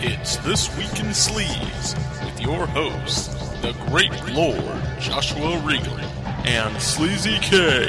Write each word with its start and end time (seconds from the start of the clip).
It's 0.00 0.36
This 0.38 0.76
Week 0.76 0.98
in 0.98 1.12
Sleaze 1.12 1.94
with 2.24 2.40
your 2.40 2.66
hosts, 2.66 3.28
the 3.60 3.72
Great 3.86 4.10
Lord 4.34 4.82
Joshua 4.98 5.60
Regal 5.60 5.96
and 6.44 6.82
Sleazy 6.82 7.38
K. 7.38 7.86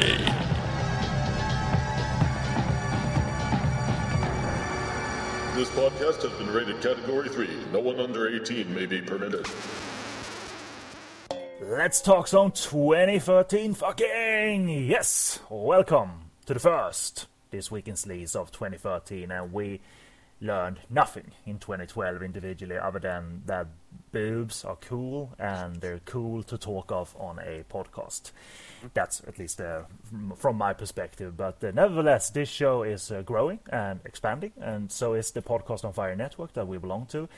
This 5.56 5.70
podcast 5.70 6.22
has 6.22 6.32
been 6.38 6.54
rated 6.54 6.82
Category 6.84 7.30
3. 7.30 7.50
No 7.74 7.80
one 7.80 8.00
under 8.00 8.28
18 8.28 8.76
may 8.76 8.86
be 8.86 9.02
permitted. 9.02 9.48
Let's 11.70 12.02
talk 12.02 12.28
some 12.28 12.50
2013 12.50 13.76
fucking 13.76 14.70
yes. 14.70 15.40
Welcome 15.52 16.32
to 16.48 16.56
the 16.56 16.60
first 16.60 17.28
this 17.52 17.70
week 17.70 17.88
in 17.88 17.94
sleaze 17.94 18.36
of 18.36 18.52
2013, 18.52 19.30
and 19.30 19.54
we 19.54 19.80
learned 20.42 20.80
nothing 20.90 21.30
in 21.46 21.60
2012 21.60 22.24
individually 22.24 22.76
other 22.76 22.98
than 22.98 23.44
that 23.46 23.68
boobs 24.12 24.66
are 24.66 24.78
cool 24.78 25.36
and 25.38 25.76
they're 25.76 26.02
cool 26.06 26.42
to 26.42 26.58
talk 26.58 26.92
of 26.92 27.16
on 27.20 27.38
a 27.38 27.64
podcast. 27.72 28.32
That's 28.96 29.22
at 29.28 29.38
least 29.38 29.62
uh, 29.62 29.82
from 30.38 30.56
my 30.58 30.74
perspective. 30.74 31.38
But 31.38 31.64
uh, 31.64 31.70
nevertheless, 31.70 32.32
this 32.32 32.50
show 32.50 32.82
is 32.82 33.12
uh, 33.12 33.22
growing 33.22 33.60
and 33.72 34.00
expanding, 34.06 34.54
and 34.60 34.92
so 34.92 35.14
is 35.14 35.30
the 35.32 35.44
Podcast 35.44 35.86
on 35.86 35.94
Fire 35.94 36.16
network 36.16 36.54
that 36.54 36.68
we 36.68 36.80
belong 36.80 37.06
to. 37.12 37.30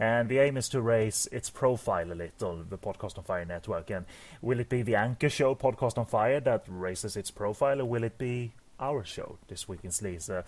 And 0.00 0.28
the 0.28 0.38
aim 0.38 0.56
is 0.56 0.68
to 0.68 0.80
raise 0.80 1.26
its 1.32 1.50
profile 1.50 2.12
a 2.12 2.14
little, 2.14 2.62
the 2.62 2.78
Podcast 2.78 3.18
on 3.18 3.24
Fire 3.24 3.44
network. 3.44 3.90
And 3.90 4.06
will 4.40 4.60
it 4.60 4.68
be 4.68 4.82
the 4.82 4.94
anchor 4.94 5.28
show, 5.28 5.56
Podcast 5.56 5.98
on 5.98 6.06
Fire, 6.06 6.38
that 6.40 6.64
raises 6.68 7.16
its 7.16 7.32
profile, 7.32 7.80
or 7.80 7.84
will 7.84 8.04
it 8.04 8.16
be 8.16 8.52
our 8.78 9.04
show 9.04 9.38
this 9.48 9.68
week 9.68 9.80
in 9.82 9.90
Sleaze? 9.90 10.30
Uh, 10.30 10.42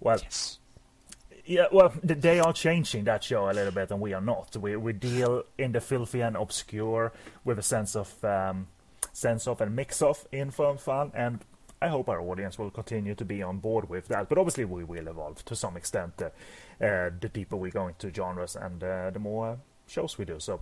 well, 0.00 0.18
Yes. 0.20 0.58
yeah, 1.44 1.66
well, 1.70 1.92
they 2.02 2.40
are 2.40 2.52
changing 2.52 3.04
that 3.04 3.22
show 3.22 3.48
a 3.48 3.52
little 3.52 3.70
bit, 3.72 3.92
and 3.92 4.00
we 4.00 4.12
are 4.12 4.20
not. 4.20 4.56
We 4.56 4.74
we 4.76 4.92
deal 4.92 5.44
in 5.56 5.70
the 5.70 5.80
filthy 5.80 6.20
and 6.20 6.36
obscure 6.36 7.12
with 7.44 7.60
a 7.60 7.62
sense 7.62 7.94
of 7.94 8.24
um, 8.24 8.66
sense 9.12 9.46
of 9.46 9.60
and 9.60 9.76
mix 9.76 10.02
of 10.02 10.26
info 10.32 10.68
and 10.72 10.80
fun, 10.80 11.12
and 11.14 11.38
I 11.80 11.88
hope 11.88 12.08
our 12.08 12.20
audience 12.20 12.58
will 12.58 12.70
continue 12.70 13.14
to 13.14 13.24
be 13.24 13.42
on 13.42 13.58
board 13.58 13.88
with 13.88 14.08
that. 14.08 14.28
But 14.28 14.38
obviously, 14.38 14.64
we 14.64 14.84
will 14.84 15.08
evolve 15.08 15.44
to 15.44 15.54
some 15.54 15.76
extent. 15.76 16.20
Uh, 16.20 16.30
uh, 16.84 17.10
the 17.20 17.30
deeper 17.32 17.56
we 17.56 17.70
go 17.70 17.88
into 17.88 18.12
genres, 18.12 18.56
and 18.56 18.82
uh, 18.82 19.10
the 19.10 19.18
more 19.18 19.58
shows 19.86 20.18
we 20.18 20.24
do. 20.24 20.40
So. 20.40 20.60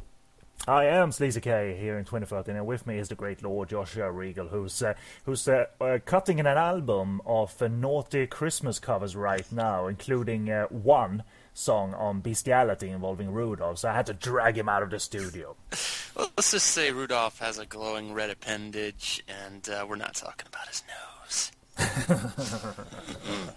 I 0.69 0.85
am 0.85 1.11
Sleazy 1.11 1.41
K 1.41 1.77
here 1.79 1.99
in 1.99 2.05
2013, 2.05 2.55
and 2.55 2.65
with 2.65 2.87
me 2.87 2.99
is 2.99 3.09
the 3.09 3.17
great 3.17 3.43
Lord 3.43 3.69
Joshua 3.71 4.11
Regal, 4.11 4.47
who's 4.49 4.83
uh, 4.83 4.95
who's 5.25 5.49
uh, 5.49 5.67
uh, 5.81 5.99
cutting 6.07 6.39
an 6.39 6.47
album 6.47 7.21
of 7.27 7.61
naughty 7.61 8.27
Christmas 8.29 8.79
covers 8.79 9.17
right 9.17 9.51
now, 9.51 9.89
including 9.89 10.47
one 10.71 11.25
song 11.55 11.95
on 11.95 12.21
bestiality 12.21 12.91
involving 12.91 13.33
Rudolph. 13.33 13.79
So 13.79 13.89
I 13.89 13.95
had 13.95 14.07
to 14.07 14.15
drag 14.15 14.59
him 14.59 14.69
out 14.69 14.83
of 14.83 14.91
the 14.91 15.01
studio. 15.01 15.57
Well, 16.17 16.31
let's 16.37 16.53
just 16.53 16.69
say 16.69 16.93
Rudolph 16.93 17.41
has 17.41 17.59
a 17.59 17.67
glowing 17.67 18.15
red 18.15 18.31
appendage, 18.31 19.25
and 19.27 19.69
uh, 19.69 19.85
we're 19.89 19.97
not 19.97 20.15
talking 20.15 20.47
about 20.47 20.69
his 20.69 20.85
nose. 21.27 21.51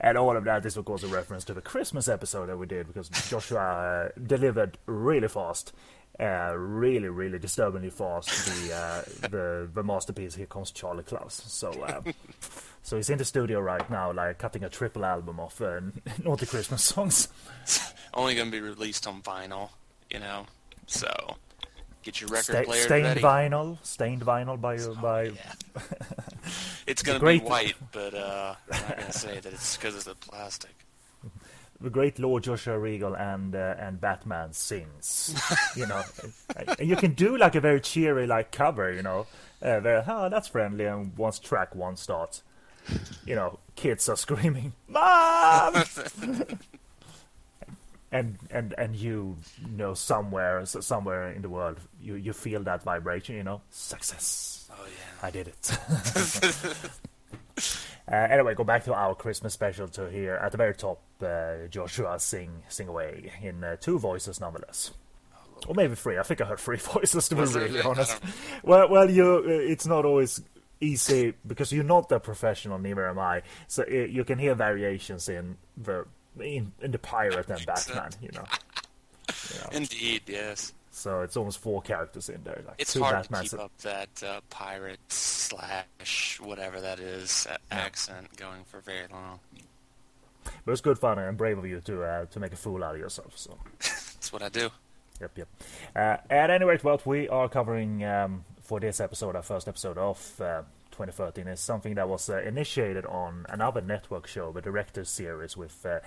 And 0.00 0.18
all 0.18 0.36
of 0.36 0.44
that 0.44 0.66
is, 0.66 0.76
of 0.76 0.84
course, 0.84 1.02
a 1.02 1.06
reference 1.06 1.44
to 1.44 1.54
the 1.54 1.62
Christmas 1.62 2.08
episode 2.08 2.50
that 2.50 2.58
we 2.58 2.66
did 2.66 2.86
because 2.86 3.08
Joshua 3.30 3.60
uh, 3.60 4.08
delivered 4.20 4.76
really 4.84 5.28
fast, 5.28 5.72
uh, 6.20 6.52
really, 6.56 7.08
really 7.08 7.38
disturbingly 7.38 7.90
fast 7.90 8.28
the 8.46 8.74
uh, 8.74 9.02
the 9.28 9.68
the 9.72 9.82
masterpiece. 9.82 10.34
Here 10.34 10.46
comes 10.46 10.70
Charlie 10.70 11.02
Klaus. 11.04 11.42
So. 11.46 11.70
Uh, 11.82 12.02
So 12.86 12.96
he's 12.96 13.08
in 13.08 13.16
the 13.16 13.24
studio 13.24 13.60
right 13.60 13.88
now, 13.88 14.12
like 14.12 14.36
cutting 14.36 14.62
a 14.62 14.68
triple 14.68 15.06
album 15.06 15.40
of 15.40 15.58
uh, 15.62 15.80
naughty 16.22 16.44
Christmas 16.44 16.84
songs. 16.84 17.28
Only 18.12 18.34
going 18.34 18.48
to 18.48 18.52
be 18.52 18.60
released 18.60 19.06
on 19.06 19.22
vinyl, 19.22 19.70
you 20.10 20.18
know. 20.18 20.44
So 20.86 21.08
get 22.02 22.20
your 22.20 22.28
record 22.28 22.44
Sta- 22.56 22.64
player 22.64 22.82
stained 22.82 23.04
ready. 23.06 23.20
vinyl, 23.22 23.78
stained 23.82 24.20
vinyl 24.20 24.60
by 24.60 24.76
Oh, 24.80 24.94
by. 24.96 25.22
yeah. 25.22 25.52
it's 26.86 27.02
going 27.02 27.18
to 27.18 27.24
be 27.24 27.38
white, 27.38 27.72
but 27.90 28.12
uh, 28.12 28.54
I'm 28.70 28.80
not 28.82 28.96
going 28.98 29.06
to 29.10 29.18
say 29.18 29.40
that 29.40 29.50
it's 29.54 29.78
because 29.78 29.96
of 29.96 30.04
the 30.04 30.14
plastic. 30.16 30.74
The 31.80 31.90
great 31.90 32.18
Lord 32.18 32.44
Joshua 32.44 32.78
Regal 32.78 33.14
and 33.16 33.54
uh, 33.54 33.74
and 33.78 34.00
Batman 34.00 34.52
sings. 34.52 35.34
you 35.76 35.86
know, 35.86 36.02
and 36.78 36.88
you 36.88 36.96
can 36.96 37.12
do 37.14 37.36
like 37.36 37.54
a 37.54 37.60
very 37.60 37.80
cheery 37.80 38.26
like 38.26 38.52
cover. 38.52 38.92
You 38.92 39.02
know, 39.02 39.26
uh, 39.62 39.80
very 39.80 40.02
oh 40.06 40.28
that's 40.28 40.48
friendly. 40.48 40.86
And 40.86 41.16
once 41.16 41.38
track 41.38 41.74
one 41.74 41.96
starts, 41.96 42.42
you 43.26 43.34
know, 43.34 43.58
kids 43.74 44.08
are 44.08 44.16
screaming, 44.16 44.72
"Mom!" 44.88 45.74
and 48.12 48.38
and 48.50 48.74
and 48.78 48.96
you 48.96 49.36
know 49.68 49.94
somewhere 49.94 50.64
somewhere 50.64 51.32
in 51.32 51.42
the 51.42 51.48
world 51.48 51.78
you 52.00 52.14
you 52.14 52.32
feel 52.32 52.62
that 52.62 52.82
vibration. 52.82 53.34
You 53.34 53.42
know, 53.42 53.60
success. 53.70 54.70
Oh, 54.70 54.86
yeah. 54.86 55.26
I 55.26 55.30
did 55.30 55.48
it. 55.48 55.70
uh, 58.10 58.14
anyway, 58.14 58.54
go 58.54 58.64
back 58.64 58.84
to 58.84 58.94
our 58.94 59.14
Christmas 59.14 59.54
special 59.54 59.88
to 59.88 60.10
here 60.10 60.34
at 60.34 60.52
the 60.52 60.58
very 60.58 60.74
top. 60.74 61.00
Uh, 61.22 61.66
Joshua 61.70 62.18
sing 62.20 62.62
sing 62.68 62.88
away 62.88 63.32
in 63.40 63.64
uh, 63.64 63.76
two 63.76 63.98
voices, 63.98 64.40
nonetheless, 64.40 64.90
or 65.66 65.74
maybe 65.74 65.94
three. 65.94 66.18
I 66.18 66.22
think 66.22 66.40
I 66.40 66.44
heard 66.44 66.58
three 66.60 66.76
voices 66.94 67.28
to 67.28 67.34
be 67.36 67.42
really 67.42 67.80
honest. 67.80 68.20
Well, 68.62 68.88
well, 68.90 69.10
you 69.10 69.44
uh, 69.46 69.48
it's 69.48 69.86
not 69.86 70.04
always 70.04 70.42
easy 70.80 71.34
because 71.46 71.72
you're 71.72 71.84
not 71.84 72.12
a 72.12 72.20
professional, 72.20 72.78
neither 72.78 73.08
am 73.08 73.18
I. 73.18 73.42
So 73.68 73.84
uh, 73.84 73.90
you 73.90 74.24
can 74.24 74.38
hear 74.38 74.54
variations 74.54 75.28
in 75.28 75.56
the 75.76 76.06
in, 76.40 76.72
in 76.82 76.90
the 76.90 76.98
pirate 76.98 77.48
and 77.48 77.64
Batman. 77.64 78.10
You 78.20 78.30
know, 78.34 78.44
You 79.54 79.60
know. 79.60 79.68
Indeed, 79.72 80.22
yes. 80.26 80.72
So 80.94 81.22
it's 81.22 81.36
almost 81.36 81.58
four 81.58 81.82
characters 81.82 82.28
in 82.28 82.42
there. 82.44 82.62
Like 82.66 82.76
It's 82.78 82.92
two 82.92 83.02
hard 83.02 83.26
Batmans. 83.26 83.50
to 83.50 83.56
keep 83.56 83.60
up 83.60 83.78
that 83.78 84.22
uh, 84.22 84.40
pirate 84.50 85.00
slash 85.08 86.40
whatever 86.40 86.80
that 86.80 87.00
is 87.00 87.46
a- 87.50 87.74
accent 87.74 88.36
going 88.36 88.64
for 88.64 88.80
very 88.80 89.06
long. 89.10 89.40
But 90.64 90.72
it's 90.72 90.80
good 90.80 90.98
fun 90.98 91.18
and 91.18 91.36
brave 91.36 91.58
of 91.58 91.66
you 91.66 91.80
to 91.82 92.02
uh, 92.04 92.24
to 92.26 92.40
make 92.40 92.52
a 92.52 92.56
fool 92.56 92.82
out 92.84 92.94
of 92.94 93.00
yourself. 93.00 93.32
So. 93.36 93.56
That's 93.80 94.32
what 94.32 94.42
I 94.42 94.48
do. 94.48 94.70
Yep, 95.20 95.38
yep. 95.38 95.48
Uh, 95.94 96.16
at 96.30 96.50
any 96.50 96.64
rate, 96.64 96.82
what 96.82 97.06
we 97.06 97.28
are 97.28 97.48
covering 97.48 98.04
um, 98.04 98.44
for 98.62 98.80
this 98.80 98.98
episode, 99.00 99.36
our 99.36 99.42
first 99.42 99.68
episode 99.68 99.96
of 99.96 100.40
uh, 100.40 100.62
2013, 100.90 101.46
is 101.48 101.60
something 101.60 101.94
that 101.94 102.08
was 102.08 102.28
uh, 102.28 102.38
initiated 102.42 103.06
on 103.06 103.46
another 103.48 103.80
network 103.80 104.26
show, 104.26 104.50
the 104.52 104.60
Directors 104.60 105.08
Series 105.08 105.56
with 105.56 105.84
uh, 105.86 106.00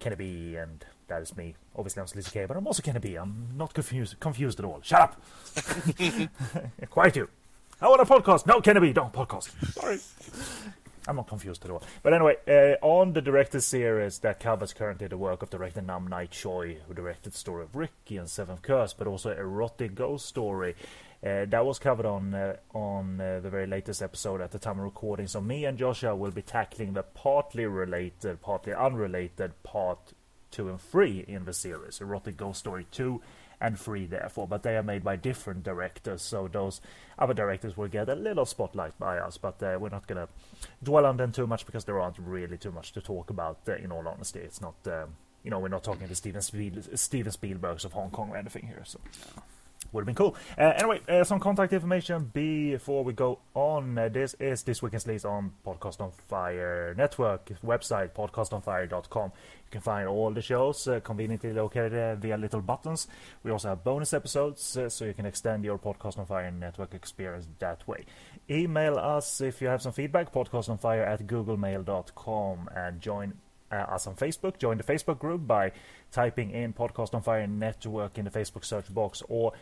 Kenny 0.00 0.56
and 0.56 0.84
that 1.08 1.22
is 1.22 1.36
me. 1.36 1.54
Obviously, 1.76 2.00
I'm 2.00 2.06
Sleazy 2.06 2.30
K, 2.30 2.44
but 2.46 2.56
I'm 2.56 2.66
also 2.66 2.82
Kenny 2.82 3.00
B. 3.00 3.16
I'm 3.16 3.48
not 3.56 3.74
confused, 3.74 4.18
confused 4.20 4.58
at 4.58 4.64
all. 4.64 4.80
Shut 4.82 5.00
up! 5.00 5.22
Quiet 6.90 7.16
you! 7.16 7.28
I 7.80 7.88
want 7.88 8.00
a 8.00 8.04
podcast! 8.04 8.46
No, 8.46 8.60
Kenny 8.60 8.80
B, 8.80 8.92
don't 8.92 9.12
podcast! 9.12 9.50
Sorry. 9.72 9.98
I'm 11.08 11.16
not 11.16 11.26
confused 11.26 11.64
at 11.64 11.70
all. 11.70 11.82
But 12.02 12.12
anyway, 12.12 12.36
uh, 12.46 12.84
on 12.84 13.14
the 13.14 13.22
director's 13.22 13.64
series 13.64 14.18
that 14.18 14.40
covers 14.40 14.74
currently 14.74 15.06
the 15.06 15.16
work 15.16 15.42
of 15.42 15.48
director 15.48 15.80
Nam 15.80 16.06
Nai 16.06 16.26
Choi, 16.26 16.78
who 16.86 16.92
directed 16.92 17.32
the 17.32 17.38
story 17.38 17.64
of 17.64 17.74
Ricky 17.74 18.18
and 18.18 18.28
Seventh 18.28 18.60
Curse, 18.60 18.92
but 18.92 19.06
also 19.06 19.30
Erotic 19.30 19.94
Ghost 19.94 20.26
Story. 20.26 20.74
Uh, 21.24 21.46
that 21.46 21.64
was 21.64 21.78
covered 21.80 22.06
on 22.06 22.32
uh, 22.34 22.56
on 22.74 23.20
uh, 23.20 23.40
the 23.40 23.50
very 23.50 23.66
latest 23.66 24.02
episode 24.02 24.40
at 24.40 24.52
the 24.52 24.58
time 24.58 24.78
of 24.78 24.84
recording. 24.84 25.26
So 25.26 25.40
me 25.40 25.64
and 25.64 25.76
Joshua 25.76 26.14
will 26.14 26.30
be 26.30 26.42
tackling 26.42 26.92
the 26.92 27.02
partly 27.02 27.64
related, 27.64 28.40
partly 28.40 28.72
unrelated 28.74 29.60
part 29.64 30.12
two 30.50 30.68
and 30.68 30.80
three 30.80 31.24
in 31.26 31.44
the 31.44 31.52
series, 31.52 32.00
Erotic 32.00 32.36
Ghost 32.36 32.60
Story 32.60 32.86
two 32.90 33.20
and 33.60 33.78
three, 33.78 34.06
therefore. 34.06 34.46
But 34.46 34.62
they 34.62 34.76
are 34.76 34.82
made 34.82 35.02
by 35.02 35.16
different 35.16 35.64
directors, 35.64 36.22
so 36.22 36.48
those 36.48 36.80
other 37.18 37.34
directors 37.34 37.76
will 37.76 37.88
get 37.88 38.08
a 38.08 38.14
little 38.14 38.46
spotlight 38.46 38.98
by 38.98 39.18
us. 39.18 39.36
But 39.36 39.62
uh, 39.62 39.78
we're 39.80 39.88
not 39.88 40.06
gonna 40.06 40.28
dwell 40.82 41.06
on 41.06 41.16
them 41.16 41.32
too 41.32 41.46
much 41.46 41.66
because 41.66 41.84
there 41.84 41.98
aren't 42.00 42.18
really 42.18 42.56
too 42.56 42.72
much 42.72 42.92
to 42.92 43.00
talk 43.00 43.30
about. 43.30 43.58
Uh, 43.68 43.74
in 43.76 43.90
all 43.92 44.06
honesty, 44.06 44.40
it's 44.40 44.60
not. 44.60 44.74
Um, 44.86 45.16
you 45.44 45.50
know, 45.50 45.60
we're 45.60 45.68
not 45.68 45.84
talking 45.84 46.08
to 46.08 46.14
Steven, 46.14 46.42
Spiel- 46.42 46.82
Steven 46.94 47.32
Spielbergs 47.32 47.84
of 47.84 47.92
Hong 47.92 48.10
Kong 48.10 48.30
or 48.30 48.36
anything 48.36 48.66
here. 48.66 48.82
So 48.84 48.98
would 49.92 50.02
have 50.02 50.06
been 50.06 50.14
cool. 50.14 50.36
Uh, 50.56 50.72
anyway, 50.76 51.00
uh, 51.08 51.24
some 51.24 51.40
contact 51.40 51.72
information 51.72 52.30
before 52.32 53.04
we 53.04 53.12
go 53.12 53.38
on. 53.54 53.96
Uh, 53.96 54.08
this 54.08 54.34
is 54.38 54.62
This 54.62 54.82
Week 54.82 54.92
in 54.92 54.98
Sleaze 54.98 55.24
on 55.24 55.52
Podcast 55.66 56.00
on 56.00 56.10
Fire 56.28 56.94
Network 56.96 57.50
website, 57.64 58.10
podcastonfire.com. 58.10 59.32
You 59.34 59.70
can 59.70 59.80
find 59.80 60.08
all 60.08 60.30
the 60.30 60.42
shows 60.42 60.86
uh, 60.88 61.00
conveniently 61.00 61.52
located 61.52 62.20
via 62.20 62.36
little 62.36 62.60
buttons. 62.60 63.08
We 63.42 63.50
also 63.50 63.68
have 63.68 63.84
bonus 63.84 64.12
episodes, 64.12 64.76
uh, 64.76 64.88
so 64.88 65.04
you 65.04 65.14
can 65.14 65.26
extend 65.26 65.64
your 65.64 65.78
Podcast 65.78 66.18
on 66.18 66.26
Fire 66.26 66.50
network 66.50 66.94
experience 66.94 67.48
that 67.58 67.86
way. 67.86 68.04
Email 68.50 68.98
us 68.98 69.40
if 69.40 69.60
you 69.60 69.68
have 69.68 69.82
some 69.82 69.92
feedback, 69.92 70.32
podcastonfire 70.32 71.06
at 71.06 71.26
googlemail.com, 71.26 72.70
and 72.74 73.00
join 73.00 73.34
uh, 73.70 73.76
us 73.76 74.06
on 74.06 74.14
Facebook. 74.14 74.58
Join 74.58 74.78
the 74.78 74.84
Facebook 74.84 75.18
group 75.18 75.46
by 75.46 75.72
typing 76.10 76.50
in 76.50 76.72
Podcast 76.72 77.14
on 77.14 77.22
Fire 77.22 77.46
Network 77.46 78.18
in 78.18 78.24
the 78.24 78.30
Facebook 78.30 78.64
search 78.64 78.92
box 78.92 79.22
or 79.28 79.52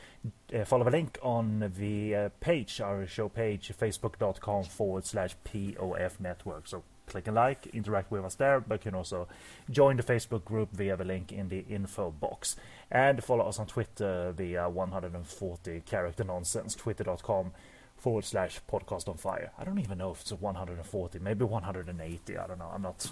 uh, 0.55 0.65
follow 0.65 0.85
the 0.85 0.91
link 0.91 1.19
on 1.23 1.73
the 1.77 2.15
uh, 2.15 2.29
page, 2.41 2.81
our 2.81 3.07
show 3.07 3.29
page, 3.29 3.73
facebook.com 3.79 4.65
forward 4.65 5.05
slash 5.05 5.37
POF 5.45 6.21
Network. 6.21 6.69
So 6.69 6.85
click 7.07 7.27
and 7.27 7.37
like, 7.37 7.67
interact 7.69 8.11
with 8.11 8.25
us 8.25 8.35
there, 8.35 8.61
but 8.61 8.85
you 8.85 8.91
can 8.91 8.95
also 8.95 9.29
join 9.71 9.97
the 9.97 10.03
Facebook 10.03 10.45
group 10.45 10.71
via 10.73 10.97
the 10.97 11.05
link 11.05 11.33
in 11.33 11.49
the 11.49 11.65
info 11.69 12.11
box. 12.11 12.57
And 12.91 13.23
follow 13.23 13.47
us 13.49 13.59
on 13.59 13.67
Twitter 13.67 14.33
via 14.37 14.69
140 14.69 15.83
character 15.87 16.25
nonsense, 16.25 16.75
twitter.com 16.75 17.53
forward 17.97 18.25
slash 18.25 18.61
podcast 18.71 19.09
on 19.09 19.17
fire. 19.17 19.51
I 19.59 19.65
don't 19.65 19.79
even 19.79 19.99
know 19.99 20.13
if 20.13 20.21
it's 20.21 20.31
a 20.31 20.37
140, 20.37 21.19
maybe 21.21 21.45
180. 21.45 22.37
I 22.37 22.47
don't 22.47 22.59
know. 22.59 22.71
I'm 22.73 22.83
not. 22.83 23.09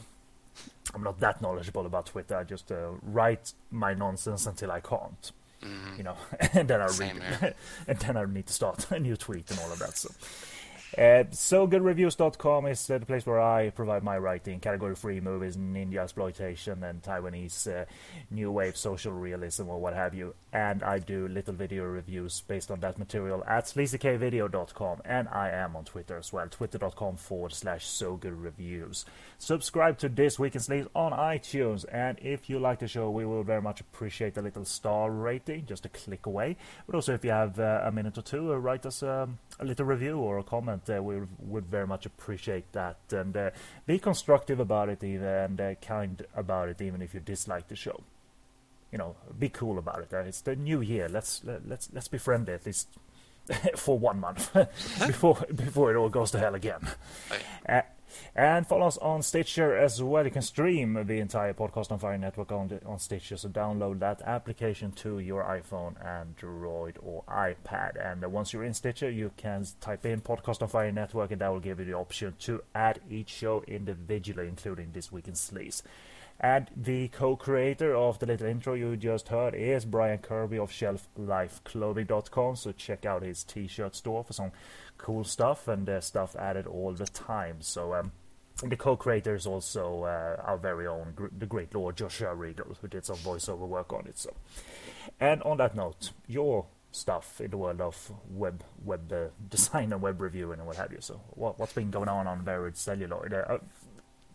I'm 0.94 1.02
not 1.02 1.18
that 1.20 1.40
knowledgeable 1.42 1.86
about 1.86 2.06
Twitter. 2.06 2.36
I 2.36 2.44
just 2.44 2.70
uh, 2.70 2.90
write 3.02 3.52
my 3.70 3.94
nonsense 3.94 4.46
until 4.46 4.70
I 4.70 4.80
can't, 4.80 5.32
Mhm. 5.62 5.96
you 5.98 6.04
know, 6.04 6.16
and 6.52 6.68
then 6.68 6.80
I 6.80 6.86
Same 6.88 7.18
read 7.18 7.54
and 7.88 7.98
then 7.98 8.16
I 8.16 8.24
need 8.26 8.46
to 8.46 8.52
start 8.52 8.90
a 8.90 8.98
new 9.00 9.16
tweet 9.16 9.50
and 9.50 9.58
all 9.60 9.72
of 9.72 9.78
that. 9.80 9.96
So, 9.96 10.10
uh, 10.98 11.24
SoGoodReviews.com 11.32 12.66
is 12.66 12.88
uh, 12.88 12.98
the 12.98 13.06
place 13.06 13.26
where 13.26 13.40
I 13.40 13.70
provide 13.70 14.04
my 14.04 14.16
writing, 14.18 14.60
category-three 14.60 15.20
movies, 15.20 15.56
ninja 15.56 15.98
exploitation, 15.98 16.84
and 16.84 17.02
Taiwanese 17.02 17.66
uh, 17.82 17.84
new 18.30 18.52
wave 18.52 18.76
social 18.76 19.12
realism 19.12 19.68
or 19.68 19.80
what 19.80 19.94
have 19.94 20.14
you. 20.14 20.34
And 20.54 20.84
I 20.84 21.00
do 21.00 21.26
little 21.26 21.52
video 21.52 21.82
reviews 21.82 22.40
based 22.42 22.70
on 22.70 22.78
that 22.78 22.96
material 22.96 23.42
at 23.44 23.64
sleazykvideo.com, 23.64 25.02
and 25.04 25.28
I 25.28 25.50
am 25.50 25.74
on 25.74 25.84
Twitter 25.84 26.16
as 26.16 26.32
well, 26.32 26.46
twitter.com 26.48 27.16
forward 27.16 27.52
slash 27.52 27.84
SoGoodReviews. 27.88 29.04
Subscribe 29.38 29.98
to 29.98 30.08
This 30.08 30.38
Week 30.38 30.54
in 30.54 30.60
Sleaze 30.60 30.86
on 30.94 31.10
iTunes, 31.10 31.84
and 31.90 32.20
if 32.22 32.48
you 32.48 32.60
like 32.60 32.78
the 32.78 32.86
show, 32.86 33.10
we 33.10 33.26
will 33.26 33.42
very 33.42 33.62
much 33.62 33.80
appreciate 33.80 34.36
a 34.36 34.42
little 34.42 34.64
star 34.64 35.10
rating, 35.10 35.66
just 35.66 35.86
a 35.86 35.88
click 35.88 36.24
away. 36.26 36.56
But 36.86 36.94
also, 36.94 37.14
if 37.14 37.24
you 37.24 37.32
have 37.32 37.58
uh, 37.58 37.80
a 37.82 37.90
minute 37.90 38.16
or 38.16 38.22
two, 38.22 38.52
uh, 38.52 38.56
write 38.56 38.86
us 38.86 39.02
um, 39.02 39.40
a 39.58 39.64
little 39.64 39.86
review 39.86 40.18
or 40.18 40.38
a 40.38 40.44
comment. 40.44 40.88
Uh, 40.88 41.02
we 41.02 41.20
would 41.40 41.66
very 41.66 41.88
much 41.88 42.06
appreciate 42.06 42.70
that. 42.74 42.98
And 43.10 43.36
uh, 43.36 43.50
be 43.86 43.98
constructive 43.98 44.60
about 44.60 44.88
it, 44.88 45.02
even, 45.02 45.26
and 45.26 45.60
uh, 45.60 45.74
kind 45.82 46.24
about 46.36 46.68
it, 46.68 46.80
even 46.80 47.02
if 47.02 47.12
you 47.12 47.18
dislike 47.18 47.66
the 47.66 47.74
show. 47.74 48.04
You 48.94 48.99
know, 48.99 49.17
be 49.37 49.49
cool 49.49 49.79
about 49.79 50.02
it. 50.02 50.14
Uh, 50.14 50.19
it's 50.19 50.43
the 50.43 50.55
new 50.55 50.81
year. 50.81 51.08
Let's 51.08 51.43
let, 51.43 51.69
let's 51.69 51.88
let's 51.93 52.06
be 52.06 52.19
friendly 52.19 52.52
at 52.52 52.64
least 52.64 52.87
for 53.75 53.99
one 53.99 54.20
month 54.20 54.52
before 55.06 55.44
before 55.52 55.93
it 55.93 55.96
all 55.96 56.08
goes 56.08 56.31
to 56.31 56.38
hell 56.38 56.55
again. 56.55 56.79
Uh, 57.69 57.81
and 58.37 58.64
follow 58.64 58.87
us 58.87 58.96
on 58.99 59.23
Stitcher 59.23 59.76
as 59.76 60.00
well. 60.00 60.25
You 60.25 60.31
can 60.31 60.43
stream 60.43 60.94
the 61.06 61.19
entire 61.19 61.55
Podcast 61.55 61.91
on 61.91 61.99
Fire 61.99 62.17
network 62.17 62.52
on, 62.52 62.69
the, 62.69 62.85
on 62.85 63.00
Stitcher, 63.00 63.37
so 63.37 63.49
download 63.49 63.99
that 63.99 64.23
application 64.23 64.93
to 64.93 65.19
your 65.19 65.43
iPhone, 65.43 65.94
Android, 66.05 66.97
or 67.02 67.25
iPad. 67.29 67.93
And 68.00 68.25
uh, 68.25 68.29
once 68.29 68.52
you're 68.52 68.62
in 68.62 68.75
Stitcher, 68.75 69.11
you 69.11 69.32
can 69.37 69.67
type 69.81 70.06
in 70.06 70.20
Podcast 70.20 70.62
on 70.62 70.69
Fire 70.69 70.93
network, 70.93 71.32
and 71.32 71.40
that 71.40 71.49
will 71.49 71.58
give 71.58 71.81
you 71.81 71.87
the 71.87 71.94
option 71.94 72.35
to 72.40 72.62
add 72.75 73.00
each 73.11 73.31
show 73.31 73.64
individually, 73.67 74.47
including 74.47 74.93
This 74.93 75.11
Week 75.11 75.26
in 75.26 75.35
Sleaze. 75.35 75.82
And 76.40 76.69
the 76.76 77.08
co-creator 77.08 77.94
of 77.94 78.19
the 78.19 78.26
little 78.26 78.46
intro 78.46 78.75
you 78.75 78.96
just 78.96 79.28
heard 79.28 79.54
is 79.54 79.84
Brian 79.84 80.19
Kirby 80.19 80.58
of 80.58 80.70
ShelfLifeClothing.com. 80.70 82.56
So 82.56 82.72
check 82.72 83.06
out 83.06 83.22
his 83.22 83.44
t-shirt 83.44 83.94
store 83.96 84.25
for 84.25 84.32
some 84.32 84.52
cool 84.98 85.25
stuff 85.25 85.69
and 85.69 85.88
uh, 85.88 86.00
stuff 86.00 86.36
added 86.36 86.66
all 86.66 86.92
the 86.92 87.06
time. 87.06 87.58
So 87.60 87.94
um, 87.94 88.12
the 88.62 88.76
co-creator 88.76 89.34
is 89.34 89.46
also 89.46 90.04
uh, 90.04 90.42
our 90.44 90.58
very 90.58 90.86
own, 90.86 91.14
the 91.36 91.46
great 91.46 91.75
Lord 91.75 91.96
Joshua 91.96 92.34
Regal, 92.34 92.76
who 92.80 92.88
did 92.88 93.04
some 93.04 93.16
voiceover 93.16 93.66
work 93.66 93.92
on 93.92 94.06
it. 94.06 94.19
So, 94.19 94.30
and 95.20 95.42
on 95.42 95.56
that 95.58 95.75
note, 95.75 96.10
your 96.26 96.66
stuff 96.92 97.40
in 97.40 97.50
the 97.50 97.56
world 97.56 97.80
of 97.80 98.12
web 98.30 98.62
web 98.84 99.12
uh, 99.12 99.26
design 99.50 99.92
and 99.92 100.00
web 100.00 100.20
reviewing 100.20 100.58
and 100.58 100.66
what 100.66 100.76
have 100.76 100.92
you. 100.92 100.98
So, 101.00 101.20
what, 101.30 101.58
what's 101.58 101.72
been 101.72 101.90
going 101.90 102.08
on 102.08 102.26
on 102.26 102.42
Varied 102.42 102.76
Celluloid? 102.76 103.32
Uh, 103.32 103.58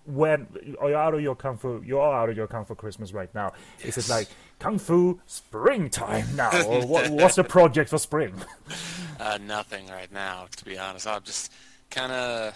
when 0.09 0.47
are 0.79 0.89
you 0.89 0.95
out 0.95 1.13
of 1.13 1.21
your 1.21 1.35
kung 1.35 1.57
fu? 1.57 1.81
You 1.85 1.99
are 1.99 2.21
out 2.21 2.29
of 2.29 2.37
your 2.37 2.47
kung 2.47 2.65
fu 2.65 2.75
Christmas 2.75 3.13
right 3.13 3.33
now. 3.33 3.53
Is 3.83 3.97
it 3.97 4.09
like 4.09 4.27
kung 4.59 4.79
fu 4.79 5.19
springtime 5.27 6.35
now, 6.35 6.49
or 6.67 6.85
what, 6.85 7.09
what's 7.09 7.35
the 7.35 7.43
project 7.43 7.89
for 7.89 7.97
spring? 7.97 8.33
Uh, 9.21 9.37
nothing 9.45 9.85
right 9.87 10.13
now, 10.13 10.47
to 10.55 10.63
be 10.63 10.77
honest. 10.77 11.05
I'm 11.05 11.21
just 11.23 11.51
kind 11.89 12.09
of 12.13 12.53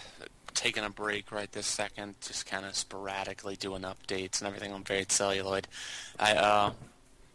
taking 0.54 0.86
a 0.86 0.90
break 0.90 1.30
right 1.30 1.52
this 1.52 1.68
second, 1.68 2.16
just 2.22 2.46
kind 2.46 2.66
of 2.66 2.74
sporadically 2.74 3.58
doing 3.58 3.82
updates 3.82 4.40
and 4.40 4.48
everything 4.48 4.72
on 4.72 4.82
Varied 4.86 5.12
Celluloid. 5.12 5.68
I 6.18 6.36
uh, 6.36 6.72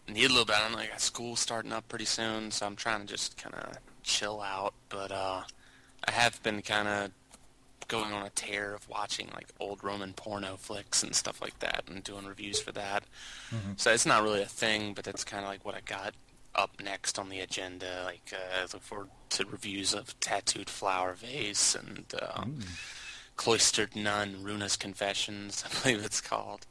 need 0.08 0.24
a 0.24 0.28
little 0.28 0.46
bit. 0.46 0.56
I 0.58 0.70
know 0.70 0.78
I 0.78 0.86
got 0.86 1.02
school 1.02 1.36
starting 1.36 1.72
up 1.72 1.86
pretty 1.88 2.06
soon, 2.06 2.50
so 2.50 2.64
I'm 2.64 2.74
trying 2.74 3.02
to 3.02 3.06
just 3.06 3.36
kind 3.36 3.54
of 3.54 3.76
chill 4.02 4.40
out. 4.40 4.72
But 4.88 5.12
uh, 5.12 5.42
I 6.06 6.10
have 6.10 6.42
been 6.42 6.62
kind 6.62 6.88
of 6.88 7.10
going 7.88 8.12
on 8.12 8.24
a 8.24 8.30
tear 8.30 8.74
of 8.74 8.88
watching 8.88 9.28
like 9.34 9.48
old 9.58 9.82
Roman 9.82 10.12
porno 10.12 10.56
flicks 10.56 11.02
and 11.02 11.14
stuff 11.14 11.40
like 11.40 11.58
that, 11.60 11.84
and 11.88 12.04
doing 12.04 12.26
reviews 12.26 12.60
for 12.60 12.72
that. 12.72 13.04
So 13.76 13.90
it's 13.92 14.06
not 14.06 14.22
really 14.22 14.42
a 14.42 14.46
thing, 14.46 14.94
but 14.94 15.04
that's 15.04 15.24
kind 15.24 15.42
of 15.44 15.50
like 15.50 15.64
what 15.64 15.74
I 15.74 15.80
got 15.84 16.14
up 16.54 16.72
next 16.82 17.18
on 17.18 17.28
the 17.28 17.40
agenda. 17.40 18.02
Like 18.04 18.32
uh, 18.32 18.60
I 18.60 18.62
look 18.62 18.82
forward 18.82 19.08
to 19.30 19.46
reviews 19.46 19.94
of 19.94 20.18
Tattooed 20.20 20.68
Flower 20.68 21.14
Vase 21.14 21.74
and 21.74 22.04
uh, 22.20 22.44
Cloistered 23.36 23.94
Nun, 23.96 24.42
Runa's 24.42 24.76
Confessions, 24.76 25.64
I 25.70 25.82
believe 25.82 26.04
it's 26.04 26.20
called, 26.20 26.66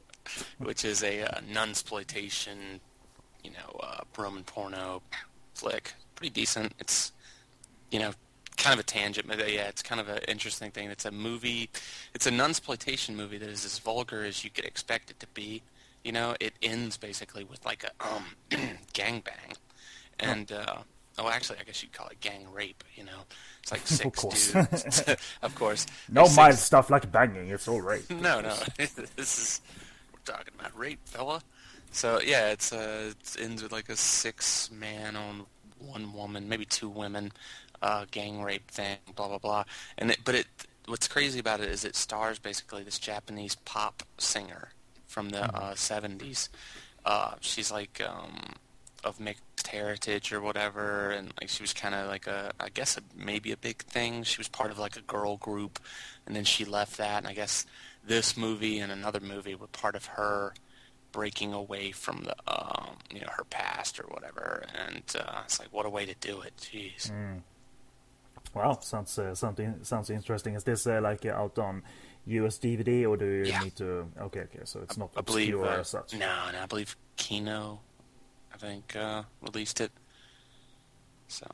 which 0.58 0.84
is 0.84 1.02
a 1.02 1.22
uh, 1.22 1.40
nun-sploitation, 1.50 2.80
you 3.42 3.50
know, 3.50 3.80
uh, 3.80 4.00
Roman 4.16 4.44
porno 4.44 5.02
flick. 5.54 5.94
Pretty 6.14 6.30
decent. 6.30 6.74
It's, 6.78 7.12
you 7.90 7.98
know, 7.98 8.12
kind 8.58 8.74
of 8.74 8.80
a 8.80 8.82
tangent, 8.86 9.26
but 9.28 9.40
uh, 9.40 9.44
yeah, 9.46 9.68
it's 9.68 9.82
kind 9.82 10.00
of 10.00 10.08
an 10.08 10.18
interesting 10.28 10.70
thing. 10.70 10.90
It's 10.90 11.04
a 11.04 11.10
movie, 11.10 11.70
it's 12.14 12.26
a 12.26 12.30
nun-sploitation 12.30 13.14
movie 13.14 13.38
that 13.38 13.48
is 13.48 13.64
as 13.64 13.78
vulgar 13.78 14.24
as 14.24 14.44
you 14.44 14.50
could 14.50 14.64
expect 14.64 15.10
it 15.10 15.18
to 15.20 15.26
be. 15.28 15.62
You 16.04 16.12
know, 16.12 16.34
it 16.40 16.52
ends 16.62 16.96
basically 16.96 17.44
with 17.44 17.64
like 17.64 17.84
a 17.84 18.06
um, 18.06 18.24
gangbang, 18.94 19.56
and 20.20 20.50
uh, 20.52 20.76
oh, 21.18 21.28
actually, 21.28 21.58
I 21.60 21.64
guess 21.64 21.82
you'd 21.82 21.92
call 21.92 22.08
it 22.08 22.20
gang 22.20 22.46
rape. 22.52 22.84
You 22.94 23.04
know, 23.04 23.20
it's 23.62 23.72
like 23.72 23.80
six 23.86 24.20
course. 24.20 24.52
dudes. 24.52 25.04
of 25.42 25.54
course, 25.54 25.86
No 26.08 26.24
There's 26.24 26.36
mild 26.36 26.52
six- 26.54 26.64
stuff 26.64 26.90
like 26.90 27.10
banging. 27.10 27.48
It's 27.48 27.68
all 27.68 27.80
right. 27.80 28.08
no, 28.10 28.40
no. 28.40 28.54
this 28.76 28.98
is 29.18 29.60
we're 30.12 30.20
talking 30.34 30.52
about 30.58 30.76
rape, 30.78 31.00
fella. 31.04 31.42
So 31.90 32.20
yeah, 32.20 32.50
it's 32.50 32.72
uh, 32.72 33.12
it 33.20 33.36
ends 33.40 33.62
with 33.62 33.72
like 33.72 33.88
a 33.88 33.96
six 33.96 34.70
man 34.70 35.16
on 35.16 35.46
one 35.80 36.12
woman, 36.12 36.48
maybe 36.48 36.64
two 36.64 36.88
women, 36.88 37.32
uh, 37.82 38.04
gang 38.10 38.42
rape 38.42 38.70
thing, 38.70 38.98
blah 39.14 39.28
blah 39.28 39.38
blah. 39.38 39.64
And 39.96 40.10
it, 40.10 40.18
but 40.24 40.34
it, 40.34 40.46
what's 40.86 41.08
crazy 41.08 41.38
about 41.38 41.60
it 41.60 41.68
is 41.68 41.84
it 41.84 41.96
stars 41.96 42.38
basically 42.38 42.82
this 42.82 42.98
Japanese 42.98 43.54
pop 43.54 44.02
singer 44.18 44.70
from 45.06 45.30
the 45.30 45.44
uh, 45.44 45.74
70s. 45.74 46.48
Uh, 47.04 47.34
she's 47.40 47.70
like 47.70 48.00
um, 48.06 48.54
of 49.04 49.20
mixed 49.20 49.66
heritage 49.66 50.32
or 50.32 50.40
whatever, 50.40 51.10
and 51.10 51.32
like 51.40 51.48
she 51.48 51.62
was 51.62 51.72
kind 51.72 51.94
of 51.94 52.08
like 52.08 52.26
a, 52.26 52.52
I 52.60 52.68
guess 52.68 52.96
a, 52.96 53.00
maybe 53.16 53.52
a 53.52 53.56
big 53.56 53.82
thing. 53.84 54.22
She 54.22 54.38
was 54.38 54.48
part 54.48 54.70
of 54.70 54.78
like 54.78 54.96
a 54.96 55.02
girl 55.02 55.36
group, 55.36 55.78
and 56.26 56.34
then 56.34 56.44
she 56.44 56.64
left 56.64 56.96
that. 56.98 57.18
And 57.18 57.26
I 57.26 57.34
guess 57.34 57.66
this 58.06 58.36
movie 58.36 58.78
and 58.78 58.90
another 58.92 59.20
movie 59.20 59.54
were 59.54 59.66
part 59.68 59.94
of 59.94 60.06
her 60.06 60.54
breaking 61.12 61.52
away 61.54 61.90
from 61.90 62.24
the, 62.24 62.34
um, 62.46 62.96
you 63.12 63.20
know, 63.20 63.28
her 63.36 63.44
past 63.44 63.98
or 63.98 64.04
whatever. 64.04 64.64
And 64.74 65.02
uh, 65.18 65.40
it's 65.44 65.58
like, 65.58 65.72
what 65.72 65.86
a 65.86 65.90
way 65.90 66.04
to 66.06 66.14
do 66.20 66.40
it. 66.42 66.54
Jeez. 66.58 67.10
Wow, 68.54 68.78
sounds 68.80 69.18
uh, 69.18 69.34
something 69.34 69.84
sounds 69.84 70.10
interesting. 70.10 70.54
Is 70.54 70.64
this 70.64 70.86
uh, 70.86 71.00
like 71.02 71.24
uh, 71.26 71.30
out 71.30 71.58
on 71.58 71.82
US 72.26 72.58
DVD 72.58 73.06
or 73.06 73.16
do 73.16 73.26
you 73.26 73.46
Yeah. 73.46 73.60
need 73.62 73.76
to? 73.76 74.10
Okay, 74.20 74.40
okay, 74.40 74.60
so 74.64 74.80
it's 74.80 74.96
not 74.96 75.10
I 75.16 75.20
believe 75.20 75.54
obscure 75.54 75.66
uh, 75.66 75.80
as 75.80 75.88
such. 75.88 76.12
no, 76.14 76.50
no, 76.52 76.62
I 76.62 76.66
believe 76.66 76.96
Kino, 77.16 77.80
I 78.52 78.56
think 78.56 78.96
uh, 78.96 79.22
released 79.42 79.80
it. 79.80 79.92
So 81.28 81.46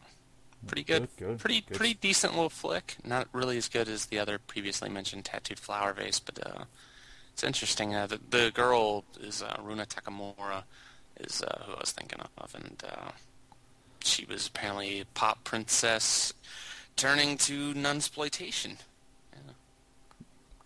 pretty 0.66 0.84
good, 0.84 1.08
Good, 1.16 1.26
good, 1.28 1.38
pretty 1.38 1.60
good. 1.62 1.76
pretty 1.76 1.94
decent 1.94 2.34
little 2.34 2.48
flick. 2.48 2.96
Not 3.04 3.28
really 3.32 3.56
as 3.58 3.68
good 3.68 3.88
as 3.88 4.06
the 4.06 4.18
other 4.18 4.38
previously 4.38 4.88
mentioned 4.88 5.24
tattooed 5.24 5.58
flower 5.58 5.92
vase, 5.92 6.20
but 6.20 6.38
uh, 6.46 6.64
it's 7.32 7.44
interesting. 7.44 7.94
Uh, 7.94 8.06
the 8.06 8.20
the 8.30 8.50
girl 8.54 9.04
is 9.20 9.42
uh, 9.42 9.56
Runa 9.62 9.86
Takamura, 9.86 10.62
is 11.20 11.42
uh, 11.42 11.62
who 11.66 11.72
I 11.72 11.80
was 11.80 11.92
thinking 11.92 12.20
of, 12.38 12.54
and 12.54 12.82
uh, 12.88 13.10
she 14.02 14.24
was 14.26 14.46
apparently 14.46 15.00
a 15.00 15.04
pop 15.06 15.42
princess 15.44 16.32
turning 16.96 17.36
to 17.38 17.74
nunsploitation. 17.74 18.76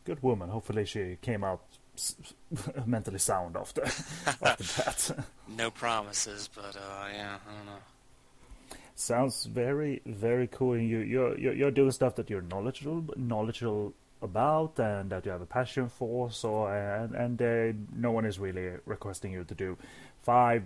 Good 0.04 0.22
woman. 0.22 0.48
Hopefully, 0.48 0.86
she 0.86 1.18
came 1.20 1.44
out 1.44 1.60
s- 1.94 2.16
mentally 2.86 3.18
sound 3.18 3.56
after 3.56 3.82
after 4.42 5.12
that. 5.12 5.26
No 5.46 5.70
promises, 5.70 6.48
but 6.54 6.76
uh, 6.76 7.06
yeah, 7.12 7.36
I 7.46 7.52
don't 7.56 7.66
know. 7.66 8.76
Sounds 8.94 9.44
very 9.44 10.00
very 10.06 10.46
cool. 10.48 10.72
And 10.72 10.88
you 10.88 11.00
you're, 11.00 11.38
you're 11.38 11.52
you're 11.54 11.70
doing 11.70 11.90
stuff 11.90 12.14
that 12.16 12.30
you're 12.30 12.42
knowledgeable 12.42 13.04
knowledgeable 13.16 13.92
about 14.22 14.78
and 14.80 15.10
that 15.10 15.24
you 15.26 15.30
have 15.30 15.42
a 15.42 15.46
passion 15.46 15.88
for. 15.90 16.30
So 16.30 16.66
and 16.66 17.14
and 17.14 17.42
uh, 17.42 17.78
no 17.94 18.10
one 18.10 18.24
is 18.24 18.38
really 18.38 18.78
requesting 18.86 19.32
you 19.32 19.44
to 19.44 19.54
do 19.54 19.76
five 20.22 20.62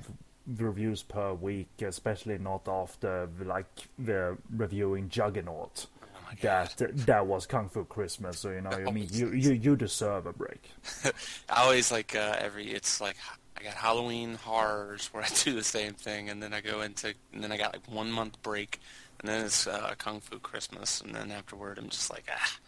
reviews 0.47 1.03
per 1.03 1.33
week, 1.35 1.71
especially 1.83 2.39
not 2.39 2.69
after 2.69 3.29
like 3.45 3.67
the 3.99 4.37
reviewing 4.55 5.09
Juggernaut. 5.09 5.87
Oh 6.15 6.35
that 6.41 6.75
that 6.79 7.27
was 7.27 7.47
Kung 7.47 7.69
Fu 7.69 7.85
Christmas, 7.85 8.39
so 8.39 8.51
you 8.51 8.61
know, 8.63 8.71
I 8.71 8.91
mean, 8.91 9.09
you, 9.11 9.31
you 9.33 9.53
you 9.53 9.77
deserve 9.77 10.27
a 10.27 10.33
break. 10.33 10.71
I 11.49 11.63
always 11.63 11.93
like 11.93 12.15
uh, 12.15 12.37
every. 12.39 12.71
It's 12.71 13.01
like 13.01 13.17
I 13.57 13.63
got 13.63 13.75
Halloween 13.75 14.35
horrors 14.35 15.09
where 15.13 15.23
I 15.23 15.29
do 15.45 15.55
the 15.55 15.65
same 15.65 15.93
thing, 15.93 16.31
and 16.31 16.43
then 16.43 16.53
I 16.55 16.61
go 16.61 16.81
into, 16.81 17.15
and 17.33 17.43
then 17.43 17.53
I 17.53 17.57
got 17.57 17.75
like 17.75 17.87
one 17.91 18.11
month 18.11 18.41
break, 18.43 18.81
and 19.21 19.29
then 19.29 19.45
it's 19.45 19.67
uh, 19.67 19.95
Kung 19.99 20.21
Fu 20.21 20.39
Christmas, 20.39 21.01
and 21.01 21.15
then 21.15 21.31
afterward 21.31 21.79
I'm 21.79 21.89
just 21.91 22.11
like, 22.11 22.25
ah, 22.31 22.59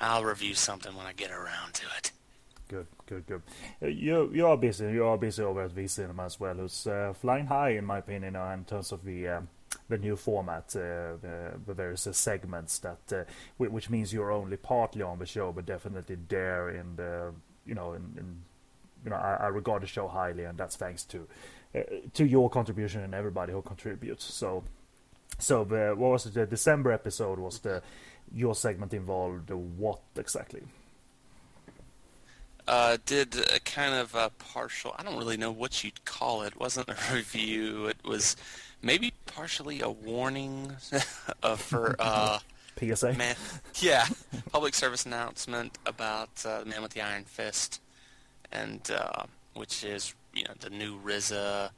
I'll 0.00 0.24
review 0.24 0.54
something 0.54 0.94
when 0.96 1.06
I 1.06 1.12
get 1.12 1.30
around 1.30 1.74
to 1.74 1.86
it. 1.96 2.12
Good, 3.08 3.26
good. 3.26 3.42
Uh, 3.82 3.86
you 3.86 4.30
you 4.34 4.46
are 4.46 4.56
busy. 4.58 4.84
You 4.92 5.06
are 5.06 5.16
busy 5.16 5.42
over 5.42 5.62
at 5.62 5.70
V 5.70 5.86
Cinema 5.86 6.26
as 6.26 6.38
well. 6.38 6.54
Who's 6.54 6.86
uh, 6.86 7.14
flying 7.18 7.46
high, 7.46 7.70
in 7.70 7.86
my 7.86 7.98
opinion, 7.98 8.36
uh, 8.36 8.50
in 8.50 8.64
terms 8.64 8.92
of 8.92 9.02
the 9.02 9.28
um, 9.28 9.48
the 9.88 9.96
new 9.96 10.14
format. 10.14 10.64
Uh, 10.76 11.16
the, 11.22 11.52
the 11.66 11.72
various 11.72 12.06
uh, 12.06 12.12
segments 12.12 12.78
that, 12.80 12.98
uh, 13.12 13.24
which 13.56 13.88
means 13.88 14.12
you're 14.12 14.30
only 14.30 14.58
partly 14.58 15.00
on 15.00 15.18
the 15.18 15.24
show, 15.24 15.52
but 15.52 15.64
definitely 15.64 16.18
there 16.28 16.68
in 16.68 16.96
the 16.96 17.32
you 17.64 17.74
know 17.74 17.94
in, 17.94 18.02
in 18.18 18.42
you 19.04 19.10
know 19.10 19.16
I, 19.16 19.44
I, 19.44 19.46
regard 19.46 19.82
the 19.82 19.86
show 19.86 20.06
highly, 20.06 20.44
and 20.44 20.58
that's 20.58 20.76
thanks 20.76 21.04
to 21.04 21.26
to 22.12 22.26
your 22.26 22.50
contribution 22.50 23.02
and 23.02 23.14
everybody 23.14 23.52
who 23.52 23.62
contributes. 23.62 24.24
So. 24.24 24.64
So 25.40 25.62
the, 25.62 25.94
what 25.96 26.10
was 26.10 26.26
it? 26.26 26.34
The 26.34 26.46
December 26.46 26.90
episode 26.90 27.38
was 27.38 27.60
the 27.60 27.80
your 28.32 28.56
segment 28.56 28.92
involved 28.92 29.50
what 29.50 30.00
exactly? 30.16 30.62
Uh, 32.68 32.98
did 33.06 33.34
a 33.34 33.58
kind 33.60 33.94
of 33.94 34.14
a 34.14 34.30
partial. 34.38 34.94
I 34.98 35.02
don't 35.02 35.16
really 35.16 35.38
know 35.38 35.50
what 35.50 35.82
you'd 35.82 36.04
call 36.04 36.42
it. 36.42 36.48
it 36.48 36.60
wasn't 36.60 36.88
a 36.90 36.96
review. 37.12 37.86
It 37.86 37.96
was 38.04 38.36
maybe 38.82 39.14
partially 39.26 39.80
a 39.80 39.88
warning 39.88 40.76
uh, 41.42 41.56
for 41.56 41.96
uh, 41.98 42.38
PSA. 42.78 43.14
Man, 43.14 43.36
yeah, 43.76 44.04
public 44.52 44.74
service 44.74 45.06
announcement 45.06 45.78
about 45.86 46.28
uh, 46.44 46.60
the 46.60 46.66
Man 46.66 46.82
with 46.82 46.92
the 46.92 47.00
Iron 47.00 47.24
Fist, 47.24 47.80
and 48.52 48.88
uh, 48.90 49.24
which 49.54 49.82
is 49.82 50.14
you 50.34 50.44
know 50.44 50.52
the 50.60 50.70
new 50.70 51.00
RZA 51.00 51.70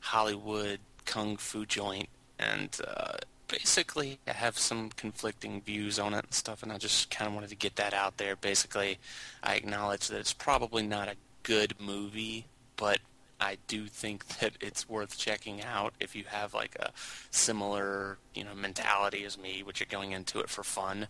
Hollywood 0.00 0.80
kung 1.06 1.38
fu 1.38 1.64
joint, 1.64 2.10
and 2.38 2.78
uh, 2.86 3.16
basically 3.52 4.18
I 4.26 4.32
have 4.32 4.58
some 4.58 4.88
conflicting 4.96 5.60
views 5.60 5.98
on 5.98 6.14
it 6.14 6.24
and 6.24 6.34
stuff, 6.34 6.62
and 6.62 6.72
I 6.72 6.78
just 6.78 7.10
kind 7.10 7.28
of 7.28 7.34
wanted 7.34 7.50
to 7.50 7.56
get 7.56 7.76
that 7.76 7.92
out 7.92 8.16
there. 8.16 8.34
Basically, 8.34 8.98
I 9.42 9.54
acknowledge 9.54 10.08
that 10.08 10.18
it's 10.18 10.32
probably 10.32 10.82
not 10.82 11.08
a 11.08 11.16
good 11.42 11.74
movie, 11.78 12.46
but 12.76 12.98
I 13.40 13.58
do 13.66 13.86
think 13.86 14.26
that 14.40 14.54
it's 14.60 14.88
worth 14.88 15.18
checking 15.18 15.62
out 15.62 15.92
if 16.00 16.16
you 16.16 16.24
have 16.28 16.54
like 16.54 16.76
a 16.80 16.90
similar, 17.30 18.18
you 18.34 18.42
know, 18.42 18.54
mentality 18.54 19.24
as 19.24 19.38
me, 19.38 19.62
which 19.62 19.80
you're 19.80 19.86
going 19.90 20.12
into 20.12 20.40
it 20.40 20.48
for 20.48 20.62
fun. 20.62 21.06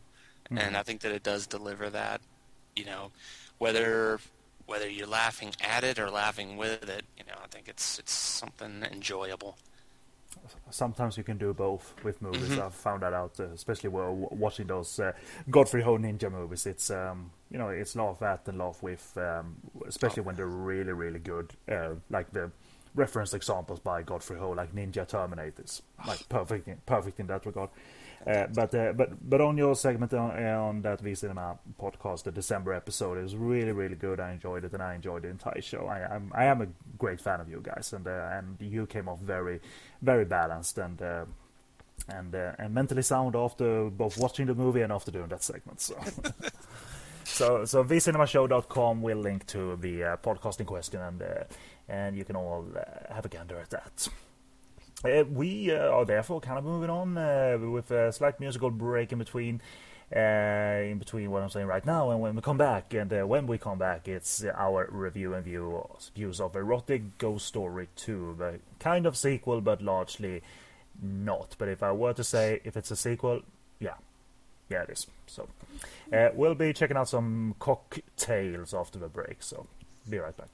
Mm-hmm. 0.46 0.58
And 0.58 0.76
I 0.76 0.82
think 0.82 1.00
that 1.02 1.12
it 1.12 1.22
does 1.22 1.46
deliver 1.46 1.90
that, 1.90 2.20
you 2.74 2.84
know, 2.84 3.12
whether 3.58 4.18
whether 4.66 4.88
you're 4.88 5.06
laughing 5.06 5.52
at 5.60 5.84
it 5.84 5.98
or 5.98 6.10
laughing 6.10 6.56
with 6.56 6.88
it, 6.88 7.04
you 7.16 7.24
know, 7.24 7.38
I 7.42 7.46
think 7.48 7.68
it's 7.68 8.00
it's 8.00 8.12
something 8.12 8.82
enjoyable 8.90 9.56
sometimes 10.70 11.16
you 11.16 11.24
can 11.24 11.38
do 11.38 11.52
both 11.52 11.94
with 12.04 12.20
movies. 12.22 12.50
Mm-hmm. 12.50 12.62
I've 12.62 12.74
found 12.74 13.02
that 13.02 13.12
out, 13.12 13.38
uh, 13.38 13.44
especially 13.54 13.90
while 13.90 14.14
watching 14.14 14.66
those 14.66 14.98
uh, 14.98 15.12
Godfrey 15.50 15.82
Ho 15.82 15.98
ninja 15.98 16.30
movies. 16.30 16.66
It's 16.66 16.90
um, 16.90 17.30
you 17.50 17.58
know 17.58 17.68
it's 17.68 17.96
laugh 17.96 18.22
at 18.22 18.48
and 18.48 18.58
laugh 18.58 18.82
with, 18.82 19.12
um, 19.16 19.56
especially 19.86 20.22
oh. 20.22 20.26
when 20.26 20.36
they're 20.36 20.46
really 20.46 20.92
really 20.92 21.18
good. 21.18 21.52
Uh, 21.70 21.94
like 22.10 22.32
the 22.32 22.50
reference 22.94 23.34
examples 23.34 23.80
by 23.80 24.02
Godfrey 24.02 24.38
Ho, 24.38 24.50
like 24.50 24.74
Ninja 24.74 25.08
Terminators, 25.08 25.82
like 26.06 26.28
perfect 26.28 26.86
perfect 26.86 27.20
in 27.20 27.26
that 27.28 27.46
regard. 27.46 27.70
Uh, 28.26 28.46
but 28.54 28.72
uh, 28.74 28.92
but 28.92 29.28
but 29.28 29.40
on 29.40 29.58
your 29.58 29.74
segment 29.74 30.14
on, 30.14 30.30
on 30.44 30.82
that 30.82 31.00
V 31.00 31.14
Cinema 31.14 31.58
podcast, 31.80 32.22
the 32.22 32.30
December 32.30 32.72
episode 32.72 33.18
is 33.18 33.34
really 33.34 33.72
really 33.72 33.96
good. 33.96 34.20
I 34.20 34.32
enjoyed 34.32 34.64
it, 34.64 34.72
and 34.72 34.82
I 34.82 34.94
enjoyed 34.94 35.22
the 35.22 35.28
entire 35.28 35.60
show. 35.60 35.86
I 35.86 36.14
am 36.14 36.30
I 36.34 36.44
am 36.44 36.62
a 36.62 36.68
great 36.98 37.20
fan 37.20 37.40
of 37.40 37.48
you 37.48 37.60
guys, 37.60 37.92
and 37.92 38.06
uh, 38.06 38.28
and 38.32 38.56
you 38.60 38.86
came 38.86 39.08
off 39.08 39.20
very 39.20 39.60
very 40.02 40.24
balanced 40.24 40.78
and. 40.78 41.00
Uh, 41.00 41.24
and 42.08 42.34
uh, 42.34 42.52
and 42.58 42.74
mentally 42.74 43.02
sound 43.02 43.36
after 43.36 43.88
both 43.88 44.18
watching 44.18 44.46
the 44.46 44.54
movie 44.54 44.80
and 44.80 44.90
after 44.92 45.12
doing 45.12 45.28
that 45.28 45.42
segment. 45.42 45.80
So, 45.80 45.94
so 47.24 47.64
so 47.64 47.84
vcinemashow.com 47.84 49.02
will 49.02 49.18
link 49.18 49.46
to 49.48 49.76
the 49.76 50.02
uh, 50.02 50.16
podcast 50.16 50.58
in 50.58 50.66
question, 50.66 51.00
and 51.00 51.22
and 51.88 52.16
you 52.16 52.24
can 52.24 52.34
all 52.34 52.64
have 53.08 53.24
a 53.24 53.28
gander 53.28 53.58
at 53.58 53.70
that. 53.70 54.08
Uh, 55.04 55.24
we 55.24 55.70
uh, 55.72 55.88
are 55.88 56.04
therefore 56.04 56.40
kind 56.40 56.58
of 56.58 56.64
moving 56.64 56.90
on 56.90 57.18
uh, 57.18 57.58
with 57.60 57.90
a 57.90 58.12
slight 58.12 58.38
musical 58.38 58.70
break 58.70 59.12
in 59.12 59.18
between. 59.18 59.60
Uh, 60.14 60.90
in 60.90 60.98
between 60.98 61.30
what 61.30 61.42
I'm 61.42 61.48
saying 61.48 61.66
right 61.66 61.86
now 61.86 62.10
and 62.10 62.20
when 62.20 62.36
we 62.36 62.42
come 62.42 62.58
back, 62.58 62.92
and 62.92 63.10
uh, 63.10 63.26
when 63.26 63.46
we 63.46 63.56
come 63.56 63.78
back, 63.78 64.08
it's 64.08 64.44
our 64.44 64.86
review 64.90 65.32
and 65.32 65.42
view, 65.42 65.88
views 66.14 66.38
of 66.38 66.54
Erotic 66.54 67.16
Ghost 67.16 67.46
Story 67.46 67.88
2, 67.96 68.36
the 68.38 68.60
kind 68.78 69.06
of 69.06 69.16
sequel, 69.16 69.62
but 69.62 69.80
largely 69.80 70.42
not. 71.00 71.56
But 71.58 71.68
if 71.68 71.82
I 71.82 71.92
were 71.92 72.12
to 72.12 72.24
say 72.24 72.60
if 72.62 72.76
it's 72.76 72.90
a 72.90 72.96
sequel, 72.96 73.40
yeah, 73.80 73.94
yeah, 74.68 74.82
it 74.82 74.90
is. 74.90 75.06
So 75.26 75.48
uh, 76.12 76.28
we'll 76.34 76.54
be 76.54 76.74
checking 76.74 76.98
out 76.98 77.08
some 77.08 77.54
cocktails 77.58 78.74
after 78.74 78.98
the 78.98 79.08
break. 79.08 79.36
So 79.42 79.66
be 80.10 80.18
right 80.18 80.36
back 80.36 80.50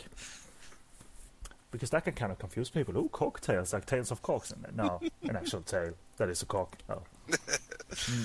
because 1.70 1.90
that 1.90 2.04
can 2.04 2.14
kind 2.14 2.32
of 2.32 2.38
confuse 2.38 2.70
people. 2.70 2.96
Oh, 2.96 3.08
cocktails, 3.08 3.72
like 3.72 3.86
tails 3.86 4.10
of 4.10 4.22
cocks. 4.22 4.50
And 4.50 4.76
no, 4.76 5.00
an 5.22 5.36
actual 5.36 5.60
tail 5.66 5.92
that 6.16 6.28
is 6.28 6.42
a 6.42 6.46
cock. 6.46 6.76
Oh. 6.88 7.02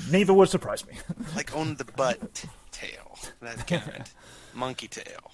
Neither 0.10 0.34
would 0.34 0.50
surprise 0.50 0.86
me. 0.88 0.96
like 1.36 1.56
on 1.56 1.76
the 1.76 1.86
butt 1.86 2.46
tail. 2.72 3.18
That's 3.42 3.64
kind. 3.64 4.10
Monkey 4.54 4.88
tail. 4.88 5.32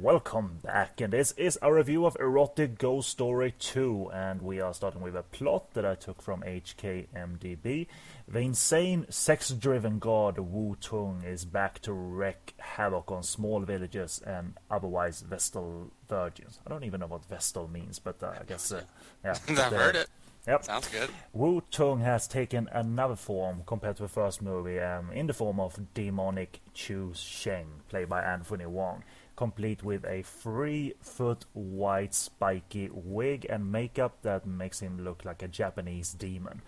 Welcome 0.00 0.60
back, 0.64 1.02
and 1.02 1.12
this 1.12 1.32
is 1.32 1.58
a 1.60 1.70
review 1.70 2.06
of 2.06 2.16
Erotic 2.18 2.78
Ghost 2.78 3.10
Story 3.10 3.52
2, 3.58 4.10
and 4.14 4.40
we 4.40 4.58
are 4.58 4.72
starting 4.72 5.02
with 5.02 5.14
a 5.14 5.22
plot 5.22 5.74
that 5.74 5.84
I 5.84 5.94
took 5.94 6.22
from 6.22 6.40
HKMDB. 6.40 7.86
The 8.26 8.38
insane, 8.38 9.04
sex-driven 9.10 9.98
god 9.98 10.38
Wu 10.38 10.74
Tung 10.80 11.22
is 11.22 11.44
back 11.44 11.80
to 11.82 11.92
wreak 11.92 12.54
havoc 12.56 13.10
on 13.10 13.22
small 13.22 13.60
villages 13.60 14.22
and 14.26 14.54
otherwise 14.70 15.20
Vestal 15.20 15.90
virgins. 16.08 16.60
I 16.66 16.70
don't 16.70 16.84
even 16.84 17.00
know 17.00 17.06
what 17.06 17.26
Vestal 17.26 17.68
means, 17.68 17.98
but 17.98 18.22
uh, 18.22 18.32
I 18.40 18.44
guess, 18.44 18.72
uh, 18.72 18.80
yeah. 19.24 19.36
I've 19.48 19.72
heard 19.72 19.96
it. 19.96 20.08
Yep. 20.46 20.64
Sounds 20.64 20.88
good. 20.88 21.10
Wu 21.34 21.62
Tung 21.70 22.00
has 22.00 22.26
taken 22.26 22.70
another 22.72 23.16
form 23.16 23.64
compared 23.66 23.96
to 23.98 24.04
the 24.04 24.08
first 24.08 24.40
movie, 24.40 24.80
um, 24.80 25.12
in 25.12 25.26
the 25.26 25.34
form 25.34 25.60
of 25.60 25.78
demonic 25.92 26.60
Chu 26.72 27.12
Sheng, 27.14 27.66
played 27.90 28.08
by 28.08 28.22
Anthony 28.22 28.64
Wong 28.64 29.02
complete 29.40 29.82
with 29.82 30.04
a 30.04 30.20
three 30.20 30.92
foot 31.00 31.46
wide 31.54 32.12
spiky 32.12 32.90
wig 32.92 33.46
and 33.48 33.72
makeup 33.72 34.18
that 34.20 34.46
makes 34.46 34.80
him 34.80 35.02
look 35.02 35.24
like 35.24 35.42
a 35.42 35.48
Japanese 35.48 36.12
demon. 36.12 36.60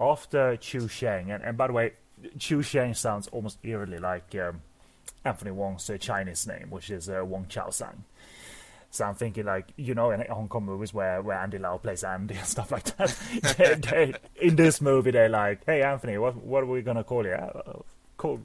After 0.00 0.56
Chu 0.56 0.88
Sheng, 0.88 1.30
and, 1.30 1.44
and 1.44 1.58
by 1.58 1.66
the 1.66 1.74
way, 1.74 1.92
Chu 2.38 2.62
Sheng 2.62 2.94
sounds 2.94 3.28
almost 3.28 3.58
eerily 3.62 3.98
like 3.98 4.34
um, 4.36 4.62
Anthony 5.22 5.50
Wong's 5.50 5.90
uh, 5.90 5.98
Chinese 5.98 6.46
name, 6.46 6.70
which 6.70 6.88
is 6.88 7.10
uh, 7.10 7.20
Wong 7.22 7.44
Chao 7.46 7.68
Sang. 7.68 8.04
So 8.90 9.04
I'm 9.04 9.16
thinking 9.16 9.44
like 9.44 9.66
you 9.76 9.94
know 9.94 10.10
in 10.10 10.24
Hong 10.30 10.48
Kong 10.48 10.64
movies 10.64 10.94
where, 10.94 11.20
where 11.20 11.36
Andy 11.36 11.58
Lau 11.58 11.76
plays 11.76 12.04
Andy 12.04 12.36
and 12.38 12.46
stuff 12.46 12.72
like 12.72 12.84
that. 12.96 13.14
they, 13.58 13.74
they, 13.74 14.14
in 14.40 14.56
this 14.56 14.80
movie 14.80 15.10
they're 15.10 15.28
like, 15.28 15.60
hey 15.66 15.82
Anthony, 15.82 16.16
what 16.16 16.36
what 16.36 16.62
are 16.62 16.72
we 16.72 16.80
gonna 16.80 17.04
call 17.04 17.26
you? 17.26 17.32
Uh, 17.32 17.80
call 18.16 18.40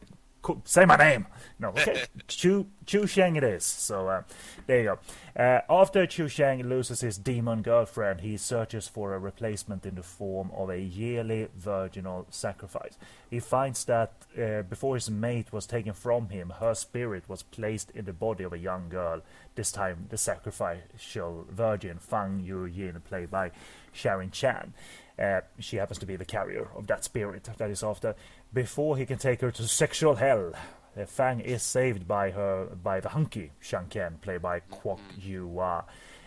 say 0.63 0.85
my 0.85 0.95
name. 0.95 1.27
No, 1.59 1.69
okay. 1.69 2.03
Chu 2.27 2.67
Chu 2.85 3.05
Sheng 3.05 3.35
it 3.35 3.43
is. 3.43 3.63
So 3.63 4.07
uh, 4.07 4.23
there 4.67 4.79
you 4.79 4.83
go. 4.85 5.41
Uh, 5.41 5.61
after 5.69 6.05
Chu 6.05 6.27
Sheng 6.27 6.67
loses 6.67 7.01
his 7.01 7.17
demon 7.17 7.61
girlfriend, 7.61 8.21
he 8.21 8.37
searches 8.37 8.87
for 8.87 9.13
a 9.13 9.19
replacement 9.19 9.85
in 9.85 9.95
the 9.95 10.03
form 10.03 10.51
of 10.55 10.69
a 10.69 10.79
yearly 10.79 11.47
virginal 11.55 12.25
sacrifice. 12.29 12.97
He 13.29 13.39
finds 13.39 13.85
that 13.85 14.13
uh, 14.37 14.63
before 14.63 14.95
his 14.95 15.09
mate 15.09 15.51
was 15.51 15.65
taken 15.65 15.93
from 15.93 16.29
him, 16.29 16.53
her 16.59 16.73
spirit 16.73 17.23
was 17.27 17.43
placed 17.43 17.91
in 17.91 18.05
the 18.05 18.13
body 18.13 18.43
of 18.43 18.53
a 18.53 18.57
young 18.57 18.89
girl. 18.89 19.21
This 19.55 19.71
time, 19.71 20.07
the 20.09 20.17
sacrificial 20.17 21.45
virgin 21.49 21.99
Fang 21.99 22.39
Yu 22.39 22.65
Yin, 22.65 23.01
played 23.01 23.29
by 23.29 23.51
Sharon 23.91 24.31
Chan. 24.31 24.73
Uh, 25.19 25.41
she 25.59 25.75
happens 25.75 25.99
to 25.99 26.05
be 26.05 26.15
the 26.15 26.23
carrier 26.25 26.69
of 26.75 26.87
that 26.87 27.03
spirit 27.03 27.49
that 27.57 27.69
is 27.69 27.83
after. 27.83 28.15
Before 28.53 28.97
he 28.97 29.05
can 29.05 29.17
take 29.17 29.41
her 29.41 29.51
to 29.51 29.67
sexual 29.67 30.15
hell, 30.15 30.53
uh, 30.99 31.05
Fang 31.05 31.39
is 31.39 31.61
saved 31.61 32.07
by 32.07 32.31
her 32.31 32.65
by 32.65 32.99
the 32.99 33.09
hunky 33.09 33.51
Shang 33.59 33.85
Ken, 33.87 34.17
played 34.21 34.41
by 34.41 34.61
Kwok 34.61 34.99
Yu 35.21 35.45
Wa. 35.45 35.83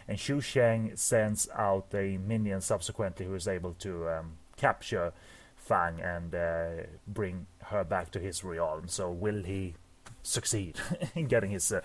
And 0.07 0.19
Chu 0.19 0.41
Sheng 0.41 0.93
sends 0.97 1.49
out 1.55 1.87
a 1.95 2.19
minion 2.19 2.61
subsequently 2.61 3.27
who 3.27 3.35
is 3.35 3.49
able 3.49 3.75
to 3.81 4.09
um, 4.09 4.33
capture 4.57 5.13
Fang 5.57 6.01
and 6.01 6.35
uh, 6.35 6.87
bring 7.07 7.47
her 7.65 7.83
back 7.83 8.11
to 8.13 8.21
his 8.21 8.45
realm. 8.45 8.89
So 8.89 9.11
will 9.11 9.43
he 9.43 9.75
succeed 10.23 10.77
in 11.17 11.27
getting 11.27 11.51
his 11.51 11.73
uh, 11.73 11.81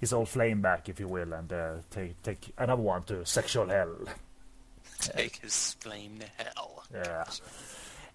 his 0.00 0.12
old 0.12 0.28
flame 0.28 0.62
back, 0.62 0.88
if 0.88 1.00
you 1.00 1.08
will, 1.08 1.32
and 1.32 1.52
uh, 1.52 1.74
take 1.90 2.22
take 2.22 2.52
another 2.58 2.82
one 2.82 3.02
to 3.04 3.26
sexual 3.26 3.68
hell? 3.68 3.96
Take 5.00 5.36
his 5.36 5.74
flame 5.80 6.20
to 6.20 6.44
hell. 6.44 6.84
Yeah. 6.92 7.24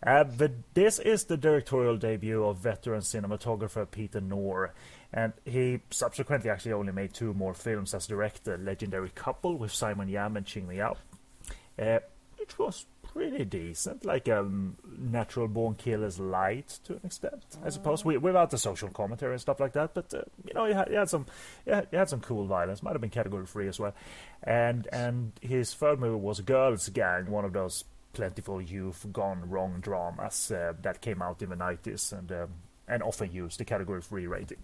Uh, 0.03 0.23
but 0.23 0.51
this 0.73 0.99
is 0.99 1.25
the 1.25 1.37
directorial 1.37 1.97
debut 1.97 2.43
of 2.43 2.57
veteran 2.57 3.01
cinematographer 3.01 3.89
Peter 3.89 4.21
Ngor, 4.21 4.71
and 5.13 5.33
he 5.45 5.79
subsequently 5.89 6.49
actually 6.49 6.73
only 6.73 6.91
made 6.91 7.13
two 7.13 7.33
more 7.33 7.53
films 7.53 7.93
as 7.93 8.07
director: 8.07 8.57
Legendary 8.57 9.09
Couple 9.09 9.57
with 9.57 9.71
Simon 9.71 10.07
Yam 10.07 10.37
and 10.37 10.45
Ching 10.45 10.67
Liao, 10.67 10.97
uh, 11.79 11.99
which 12.37 12.59
was 12.59 12.85
pretty 13.15 13.45
decent, 13.45 14.03
like 14.03 14.27
um, 14.27 14.75
Natural 14.97 15.47
Born 15.47 15.75
Killers 15.75 16.19
light 16.19 16.79
to 16.83 16.93
an 16.93 16.99
extent, 17.05 17.45
I 17.63 17.69
suppose, 17.69 18.03
we, 18.03 18.17
without 18.17 18.49
the 18.51 18.57
social 18.57 18.89
commentary 18.89 19.31
and 19.31 19.41
stuff 19.41 19.61
like 19.61 19.71
that. 19.73 19.93
But 19.93 20.13
uh, 20.13 20.23
you 20.45 20.53
know, 20.53 20.65
he 20.65 20.73
had, 20.73 20.89
he 20.89 20.95
had 20.95 21.09
some, 21.09 21.25
he 21.63 21.71
had, 21.71 21.87
had, 21.93 22.09
some 22.09 22.19
cool 22.19 22.45
violence. 22.45 22.83
Might 22.83 22.91
have 22.91 22.99
been 22.99 23.09
category 23.09 23.45
three 23.45 23.69
as 23.69 23.79
well. 23.79 23.93
And 24.43 24.87
and 24.91 25.31
his 25.41 25.73
third 25.73 25.99
movie 25.99 26.19
was 26.19 26.41
Girls 26.41 26.89
Gang, 26.89 27.31
one 27.31 27.45
of 27.45 27.53
those 27.53 27.85
plentiful 28.15 28.61
youth 28.61 29.05
gone 29.11 29.49
wrong 29.49 29.79
dramas 29.81 30.49
uh, 30.49 30.73
that 30.81 31.01
came 31.01 31.21
out 31.21 31.41
in 31.41 31.49
the 31.49 31.55
90s 31.55 32.11
and 32.17 32.31
um, 32.31 32.49
and 32.87 33.03
often 33.03 33.31
used 33.31 33.59
the 33.59 33.65
category 33.65 33.97
of 33.97 34.11
re-rating. 34.11 34.57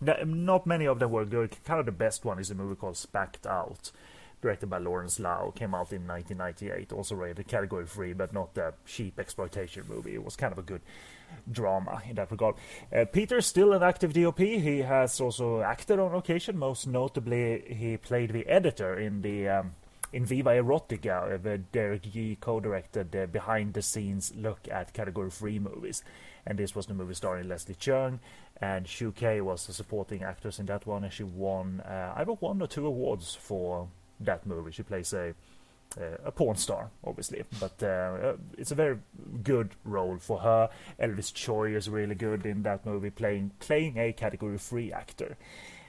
Not 0.00 0.66
many 0.66 0.86
of 0.86 0.98
them 0.98 1.10
were 1.10 1.24
good. 1.24 1.56
Kind 1.64 1.80
of 1.80 1.86
the 1.86 1.92
best 1.92 2.24
one 2.24 2.38
is 2.38 2.50
a 2.50 2.54
movie 2.54 2.74
called 2.74 2.96
Spacked 2.96 3.46
Out, 3.46 3.92
directed 4.42 4.68
by 4.68 4.78
Lawrence 4.78 5.18
Lau, 5.18 5.52
came 5.54 5.74
out 5.74 5.90
in 5.92 6.06
1998, 6.06 6.92
also 6.92 7.14
rated 7.14 7.48
category 7.48 7.86
3, 7.86 8.12
but 8.12 8.32
not 8.32 8.58
a 8.58 8.74
cheap 8.84 9.18
exploitation 9.18 9.84
movie. 9.88 10.14
It 10.14 10.22
was 10.22 10.36
kind 10.36 10.52
of 10.52 10.58
a 10.58 10.62
good 10.62 10.82
drama 11.50 12.02
in 12.08 12.16
that 12.16 12.30
regard. 12.30 12.56
Uh, 12.94 13.06
Peter 13.06 13.38
is 13.38 13.46
still 13.46 13.72
an 13.72 13.82
active 13.82 14.12
DOP. 14.12 14.38
He 14.38 14.80
has 14.80 15.18
also 15.18 15.62
acted 15.62 15.98
on 15.98 16.14
occasion. 16.14 16.58
Most 16.58 16.86
notably, 16.86 17.62
he 17.66 17.96
played 17.96 18.32
the 18.32 18.46
editor 18.46 18.98
in 18.98 19.22
the 19.22 19.48
um, 19.48 19.72
in 20.16 20.24
Viva 20.24 20.48
Erotica, 20.48 21.42
the 21.42 21.58
Derek 21.58 22.14
Yee 22.14 22.38
co-directed 22.40 23.12
the 23.12 23.26
behind-the-scenes 23.26 24.32
look 24.34 24.60
at 24.70 24.94
category 24.94 25.30
3 25.30 25.58
movies, 25.58 26.02
and 26.46 26.58
this 26.58 26.74
was 26.74 26.86
the 26.86 26.94
movie 26.94 27.12
starring 27.12 27.48
Leslie 27.48 27.74
Cheung, 27.74 28.18
and 28.62 28.88
Shu 28.88 29.12
Qi 29.12 29.42
was 29.42 29.66
the 29.66 29.74
supporting 29.74 30.22
actress 30.22 30.58
in 30.58 30.64
that 30.66 30.86
one, 30.86 31.04
and 31.04 31.12
she 31.12 31.22
won 31.22 31.82
uh, 31.82 32.14
either 32.16 32.32
one 32.32 32.62
or 32.62 32.66
two 32.66 32.86
awards 32.86 33.34
for 33.34 33.88
that 34.20 34.46
movie. 34.46 34.70
She 34.72 34.82
plays 34.82 35.12
a 35.12 35.34
uh, 36.00 36.16
a 36.24 36.32
porn 36.32 36.56
star, 36.56 36.90
obviously, 37.04 37.44
but 37.60 37.74
uh, 37.82 37.86
uh, 37.86 38.36
it's 38.58 38.70
a 38.70 38.74
very 38.74 38.98
good 39.42 39.70
role 39.84 40.18
for 40.18 40.38
her. 40.40 40.68
Elvis 40.98 41.32
Tsui 41.32 41.74
is 41.74 41.88
really 41.88 42.14
good 42.14 42.44
in 42.44 42.62
that 42.62 42.84
movie, 42.84 43.10
playing 43.10 43.52
playing 43.60 43.98
a 43.98 44.12
category 44.12 44.58
three 44.58 44.92
actor. 44.92 45.36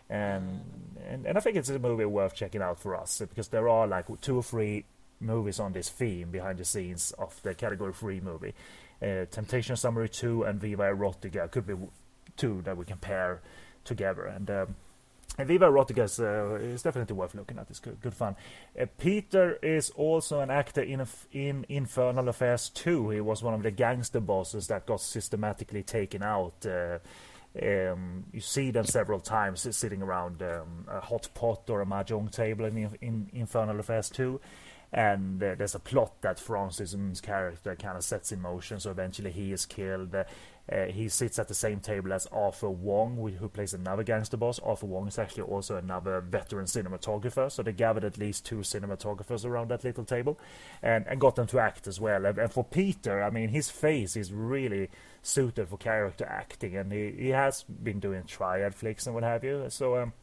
And, 0.10 0.62
and 1.10 1.26
and 1.26 1.38
I 1.38 1.42
think 1.42 1.58
it's 1.58 1.70
a 1.70 1.80
movie 1.80 2.06
worth 2.06 2.34
checking 2.34 2.62
out 2.62 2.80
for 2.80 2.96
us 2.96 3.22
because 3.22 3.50
there 3.50 3.68
are 3.68 3.88
like 3.88 4.06
two 4.22 4.38
or 4.38 4.44
three 4.44 4.86
movies 5.20 5.60
on 5.60 5.74
this 5.74 5.90
theme 5.90 6.32
behind 6.32 6.60
the 6.60 6.66
scenes 6.66 7.12
of 7.18 7.42
the 7.44 7.54
category 7.54 7.94
3 7.94 8.20
movie. 8.22 8.54
Uh, 9.02 9.26
Temptation 9.30 9.76
Summary 9.76 10.10
2 10.10 10.44
and 10.44 10.60
Viva 10.60 10.84
Erotica 10.84 11.50
could 11.52 11.68
be 11.68 11.76
two 12.36 12.62
that 12.64 12.78
we 12.78 12.86
can 12.86 12.98
pair 12.98 13.42
together. 13.84 14.26
And 14.26 14.50
um, 14.50 14.76
and 15.40 15.48
Viva 15.48 15.66
Erotica 15.66 16.06
is, 16.06 16.20
uh, 16.20 16.58
is, 16.60 16.82
definitely 16.82 17.16
worth 17.16 17.36
looking 17.36 17.60
at. 17.60 17.68
It's 17.70 17.80
good, 17.80 18.02
good 18.02 18.16
fun. 18.16 18.36
Uh, 18.80 18.88
Peter 18.98 19.60
is 19.62 19.92
also 19.92 20.40
an 20.40 20.50
actor 20.50 20.82
in 20.82 21.06
in 21.32 21.66
Infernal 21.70 22.28
Affairs 22.30 22.70
2. 22.70 23.12
He 23.12 23.22
was 23.22 23.44
one 23.44 23.54
of 23.54 23.62
the 23.62 23.70
gangster 23.70 24.20
bosses 24.20 24.66
that 24.68 24.88
got 24.88 25.00
systematically 25.00 25.84
taken 25.84 26.24
out. 26.24 26.66
Um, 27.62 28.26
you 28.32 28.42
see 28.42 28.72
them 28.72 28.86
several 28.86 29.20
times 29.20 29.68
sitting 29.76 30.02
around 30.02 30.42
um, 30.42 30.86
a 30.88 31.00
hot 31.00 31.30
pot 31.34 31.70
or 31.70 31.82
a 31.82 31.86
mahjong 31.86 32.32
table 32.32 32.66
in, 32.66 32.98
in 33.02 33.30
Infernal 33.34 33.80
Affairs 33.80 34.10
2 34.10 34.40
and 34.94 35.44
uh, 35.44 35.56
there's 35.56 35.76
a 35.76 35.80
plot 35.80 36.22
that 36.22 36.40
Francis 36.40 36.94
Ng's 36.94 37.20
character 37.20 37.76
kind 37.76 37.98
of 37.98 38.04
sets 38.04 38.32
in 38.32 38.42
motion. 38.42 38.80
So 38.80 38.92
eventually 38.92 39.32
he 39.32 39.52
is 39.52 39.66
killed. 39.66 40.16
Uh, 40.16 40.86
he 40.86 41.08
sits 41.08 41.40
at 41.40 41.48
the 41.48 41.54
same 41.54 41.80
table 41.80 42.12
as 42.12 42.26
Arthur 42.28 42.70
Wong, 42.70 43.16
who 43.40 43.50
plays 43.50 43.74
another 43.74 44.04
gangster 44.04 44.38
boss. 44.38 44.60
Arthur 44.60 44.86
Wong 44.86 45.08
is 45.08 45.18
actually 45.18 45.44
also 45.44 45.78
another 45.78 46.20
veteran 46.22 46.66
cinematographer, 46.66 47.50
so 47.50 47.64
they 47.64 47.72
gathered 47.72 48.04
at 48.04 48.18
least 48.18 48.46
two 48.46 48.58
cinematographers 48.58 49.46
around 49.46 49.70
that 49.70 49.86
little 49.86 50.04
table, 50.04 50.38
and, 50.82 51.06
and 51.08 51.22
got 51.22 51.36
them 51.36 51.48
to 51.48 51.60
act 51.60 51.88
as 51.88 52.02
well. 52.02 52.26
And, 52.26 52.38
and 52.38 52.52
for 52.52 52.66
Peter, 52.66 53.24
I 53.24 53.30
mean, 53.30 53.50
his 53.50 53.70
face 53.70 54.18
is 54.18 54.34
really 54.34 54.90
suited 55.28 55.68
for 55.68 55.78
character 55.78 56.26
acting, 56.26 56.78
and 56.78 56.92
he, 56.92 57.12
he 57.12 57.30
has 57.30 57.64
been 57.64 58.00
doing 58.00 58.24
triad 58.24 58.74
flicks 58.74 59.06
and 59.06 59.14
what 59.14 59.24
have 59.24 59.44
you. 59.44 59.66
So, 59.70 59.98
um, 59.98 60.14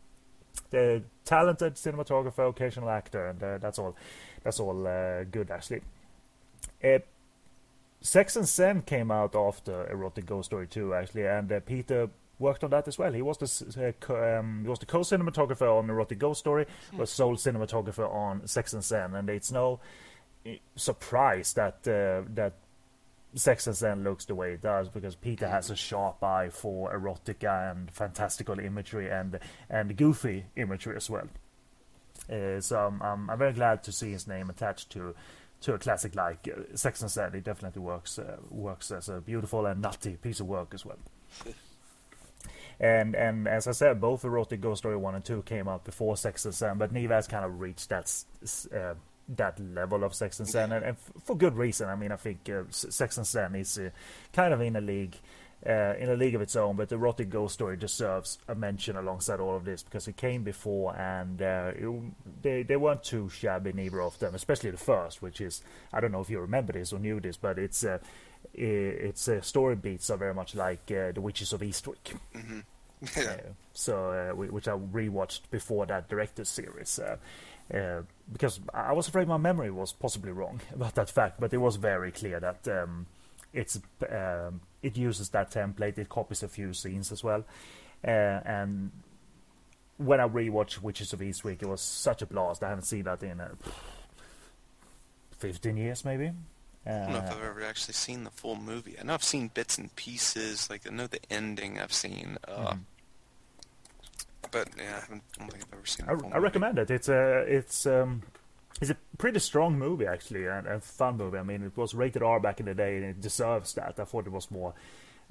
the 0.71 1.03
talented 1.25 1.75
cinematographer, 1.75 2.49
occasional 2.49 2.89
actor, 2.89 3.27
and 3.27 3.43
uh, 3.43 3.59
that's 3.59 3.79
all. 3.79 3.97
That's 4.43 4.61
all 4.61 4.87
uh, 4.87 5.25
good, 5.25 5.51
actually. 5.51 5.81
Uh, 6.83 6.99
Sex 8.01 8.37
and 8.37 8.47
Zen 8.47 8.83
came 8.83 9.11
out 9.11 9.35
after 9.35 9.91
Erotic 9.91 10.27
Ghost 10.27 10.47
Story 10.47 10.67
2, 10.67 10.93
actually, 10.93 11.27
and 11.27 11.51
uh, 11.51 11.61
Peter 11.61 12.11
worked 12.39 12.63
on 12.63 12.71
that 12.71 12.87
as 12.87 12.99
well. 12.99 13.13
He 13.13 13.23
was 13.23 13.39
the 13.39 13.89
uh, 13.89 13.93
co- 14.01 14.39
um, 14.39 14.61
he 14.63 14.69
was 14.69 14.79
the 14.79 14.87
co-cinematographer 14.87 15.79
on 15.79 15.89
Erotic 15.89 16.19
Ghost 16.19 16.41
Story, 16.41 16.67
mm. 16.93 16.99
was 16.99 17.11
sole 17.11 17.37
cinematographer 17.37 18.13
on 18.13 18.47
Sex 18.47 18.73
and 18.75 18.85
Zen, 18.85 19.15
and 19.15 19.31
it's 19.31 19.51
no 19.51 19.81
eh, 20.45 20.57
surprise 20.77 21.55
that 21.55 21.77
uh, 21.89 22.29
that 22.35 22.55
Sex 23.35 23.67
and 23.67 23.75
Zen 23.75 24.05
looks 24.05 24.25
the 24.25 24.35
way 24.35 24.53
it 24.53 24.63
does 24.63 24.89
because 24.89 25.17
Peter 25.17 25.49
has 25.49 25.71
a 25.71 25.77
sharp 25.77 26.23
eye 26.23 26.49
for 26.51 26.93
erotica 26.93 27.71
and 27.71 27.91
fantastical 27.91 28.59
imagery 28.61 29.11
and 29.11 29.39
and 29.69 29.97
goofy 29.97 30.47
imagery 30.57 30.97
as 30.97 31.11
well. 31.11 31.29
Uh, 32.31 32.61
so 32.61 32.79
I'm, 32.79 33.03
I'm, 33.03 33.31
I'm 33.31 33.39
very 33.39 33.53
glad 33.53 33.83
to 33.85 33.93
see 33.93 34.13
his 34.13 34.27
name 34.27 34.51
attached 34.51 34.91
to 34.91 35.15
to 35.63 35.75
a 35.75 35.79
classic 35.79 36.15
like 36.15 36.49
uh, 36.49 36.77
Sex 36.77 37.01
and 37.03 37.11
Zen. 37.11 37.35
It 37.35 37.45
definitely 37.45 37.83
works 37.83 38.19
uh, 38.19 38.37
works 38.51 38.91
as 38.91 39.09
a 39.09 39.21
beautiful 39.21 39.67
and 39.67 39.83
nutty 39.83 40.17
piece 40.17 40.41
of 40.41 40.47
work 40.47 40.73
as 40.73 40.85
well. 40.85 40.99
and 42.81 43.17
and 43.17 43.49
as 43.49 43.67
I 43.67 43.73
said, 43.73 44.01
both 44.01 44.25
Erotic 44.25 44.61
Ghost 44.61 44.79
Story 44.79 44.97
one 44.97 45.15
and 45.15 45.25
two 45.25 45.43
came 45.43 45.67
out 45.67 45.85
before 45.85 46.17
Sex 46.17 46.45
and 46.45 46.55
Zen, 46.55 46.79
but 46.79 46.93
Neva 46.93 47.15
has 47.15 47.27
kind 47.27 47.45
of 47.45 47.61
reached 47.61 47.89
that 47.89 48.13
uh, 48.75 48.95
that 49.29 49.59
level 49.59 50.05
of 50.05 50.15
Sex 50.15 50.39
and 50.39 50.49
Zen, 50.49 50.73
and, 50.73 50.85
and 50.85 50.97
for 51.25 51.37
good 51.37 51.57
reason. 51.57 51.89
I 51.89 51.97
mean, 51.97 52.13
I 52.13 52.17
think 52.17 52.49
uh, 52.49 52.65
Sex 52.71 53.17
and 53.17 53.27
Zen 53.27 53.55
is 53.55 53.79
uh, 53.79 53.91
kind 54.33 54.53
of 54.53 54.61
in 54.61 54.77
a 54.77 54.81
league 54.81 55.17
uh, 55.67 55.95
in 55.99 56.11
a 56.11 56.15
league 56.15 56.35
of 56.35 56.43
its 56.43 56.57
own, 56.57 56.77
but 56.77 56.89
the 56.89 56.97
Erotic 56.97 57.31
Ghost 57.31 57.55
Story 57.55 57.77
deserves 57.77 58.39
a 58.49 58.55
mention 58.55 58.97
alongside 58.97 59.41
all 59.41 59.57
of 59.57 59.65
this 59.65 59.83
because 59.83 60.07
it 60.09 60.17
came 60.17 60.43
before 60.43 60.95
and 60.97 61.41
uh, 61.41 61.73
it, 61.75 62.43
they 62.43 62.63
they 62.63 62.77
weren't 62.77 63.03
too 63.03 63.29
shabby 63.31 63.73
neither 63.73 64.03
of 64.03 64.19
them, 64.19 64.35
especially 64.35 64.71
the 64.71 64.77
first, 64.77 65.23
which 65.23 65.41
is 65.41 65.63
I 65.93 66.01
don't 66.01 66.13
know 66.13 66.21
if 66.21 66.29
you 66.29 66.41
remember 66.41 66.73
this 66.73 66.93
or 66.93 66.99
knew 66.99 67.19
this, 67.19 67.37
but 67.37 67.59
it's 67.59 67.85
uh, 67.85 67.99
its 68.53 69.27
uh, 69.27 69.41
story 69.41 69.77
beats 69.77 70.11
are 70.11 70.19
very 70.19 70.35
much 70.35 70.55
like 70.55 70.91
uh, 70.91 71.13
the 71.13 71.21
Witches 71.21 71.53
of 71.53 71.63
Eastwick. 71.63 72.15
Mm-hmm. 72.35 72.61
Yeah. 73.17 73.37
Uh, 73.45 73.53
so 73.75 74.33
which 74.35 74.67
I 74.67 74.73
rewatched 74.73 75.41
before 75.51 75.85
that 75.87 76.09
director's 76.09 76.49
series. 76.49 76.99
Because 77.69 78.61
I 78.73 78.93
was 78.93 79.09
afraid 79.09 79.29
my 79.29 79.37
memory 79.37 79.71
was 79.71 79.93
possibly 79.93 80.33
wrong 80.33 80.61
about 80.75 80.95
that 80.97 81.11
fact, 81.11 81.41
but 81.41 81.53
it 81.53 81.59
was 81.59 81.77
very 81.77 82.13
clear 82.13 82.41
that 82.41 82.67
um, 82.69 83.07
it's 83.53 83.81
um, 84.11 84.61
it 84.83 84.97
uses 84.97 85.29
that 85.31 85.51
template. 85.51 85.99
It 85.99 86.09
copies 86.09 86.43
a 86.43 86.49
few 86.49 86.73
scenes 86.75 87.11
as 87.13 87.25
well, 87.25 87.45
uh, 88.07 88.11
and 88.11 88.91
when 89.97 90.21
I 90.21 90.27
rewatched 90.29 90.83
Witches 90.83 91.13
of 91.13 91.21
Eastwick, 91.21 91.63
it 91.63 91.67
was 91.69 91.81
such 91.81 92.21
a 92.23 92.27
blast. 92.27 92.63
I 92.65 92.69
haven't 92.69 92.85
seen 92.85 93.05
that 93.05 93.23
in 93.23 93.41
uh, 93.41 93.49
15 95.39 95.77
years, 95.77 96.05
maybe. 96.05 96.33
I 96.87 96.91
don't 96.91 97.13
know 97.13 97.19
if 97.19 97.31
I've 97.31 97.43
ever 97.43 97.63
actually 97.65 97.95
seen 97.95 98.25
the 98.25 98.31
full 98.31 98.57
movie. 98.57 98.97
I 99.01 99.05
know 99.05 99.15
I've 99.15 99.25
seen 99.25 99.49
bits 99.55 99.79
and 99.79 99.95
pieces. 99.97 100.69
Like 100.69 100.83
I 100.87 100.91
know 100.95 101.07
the 101.07 101.21
ending. 101.31 101.81
I've 101.81 101.95
seen, 101.95 102.37
uh, 102.47 102.51
Mm-hmm. 102.73 102.79
But 104.55 104.69
yeah, 104.79 104.97
I, 104.97 105.01
haven't, 105.01 105.23
I 105.37 105.41
don't 105.41 105.51
think 105.51 105.65
I've 105.65 105.79
ever 105.79 105.87
seen. 105.87 106.07
I, 106.33 106.37
I 106.37 106.39
recommend 106.39 106.79
it. 106.79 106.91
It's 106.91 107.09
a 107.09 107.39
it's 107.41 107.87
um 107.87 108.23
it's 108.81 108.91
a 108.91 108.97
pretty 109.19 109.41
strong 109.41 109.79
movie 109.79 110.07
actually 110.07 110.47
and 110.47 110.67
a 110.67 110.81
fun 110.81 111.17
movie. 111.17 111.39
I 111.39 111.43
mean, 111.43 111.63
it 111.63 111.77
was 111.77 111.95
rated 111.95 112.23
R 112.23 112.41
back 112.41 112.61
in 112.61 112.67
the 112.67 112.75
day 112.75 112.97
and 112.97 113.05
it 113.05 113.21
deserves 113.21 113.75
that. 113.75 113.95
I 113.99 114.05
thought 114.05 114.27
it 114.27 114.33
was 114.33 114.51
more 114.51 114.75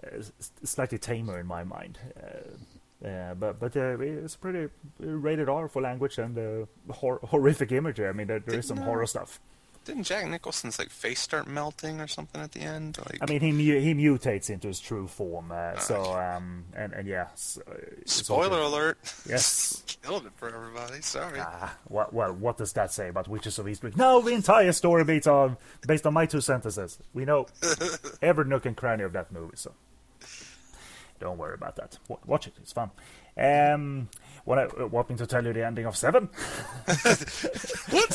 uh, 0.05 0.21
slightly 0.63 0.97
tamer 0.97 1.39
in 1.39 1.47
my 1.47 1.63
mind. 1.63 1.97
Uh, 2.21 3.07
uh, 3.07 3.33
but 3.33 3.59
but 3.59 3.75
uh, 3.75 3.99
it's 3.99 4.36
pretty 4.36 4.69
rated 4.99 5.49
R 5.49 5.67
for 5.67 5.81
language 5.81 6.17
and 6.17 6.38
uh, 6.38 6.93
hor- 6.93 7.19
horrific 7.23 7.71
imagery. 7.71 8.07
I 8.07 8.12
mean, 8.13 8.27
there, 8.27 8.39
there 8.39 8.59
is 8.59 8.67
some 8.67 8.79
uh, 8.79 8.83
horror 8.83 9.05
stuff. 9.07 9.39
Didn't 9.86 10.04
Jack 10.04 10.28
Nicholson's 10.28 10.80
like 10.80 10.89
face 10.89 11.19
start 11.19 11.46
melting 11.48 12.00
or 12.00 12.08
something 12.08 12.39
at 12.41 12.54
the 12.54 12.62
end? 12.62 12.98
Like, 12.98 13.19
I 13.22 13.26
mean, 13.26 13.41
he 13.41 13.52
mu- 13.52 13.80
he 13.80 13.93
mutates 13.93 14.50
into 14.50 14.67
his 14.67 14.80
true 14.80 15.08
form. 15.08 15.52
Uh, 15.52 15.78
so 15.78 16.04
um 16.13 16.65
and 16.76 16.93
and 16.93 17.08
yeah. 17.08 17.28
So, 17.36 17.62
uh, 17.69 17.76
spoiler 18.06 18.62
alert. 18.62 18.98
Yes. 19.28 19.84
Killed 20.04 20.26
it 20.26 20.32
for 20.36 20.54
everybody. 20.54 21.02
Sorry. 21.02 21.39
Ah, 21.41 21.76
well, 21.89 22.08
well, 22.12 22.34
what 22.34 22.58
does 22.58 22.72
that 22.74 22.91
say 22.93 23.10
about 23.10 23.28
Witches 23.28 23.60
of 23.60 23.65
Eastwick? 23.65 23.98
No, 23.98 24.22
the 24.22 24.32
entire 24.32 24.72
story 24.72 25.04
beats 25.04 25.28
on 25.28 25.58
based 25.86 26.06
on 26.08 26.13
my 26.13 26.26
two 26.26 26.41
sentences. 26.41 26.98
We 27.13 27.26
know 27.26 27.48
every 28.22 28.46
nook 28.46 28.65
and 28.65 28.78
cranny 28.78 29.04
of 29.04 29.13
that 29.13 29.32
movie, 29.32 29.56
so 29.58 29.74
don't 31.19 31.38
worry 31.38 31.56
about 31.56 31.76
that. 31.76 31.98
Watch 32.26 32.48
it; 32.48 32.54
it's 32.62 32.72
fun. 32.74 32.91
Um, 33.38 34.10
what 34.45 34.60
I, 34.60 34.84
want 34.84 35.10
me 35.10 35.15
to 35.17 35.27
tell 35.27 35.45
you 35.45 35.53
the 35.53 35.65
ending 35.65 35.86
of 35.86 35.95
Seven? 35.95 36.25
What's 36.86 37.08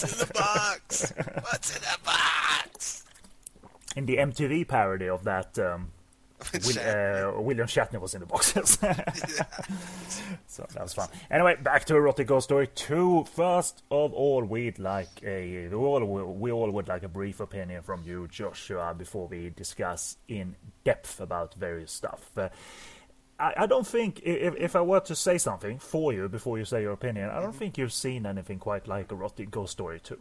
in 0.05 0.19
the 0.19 0.31
box? 0.35 1.12
What's 1.43 1.77
in 1.77 1.83
the 1.83 1.99
box? 2.05 3.05
In 3.97 4.07
the 4.07 4.17
MTV 4.19 4.69
parody 4.69 5.09
of 5.09 5.25
that, 5.25 5.59
um, 5.59 5.91
Will, 6.67 6.79
uh, 6.79 7.41
William 7.41 7.67
Shatner 7.67 8.01
was 8.01 8.14
in 8.14 8.21
the 8.21 8.27
boxes. 8.27 8.79
so 10.47 10.67
that 10.73 10.83
was 10.83 10.95
fun. 10.95 11.09
Anyway, 11.31 11.57
back 11.57 11.85
to 11.87 11.97
Erotic 11.97 12.29
Ghost 12.29 12.45
Story 12.45 12.69
2. 12.69 13.25
First 13.35 13.83
of 13.91 14.12
all, 14.12 14.45
we'd 14.45 14.79
like 14.79 15.09
a 15.25 15.67
we 15.69 15.75
all, 15.75 16.05
we 16.05 16.53
all 16.53 16.71
would 16.71 16.87
like 16.87 17.03
a 17.03 17.09
brief 17.09 17.41
opinion 17.41 17.83
from 17.83 18.03
you, 18.05 18.29
Joshua, 18.29 18.95
before 18.97 19.27
we 19.27 19.51
discuss 19.51 20.17
in 20.29 20.55
depth 20.85 21.21
about 21.21 21.55
various 21.55 21.91
stuff. 21.91 22.31
Uh, 22.37 22.51
I, 23.38 23.55
I 23.59 23.66
don't 23.66 23.87
think 23.87 24.20
if 24.24 24.55
if 24.57 24.77
I 24.77 24.81
were 24.81 25.01
to 25.01 25.14
say 25.14 25.38
something 25.38 25.79
for 25.79 26.12
you 26.12 26.29
before 26.29 26.59
you 26.59 26.64
say 26.64 26.83
your 26.83 26.92
opinion, 26.92 27.31
I 27.31 27.40
don't 27.40 27.55
think 27.55 27.79
you've 27.79 27.92
seen 27.92 28.27
anything 28.27 28.59
quite 28.59 28.88
like 28.88 29.12
a 29.12 29.14
Erotic 29.14 29.51
Ghost 29.51 29.72
Story 29.72 30.01
too. 30.01 30.20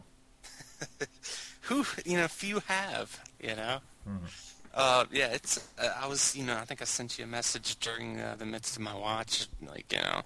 who 1.62 1.84
you 2.06 2.18
know 2.18 2.28
few 2.28 2.60
have 2.68 3.20
you 3.42 3.56
know 3.56 3.80
Mm-hmm. 4.08 4.26
uh 4.74 5.04
yeah 5.12 5.28
it's 5.34 5.68
uh, 5.78 5.90
i 6.02 6.08
was 6.08 6.34
you 6.34 6.46
know 6.46 6.56
i 6.56 6.64
think 6.64 6.82
i 6.82 6.86
sent 6.86 7.18
you 7.20 7.26
a 7.26 7.28
message 7.28 7.76
during 7.80 8.22
uh, 8.22 8.36
the 8.40 8.46
midst 8.46 8.78
of 8.78 8.82
my 8.82 8.96
watch 8.96 9.48
like 9.68 9.92
you 9.92 10.00
know 10.00 10.22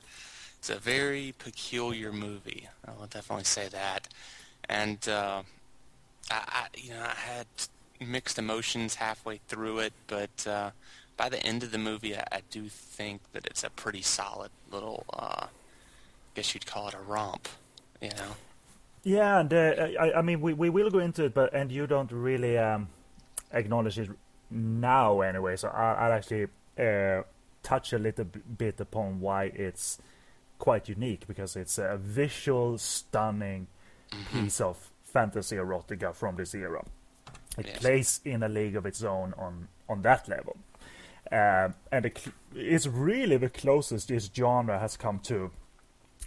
it's 0.59 0.69
a 0.69 0.77
very 0.77 1.33
peculiar 1.39 2.11
movie 2.13 2.67
i 2.87 2.91
will 2.91 3.07
definitely 3.07 3.43
say 3.45 3.67
that 3.69 4.07
and 4.69 5.09
uh 5.09 5.41
i, 6.29 6.35
I 6.47 6.65
you 6.77 6.91
know 6.91 7.01
i 7.01 7.15
had 7.15 7.47
mixed 7.99 8.37
emotions 8.37 8.93
halfway 8.93 9.39
through 9.47 9.79
it 9.79 9.93
but 10.05 10.45
uh 10.47 10.69
by 11.21 11.29
the 11.29 11.41
end 11.51 11.61
of 11.63 11.71
the 11.71 11.77
movie 11.89 12.13
i, 12.15 12.23
I 12.31 12.41
do 12.49 12.63
think 12.69 13.21
that 13.33 13.43
it's 13.45 13.63
a 13.63 13.69
pretty 13.83 14.01
solid 14.01 14.51
little 14.75 14.99
uh 15.13 15.45
I 15.47 16.31
guess 16.35 16.53
you'd 16.53 16.65
call 16.73 16.87
it 16.89 16.95
a 17.01 17.03
romp 17.15 17.47
you 18.01 18.09
know 18.19 18.33
Yeah, 19.03 19.39
and 19.39 19.51
uh, 19.53 19.87
I, 19.99 20.19
I 20.19 20.21
mean, 20.21 20.41
we, 20.41 20.53
we 20.53 20.69
will 20.69 20.89
go 20.91 20.99
into 20.99 21.25
it, 21.25 21.33
but 21.33 21.53
and 21.53 21.71
you 21.71 21.87
don't 21.87 22.11
really 22.11 22.57
um, 22.57 22.89
acknowledge 23.51 23.97
it 23.97 24.09
now 24.51 25.21
anyway. 25.21 25.55
So 25.55 25.69
I, 25.69 25.93
I'll 26.05 26.11
actually 26.13 26.47
uh, 26.77 27.23
touch 27.63 27.93
a 27.93 27.97
little 27.97 28.25
b- 28.25 28.41
bit 28.57 28.79
upon 28.79 29.19
why 29.19 29.45
it's 29.45 29.97
quite 30.59 30.87
unique 30.87 31.25
because 31.27 31.55
it's 31.55 31.79
a 31.79 31.97
visual, 31.97 32.77
stunning 32.77 33.67
piece 34.31 34.61
of 34.61 34.91
fantasy 35.03 35.55
erotica 35.57 36.13
from 36.13 36.35
this 36.35 36.53
era. 36.53 36.83
It 37.57 37.67
Yes. 37.67 37.77
plays 37.81 38.21
in 38.23 38.43
a 38.43 38.49
league 38.49 38.75
of 38.75 38.85
its 38.85 39.03
own 39.03 39.33
on 39.37 39.67
on 39.89 40.01
that 40.03 40.27
level, 40.29 40.57
um, 41.31 41.75
and 41.91 42.05
it, 42.05 42.23
it's 42.55 42.87
really 42.87 43.37
the 43.37 43.49
closest 43.49 44.07
this 44.09 44.29
genre 44.33 44.79
has 44.79 44.97
come 44.97 45.19
to 45.19 45.51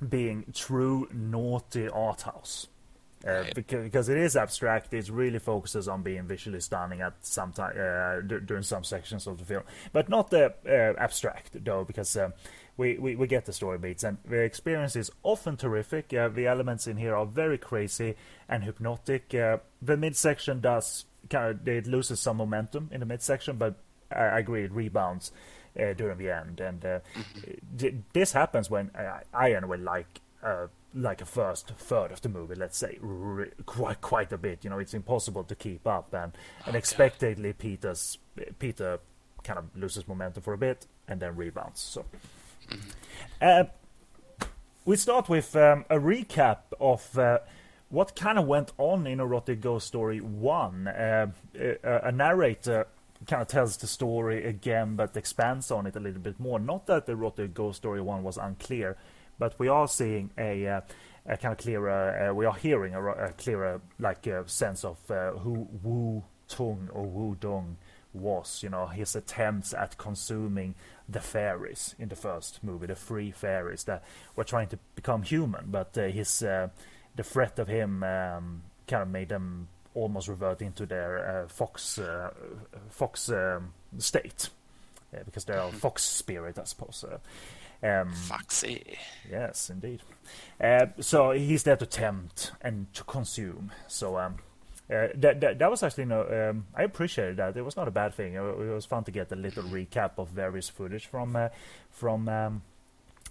being 0.09 0.45
true 0.55 1.09
naughty 1.13 1.89
art 1.89 2.23
house. 2.23 2.69
Uh, 3.27 3.41
Right. 3.41 3.55
because, 3.55 3.85
because 3.85 4.09
it 4.11 4.19
is 4.19 4.37
abstract, 4.37 4.93
it 4.93 5.09
really 5.09 5.39
focuses 5.39 5.89
on 5.89 6.03
being 6.03 6.25
visually 6.25 6.61
stunning 6.61 7.01
at 7.01 7.15
some 7.23 7.53
time 7.53 7.73
uh, 7.75 8.21
d- 8.21 8.45
during 8.45 8.63
some 8.63 8.85
sections 8.85 9.27
of 9.27 9.39
the 9.39 9.45
film, 9.47 9.63
but 9.95 10.11
not 10.11 10.29
the 10.29 10.53
uh, 10.67 11.01
abstract 11.01 11.65
though, 11.65 11.85
because 11.85 12.15
um, 12.19 12.35
we, 12.77 12.99
we 12.99 13.17
we 13.17 13.27
get 13.27 13.47
the 13.47 13.53
story 13.55 13.79
beats 13.79 14.05
and 14.05 14.19
the 14.27 14.41
experience 14.43 14.95
is 14.95 15.11
often 15.23 15.57
terrific. 15.57 16.13
Uh, 16.13 16.29
the 16.29 16.47
elements 16.47 16.87
in 16.87 16.99
here 16.99 17.17
are 17.17 17.25
very 17.25 17.57
crazy 17.57 18.15
and 18.47 18.63
hypnotic. 18.65 19.35
Uh, 19.35 19.57
the 19.81 19.97
midsection 19.97 20.61
does 20.61 21.07
kind 21.31 21.59
of 21.61 21.67
it 21.67 21.87
loses 21.87 22.21
some 22.21 22.37
momentum 22.37 22.91
in 22.93 23.01
the 23.01 23.07
midsection, 23.07 23.57
but 23.57 23.77
I, 24.15 24.39
agree 24.39 24.65
it 24.65 24.73
rebounds 24.73 25.33
uh, 25.79 25.93
during 25.93 26.19
the 26.19 26.31
end. 26.31 26.61
And 26.61 26.85
uh, 26.85 26.99
d- 27.77 27.97
this 28.13 28.33
happens 28.33 28.71
when 28.71 28.91
I, 28.95 29.23
I 29.33 29.53
anyway 29.53 29.79
like 29.79 30.21
uh, 30.43 30.67
like 30.95 31.21
a 31.21 31.25
first 31.25 31.71
third 31.71 32.13
of 32.13 32.21
the 32.21 32.29
movie, 32.29 32.55
let's 32.55 32.79
say, 32.79 32.99
re- 33.01 33.51
quite 33.67 34.01
quite 34.01 34.33
a 34.33 34.39
bit. 34.39 34.65
You 34.65 34.71
know, 34.71 34.79
it's 34.79 34.95
impossible 34.95 35.45
to 35.45 35.55
keep 35.55 35.87
up, 35.87 36.15
and 36.15 36.33
unexpectedly 36.67 37.53
Peter's 37.53 38.19
Peter 38.59 39.01
kind 39.43 39.59
of 39.59 39.65
loses 39.77 40.09
momentum 40.09 40.43
for 40.43 40.55
a 40.55 40.59
bit 40.59 40.87
and 41.09 41.21
then 41.21 41.37
rebounds. 41.37 41.81
So. 41.81 42.05
Uh, 43.41 43.65
we 44.85 44.97
start 44.97 45.29
with 45.29 45.55
um, 45.57 45.85
a 45.91 45.97
recap 45.97 46.59
of 46.81 47.19
uh, 47.19 47.39
what 47.89 48.17
kind 48.17 48.39
of 48.39 48.47
went 48.47 48.73
on 48.79 49.07
in 49.07 49.21
Erotic 49.21 49.61
Ghost 49.61 49.87
Story 49.87 50.21
1. 50.21 50.89
Uh, 50.89 51.27
a, 51.59 51.77
a 52.05 52.13
narrator 52.13 52.87
kind 53.27 53.43
of 53.43 53.49
tells 53.49 53.77
the 53.77 53.87
story 53.87 54.45
again 54.45 54.97
but 54.97 55.17
expands 55.17 55.71
on 55.71 55.87
it 55.87 55.97
a 55.97 56.01
little 56.01 56.21
bit 56.21 56.39
more. 56.39 56.59
Not 56.59 56.87
that 56.87 57.07
the 57.07 57.13
Erotic 57.13 57.55
Ghost 57.55 57.79
Story 57.79 58.01
1 58.01 58.23
was 58.23 58.37
unclear, 58.37 58.97
but 59.39 59.59
we 59.59 59.69
are 59.69 59.89
seeing 59.89 60.31
a, 60.39 60.67
uh, 60.67 60.81
a 61.27 61.37
kind 61.37 61.53
of 61.53 61.59
clearer, 61.59 62.31
uh, 62.31 62.35
we 62.35 62.47
are 62.47 62.55
hearing 62.55 62.95
a, 62.95 63.03
a 63.03 63.33
clearer 63.33 63.81
like 63.99 64.27
uh, 64.27 64.45
sense 64.47 64.85
of 64.85 64.99
uh, 65.11 65.33
who 65.33 65.69
Wu 65.83 66.23
Tung 66.49 66.89
or 66.93 67.07
Wu 67.07 67.37
Dong 67.41 67.77
was, 68.13 68.63
you 68.63 68.69
know, 68.69 68.87
his 68.87 69.17
attempts 69.17 69.75
at 69.75 69.99
consuming 69.99 70.75
the 71.09 71.21
fairies 71.21 71.95
in 71.99 72.09
the 72.09 72.17
first 72.17 72.63
movie, 72.63 72.87
the 72.87 72.95
three 72.95 73.31
fairies 73.31 73.85
that 73.85 74.05
were 74.37 74.45
trying 74.45 74.69
to 74.69 74.79
become 74.95 75.23
human, 75.23 75.65
but 75.67 75.97
uh, 75.99 76.05
his 76.05 76.43
uh, 76.43 76.69
the 77.17 77.23
threat 77.23 77.59
of 77.59 77.69
him 77.69 78.03
um, 78.03 78.63
kind 78.87 79.03
of 79.03 79.09
made 79.09 79.29
them 79.29 79.69
almost 79.95 80.29
revert 80.29 80.63
into 80.63 80.87
their 80.87 81.45
uh, 81.45 81.49
fox 81.49 81.99
uh, 81.99 82.31
fox 82.91 83.29
um, 83.31 83.73
state 83.99 84.49
uh, 85.15 85.21
because 85.25 85.45
they 85.45 85.55
are 85.55 85.69
a 85.69 85.73
fox 85.73 86.03
spirit, 86.03 86.59
I 86.59 86.65
suppose. 86.65 87.05
Um, 87.83 88.13
foxy 88.13 88.97
Yes, 89.31 89.71
indeed. 89.71 90.01
Uh, 90.61 90.87
so 91.01 91.33
he's 91.33 91.65
there 91.65 91.77
to 91.77 91.87
tempt 91.87 92.53
and 92.63 92.93
to 92.95 93.05
consume. 93.05 93.73
So 93.89 94.19
um, 94.19 94.37
uh, 94.91 95.09
that, 95.15 95.41
that 95.41 95.59
that 95.59 95.71
was 95.71 95.83
actually 95.83 96.07
no. 96.07 96.51
Um, 96.51 96.67
I 96.75 96.83
appreciated 96.83 97.37
that. 97.37 97.57
It 97.57 97.65
was 97.65 97.77
not 97.77 97.89
a 97.89 97.91
bad 97.91 98.15
thing. 98.15 98.35
It, 98.35 98.41
it 98.41 98.75
was 98.75 98.87
fun 98.87 99.05
to 99.05 99.11
get 99.11 99.31
a 99.33 99.37
little 99.37 99.65
recap 99.65 100.13
of 100.19 100.29
various 100.29 100.69
footage 100.69 101.07
from 101.07 101.37
uh, 101.37 101.49
from. 101.91 102.63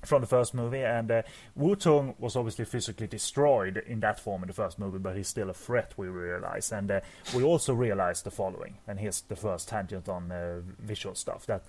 From 0.05 0.21
the 0.21 0.27
first 0.27 0.53
movie, 0.53 0.83
and 0.83 1.09
uh, 1.09 1.21
Wu 1.55 1.75
Tung 1.75 2.15
was 2.19 2.35
obviously 2.35 2.65
physically 2.65 3.07
destroyed 3.07 3.77
in 3.77 4.01
that 4.01 4.19
form 4.19 4.43
in 4.43 4.47
the 4.47 4.53
first 4.53 4.77
movie, 4.77 4.97
but 4.97 5.15
he's 5.15 5.29
still 5.29 5.49
a 5.49 5.53
threat. 5.53 5.93
We 5.95 6.07
realize, 6.07 6.71
and 6.71 6.91
uh, 6.91 6.99
we 7.33 7.43
also 7.43 7.73
realize 7.73 8.21
the 8.21 8.31
following. 8.31 8.79
And 8.87 8.99
here's 8.99 9.21
the 9.21 9.37
first 9.37 9.69
tangent 9.69 10.09
on 10.09 10.31
uh, 10.31 10.59
visual 10.79 11.15
stuff 11.15 11.45
that 11.45 11.63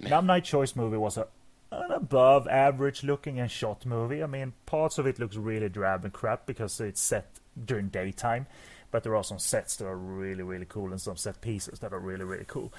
Nam 0.00 0.26
Nai 0.26 0.40
Choi's 0.40 0.74
movie 0.74 0.96
was 0.96 1.16
a 1.16 1.28
an 1.72 1.92
above 1.92 2.48
average 2.48 3.04
looking 3.04 3.38
and 3.38 3.50
shot 3.50 3.86
movie. 3.86 4.22
I 4.22 4.26
mean, 4.26 4.52
parts 4.66 4.98
of 4.98 5.06
it 5.06 5.18
looks 5.18 5.36
really 5.36 5.68
drab 5.68 6.04
and 6.04 6.12
crap 6.12 6.46
because 6.46 6.80
it's 6.80 7.00
set 7.00 7.38
during 7.64 7.88
daytime, 7.88 8.46
but 8.90 9.04
there 9.04 9.14
are 9.14 9.22
some 9.22 9.38
sets 9.38 9.76
that 9.76 9.86
are 9.86 9.96
really, 9.96 10.42
really 10.42 10.66
cool 10.68 10.90
and 10.90 11.00
some 11.00 11.16
set 11.16 11.40
pieces 11.40 11.78
that 11.78 11.92
are 11.92 12.00
really, 12.00 12.24
really 12.24 12.44
cool. 12.46 12.72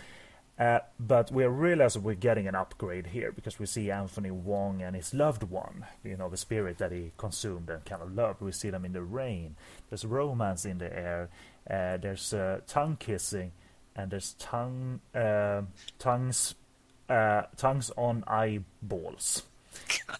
Uh, 0.62 0.80
but 1.00 1.32
we 1.32 1.44
realize 1.44 1.98
we're 1.98 2.14
getting 2.14 2.48
an 2.48 2.54
upgrade 2.54 3.08
here 3.08 3.32
because 3.32 3.58
we 3.58 3.66
see 3.66 3.90
Anthony 3.90 4.30
Wong 4.30 4.84
and 4.84 4.96
his 4.96 5.12
loved 5.12 5.42
one, 5.42 5.88
you 6.04 6.16
know, 6.16 6.30
the 6.30 6.38
spirit 6.38 6.78
that 6.78 6.92
he 6.92 7.14
consumed 7.18 7.68
and 7.72 7.84
kind 7.84 8.04
of 8.04 8.14
loved. 8.14 8.42
We 8.42 8.52
see 8.52 8.70
them 8.70 8.86
in 8.86 8.94
the 8.94 9.02
rain. 9.02 9.56
There's 9.90 10.06
romance 10.06 10.64
in 10.64 10.78
the 10.78 10.96
air. 10.96 11.30
Uh, 11.68 11.98
there's 11.98 12.32
uh, 12.32 12.60
tongue 12.68 12.96
kissing, 13.00 13.54
and 13.96 14.12
there's 14.12 14.34
tongue 14.34 15.00
uh, 15.16 15.64
tongues 15.98 16.54
uh, 17.10 17.44
tongues 17.58 17.90
on 17.98 18.24
eyeballs. 18.28 19.42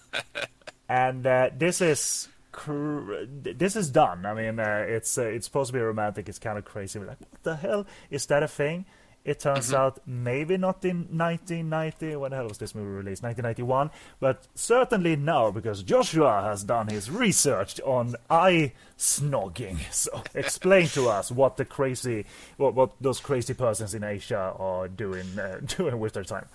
and 0.90 1.28
uh, 1.28 1.52
this 1.56 1.82
is 1.82 2.30
cr- 2.52 3.26
this 3.30 3.76
is 3.76 3.92
done. 3.92 4.26
I 4.26 4.34
mean, 4.34 4.60
uh, 4.60 4.86
it's 4.88 5.20
uh, 5.20 5.26
it's 5.26 5.46
supposed 5.46 5.68
to 5.68 5.74
be 5.74 5.82
romantic. 5.82 6.28
It's 6.28 6.40
kind 6.40 6.58
of 6.58 6.66
crazy. 6.66 6.98
We're 6.98 7.06
like, 7.06 7.22
what 7.30 7.44
the 7.44 7.58
hell 7.58 7.86
is 8.10 8.26
that 8.26 8.42
a 8.42 8.48
thing? 8.48 8.86
It 9.24 9.40
turns 9.40 9.68
Mm-hmm. 9.68 9.76
out 9.76 10.00
maybe 10.08 10.58
not 10.58 10.84
in 10.84 11.06
1990. 11.16 12.16
When 12.16 12.32
the 12.32 12.38
hell 12.38 12.48
was 12.48 12.58
this 12.58 12.74
movie 12.74 12.90
released? 12.90 13.22
1991, 13.22 13.92
but 14.20 14.48
certainly 14.56 15.16
now 15.16 15.52
because 15.52 15.84
Joshua 15.84 16.42
has 16.42 16.64
done 16.64 16.88
his 16.88 17.12
research 17.12 17.80
on 17.82 18.16
eye 18.30 18.74
snogging. 18.98 19.78
So 19.92 20.24
explain 20.34 20.88
to 20.90 21.08
us 21.10 21.32
what 21.32 21.58
the 21.58 21.66
crazy, 21.66 22.26
what 22.58 22.74
what 22.74 22.92
those 23.00 23.20
crazy 23.20 23.54
persons 23.54 23.94
in 23.94 24.04
Asia 24.04 24.56
are 24.58 24.88
doing 24.88 25.38
uh, 25.38 25.60
doing 25.78 26.00
with 26.00 26.14
their 26.14 26.24
time. 26.24 26.48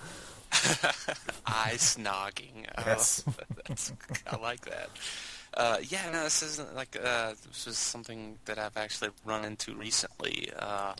Eye 1.46 1.74
snogging. 1.76 2.66
Oh, 2.79 2.83
Yes. 2.87 3.22
I 4.31 4.37
like 4.37 4.64
that. 4.66 4.90
Uh, 5.57 5.79
yeah, 5.88 6.11
no, 6.12 6.25
this 6.25 6.42
isn't 6.42 6.75
like 6.77 6.97
uh, 7.03 7.33
this 7.49 7.66
is 7.66 7.79
something 7.79 8.38
that 8.45 8.59
I've 8.59 8.77
actually 8.77 9.11
run 9.25 9.45
into 9.45 9.75
recently. 9.75 10.51
Uh, 10.59 10.92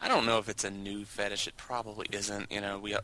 I 0.00 0.08
don't 0.08 0.26
know 0.26 0.38
if 0.38 0.48
it's 0.48 0.64
a 0.64 0.70
new 0.70 1.04
fetish. 1.04 1.46
It 1.46 1.56
probably 1.56 2.06
isn't. 2.10 2.50
You 2.50 2.60
know, 2.60 2.78
we 2.78 2.94
uh, 2.94 3.00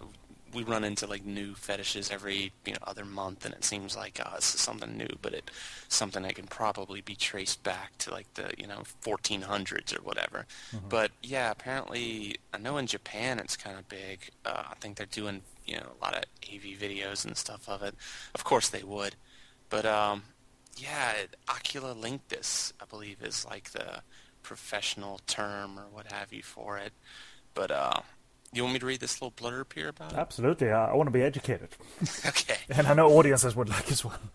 we 0.53 0.65
run 0.65 0.83
into 0.83 1.07
like 1.07 1.25
new 1.25 1.55
fetishes 1.55 2.11
every 2.11 2.51
you 2.65 2.73
know 2.73 2.79
other 2.83 3.05
month, 3.05 3.45
and 3.45 3.55
it 3.55 3.65
seems 3.65 3.97
like 3.97 4.19
uh, 4.25 4.35
this 4.35 4.55
is 4.55 4.61
something 4.61 4.97
new, 4.97 5.09
but 5.23 5.33
it 5.33 5.49
something 5.89 6.25
that 6.25 6.35
can 6.35 6.47
probably 6.49 7.03
be 7.03 7.15
traced 7.15 7.63
back 7.63 7.97
to 7.99 8.11
like 8.11 8.33
the 8.35 8.51
you 8.59 8.67
know 8.67 8.83
1400s 9.05 9.97
or 9.97 10.03
whatever. 10.03 10.47
But 10.89 11.13
yeah, 11.23 11.53
apparently 11.53 12.37
I 12.53 12.59
know 12.59 12.79
in 12.79 12.87
Japan 12.89 13.39
it's 13.39 13.57
kind 13.57 13.79
of 13.79 13.89
big. 13.89 14.31
Uh, 14.45 14.65
I 14.71 14.75
think 14.81 14.97
they're 14.97 15.07
doing 15.07 15.43
you 15.67 15.77
know 15.77 15.87
a 16.01 16.05
lot 16.05 16.17
of 16.17 16.25
AV 16.53 16.63
videos 16.81 17.25
and 17.25 17.37
stuff 17.37 17.69
of 17.69 17.83
it. 17.85 17.95
Of 18.35 18.43
course 18.43 18.69
they 18.71 18.83
would, 18.83 19.15
but 19.69 19.85
um, 19.87 20.23
yeah, 20.77 21.15
oculolinctus 21.49 22.73
I 22.81 22.85
believe 22.85 23.23
is 23.23 23.45
like 23.45 23.71
the 23.71 24.03
professional 24.43 25.21
term 25.27 25.79
or 25.79 25.85
what 25.91 26.13
have 26.13 26.33
you 26.33 26.43
for 26.43 26.79
it. 26.79 26.93
But 27.55 27.71
uh, 27.71 28.01
you 28.53 28.63
want 28.63 28.75
me 28.75 28.79
to 28.81 28.87
read 28.87 29.01
this 29.01 29.21
little 29.21 29.33
blurb 29.33 29.73
here 29.73 29.89
about 29.89 30.13
it? 30.13 30.19
Absolutely, 30.19 30.71
I, 30.71 30.91
I 30.91 30.95
want 30.95 31.09
to 31.09 31.13
be 31.13 31.23
educated, 31.23 31.71
Okay. 32.27 32.57
and 32.69 32.87
I 32.87 32.95
know 32.95 33.11
audiences 33.11 33.57
would 33.57 33.69
like 33.69 33.91
as 33.91 34.05
well. 34.05 34.19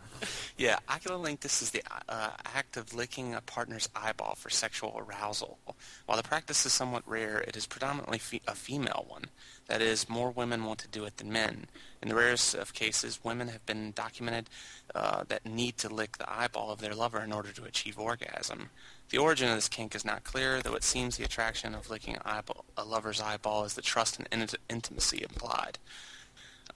Yeah, 0.55 0.77
oculolinctus 0.87 1.63
is 1.63 1.71
the 1.71 1.81
uh, 2.07 2.29
act 2.53 2.77
of 2.77 2.93
licking 2.93 3.33
a 3.33 3.41
partner's 3.41 3.89
eyeball 3.95 4.35
for 4.35 4.51
sexual 4.51 4.95
arousal. 4.95 5.57
While 6.05 6.17
the 6.17 6.23
practice 6.23 6.63
is 6.63 6.73
somewhat 6.73 7.01
rare, 7.07 7.39
it 7.39 7.57
is 7.57 7.65
predominantly 7.65 8.19
fe- 8.19 8.41
a 8.47 8.53
female 8.53 9.05
one. 9.07 9.23
That 9.65 9.81
is, 9.81 10.07
more 10.07 10.29
women 10.29 10.63
want 10.65 10.77
to 10.79 10.87
do 10.87 11.05
it 11.05 11.17
than 11.17 11.31
men. 11.31 11.65
In 12.01 12.09
the 12.09 12.15
rarest 12.15 12.55
of 12.55 12.73
cases, 12.73 13.19
women 13.23 13.47
have 13.49 13.65
been 13.65 13.91
documented 13.91 14.49
uh, 14.95 15.23
that 15.27 15.45
need 15.45 15.77
to 15.77 15.89
lick 15.89 16.17
the 16.17 16.31
eyeball 16.31 16.71
of 16.71 16.81
their 16.81 16.95
lover 16.95 17.19
in 17.19 17.31
order 17.31 17.51
to 17.51 17.63
achieve 17.63 17.99
orgasm. 17.99 18.69
The 19.11 19.19
origin 19.19 19.49
of 19.49 19.55
this 19.55 19.69
kink 19.69 19.93
is 19.93 20.03
not 20.03 20.23
clear, 20.23 20.61
though 20.61 20.73
it 20.73 20.83
seems 20.83 21.17
the 21.17 21.23
attraction 21.23 21.75
of 21.75 21.89
licking 21.89 22.17
eyeball, 22.25 22.65
a 22.75 22.83
lover's 22.83 23.21
eyeball 23.21 23.65
is 23.65 23.75
the 23.75 23.81
trust 23.81 24.17
and 24.17 24.27
int- 24.31 24.55
intimacy 24.69 25.21
implied. 25.21 25.77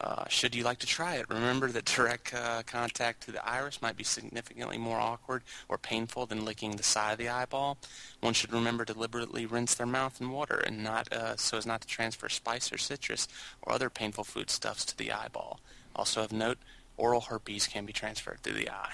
Uh, 0.01 0.27
should 0.27 0.53
you 0.53 0.63
like 0.63 0.79
to 0.79 0.87
try 0.87 1.15
it, 1.15 1.29
remember 1.29 1.69
that 1.69 1.85
direct 1.85 2.33
uh, 2.33 2.61
contact 2.65 3.23
to 3.23 3.31
the 3.31 3.47
iris 3.47 3.81
might 3.81 3.95
be 3.95 4.03
significantly 4.03 4.77
more 4.77 4.99
awkward 4.99 5.41
or 5.69 5.77
painful 5.77 6.25
than 6.25 6.43
licking 6.43 6.75
the 6.75 6.83
side 6.83 7.13
of 7.13 7.17
the 7.17 7.29
eyeball. 7.29 7.77
One 8.19 8.33
should 8.33 8.51
remember 8.51 8.83
to 8.85 8.93
deliberately 8.93 9.45
rinse 9.45 9.75
their 9.75 9.87
mouth 9.87 10.19
in 10.19 10.31
water 10.31 10.61
and 10.65 10.83
not 10.83 11.11
uh, 11.13 11.37
so 11.37 11.57
as 11.57 11.65
not 11.65 11.81
to 11.81 11.87
transfer 11.87 12.27
spice 12.29 12.71
or 12.73 12.77
citrus 12.77 13.27
or 13.61 13.73
other 13.73 13.89
painful 13.89 14.25
foodstuffs 14.25 14.85
to 14.85 14.97
the 14.97 15.11
eyeball. 15.11 15.59
Also 15.95 16.21
of 16.23 16.33
note, 16.33 16.57
oral 16.97 17.21
herpes 17.21 17.67
can 17.67 17.85
be 17.85 17.93
transferred 17.93 18.41
through 18.41 18.53
the 18.53 18.69
eye. 18.69 18.93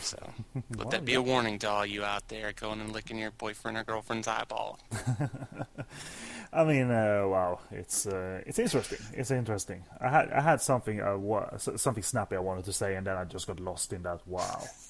So 0.00 0.18
let 0.76 0.90
that 0.90 1.04
be 1.04 1.14
a 1.14 1.22
warning 1.22 1.58
to 1.60 1.68
all 1.70 1.86
you 1.86 2.04
out 2.04 2.28
there 2.28 2.52
going 2.52 2.80
and 2.80 2.92
licking 2.92 3.18
your 3.18 3.30
boyfriend 3.30 3.76
or 3.76 3.84
girlfriend's 3.84 4.28
eyeball. 4.28 4.78
I 6.52 6.64
mean, 6.64 6.90
uh, 6.90 7.24
wow, 7.26 7.60
it's 7.70 8.06
uh, 8.06 8.42
it's 8.44 8.58
interesting. 8.58 8.98
It's 9.12 9.30
interesting. 9.30 9.84
I 10.00 10.08
had 10.08 10.30
I 10.30 10.40
had 10.40 10.60
something 10.60 11.00
uh, 11.00 11.58
something 11.58 12.02
snappy 12.02 12.36
I 12.36 12.40
wanted 12.40 12.64
to 12.64 12.72
say, 12.72 12.96
and 12.96 13.06
then 13.06 13.16
I 13.16 13.24
just 13.24 13.46
got 13.46 13.60
lost 13.60 13.92
in 13.92 14.02
that. 14.02 14.26
Wow, 14.26 14.64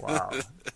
wow. 0.00 0.30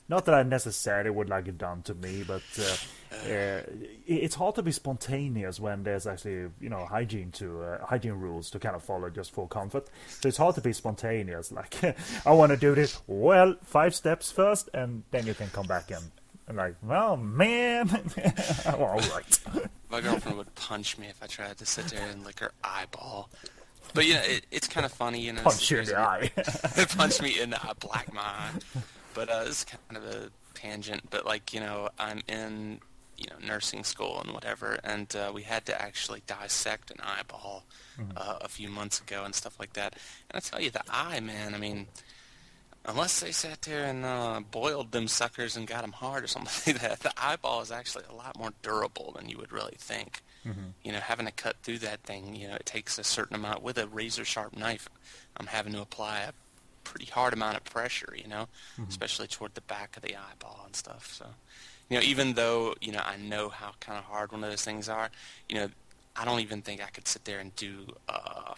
Not 0.09 0.25
that 0.27 0.35
I 0.35 0.43
necessarily 0.43 1.11
would 1.11 1.29
like 1.29 1.49
it 1.49 1.59
done 1.59 1.83
to 1.83 1.95
me, 1.95 2.25
but 2.27 2.43
uh, 2.59 3.29
uh, 3.31 3.63
it's 4.07 4.35
hard 4.35 4.55
to 4.57 4.63
be 4.63 4.73
spontaneous 4.73 5.61
when 5.61 5.83
there's 5.83 6.07
actually 6.07 6.51
you 6.61 6.69
know 6.69 6.85
hygiene 6.87 7.31
to 7.33 7.63
uh, 7.63 7.87
hygiene 7.87 8.13
rules 8.13 8.51
to 8.51 8.59
kind 8.59 8.75
of 8.75 8.83
follow 8.83 9.11
just 9.11 9.33
for 9.33 9.47
comfort. 9.49 9.89
So 10.09 10.29
it's 10.29 10.39
hard 10.39 10.55
to 10.57 10.61
be 10.61 10.73
spontaneous. 10.73 11.53
Like 11.53 11.77
I 12.27 12.33
want 12.33 12.51
to 12.51 12.57
do 12.57 12.75
this. 12.75 13.01
Well, 13.07 13.57
five 13.65 13.95
steps 13.95 14.31
first, 14.33 14.69
and 14.75 15.03
then 15.11 15.27
you 15.27 15.35
can 15.35 15.49
come 15.51 15.67
back 15.67 15.91
and. 15.91 16.05
and 16.49 16.57
like, 16.57 16.75
well, 16.83 17.17
man, 17.17 17.89
all 18.67 18.97
right. 18.97 19.41
My 19.91 20.01
girlfriend 20.01 20.39
would 20.39 20.55
punch 20.57 20.99
me 20.99 21.07
if 21.07 21.23
I 21.23 21.27
tried 21.27 21.57
to 21.59 21.67
sit 21.67 21.87
there 21.87 22.07
and 22.11 22.25
lick 22.25 22.41
her 22.41 22.53
eyeball. 22.65 23.31
But 23.95 24.07
you 24.07 24.15
know, 24.15 24.23
it, 24.25 24.47
it's 24.51 24.67
kind 24.67 24.87
of 24.87 24.93
funny, 24.93 25.21
you 25.21 25.33
know. 25.33 25.43
Punch 25.43 25.71
you 25.71 25.79
in 25.79 25.85
the 25.87 25.99
eye. 25.99 26.31
punch 26.97 27.21
me 27.21 27.39
in 27.41 27.51
the 27.51 27.63
eye, 27.63 27.73
black 27.79 28.13
my 28.13 28.23
eye. 28.23 28.51
But 29.15 29.31
uh, 29.31 29.45
is 29.47 29.65
kind 29.65 30.03
of 30.03 30.05
a 30.05 30.31
tangent. 30.55 31.11
But 31.11 31.25
like 31.27 31.53
you 31.53 31.61
know, 31.61 31.89
I'm 31.99 32.23
in 32.29 32.81
you 33.17 33.27
know 33.31 33.47
nursing 33.47 33.85
school 33.85 34.21
and 34.25 34.33
whatever, 34.33 34.79
and 34.85 35.15
uh, 35.15 35.31
we 35.35 35.43
had 35.43 35.67
to 35.67 35.81
actually 35.81 36.23
dissect 36.27 36.91
an 36.91 36.99
eyeball 37.03 37.65
uh, 38.17 38.39
a 38.41 38.49
few 38.49 38.69
months 38.69 39.01
ago 39.01 39.25
and 39.25 39.35
stuff 39.35 39.59
like 39.61 39.75
that. 39.75 39.95
And 40.31 40.37
I 40.37 40.41
tell 40.41 40.61
you, 40.61 40.71
the 40.71 40.83
eye, 40.91 41.21
man. 41.21 41.55
I 41.55 41.59
mean, 41.59 41.87
unless 42.85 43.21
they 43.21 43.31
sat 43.33 43.63
there 43.63 43.85
and 43.85 44.05
uh, 44.05 44.41
boiled 44.51 44.93
them 44.93 45.07
suckers 45.09 45.57
and 45.57 45.67
got 45.67 45.83
them 45.83 45.93
hard 45.93 46.25
or 46.25 46.27
something 46.27 46.75
like 46.75 46.83
that, 46.83 47.01
the 47.01 47.13
eyeball 47.17 47.61
is 47.61 47.71
actually 47.71 48.05
a 48.11 48.15
lot 48.15 48.39
more 48.39 48.53
durable 48.63 49.13
than 49.17 49.29
you 49.29 49.39
would 49.39 49.53
really 49.53 49.77
think. 49.79 50.23
You 50.83 50.91
know, 50.93 50.99
having 50.99 51.27
to 51.27 51.33
cut 51.33 51.57
through 51.63 51.79
that 51.79 52.01
thing, 52.03 52.35
you 52.35 52.49
know, 52.49 52.55
it 52.55 52.67
takes 52.67 52.99
a 52.99 53.05
certain 53.05 53.37
amount 53.37 53.63
with 53.63 53.79
a 53.79 53.87
razor 53.87 54.25
sharp 54.25 54.57
knife. 54.57 54.89
I'm 55.37 55.47
having 55.47 55.73
to 55.75 55.81
apply 55.81 56.21
a 56.21 56.33
pretty 56.85 57.07
hard 57.07 57.33
amount 57.33 57.57
of 57.57 57.65
pressure, 57.65 58.15
you 58.17 58.29
know, 58.29 58.49
especially 58.89 59.27
toward 59.27 59.55
the 59.55 59.61
back 59.63 59.97
of 59.97 60.03
the 60.03 60.17
eyeball 60.17 60.63
and 60.65 60.75
stuff. 60.75 61.13
So, 61.13 61.27
you 61.89 61.99
know, 61.99 62.03
even 62.05 62.35
though 62.35 62.75
you 62.81 62.93
know 62.93 63.03
I 63.05 63.17
know 63.17 63.49
how 63.49 63.73
kind 63.81 63.99
of 63.99 64.05
hard 64.05 64.33
one 64.33 64.43
of 64.45 64.51
those 64.51 64.65
things 64.65 64.89
are, 64.89 65.11
you 65.49 65.57
know, 65.57 65.69
I 66.17 66.25
don't 66.25 66.41
even 66.41 66.63
think 66.63 66.83
I 66.83 66.89
could 66.91 67.09
sit 67.09 67.25
there 67.25 67.39
and 67.39 67.55
do 67.57 67.87
uh, 68.09 68.55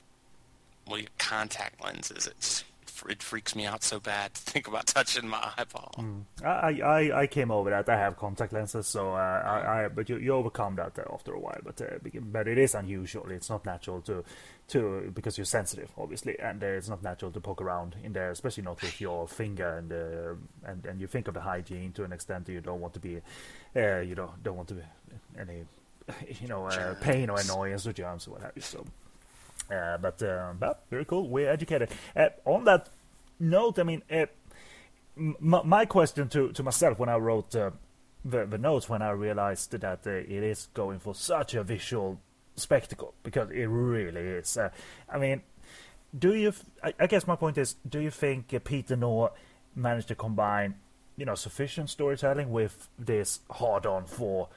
well, 0.88 1.00
contact 1.18 1.82
lenses. 1.82 2.26
It's 2.26 2.64
it 3.08 3.22
freaks 3.22 3.56
me 3.56 3.66
out 3.66 3.82
so 3.82 3.98
bad 4.00 4.34
to 4.34 4.40
think 4.52 4.68
about 4.68 4.86
touching 4.86 5.28
my 5.28 5.52
eyeball. 5.58 5.92
I, 6.44 6.80
I 6.80 7.20
I 7.22 7.26
came 7.26 7.50
over 7.50 7.70
that. 7.70 7.88
I 7.88 7.98
have 7.98 8.16
contact 8.16 8.52
lenses, 8.52 8.86
so 8.86 9.12
uh, 9.12 9.16
I, 9.16 9.84
I 9.84 9.88
but 9.88 10.08
you, 10.08 10.16
you 10.18 10.32
overcome 10.32 10.76
that 10.76 10.98
uh, 10.98 11.12
after 11.12 11.32
a 11.32 11.40
while. 11.40 11.60
But 11.64 11.80
uh, 11.80 11.98
but 12.22 12.48
it 12.48 12.58
is 12.58 12.74
unusual. 12.74 13.30
It's 13.30 13.50
not 13.50 13.66
natural 13.66 14.00
to 14.02 14.24
to 14.68 15.10
because 15.14 15.36
you're 15.36 15.44
sensitive, 15.44 15.90
obviously, 15.98 16.38
and 16.38 16.62
uh, 16.62 16.66
it's 16.66 16.88
not 16.88 17.02
natural 17.02 17.30
to 17.30 17.40
poke 17.40 17.60
around 17.60 17.96
in 18.02 18.12
there, 18.12 18.30
especially 18.30 18.62
not 18.62 18.80
with 18.82 19.00
your 19.00 19.28
finger 19.28 19.76
and 19.78 19.92
uh, 19.92 20.70
and 20.70 20.86
and 20.86 21.00
you 21.00 21.06
think 21.06 21.28
of 21.28 21.34
the 21.34 21.40
hygiene 21.40 21.92
to 21.92 22.04
an 22.04 22.12
extent 22.12 22.46
that 22.46 22.52
you 22.52 22.60
don't 22.60 22.80
want 22.80 22.94
to 22.94 23.00
be 23.00 23.20
uh, 23.76 24.00
you 24.00 24.14
don't 24.14 24.42
don't 24.42 24.56
want 24.56 24.68
to 24.68 24.74
be 24.74 24.82
any 25.38 25.64
you 26.40 26.48
know 26.48 26.66
uh, 26.66 26.94
pain 27.00 27.28
or 27.30 27.38
annoyance 27.38 27.86
or 27.86 27.92
germs 27.92 28.26
or 28.26 28.32
what 28.32 28.42
have 28.42 28.52
you. 28.54 28.62
So. 28.62 28.84
Uh, 29.70 29.96
but 29.96 30.22
uh, 30.22 30.52
but 30.58 30.84
very 30.90 31.06
cool. 31.06 31.26
We're 31.28 31.50
educated. 31.50 31.88
Uh, 32.14 32.28
on 32.44 32.64
that 32.64 32.90
note, 33.40 33.78
I 33.78 33.82
mean, 33.82 34.02
uh, 34.10 34.26
m- 35.16 35.36
my 35.40 35.86
question 35.86 36.28
to, 36.28 36.52
to 36.52 36.62
myself 36.62 36.98
when 36.98 37.08
I 37.08 37.16
wrote 37.16 37.56
uh, 37.56 37.70
the 38.24 38.44
the 38.44 38.58
notes 38.58 38.88
when 38.88 39.02
I 39.02 39.10
realized 39.10 39.70
that 39.72 40.06
uh, 40.06 40.10
it 40.10 40.30
is 40.30 40.68
going 40.74 40.98
for 40.98 41.14
such 41.14 41.54
a 41.54 41.62
visual 41.62 42.20
spectacle 42.56 43.14
because 43.22 43.50
it 43.50 43.66
really 43.66 44.20
is. 44.20 44.56
Uh, 44.56 44.70
I 45.08 45.18
mean, 45.18 45.42
do 46.16 46.34
you? 46.34 46.52
I 46.98 47.06
guess 47.06 47.26
my 47.26 47.36
point 47.36 47.58
is, 47.58 47.76
do 47.88 48.00
you 48.00 48.10
think 48.10 48.52
uh, 48.54 48.58
Peter 48.60 48.96
Ngor 48.96 49.30
managed 49.74 50.08
to 50.08 50.14
combine, 50.14 50.76
you 51.16 51.24
know, 51.26 51.34
sufficient 51.34 51.90
storytelling 51.90 52.50
with 52.52 52.88
this 52.98 53.40
hard 53.50 53.86
on 53.86 54.04
for 54.06 54.48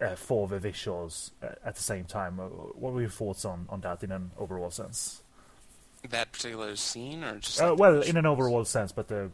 uh, 0.00 0.16
for 0.16 0.48
the 0.48 0.58
visuals 0.58 1.30
uh, 1.42 1.48
at 1.64 1.76
the 1.76 1.82
same 1.82 2.04
time? 2.04 2.40
Uh, 2.40 2.44
What 2.48 2.92
were 2.92 3.00
your 3.02 3.10
thoughts 3.10 3.44
on 3.44 3.66
on 3.68 3.80
that 3.82 4.02
in 4.02 4.10
an 4.12 4.32
overall 4.38 4.70
sense? 4.70 5.22
That 6.08 6.32
particular 6.32 6.74
scene, 6.76 7.22
or 7.22 7.36
just 7.38 7.60
Uh, 7.60 7.68
like 7.68 7.76
the 7.76 7.80
well, 7.82 8.02
in 8.02 8.16
an 8.16 8.26
overall 8.26 8.64
sense, 8.64 8.90
but 8.90 9.12
uh, 9.12 9.28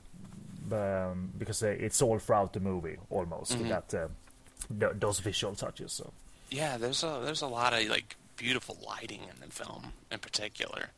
um, 0.72 1.32
because 1.38 1.62
it's 1.62 2.02
all 2.02 2.18
throughout 2.18 2.52
the 2.52 2.60
movie 2.60 2.96
almost 3.08 3.52
Mhm. 3.52 3.68
that 3.68 3.88
th- 3.88 4.92
those 4.98 5.20
visual 5.20 5.54
touches. 5.54 5.92
So 5.92 6.12
Yeah, 6.50 6.76
there's 6.76 7.02
a 7.02 7.20
there's 7.24 7.42
a 7.42 7.46
lot 7.46 7.72
of 7.72 7.88
like 7.88 8.16
beautiful 8.36 8.78
lighting 8.86 9.22
in 9.22 9.40
the 9.40 9.52
film 9.52 9.92
in 10.10 10.18
particular, 10.18 10.90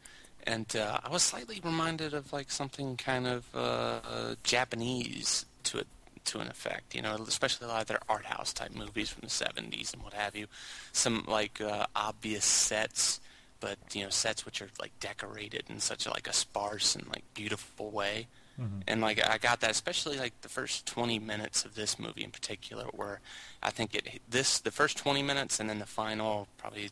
and 0.45 0.75
uh, 0.77 1.01
I 1.03 1.09
was 1.09 1.23
slightly 1.23 1.61
reminded 1.65 2.15
of 2.15 2.33
like 2.33 2.51
something 2.51 2.97
kind 2.97 3.27
of 3.27 3.45
uh, 3.55 4.35
Japanese 4.43 5.47
to 5.65 5.79
it 5.79 5.87
to 6.27 6.41
an 6.41 6.49
effect. 6.49 6.95
You 6.95 7.03
know, 7.03 7.15
especially 7.27 7.67
a 7.67 7.69
lot 7.69 7.81
of 7.83 7.87
their 7.87 8.01
art 8.09 8.27
house 8.27 8.53
type 8.53 8.75
movies 8.75 9.11
from 9.11 9.23
the 9.23 9.29
'70s 9.29 9.95
and 9.95 10.03
what 10.03 10.13
have 10.13 10.37
you. 10.37 10.47
Some 10.93 11.25
like 11.27 11.61
uh, 11.61 11.87
obvious 11.97 12.45
sets, 12.45 13.21
but 13.61 13.79
you 13.95 14.05
know 14.05 14.11
sets 14.11 14.45
which 14.45 14.61
are 14.61 14.69
like 14.81 14.93
decorated 15.01 15.65
in 15.69 15.81
such 15.81 16.07
a, 16.07 16.11
like 16.11 16.29
a 16.29 16.33
sparse 16.33 16.95
and 16.95 17.07
like 17.09 17.25
beautiful 17.35 17.91
way. 17.91 18.27
Mm-hmm. 18.61 18.81
And 18.89 19.01
like 19.01 19.25
I 19.29 19.39
got 19.39 19.61
that, 19.61 19.71
especially 19.71 20.19
like 20.19 20.41
the 20.41 20.49
first 20.49 20.87
20 20.87 21.19
minutes 21.19 21.65
of 21.65 21.75
this 21.75 21.99
movie 21.99 22.25
in 22.25 22.31
particular, 22.31 22.85
where 22.93 23.21
I 23.63 23.71
think 23.71 23.95
it 23.95 24.21
this 24.29 24.59
the 24.59 24.73
first 24.73 24.99
20 24.99 25.23
minutes 25.23 25.61
and 25.61 25.71
then 25.71 25.79
the 25.79 25.87
final 25.87 26.49
probably 26.59 26.91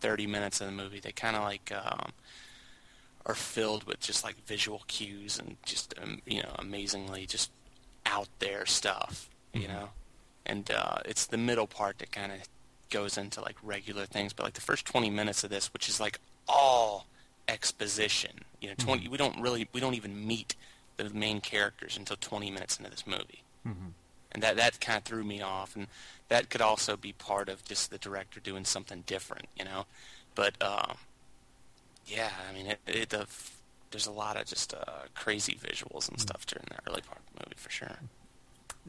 30 0.00 0.26
minutes 0.26 0.60
of 0.60 0.66
the 0.66 0.72
movie, 0.72 1.00
they 1.00 1.12
kind 1.12 1.36
of 1.36 1.42
like 1.42 1.72
um, 1.74 2.12
are 3.26 3.34
filled 3.34 3.84
with 3.84 4.00
just 4.00 4.24
like 4.24 4.36
visual 4.46 4.82
cues 4.86 5.38
and 5.38 5.56
just 5.64 5.94
um, 6.02 6.22
you 6.26 6.42
know 6.42 6.54
amazingly 6.58 7.26
just 7.26 7.50
out 8.06 8.28
there 8.38 8.64
stuff, 8.64 9.28
you 9.52 9.62
mm-hmm. 9.62 9.72
know. 9.72 9.88
And 10.46 10.70
uh, 10.70 10.98
it's 11.04 11.26
the 11.26 11.38
middle 11.38 11.66
part 11.66 11.98
that 11.98 12.12
kind 12.12 12.32
of 12.32 12.38
goes 12.90 13.16
into 13.18 13.40
like 13.40 13.56
regular 13.62 14.06
things, 14.06 14.32
but 14.32 14.44
like 14.44 14.54
the 14.54 14.60
first 14.60 14.84
20 14.86 15.10
minutes 15.10 15.42
of 15.42 15.50
this, 15.50 15.72
which 15.72 15.88
is 15.88 16.00
like 16.00 16.20
all 16.48 17.06
exposition, 17.48 18.30
you 18.60 18.68
know, 18.68 18.74
20 18.78 19.02
mm-hmm. 19.02 19.12
we 19.12 19.18
don't 19.18 19.40
really 19.40 19.68
we 19.72 19.80
don't 19.80 19.94
even 19.94 20.26
meet 20.26 20.54
the 20.96 21.10
main 21.10 21.40
characters 21.40 21.96
until 21.96 22.16
20 22.16 22.50
minutes 22.50 22.78
into 22.78 22.90
this 22.90 23.06
movie. 23.06 23.42
Mm-hmm. 23.66 23.88
And 24.32 24.42
that 24.42 24.56
that 24.56 24.80
kind 24.80 24.98
of 24.98 25.04
threw 25.04 25.22
me 25.22 25.40
off 25.40 25.76
and 25.76 25.86
that 26.28 26.50
could 26.50 26.60
also 26.60 26.96
be 26.96 27.12
part 27.12 27.48
of 27.48 27.64
just 27.64 27.90
the 27.90 27.98
director 27.98 28.40
doing 28.40 28.64
something 28.64 29.04
different, 29.06 29.46
you 29.56 29.64
know. 29.64 29.86
But 30.34 30.56
uh, 30.60 30.94
yeah, 32.06 32.30
I 32.48 32.52
mean, 32.52 32.66
it, 32.66 32.80
it 32.86 33.08
the, 33.10 33.26
there's 33.90 34.06
a 34.06 34.12
lot 34.12 34.36
of 34.36 34.46
just 34.46 34.74
uh, 34.74 35.06
crazy 35.14 35.54
visuals 35.54 36.08
and 36.08 36.18
mm. 36.18 36.20
stuff 36.20 36.46
during 36.46 36.66
that 36.70 36.80
early 36.88 37.02
part 37.02 37.18
of 37.18 37.26
the 37.32 37.46
movie 37.46 37.56
for 37.56 37.70
sure. 37.70 37.98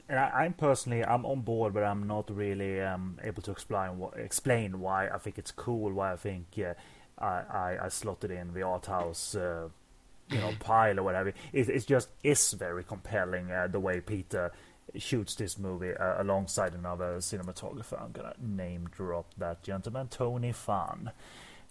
And 0.09 0.19
I, 0.19 0.45
am 0.45 0.53
personally 0.53 1.05
I'm 1.05 1.25
on 1.25 1.41
board, 1.41 1.73
but 1.73 1.83
I'm 1.83 2.07
not 2.07 2.29
really 2.35 2.81
um, 2.81 3.17
able 3.23 3.41
to 3.43 3.51
explain 3.51 3.97
what, 3.97 4.17
explain 4.17 4.79
why 4.79 5.07
I 5.07 5.17
think 5.17 5.37
it's 5.37 5.51
cool. 5.51 5.91
Why 5.93 6.13
I 6.13 6.15
think 6.17 6.47
yeah, 6.55 6.73
I, 7.17 7.25
I, 7.25 7.77
I 7.83 7.89
slotted 7.89 8.31
in 8.31 8.53
the 8.53 8.63
art 8.63 8.87
house, 8.87 9.35
uh, 9.35 9.69
you 10.29 10.39
know, 10.39 10.53
pile 10.59 10.99
or 10.99 11.03
whatever. 11.03 11.33
It, 11.53 11.69
it 11.69 11.85
just 11.87 12.09
is 12.23 12.53
very 12.53 12.83
compelling 12.83 13.51
uh, 13.51 13.67
the 13.67 13.79
way 13.79 14.01
Peter 14.01 14.51
shoots 14.97 15.35
this 15.35 15.57
movie 15.57 15.93
uh, 15.93 16.21
alongside 16.21 16.73
another 16.73 17.17
cinematographer. 17.17 18.01
I'm 18.01 18.11
gonna 18.11 18.33
name 18.39 18.87
drop 18.91 19.33
that 19.37 19.63
gentleman, 19.63 20.07
Tony 20.07 20.51
Fan, 20.51 21.11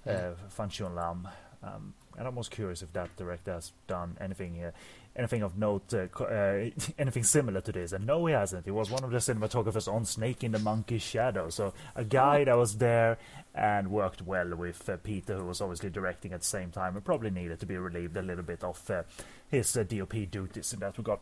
uh, 0.06 0.32
Fan 0.48 0.68
Chun 0.68 0.94
Lam. 0.94 1.28
Um, 1.62 1.94
and 2.18 2.28
I'm 2.28 2.34
most 2.34 2.50
curious 2.50 2.82
if 2.82 2.92
that 2.92 3.16
director 3.16 3.52
has 3.52 3.72
done 3.86 4.16
anything 4.20 4.62
uh, 4.62 4.70
anything 5.16 5.42
of 5.42 5.56
note, 5.56 5.94
uh, 5.94 6.06
uh, 6.22 6.70
anything 6.98 7.22
similar 7.22 7.60
to 7.60 7.72
this. 7.72 7.92
And 7.92 8.06
no, 8.06 8.26
he 8.26 8.32
hasn't. 8.32 8.64
He 8.64 8.70
was 8.70 8.90
one 8.90 9.04
of 9.04 9.10
the 9.10 9.18
cinematographers 9.18 9.92
on 9.92 10.04
Snake 10.04 10.42
in 10.44 10.52
the 10.52 10.58
Monkey's 10.58 11.02
Shadow. 11.02 11.48
So 11.50 11.72
a 11.94 12.04
guy 12.04 12.44
that 12.44 12.56
was 12.56 12.78
there 12.78 13.18
and 13.54 13.90
worked 13.90 14.22
well 14.22 14.54
with 14.56 14.88
uh, 14.88 14.96
Peter, 14.96 15.36
who 15.36 15.46
was 15.46 15.60
obviously 15.60 15.90
directing 15.90 16.32
at 16.32 16.40
the 16.40 16.46
same 16.46 16.70
time, 16.70 16.96
and 16.96 17.04
probably 17.04 17.30
needed 17.30 17.60
to 17.60 17.66
be 17.66 17.76
relieved 17.76 18.16
a 18.16 18.22
little 18.22 18.44
bit 18.44 18.64
of 18.64 18.90
uh, 18.90 19.02
his 19.48 19.76
uh, 19.76 19.84
DOP 19.84 20.30
duties 20.30 20.72
in 20.72 20.80
that 20.80 20.98
regard. 20.98 21.20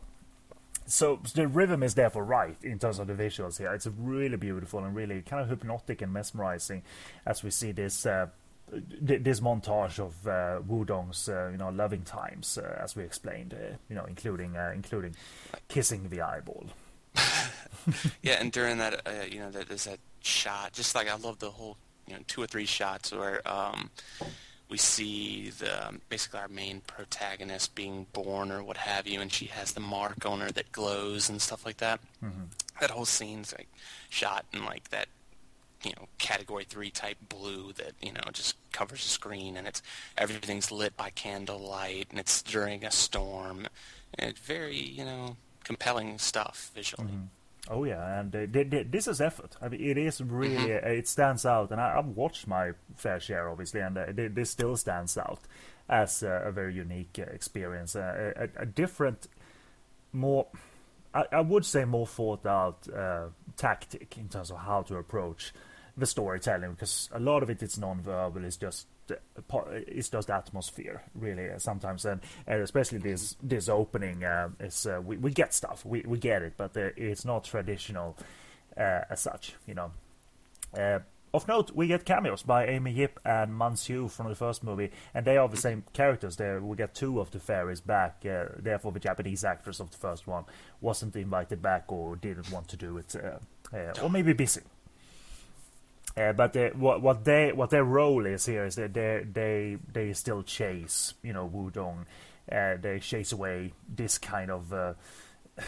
So 0.85 1.21
the 1.33 1.47
rhythm 1.47 1.81
is 1.81 1.95
therefore 1.95 2.25
right 2.25 2.57
in 2.61 2.77
terms 2.77 2.99
of 2.99 3.07
the 3.07 3.13
visuals 3.13 3.57
here. 3.57 3.73
It's 3.73 3.87
really 3.87 4.35
beautiful 4.35 4.83
and 4.83 4.93
really 4.93 5.21
kind 5.21 5.41
of 5.41 5.49
hypnotic 5.49 6.01
and 6.01 6.11
mesmerizing 6.11 6.83
as 7.25 7.41
we 7.41 7.51
see 7.51 7.71
this 7.71 8.05
uh, 8.05 8.27
this 9.01 9.39
montage 9.39 9.99
of 9.99 10.27
uh, 10.27 10.61
Wudong's 10.67 11.29
uh, 11.29 11.49
you 11.51 11.57
know 11.57 11.69
loving 11.69 12.03
times, 12.03 12.57
uh, 12.57 12.79
as 12.81 12.95
we 12.95 13.03
explained, 13.03 13.53
uh, 13.53 13.75
you 13.89 13.95
know, 13.95 14.05
including 14.05 14.55
uh, 14.55 14.71
including 14.73 15.15
kissing 15.67 16.09
the 16.09 16.21
eyeball. 16.21 16.65
yeah, 18.21 18.37
and 18.39 18.51
during 18.51 18.77
that, 18.77 19.05
uh, 19.05 19.25
you 19.29 19.39
know, 19.39 19.51
that 19.51 19.67
there's 19.67 19.85
that 19.85 19.99
shot. 20.21 20.73
Just 20.73 20.95
like 20.95 21.09
I 21.09 21.15
love 21.15 21.39
the 21.39 21.51
whole, 21.51 21.77
you 22.07 22.13
know, 22.13 22.19
two 22.27 22.41
or 22.41 22.47
three 22.47 22.65
shots 22.65 23.11
where 23.11 23.47
um, 23.47 23.91
we 24.69 24.77
see 24.77 25.51
the 25.51 25.87
um, 25.87 26.01
basically 26.09 26.39
our 26.39 26.47
main 26.47 26.81
protagonist 26.81 27.75
being 27.75 28.07
born 28.13 28.51
or 28.51 28.63
what 28.63 28.77
have 28.77 29.07
you, 29.07 29.21
and 29.21 29.31
she 29.31 29.45
has 29.45 29.73
the 29.73 29.79
mark 29.79 30.25
on 30.25 30.39
her 30.39 30.51
that 30.51 30.71
glows 30.71 31.29
and 31.29 31.41
stuff 31.41 31.65
like 31.65 31.77
that. 31.77 31.99
Mm-hmm. 32.23 32.43
That 32.81 32.89
whole 32.89 33.05
scene's 33.05 33.53
like 33.55 33.69
shot 34.09 34.45
in 34.51 34.65
like 34.65 34.89
that 34.89 35.07
you 35.83 35.91
know 35.97 36.07
category 36.17 36.63
three 36.63 36.89
type 36.89 37.17
blue 37.29 37.73
that 37.73 37.93
you 38.01 38.11
know 38.11 38.21
just 38.31 38.55
covers 38.71 39.03
the 39.03 39.09
screen 39.09 39.57
and 39.57 39.67
it's 39.67 39.81
everything's 40.17 40.71
lit 40.71 40.95
by 40.95 41.09
candlelight 41.11 42.07
and 42.09 42.19
it's 42.19 42.41
during 42.41 42.83
a 42.85 42.91
storm 42.91 43.67
and 44.15 44.29
it's 44.29 44.39
very 44.39 44.79
you 44.79 45.05
know 45.05 45.35
compelling 45.63 46.17
stuff 46.17 46.71
visually 46.73 47.07
mm-hmm. 47.07 47.25
Oh 47.69 47.85
yeah, 47.85 48.19
and 48.19 48.35
uh, 48.35 48.83
this 48.89 49.07
is 49.07 49.21
effort. 49.21 49.55
I 49.61 49.69
mean, 49.69 49.79
it 49.79 49.97
is 49.97 50.19
really 50.19 50.57
mm-hmm. 50.57 50.85
uh, 50.85 50.89
it 50.89 51.07
stands 51.07 51.45
out, 51.45 51.71
and 51.71 51.79
I, 51.79 51.95
have 51.95 52.07
watched 52.07 52.45
my 52.45 52.71
fair 52.97 53.21
share, 53.21 53.49
obviously, 53.49 53.79
and 53.79 53.97
uh, 53.97 54.03
this 54.09 54.49
still 54.49 54.75
stands 54.75 55.17
out 55.17 55.39
as 55.89 56.23
a 56.23 56.51
very 56.51 56.73
unique 56.73 57.19
uh, 57.19 57.31
experience, 57.31 57.95
uh, 57.95 58.33
a, 58.35 58.63
a, 58.63 58.65
different, 58.65 59.27
more, 60.11 60.47
I, 61.13 61.25
I, 61.31 61.41
would 61.41 61.65
say, 61.65 61.85
more 61.85 62.07
thought 62.07 62.45
out 62.45 62.87
uh, 62.89 63.27
tactic 63.57 64.17
in 64.17 64.29
terms 64.29 64.49
of 64.51 64.57
how 64.57 64.81
to 64.83 64.97
approach 64.97 65.53
the 65.95 66.05
storytelling 66.05 66.71
because 66.71 67.09
a 67.13 67.19
lot 67.19 67.43
of 67.43 67.49
it 67.49 67.61
is 67.61 67.77
non-verbal. 67.77 68.43
It's 68.43 68.57
just 68.57 68.87
it's 69.09 70.09
just 70.09 70.29
atmosphere 70.29 71.03
really 71.13 71.49
sometimes 71.57 72.05
and, 72.05 72.21
and 72.47 72.61
especially 72.61 72.99
this 72.99 73.35
this 73.43 73.67
opening 73.67 74.23
uh, 74.23 74.47
is 74.61 74.87
uh, 74.87 75.01
we, 75.03 75.17
we 75.17 75.31
get 75.31 75.53
stuff 75.53 75.85
we, 75.85 76.01
we 76.07 76.17
get 76.17 76.41
it 76.41 76.53
but 76.55 76.75
uh, 76.77 76.89
it's 76.95 77.25
not 77.25 77.43
traditional 77.43 78.17
uh, 78.77 79.01
as 79.09 79.21
such 79.21 79.55
you 79.67 79.73
know 79.73 79.91
uh, 80.77 80.99
of 81.33 81.47
note, 81.47 81.71
we 81.73 81.87
get 81.87 82.05
cameos 82.05 82.43
by 82.43 82.67
Amy 82.67 82.91
Yip 82.91 83.19
and 83.25 83.51
Mansu 83.51 84.09
from 84.09 84.29
the 84.29 84.35
first 84.35 84.63
movie, 84.63 84.91
and 85.15 85.25
they 85.25 85.35
are 85.35 85.49
the 85.49 85.57
same 85.57 85.83
characters. 85.91 86.35
There, 86.35 86.61
we 86.61 86.77
get 86.77 86.93
two 86.93 87.19
of 87.19 87.31
the 87.31 87.39
fairies 87.39 87.81
back. 87.81 88.23
Uh, 88.23 88.45
therefore, 88.59 88.91
the 88.91 88.99
Japanese 88.99 89.43
actress 89.43 89.79
of 89.79 89.89
the 89.89 89.97
first 89.97 90.27
one 90.27 90.45
wasn't 90.79 91.15
invited 91.15 91.59
back 91.59 91.91
or 91.91 92.15
didn't 92.17 92.51
want 92.51 92.67
to 92.67 92.77
do 92.77 92.99
it, 92.99 93.15
or 94.03 94.11
maybe 94.11 94.33
busy. 94.33 94.61
Uh, 96.15 96.31
but 96.31 96.55
uh, 96.55 96.69
what 96.75 97.01
what 97.01 97.25
they 97.25 97.51
what 97.51 97.71
their 97.71 97.83
role 97.83 98.25
is 98.25 98.45
here 98.45 98.65
is 98.65 98.75
that 98.75 98.93
they 98.93 99.25
they 99.31 99.77
they 99.91 100.13
still 100.13 100.43
chase 100.43 101.15
you 101.23 101.33
know 101.33 101.49
Wudong, 101.49 102.05
uh, 102.51 102.77
they 102.79 102.99
chase 102.99 103.31
away 103.31 103.73
this 103.87 104.19
kind 104.19 104.51
of 104.51 104.71
uh, 104.71 104.93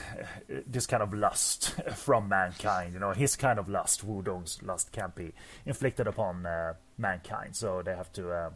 this 0.67 0.85
kind 0.85 1.01
of 1.01 1.13
lust 1.15 1.71
from 1.95 2.29
mankind. 2.29 2.93
You 2.93 2.99
know 2.99 3.11
his 3.11 3.35
kind 3.35 3.57
of 3.57 3.67
lust, 3.67 4.07
Wudong's 4.07 4.61
lust, 4.61 4.91
can't 4.91 5.15
be 5.15 5.33
inflicted 5.65 6.05
upon 6.05 6.45
uh, 6.45 6.73
mankind. 6.99 7.55
So 7.55 7.81
they 7.83 7.95
have 7.95 8.13
to, 8.13 8.51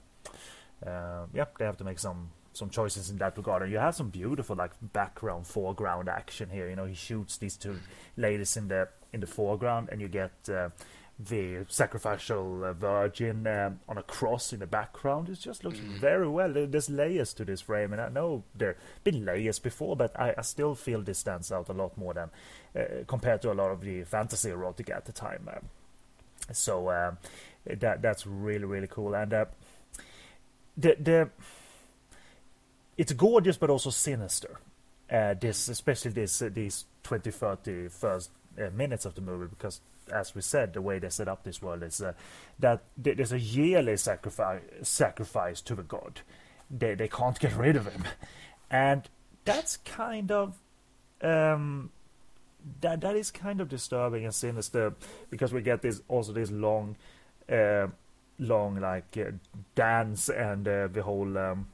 uh, 0.86 1.26
yep, 1.34 1.58
they 1.58 1.66
have 1.66 1.78
to 1.78 1.84
make 1.84 1.98
some 1.98 2.30
some 2.54 2.70
choices 2.70 3.10
in 3.10 3.18
that 3.18 3.36
regard. 3.36 3.64
And 3.64 3.72
you 3.72 3.80
have 3.80 3.96
some 3.96 4.10
beautiful 4.10 4.56
like 4.56 4.74
background 4.94 5.48
foreground 5.48 6.08
action 6.08 6.52
here. 6.52 6.70
You 6.70 6.76
know 6.76 6.86
he 6.86 6.94
shoots 6.94 7.38
these 7.38 7.58
two 7.58 7.80
ladies 8.16 8.58
in 8.58 8.68
the 8.68 8.90
in 9.12 9.22
the 9.22 9.28
foreground, 9.28 9.90
and 9.92 10.00
you 10.00 10.08
get 10.08 10.34
the 11.20 11.66
sacrificial 11.68 12.64
uh, 12.64 12.72
virgin 12.72 13.46
um, 13.46 13.80
on 13.90 13.98
a 13.98 14.04
cross 14.04 14.54
in 14.54 14.60
the 14.60 14.68
background. 14.68 15.28
It 15.28 15.40
just 15.40 15.66
looks 15.66 15.80
mm. 15.80 16.00
very 16.00 16.30
well. 16.30 16.54
There's 16.54 16.90
layers 16.90 17.34
to 17.34 17.46
this 17.46 17.62
frame, 17.62 17.92
and 17.92 18.02
I 18.02 18.08
know 18.08 18.44
there 18.56 18.70
have 18.70 19.04
been 19.04 19.26
layers 19.26 19.60
before, 19.60 19.98
but 19.98 20.18
I, 20.18 20.34
I, 20.38 20.42
still 20.44 20.76
feel 20.76 21.02
this 21.02 21.20
stands 21.20 21.52
out 21.52 21.68
a 21.68 21.74
lot 21.74 21.98
more 21.98 22.14
than 22.14 22.30
uh, 22.74 23.04
compared 23.06 23.42
to 23.42 23.52
a 23.52 23.54
lot 23.54 23.72
of 23.72 23.82
the 23.82 24.04
fantasy 24.04 24.50
erotica 24.50 24.96
at 24.96 25.06
the 25.06 25.12
time. 25.12 25.50
Um, 25.54 25.70
so 26.54 26.90
um, 26.90 27.18
that 27.66 28.02
that's 28.02 28.26
really 28.26 28.66
really 28.66 28.88
cool, 28.88 29.14
and 29.14 29.34
uh, 29.34 29.46
the 30.78 30.96
the 31.00 31.30
it's 32.98 33.12
gorgeous 33.12 33.58
but 33.58 33.70
also 33.70 33.90
sinister. 33.90 34.60
Uh, 35.12 35.34
this 35.34 35.68
especially 35.68 36.12
this 36.12 36.42
uh, 36.42 36.50
these 36.54 36.86
20 37.04 37.32
30 37.32 37.88
first 37.90 38.30
uh, 38.60 38.70
minutes 38.76 39.06
of 39.06 39.16
the 39.16 39.22
movie 39.22 39.48
because 39.48 39.82
as 40.12 40.36
we 40.36 40.42
said, 40.42 40.74
the 40.74 40.82
way 40.82 41.00
they 41.00 41.10
set 41.10 41.28
up 41.28 41.44
this 41.44 41.62
world 41.62 41.84
is 41.84 42.02
uh, 42.02 42.14
that 42.60 42.84
there's 42.98 43.32
a 43.32 43.40
yearly 43.40 43.98
sacrifice 43.98 44.62
sacrifice 44.82 45.62
to 45.62 45.76
the 45.76 45.84
god. 45.84 46.22
They 46.70 46.96
they 46.96 47.08
can't 47.08 47.40
get 47.40 47.56
rid 47.56 47.76
of 47.76 47.88
him, 47.88 48.04
and 48.70 49.10
that's 49.46 49.78
kind 49.78 50.32
of 50.32 50.60
um, 51.22 51.92
that 52.82 53.02
that 53.02 53.16
is 53.16 53.32
kind 53.32 53.62
of 53.62 53.70
disturbing 53.70 54.26
and 54.26 54.34
sinister 54.34 54.94
because 55.30 55.54
we 55.54 55.62
get 55.62 55.82
this 55.82 56.02
also 56.08 56.34
this 56.34 56.52
long, 56.52 56.96
uh, 57.52 57.88
long 58.38 58.80
like 58.80 59.18
uh, 59.18 59.32
dance 59.76 60.30
and 60.30 60.68
uh, 60.68 60.88
the 60.88 61.02
whole. 61.04 61.38
Um, 61.38 61.68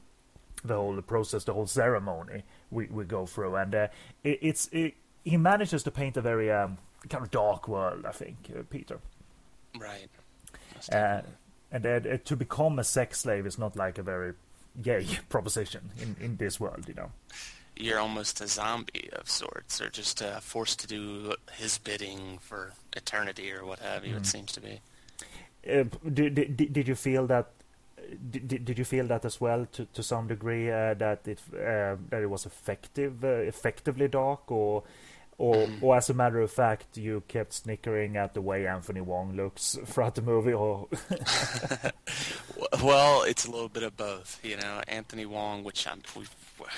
the 0.64 0.74
whole 0.74 1.00
process, 1.02 1.44
the 1.44 1.52
whole 1.52 1.66
ceremony 1.66 2.42
we, 2.72 2.86
we 2.86 3.04
go 3.04 3.24
through, 3.24 3.54
and 3.54 3.74
uh, 3.74 3.88
it, 4.24 4.38
it's 4.42 4.68
it, 4.72 4.94
he 5.24 5.36
manages 5.36 5.82
to 5.84 5.90
paint 5.90 6.16
a 6.16 6.20
very 6.20 6.50
um, 6.50 6.78
kind 7.08 7.24
of 7.24 7.30
dark 7.30 7.68
world, 7.68 8.04
I 8.06 8.12
think, 8.12 8.36
uh, 8.56 8.62
Peter. 8.68 8.98
Right. 9.78 10.08
Uh, 10.92 11.22
and 11.72 11.86
uh, 11.86 12.16
to 12.24 12.36
become 12.36 12.78
a 12.78 12.84
sex 12.84 13.20
slave 13.20 13.46
is 13.46 13.58
not 13.58 13.76
like 13.76 13.98
a 13.98 14.02
very 14.02 14.34
gay 14.82 15.06
proposition 15.28 15.90
in, 16.00 16.16
in 16.20 16.36
this 16.36 16.60
world, 16.60 16.84
you 16.88 16.94
know. 16.94 17.10
You're 17.78 17.98
almost 17.98 18.40
a 18.40 18.46
zombie 18.46 19.10
of 19.12 19.28
sorts, 19.28 19.82
or 19.82 19.90
just 19.90 20.22
uh, 20.22 20.40
forced 20.40 20.80
to 20.80 20.86
do 20.86 21.34
his 21.52 21.76
bidding 21.76 22.38
for 22.40 22.72
eternity, 22.96 23.52
or 23.52 23.66
what 23.66 23.80
have 23.80 24.06
you. 24.06 24.14
Mm. 24.14 24.18
It 24.18 24.26
seems 24.26 24.52
to 24.52 24.60
be. 24.62 24.80
Uh, 25.70 25.84
did, 26.10 26.34
did, 26.34 26.72
did 26.72 26.88
you 26.88 26.94
feel 26.94 27.26
that 27.26 27.50
did, 28.30 28.64
did 28.64 28.78
you 28.78 28.84
feel 28.84 29.06
that 29.08 29.24
as 29.24 29.40
well 29.40 29.66
to, 29.72 29.84
to 29.86 30.02
some 30.02 30.28
degree 30.28 30.70
uh, 30.70 30.94
that 30.94 31.26
it 31.26 31.40
uh, 31.52 31.96
that 32.10 32.22
it 32.22 32.30
was 32.30 32.46
effective 32.46 33.24
uh, 33.24 33.28
effectively 33.28 34.08
dark 34.08 34.50
or 34.50 34.84
or 35.38 35.68
or 35.80 35.96
as 35.96 36.08
a 36.08 36.14
matter 36.14 36.40
of 36.40 36.50
fact 36.50 36.96
you 36.96 37.22
kept 37.28 37.52
snickering 37.52 38.16
at 38.16 38.34
the 38.34 38.40
way 38.40 38.66
Anthony 38.66 39.00
Wong 39.00 39.36
looks 39.36 39.78
throughout 39.84 40.14
the 40.14 40.22
movie 40.22 40.52
or? 40.52 40.88
Well 42.82 43.22
it's 43.22 43.44
a 43.46 43.50
little 43.50 43.68
bit 43.68 43.82
of 43.82 43.96
both 43.96 44.40
you 44.42 44.56
know. 44.56 44.80
Anthony 44.88 45.26
Wong 45.26 45.62
which 45.62 45.86
I'm, 45.86 46.00
we 46.16 46.24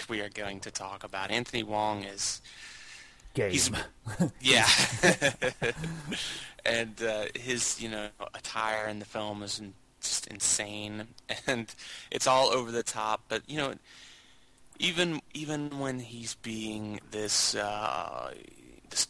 we 0.09 0.21
are 0.21 0.29
going 0.29 0.61
to 0.61 0.71
talk 0.71 1.05
about. 1.05 1.31
Anthony 1.31 1.63
Wong 1.63 2.03
is 2.05 2.41
game. 3.35 3.53
he's 3.53 3.71
yeah. 4.41 4.67
And 6.65 7.01
uh, 7.03 7.27
his 7.35 7.81
you 7.81 7.89
know 7.89 8.09
attire 8.35 8.89
in 8.89 8.99
the 8.99 9.05
film 9.05 9.43
is 9.43 9.63
just 10.03 10.27
insane. 10.27 11.07
And 11.47 11.73
it's 12.11 12.27
all 12.27 12.49
over 12.49 12.73
the 12.73 12.83
top 12.83 13.23
but 13.29 13.43
you 13.49 13.57
know 13.57 13.75
even 14.79 15.21
even 15.35 15.79
when 15.79 16.01
he's 16.01 16.35
being 16.37 17.01
this 17.11 17.55
uh, 17.55 18.33
this 18.91 19.09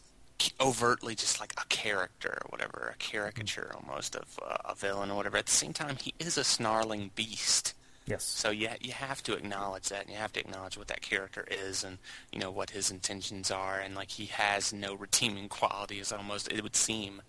overtly 0.59 1.15
just 1.15 1.39
like 1.39 1.53
a 1.57 1.65
character 1.67 2.39
or 2.43 2.49
whatever, 2.49 2.93
a 2.93 2.97
caricature 2.97 3.71
almost 3.75 4.15
of 4.15 4.39
uh, 4.45 4.57
a 4.65 4.75
villain 4.75 5.11
or 5.11 5.15
whatever. 5.15 5.37
At 5.37 5.45
the 5.45 5.51
same 5.51 5.73
time, 5.73 5.97
he 6.01 6.13
is 6.19 6.37
a 6.37 6.43
snarling 6.43 7.11
beast. 7.15 7.75
Yes. 8.05 8.23
So 8.23 8.49
yeah, 8.49 8.75
you 8.81 8.91
have 8.91 9.21
to 9.23 9.33
acknowledge 9.33 9.89
that, 9.89 10.01
and 10.01 10.09
you 10.09 10.17
have 10.17 10.33
to 10.33 10.39
acknowledge 10.39 10.77
what 10.77 10.87
that 10.87 11.01
character 11.01 11.45
is, 11.49 11.83
and 11.83 11.99
you 12.31 12.39
know 12.39 12.49
what 12.49 12.71
his 12.71 12.89
intentions 12.89 13.51
are, 13.51 13.79
and 13.79 13.93
like 13.93 14.09
he 14.09 14.25
has 14.27 14.73
no 14.73 14.95
redeeming 14.95 15.47
qualities 15.47 16.11
almost 16.11 16.51
it 16.51 16.63
would 16.63 16.75
seem, 16.75 17.21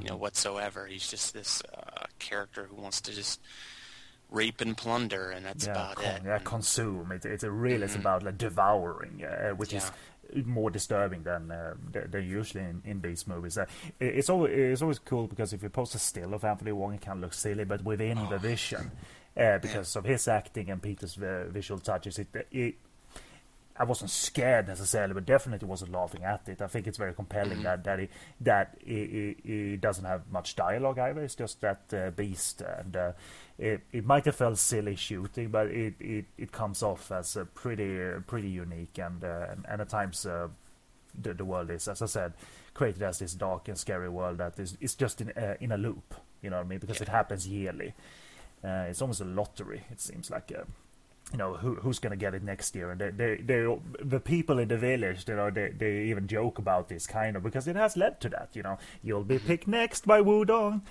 you 0.00 0.08
know, 0.08 0.16
whatsoever. 0.16 0.86
He's 0.86 1.08
just 1.08 1.34
this 1.34 1.62
uh, 1.72 2.06
character 2.18 2.66
who 2.68 2.82
wants 2.82 3.00
to 3.02 3.12
just 3.12 3.40
rape 4.30 4.60
and 4.60 4.76
plunder, 4.76 5.30
and 5.30 5.44
that's 5.46 5.66
yeah, 5.66 5.72
about 5.72 5.96
con- 5.96 6.04
it. 6.06 6.22
Yeah, 6.24 6.38
consume. 6.44 7.12
It, 7.12 7.24
it's 7.24 7.44
a 7.44 7.50
really 7.50 7.84
it's 7.84 7.94
about 7.96 8.22
like 8.22 8.38
devouring, 8.38 9.24
uh, 9.24 9.50
which 9.50 9.72
Yeah. 9.72 9.78
is 10.32 10.44
more 10.46 10.70
disturbing 10.70 11.22
than 11.22 11.50
uh, 11.50 11.74
than 11.92 12.24
usually 12.26 12.64
in, 12.64 12.82
in 12.84 13.00
these 13.00 13.26
movies. 13.26 13.56
Uh, 13.58 13.66
it's 14.00 14.28
always 14.30 14.52
it's 14.56 14.82
always 14.82 14.98
cool 14.98 15.26
because 15.26 15.52
if 15.52 15.62
you 15.62 15.68
post 15.68 15.94
a 15.94 15.98
still 15.98 16.34
of 16.34 16.44
Anthony 16.44 16.72
Wong, 16.72 16.94
it 16.94 17.00
can 17.00 17.20
look 17.20 17.34
silly, 17.34 17.64
but 17.64 17.84
within 17.84 18.18
the 18.30 18.38
vision, 18.38 18.90
uh, 19.36 19.58
because 19.58 19.94
of 19.96 20.04
his 20.04 20.26
acting 20.26 20.70
and 20.70 20.82
Peter's 20.82 21.16
uh, 21.18 21.44
visual 21.50 21.78
touches, 21.80 22.18
it, 22.18 22.28
it 22.50 22.74
I 23.76 23.82
wasn't 23.82 24.10
scared 24.10 24.68
necessarily, 24.68 25.14
but 25.14 25.26
definitely 25.26 25.66
wasn't 25.66 25.90
laughing 25.90 26.22
at 26.22 26.48
it. 26.48 26.62
I 26.62 26.68
think 26.68 26.86
it's 26.86 26.98
very 26.98 27.12
compelling 27.12 27.62
that 27.64 27.82
that 27.84 27.98
he 27.98 28.08
that 28.40 28.76
he, 28.84 29.34
he, 29.44 29.52
he 29.52 29.76
doesn't 29.76 30.04
have 30.04 30.30
much 30.30 30.54
dialogue 30.54 30.98
either. 31.00 31.22
It's 31.22 31.34
just 31.34 31.60
that 31.62 31.82
uh, 31.92 32.10
beast, 32.10 32.60
and 32.60 32.96
uh, 32.96 33.12
it 33.58 33.80
it 33.92 34.04
might 34.06 34.26
have 34.26 34.36
felt 34.36 34.58
silly 34.58 34.94
shooting, 34.94 35.48
but 35.48 35.66
it, 35.68 35.94
it, 35.98 36.26
it 36.38 36.52
comes 36.52 36.84
off 36.84 37.10
as 37.10 37.36
uh, 37.36 37.46
pretty 37.54 38.00
uh, 38.00 38.20
pretty 38.28 38.48
unique, 38.48 38.96
and 38.98 39.24
uh, 39.24 39.46
and, 39.50 39.66
and 39.68 39.80
at 39.80 39.88
times 39.88 40.24
uh, 40.24 40.46
the 41.20 41.34
the 41.34 41.44
world 41.44 41.68
is, 41.70 41.88
as 41.88 42.00
I 42.00 42.06
said, 42.06 42.34
created 42.74 43.02
as 43.02 43.18
this 43.18 43.34
dark 43.34 43.66
and 43.66 43.76
scary 43.76 44.08
world 44.08 44.38
that 44.38 44.56
is 44.60 44.78
is 44.80 44.94
just 44.94 45.20
in 45.20 45.30
uh, 45.30 45.56
in 45.60 45.72
a 45.72 45.76
loop. 45.76 46.14
You 46.42 46.50
know 46.50 46.58
what 46.58 46.66
I 46.66 46.68
mean? 46.68 46.78
Because 46.78 47.00
it 47.00 47.08
happens 47.08 47.48
yearly. 47.48 47.92
Uh, 48.62 48.86
it's 48.88 49.02
almost 49.02 49.20
a 49.20 49.24
lottery. 49.24 49.82
It 49.90 50.00
seems 50.00 50.30
like. 50.30 50.52
Uh, 50.56 50.62
you 51.32 51.38
know 51.38 51.54
who 51.54 51.74
who's 51.76 51.98
going 51.98 52.12
to 52.12 52.16
get 52.16 52.34
it 52.34 52.42
next 52.42 52.74
year. 52.74 52.90
And 52.90 53.00
they, 53.00 53.10
they 53.10 53.36
they 53.36 53.78
the 54.02 54.20
people 54.20 54.58
in 54.58 54.68
the 54.68 54.78
village 54.78 55.24
you 55.28 55.36
know 55.36 55.50
they, 55.50 55.70
they 55.70 56.04
even 56.04 56.26
joke 56.26 56.58
about 56.58 56.88
this 56.88 57.06
kind 57.06 57.36
of 57.36 57.42
because 57.42 57.66
it 57.66 57.76
has 57.76 57.96
led 57.96 58.20
to 58.20 58.28
that 58.30 58.50
you 58.54 58.62
know. 58.62 58.78
You'll 59.02 59.24
be 59.24 59.38
picked 59.38 59.68
next 59.68 60.06
by 60.06 60.20
Wudong 60.20 60.82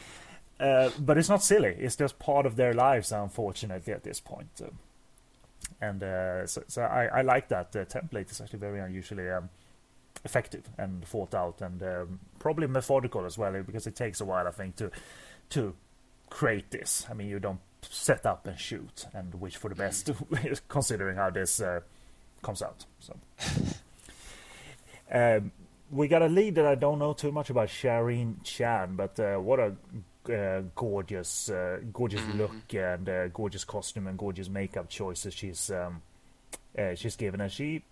uh, 0.59 0.89
but 0.99 1.17
it's 1.17 1.29
not 1.29 1.43
silly. 1.43 1.75
It's 1.77 1.95
just 1.95 2.19
part 2.19 2.45
of 2.45 2.55
their 2.55 2.73
lives 2.73 3.11
unfortunately 3.11 3.93
at 3.93 4.03
this 4.03 4.19
point. 4.19 4.61
Uh, 4.63 4.69
and 5.81 6.03
uh, 6.03 6.47
so, 6.47 6.63
so 6.67 6.83
I, 6.83 7.05
I 7.05 7.21
like 7.21 7.49
that 7.49 7.71
the 7.71 7.85
template. 7.85 8.31
Is 8.31 8.39
actually 8.39 8.59
very 8.59 8.79
unusually 8.79 9.29
um, 9.29 9.49
effective 10.23 10.63
and 10.77 11.03
thought 11.05 11.33
out 11.33 11.61
and 11.61 11.81
um, 11.83 12.19
probably 12.39 12.67
methodical 12.67 13.25
as 13.25 13.37
well 13.37 13.61
because 13.63 13.87
it 13.87 13.95
takes 13.95 14.21
a 14.21 14.25
while 14.25 14.47
I 14.47 14.51
think 14.51 14.75
to 14.77 14.91
to 15.49 15.75
create 16.29 16.71
this. 16.71 17.05
I 17.09 17.13
mean 17.13 17.27
you 17.27 17.39
don't 17.39 17.59
set 17.89 18.25
up 18.25 18.47
and 18.47 18.59
shoot 18.59 19.05
and 19.13 19.33
wish 19.35 19.55
for 19.55 19.69
the 19.69 19.75
best, 19.75 20.09
considering 20.67 21.15
how 21.17 21.29
this 21.29 21.61
uh, 21.61 21.81
comes 22.41 22.61
out. 22.61 22.85
So, 22.99 23.15
um, 25.11 25.51
we 25.91 26.07
got 26.07 26.21
a 26.21 26.27
lead 26.27 26.55
that 26.55 26.65
I 26.65 26.75
don't 26.75 26.99
know 26.99 27.13
too 27.13 27.31
much 27.31 27.49
about, 27.49 27.69
Sharon 27.69 28.39
Chan, 28.43 28.95
but 28.95 29.19
uh, 29.19 29.37
what 29.37 29.59
a 29.59 29.75
uh, 30.31 30.61
gorgeous, 30.75 31.49
uh, 31.49 31.79
gorgeous 31.91 32.21
look 32.35 32.73
and 32.73 33.07
uh, 33.09 33.27
gorgeous 33.27 33.63
costume 33.63 34.07
and 34.07 34.17
gorgeous 34.17 34.49
makeup 34.49 34.89
choices 34.89 35.33
she's 35.33 35.69
um, 35.69 36.01
uh, 36.77 36.95
she's 36.95 37.15
given, 37.15 37.41
and 37.41 37.51
she 37.51 37.83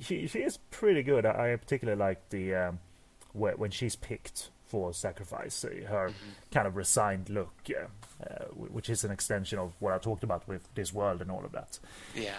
she 0.00 0.26
she 0.26 0.40
is 0.40 0.58
pretty 0.70 1.02
good. 1.02 1.24
I, 1.24 1.52
I 1.52 1.56
particularly 1.56 1.98
like 1.98 2.28
the 2.30 2.54
um, 2.54 2.78
wh- 3.32 3.58
when 3.58 3.70
she's 3.70 3.96
picked 3.96 4.50
for 4.68 4.92
sacrifice, 4.92 5.64
her 5.86 6.12
kind 6.52 6.66
of 6.66 6.76
resigned 6.76 7.30
look, 7.30 7.52
yeah, 7.66 7.86
uh, 8.22 8.44
which 8.54 8.90
is 8.90 9.04
an 9.04 9.10
extension 9.10 9.58
of 9.58 9.72
what 9.80 9.92
I 9.92 9.98
talked 9.98 10.24
about 10.24 10.46
with 10.46 10.62
this 10.74 10.92
world 10.92 11.20
and 11.22 11.30
all 11.30 11.44
of 11.44 11.52
that. 11.52 11.78
Yeah. 12.14 12.34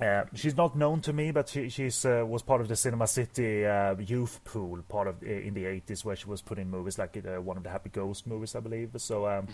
Uh, 0.00 0.24
she's 0.34 0.56
not 0.56 0.76
known 0.76 1.00
to 1.00 1.12
me, 1.12 1.30
but 1.30 1.48
she 1.48 1.70
she's 1.70 2.04
uh, 2.04 2.22
was 2.26 2.42
part 2.42 2.60
of 2.60 2.68
the 2.68 2.76
Cinema 2.76 3.06
City 3.06 3.64
uh, 3.64 3.94
youth 3.96 4.40
pool, 4.44 4.82
part 4.88 5.08
of 5.08 5.22
in 5.22 5.54
the 5.54 5.64
eighties, 5.64 6.04
where 6.04 6.14
she 6.14 6.26
was 6.26 6.42
put 6.42 6.58
in 6.58 6.70
movies 6.70 6.98
like 6.98 7.16
uh, 7.16 7.40
one 7.40 7.56
of 7.56 7.62
the 7.62 7.70
Happy 7.70 7.88
Ghost 7.88 8.26
movies, 8.26 8.54
I 8.54 8.60
believe. 8.60 8.90
So, 8.98 9.26
um, 9.26 9.46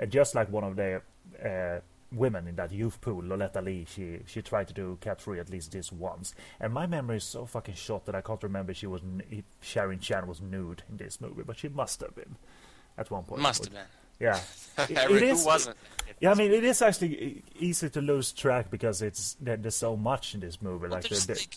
uh, 0.00 0.06
just 0.06 0.34
like 0.34 0.50
one 0.50 0.64
of 0.64 0.76
the 0.76 1.02
uh, 1.44 1.80
women 2.14 2.46
in 2.48 2.56
that 2.56 2.72
youth 2.72 3.00
pool, 3.00 3.22
Loletta 3.22 3.60
Lee, 3.62 3.86
she 3.88 4.18
she 4.26 4.42
tried 4.42 4.68
to 4.68 4.74
do 4.74 4.98
cat 5.00 5.20
free 5.20 5.38
at 5.40 5.48
least 5.50 5.72
this 5.72 5.90
once. 5.92 6.34
And 6.60 6.72
my 6.72 6.86
memory 6.86 7.16
is 7.18 7.24
so 7.24 7.46
fucking 7.46 7.74
shot 7.74 8.06
that 8.06 8.14
I 8.14 8.20
can't 8.20 8.42
remember 8.42 8.74
she 8.74 8.86
was 8.86 9.02
if 9.30 9.44
Sharon 9.60 9.98
Chan 10.00 10.26
was 10.26 10.40
nude 10.40 10.82
in 10.90 10.96
this 10.96 11.20
movie, 11.20 11.42
but 11.44 11.58
she 11.58 11.68
must 11.68 12.00
have 12.00 12.14
been 12.14 12.36
at 12.98 13.10
one 13.10 13.24
point. 13.24 13.40
Must 13.42 13.64
have 13.64 13.72
been. 13.72 13.82
Yeah. 14.20 14.40
It- 14.78 14.90
it 14.90 15.10
who 15.10 15.14
is- 15.16 15.44
wasn't? 15.44 15.76
Yeah, 16.20 16.30
I 16.30 16.34
mean, 16.34 16.52
it 16.52 16.62
is 16.62 16.80
actually 16.82 17.42
easy 17.58 17.90
to 17.90 18.00
lose 18.00 18.30
track 18.32 18.70
because 18.70 19.02
it's 19.02 19.34
there, 19.40 19.56
there's 19.56 19.74
so 19.74 19.96
much 19.96 20.34
in 20.34 20.40
this 20.40 20.62
movie. 20.62 20.82
Well, 20.82 20.92
Like, 20.92 21.08
there's, 21.08 21.26
the, 21.26 21.34
like 21.34 21.56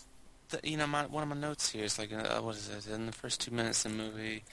the, 0.49 0.59
you 0.69 0.75
know, 0.77 0.87
my, 0.87 1.05
one 1.05 1.21
of 1.21 1.29
my 1.29 1.35
notes 1.35 1.69
here 1.71 1.83
is 1.83 1.99
like, 1.99 2.11
uh, 2.11 2.39
what 2.41 2.55
is 2.55 2.69
it? 2.69 2.91
In 2.91 3.05
the 3.05 3.11
first 3.11 3.41
two 3.41 3.51
minutes 3.51 3.85
of 3.85 3.91
the 3.91 3.97
movie, 3.97 4.43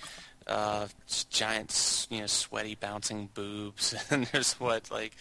uh, 0.46 0.88
giant, 1.30 2.06
you 2.10 2.20
know, 2.20 2.26
sweaty, 2.26 2.74
bouncing 2.74 3.28
boobs, 3.34 3.94
and 4.10 4.26
there's 4.26 4.54
what 4.54 4.90
like 4.90 5.12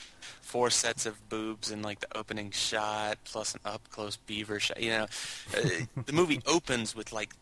four 0.41 0.69
sets 0.69 1.05
of 1.05 1.29
boobs 1.29 1.71
in 1.71 1.81
like 1.81 1.99
the 1.99 2.17
opening 2.17 2.51
shot, 2.51 3.17
plus 3.25 3.53
an 3.53 3.61
up 3.65 3.81
close 3.89 4.17
beaver 4.17 4.59
shot. 4.59 4.81
You 4.81 4.89
know, 4.89 5.07
uh, 5.55 5.69
the 6.05 6.13
movie 6.13 6.41
opens 6.47 6.95
with 6.95 7.11
like 7.13 7.33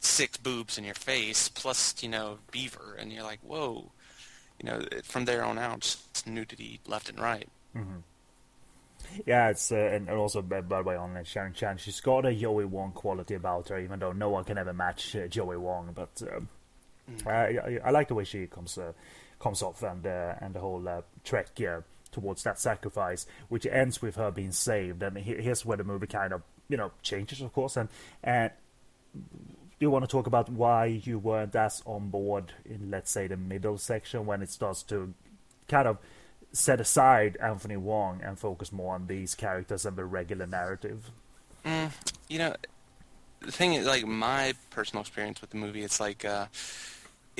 six 0.00 0.36
boobs 0.36 0.78
in 0.78 0.84
your 0.84 0.94
face, 0.94 1.48
plus 1.48 2.02
you 2.02 2.08
know 2.08 2.38
beaver, 2.50 2.96
and 2.98 3.12
you're 3.12 3.24
like, 3.24 3.40
whoa. 3.40 3.90
You 4.62 4.66
know, 4.70 4.82
from 5.04 5.24
there 5.24 5.42
on 5.42 5.58
out, 5.58 5.96
it's 6.10 6.26
nudity 6.26 6.80
left 6.86 7.08
and 7.08 7.18
right. 7.18 7.48
Mm-hmm. 7.74 8.00
yeah, 9.24 9.48
it's 9.48 9.72
uh, 9.72 9.76
and 9.76 10.10
also 10.10 10.42
by, 10.42 10.60
by 10.60 10.78
the 10.78 10.88
way 10.88 10.96
on 10.96 11.16
uh, 11.16 11.22
Sharon 11.22 11.54
Chan, 11.54 11.78
she's 11.78 12.00
got 12.00 12.26
a 12.26 12.34
Joey 12.34 12.66
Wong 12.66 12.92
quality 12.92 13.34
about 13.34 13.68
her, 13.70 13.78
even 13.78 13.98
though 14.00 14.12
no 14.12 14.28
one 14.28 14.44
can 14.44 14.58
ever 14.58 14.74
match 14.74 15.16
uh, 15.16 15.28
Joey 15.28 15.56
Wong. 15.56 15.92
But 15.94 16.22
um, 16.34 16.48
I, 17.26 17.30
I, 17.30 17.78
I 17.86 17.90
like 17.90 18.08
the 18.08 18.14
way 18.14 18.24
she 18.24 18.46
comes 18.46 18.78
uh, 18.78 18.92
comes 19.38 19.62
off 19.62 19.82
and 19.82 20.06
uh, 20.06 20.34
and 20.40 20.54
the 20.54 20.60
whole 20.60 20.86
uh, 20.88 21.02
trek 21.24 21.48
uh, 21.60 21.80
towards 22.12 22.42
that 22.42 22.58
sacrifice, 22.58 23.26
which 23.48 23.66
ends 23.66 24.02
with 24.02 24.16
her 24.16 24.30
being 24.30 24.52
saved. 24.52 25.02
And 25.02 25.16
he- 25.18 25.34
here's 25.42 25.64
where 25.64 25.76
the 25.76 25.84
movie 25.84 26.06
kind 26.06 26.32
of 26.32 26.42
you 26.68 26.76
know 26.76 26.92
changes, 27.02 27.40
of 27.40 27.52
course. 27.52 27.76
And 27.76 27.88
and 28.22 28.50
you 29.78 29.90
want 29.90 30.04
to 30.04 30.08
talk 30.10 30.26
about 30.26 30.48
why 30.50 30.86
you 30.86 31.18
weren't 31.18 31.54
as 31.56 31.82
on 31.86 32.10
board 32.10 32.52
in 32.64 32.90
let's 32.90 33.10
say 33.10 33.26
the 33.26 33.36
middle 33.36 33.78
section 33.78 34.26
when 34.26 34.42
it 34.42 34.50
starts 34.50 34.82
to 34.84 35.14
kind 35.68 35.88
of 35.88 35.98
set 36.52 36.80
aside 36.80 37.36
Anthony 37.40 37.76
Wong 37.76 38.20
and 38.22 38.38
focus 38.38 38.72
more 38.72 38.94
on 38.94 39.06
these 39.06 39.34
characters 39.34 39.86
and 39.86 39.96
the 39.96 40.04
regular 40.04 40.46
narrative. 40.46 41.10
you 42.28 42.38
know, 42.38 42.54
the 43.40 43.52
thing 43.52 43.74
is, 43.74 43.86
like 43.86 44.04
my 44.06 44.54
personal 44.70 45.00
experience 45.02 45.40
with 45.40 45.50
the 45.50 45.56
movie, 45.56 45.82
it's 45.82 46.00
like 46.00 46.24
uh, 46.24 46.46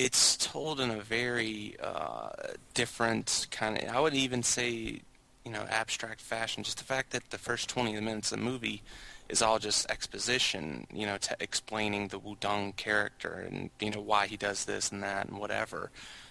it's 0.04 0.36
told 0.36 0.80
in 0.80 0.90
a 0.90 1.00
very 1.00 1.76
uh, 1.82 2.30
different 2.74 3.46
kind 3.50 3.76
of. 3.76 3.88
I 3.94 4.00
would 4.00 4.14
even 4.14 4.42
say, 4.42 5.02
you 5.44 5.52
know, 5.52 5.66
abstract 5.68 6.20
fashion. 6.20 6.62
Just 6.62 6.78
the 6.78 6.84
fact 6.84 7.10
that 7.10 7.30
the 7.30 7.38
first 7.38 7.68
twenty 7.68 7.92
minutes 8.00 8.32
of 8.32 8.38
the 8.38 8.44
movie 8.44 8.82
is 9.28 9.42
all 9.42 9.58
just 9.58 9.90
exposition. 9.90 10.86
You 10.92 11.06
know, 11.06 11.18
to 11.18 11.36
explaining 11.40 12.08
the 12.08 12.18
Wudong 12.18 12.76
character 12.76 13.46
and 13.46 13.70
you 13.78 13.90
know 13.90 14.00
why 14.00 14.26
he 14.26 14.36
does 14.36 14.64
this 14.64 14.90
and 14.90 15.02
that 15.02 15.28
and 15.28 15.38
whatever. 15.38 15.90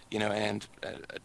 You 0.09 0.20
know, 0.20 0.32
and 0.32 0.65
a, 0.82 0.88
a 0.88 1.20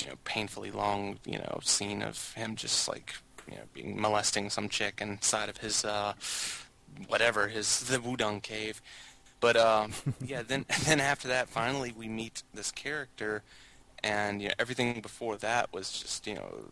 you 0.00 0.06
know 0.06 0.14
painfully 0.24 0.70
long 0.70 1.18
you 1.26 1.38
know 1.38 1.58
scene 1.62 2.02
of 2.02 2.32
him 2.34 2.54
just 2.54 2.88
like 2.88 3.14
you 3.50 3.56
know 3.56 3.64
being 3.74 4.00
molesting 4.00 4.48
some 4.48 4.68
chick 4.68 5.00
inside 5.00 5.48
of 5.48 5.56
his 5.56 5.84
uh 5.84 6.12
whatever 7.08 7.48
his 7.48 7.80
the 7.88 7.98
Wudong 7.98 8.42
cave 8.42 8.80
but 9.40 9.56
um 9.56 9.92
yeah 10.24 10.42
then 10.46 10.64
then 10.84 11.00
after 11.00 11.28
that 11.28 11.48
finally 11.48 11.92
we 11.96 12.08
meet 12.08 12.42
this 12.54 12.70
character 12.70 13.42
and 14.02 14.40
you 14.40 14.48
know, 14.48 14.54
everything 14.58 15.00
before 15.00 15.36
that 15.38 15.72
was 15.72 15.98
just 16.00 16.26
you 16.26 16.34
know 16.34 16.70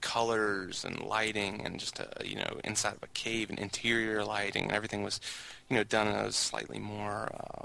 colors 0.00 0.84
and 0.84 1.02
lighting 1.02 1.62
and 1.64 1.80
just 1.80 1.98
a, 1.98 2.08
you 2.24 2.36
know 2.36 2.60
inside 2.64 2.94
of 2.94 3.02
a 3.02 3.08
cave 3.08 3.50
and 3.50 3.58
interior 3.58 4.24
lighting. 4.24 4.64
And 4.64 4.72
everything 4.72 5.02
was 5.02 5.20
you 5.68 5.76
know 5.76 5.84
done 5.84 6.08
in 6.08 6.14
a 6.14 6.32
slightly 6.32 6.78
more 6.78 7.30
uh, 7.34 7.64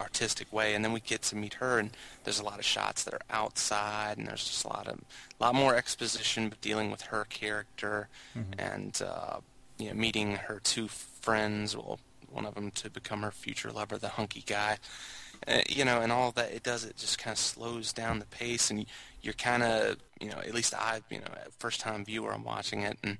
artistic 0.00 0.52
way. 0.52 0.74
And 0.74 0.84
then 0.84 0.92
we 0.92 1.00
get 1.00 1.22
to 1.22 1.36
meet 1.36 1.54
her 1.54 1.78
and 1.78 1.90
there's 2.24 2.40
a 2.40 2.44
lot 2.44 2.58
of 2.58 2.64
shots 2.64 3.04
that 3.04 3.14
are 3.14 3.20
outside 3.30 4.18
and 4.18 4.26
there's 4.26 4.44
just 4.44 4.64
a 4.64 4.68
lot 4.68 4.88
of 4.88 4.98
a 4.98 5.42
lot 5.42 5.54
more 5.54 5.76
exposition 5.76 6.48
but 6.48 6.60
dealing 6.60 6.90
with 6.90 7.02
her 7.02 7.24
character 7.30 8.08
mm-hmm. 8.36 8.58
and 8.58 9.02
uh, 9.06 9.38
you 9.78 9.88
know 9.88 9.94
meeting 9.94 10.36
her 10.36 10.60
two 10.62 10.88
friends. 10.88 11.76
Well 11.76 12.00
one 12.32 12.46
of 12.46 12.54
them 12.54 12.70
to 12.72 12.90
become 12.90 13.22
her 13.22 13.30
future 13.30 13.70
lover 13.70 13.98
the 13.98 14.08
hunky 14.08 14.42
guy 14.46 14.78
uh, 15.46 15.60
you 15.68 15.84
know, 15.84 16.00
and 16.00 16.12
all 16.12 16.30
that 16.32 16.52
it 16.52 16.62
does, 16.62 16.84
it 16.84 16.96
just 16.96 17.18
kind 17.18 17.32
of 17.32 17.38
slows 17.38 17.92
down 17.92 18.18
the 18.18 18.26
pace, 18.26 18.70
and 18.70 18.86
you're 19.22 19.34
kind 19.34 19.62
of, 19.62 19.96
you 20.20 20.28
know, 20.28 20.38
at 20.38 20.54
least 20.54 20.74
I, 20.74 21.00
you 21.10 21.18
know, 21.18 21.26
first 21.58 21.80
time 21.80 22.04
viewer, 22.04 22.32
I'm 22.32 22.44
watching 22.44 22.82
it, 22.82 22.98
and 23.02 23.18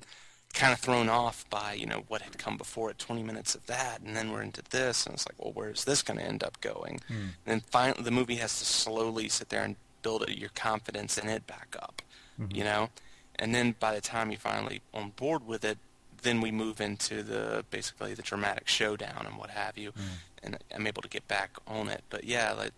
kind 0.54 0.72
of 0.72 0.78
thrown 0.78 1.08
off 1.08 1.48
by, 1.50 1.72
you 1.72 1.86
know, 1.86 2.04
what 2.08 2.22
had 2.22 2.38
come 2.38 2.56
before 2.56 2.90
it, 2.90 2.98
20 2.98 3.22
minutes 3.22 3.54
of 3.54 3.66
that, 3.66 4.02
and 4.02 4.14
then 4.14 4.30
we're 4.30 4.42
into 4.42 4.62
this, 4.70 5.06
and 5.06 5.14
it's 5.14 5.26
like, 5.28 5.42
well, 5.42 5.52
where's 5.52 5.84
this 5.84 6.02
going 6.02 6.18
to 6.18 6.24
end 6.24 6.44
up 6.44 6.60
going? 6.60 7.00
Mm. 7.10 7.16
And 7.16 7.32
then 7.46 7.60
finally, 7.60 8.02
the 8.02 8.10
movie 8.10 8.36
has 8.36 8.58
to 8.58 8.64
slowly 8.64 9.28
sit 9.28 9.48
there 9.48 9.64
and 9.64 9.76
build 10.02 10.28
your 10.28 10.50
confidence 10.50 11.18
in 11.18 11.28
it 11.28 11.46
back 11.46 11.74
up, 11.80 12.02
mm-hmm. 12.40 12.54
you 12.54 12.62
know, 12.62 12.90
and 13.36 13.52
then 13.54 13.74
by 13.80 13.94
the 13.94 14.00
time 14.00 14.30
you're 14.30 14.38
finally 14.38 14.82
on 14.94 15.10
board 15.16 15.44
with 15.44 15.64
it, 15.64 15.78
then 16.22 16.40
we 16.40 16.50
move 16.50 16.80
into 16.80 17.22
the 17.22 17.64
basically 17.70 18.14
the 18.14 18.22
dramatic 18.22 18.68
showdown 18.68 19.26
and 19.26 19.36
what 19.36 19.50
have 19.50 19.76
you, 19.76 19.92
mm. 19.92 20.02
and 20.42 20.58
I'm 20.74 20.86
able 20.86 21.02
to 21.02 21.08
get 21.08 21.28
back 21.28 21.56
on 21.66 21.88
it. 21.88 22.02
But 22.10 22.24
yeah, 22.24 22.52
like 22.52 22.72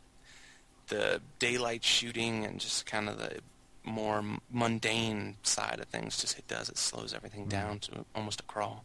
the 0.88 1.20
daylight 1.38 1.84
shooting 1.84 2.44
and 2.44 2.60
just 2.60 2.86
kind 2.86 3.08
of 3.08 3.18
the 3.18 3.38
more 3.84 4.24
mundane 4.50 5.36
side 5.42 5.78
of 5.80 5.86
things, 5.86 6.18
just 6.20 6.38
it 6.38 6.48
does 6.48 6.68
it 6.68 6.78
slows 6.78 7.14
everything 7.14 7.46
mm. 7.46 7.50
down 7.50 7.78
to 7.80 8.04
almost 8.14 8.40
a 8.40 8.44
crawl. 8.44 8.84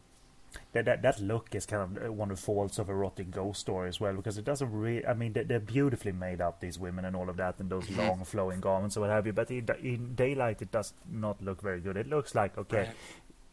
That, 0.72 0.84
that 0.86 1.02
that 1.02 1.20
look 1.20 1.54
is 1.54 1.64
kind 1.64 1.96
of 1.96 2.12
one 2.12 2.32
of 2.32 2.36
the 2.36 2.42
faults 2.42 2.78
of 2.78 2.88
erotic 2.88 3.30
ghost 3.30 3.60
story 3.60 3.88
as 3.88 4.00
well 4.00 4.14
because 4.14 4.36
it 4.36 4.44
doesn't 4.44 4.72
really. 4.72 5.06
I 5.06 5.14
mean, 5.14 5.32
they're 5.32 5.60
beautifully 5.60 6.10
made 6.10 6.40
up 6.40 6.60
these 6.60 6.76
women 6.76 7.04
and 7.04 7.14
all 7.14 7.28
of 7.28 7.36
that 7.36 7.60
and 7.60 7.70
those 7.70 7.84
mm-hmm. 7.84 8.00
long 8.00 8.24
flowing 8.24 8.60
garments 8.60 8.96
or 8.96 9.00
what 9.00 9.10
have 9.10 9.26
you. 9.26 9.32
But 9.32 9.50
in, 9.50 9.68
in 9.80 10.14
daylight, 10.16 10.60
it 10.60 10.72
does 10.72 10.92
not 11.08 11.40
look 11.40 11.62
very 11.62 11.80
good. 11.80 11.96
It 11.96 12.08
looks 12.08 12.34
like 12.34 12.58
okay, 12.58 12.78
right 12.78 12.96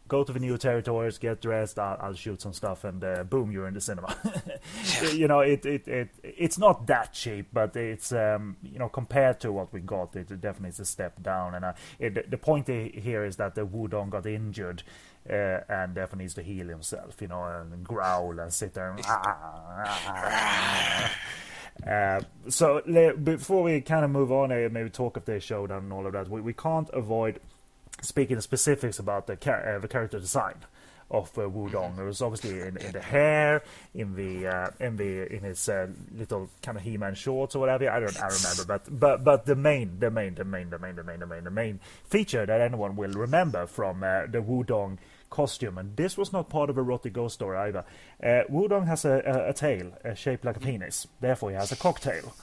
go 0.07 0.23
to 0.23 0.31
the 0.31 0.39
new 0.39 0.57
territories, 0.57 1.17
get 1.17 1.41
dressed, 1.41 1.79
I'll, 1.79 1.97
I'll 1.99 2.13
shoot 2.13 2.41
some 2.41 2.53
stuff, 2.53 2.83
and 2.83 3.03
uh, 3.03 3.23
boom, 3.23 3.51
you're 3.51 3.67
in 3.67 3.73
the 3.73 3.81
cinema. 3.81 4.15
you 5.13 5.27
know, 5.27 5.41
it, 5.41 5.65
it 5.65 5.87
it 5.87 6.09
it's 6.23 6.57
not 6.57 6.87
that 6.87 7.13
cheap, 7.13 7.49
but 7.53 7.75
it's 7.75 8.11
um, 8.11 8.57
you 8.63 8.79
know 8.79 8.89
compared 8.89 9.39
to 9.41 9.51
what 9.51 9.71
we 9.73 9.81
got, 9.81 10.15
it 10.15 10.29
definitely 10.41 10.69
is 10.69 10.79
a 10.79 10.85
step 10.85 11.21
down. 11.21 11.55
And 11.55 11.65
uh, 11.65 11.73
it, 11.99 12.31
the 12.31 12.37
point 12.37 12.67
here 12.67 13.25
is 13.25 13.35
that 13.37 13.55
the 13.55 13.65
Wudong 13.65 14.09
got 14.09 14.25
injured. 14.25 14.83
Uh, 15.29 15.59
and 15.67 15.93
definitely 15.93 16.23
needs 16.23 16.35
to 16.35 16.41
heal 16.41 16.69
himself, 16.69 17.21
you 17.21 17.27
know, 17.27 17.43
and 17.43 17.83
growl 17.83 18.39
and 18.39 18.53
sit 18.53 18.73
there. 18.73 18.91
And, 18.91 19.05
uh, 21.85 22.21
so 22.47 22.81
before 23.21 23.63
we 23.63 23.81
kind 23.81 24.05
of 24.05 24.11
move 24.11 24.31
on, 24.31 24.53
uh, 24.53 24.69
maybe 24.71 24.89
talk 24.89 25.17
of 25.17 25.25
the 25.25 25.41
showdown 25.41 25.79
and 25.79 25.91
all 25.91 26.07
of 26.07 26.13
that, 26.13 26.29
we, 26.29 26.39
we 26.39 26.53
can't 26.53 26.89
avoid 26.93 27.41
speaking 28.01 28.39
specifics 28.41 28.99
about 28.99 29.27
the, 29.27 29.35
char- 29.35 29.75
uh, 29.75 29.79
the 29.79 29.87
character 29.87 30.19
design 30.19 30.55
of 31.09 31.37
uh, 31.37 31.41
Wudong. 31.41 31.97
It 31.97 32.03
was 32.03 32.21
obviously 32.21 32.59
in, 32.59 32.77
in 32.77 32.91
the 32.91 33.01
hair, 33.01 33.63
in 33.93 34.15
the 34.15 34.47
uh, 34.47 34.69
in 34.79 34.97
the 34.97 35.33
in 35.33 35.43
his 35.43 35.69
uh, 35.69 35.87
little 36.13 36.49
kind 36.61 36.77
of 36.77 36.83
He-Man 36.83 37.15
shorts 37.15 37.55
or 37.55 37.59
whatever. 37.59 37.89
I 37.89 37.99
don't 37.99 38.21
I 38.21 38.27
remember, 38.27 38.65
but 38.67 38.99
but 38.99 39.23
but 39.23 39.45
the 39.45 39.55
main 39.55 39.99
the 39.99 40.11
main 40.11 40.35
the 40.35 40.43
main 40.43 40.69
the 40.69 40.77
main 40.77 40.95
the 40.95 41.03
main 41.03 41.19
the 41.19 41.25
main 41.25 41.43
the 41.45 41.51
main 41.51 41.79
feature 42.03 42.45
that 42.45 42.61
anyone 42.61 42.95
will 42.95 43.11
remember 43.11 43.67
from 43.67 44.03
uh, 44.03 44.25
the 44.25 44.39
Wudong 44.39 44.97
costume, 45.29 45.77
and 45.77 45.95
this 45.95 46.17
was 46.17 46.33
not 46.33 46.49
part 46.49 46.69
of 46.69 46.77
a 46.77 46.81
erotic 46.81 47.13
ghost 47.13 47.35
story 47.35 47.57
either. 47.57 47.85
Uh, 48.21 48.43
Wudong 48.49 48.87
has 48.87 49.05
a, 49.05 49.21
a, 49.25 49.49
a 49.49 49.53
tail 49.53 49.93
uh, 50.03 50.13
shaped 50.13 50.43
like 50.45 50.57
a 50.57 50.59
penis, 50.59 51.07
therefore 51.21 51.51
he 51.51 51.55
has 51.55 51.71
a 51.71 51.75
cocktail. 51.77 52.33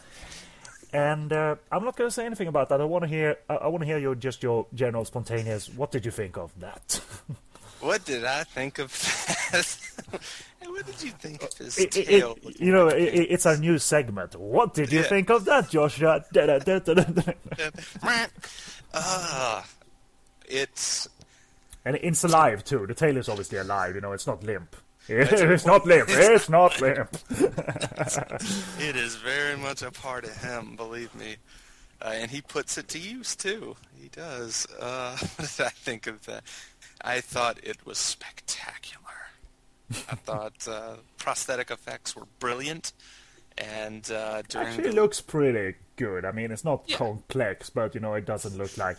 And 0.94 1.32
uh, 1.32 1.56
I'm 1.72 1.84
not 1.84 1.96
going 1.96 2.08
to 2.08 2.14
say 2.14 2.24
anything 2.24 2.46
about 2.46 2.68
that. 2.68 2.80
I 2.80 2.84
want 2.84 3.02
to 3.02 3.08
hear. 3.08 3.36
I 3.48 3.66
want 3.66 3.82
to 3.82 3.86
hear 3.86 3.98
your 3.98 4.14
just 4.14 4.44
your 4.44 4.68
general 4.72 5.04
spontaneous. 5.04 5.68
What 5.68 5.90
did 5.90 6.04
you 6.04 6.12
think 6.12 6.36
of 6.36 6.52
that? 6.60 7.00
what 7.80 8.04
did 8.04 8.24
I 8.24 8.44
think 8.44 8.78
of 8.78 8.92
that? 8.92 10.20
what 10.70 10.86
did 10.86 11.02
you 11.02 11.10
think 11.10 11.42
of 11.42 11.52
his 11.58 11.78
it, 11.78 11.90
tail? 11.90 12.38
It, 12.44 12.60
you 12.60 12.70
know, 12.70 12.86
it, 12.86 13.12
it's 13.12 13.44
our 13.44 13.56
new 13.56 13.76
segment. 13.78 14.36
What 14.36 14.74
did 14.74 14.92
you 14.92 15.00
yeah. 15.00 15.06
think 15.06 15.30
of 15.30 15.44
that, 15.46 15.68
Joshua? 15.68 16.24
uh, 18.94 19.62
it's 20.46 21.08
and 21.84 21.98
it's 22.00 22.22
alive 22.22 22.62
too. 22.62 22.86
The 22.86 22.94
tail 22.94 23.16
is 23.16 23.28
obviously 23.28 23.58
alive. 23.58 23.96
You 23.96 24.00
know, 24.00 24.12
it's 24.12 24.28
not 24.28 24.44
limp. 24.44 24.76
It's 25.08 25.66
not 25.66 25.86
limp. 25.86 26.08
It's 26.10 26.48
not 26.48 26.80
limp. 26.80 27.16
it 28.80 28.96
is 28.96 29.16
very 29.16 29.56
much 29.56 29.82
a 29.82 29.90
part 29.90 30.24
of 30.24 30.36
him, 30.42 30.76
believe 30.76 31.14
me. 31.14 31.36
Uh, 32.00 32.12
and 32.14 32.30
he 32.30 32.40
puts 32.40 32.78
it 32.78 32.88
to 32.88 32.98
use 32.98 33.36
too. 33.36 33.76
He 34.00 34.08
does. 34.08 34.66
Uh, 34.80 35.16
what 35.36 35.54
did 35.56 35.66
I 35.66 35.70
think 35.70 36.06
of 36.06 36.24
that? 36.26 36.44
I 37.02 37.20
thought 37.20 37.58
it 37.62 37.84
was 37.84 37.98
spectacular. 37.98 39.04
I 39.90 40.14
thought 40.14 40.66
uh, 40.66 40.96
prosthetic 41.18 41.70
effects 41.70 42.16
were 42.16 42.26
brilliant, 42.38 42.92
and 43.58 44.10
uh, 44.10 44.42
actually 44.54 44.88
the... 44.88 44.92
looks 44.92 45.20
pretty 45.20 45.76
good. 45.96 46.24
I 46.24 46.32
mean, 46.32 46.50
it's 46.50 46.64
not 46.64 46.84
yeah. 46.86 46.96
complex, 46.96 47.68
but 47.68 47.94
you 47.94 48.00
know, 48.00 48.14
it 48.14 48.24
doesn't 48.24 48.56
look 48.56 48.76
like 48.78 48.96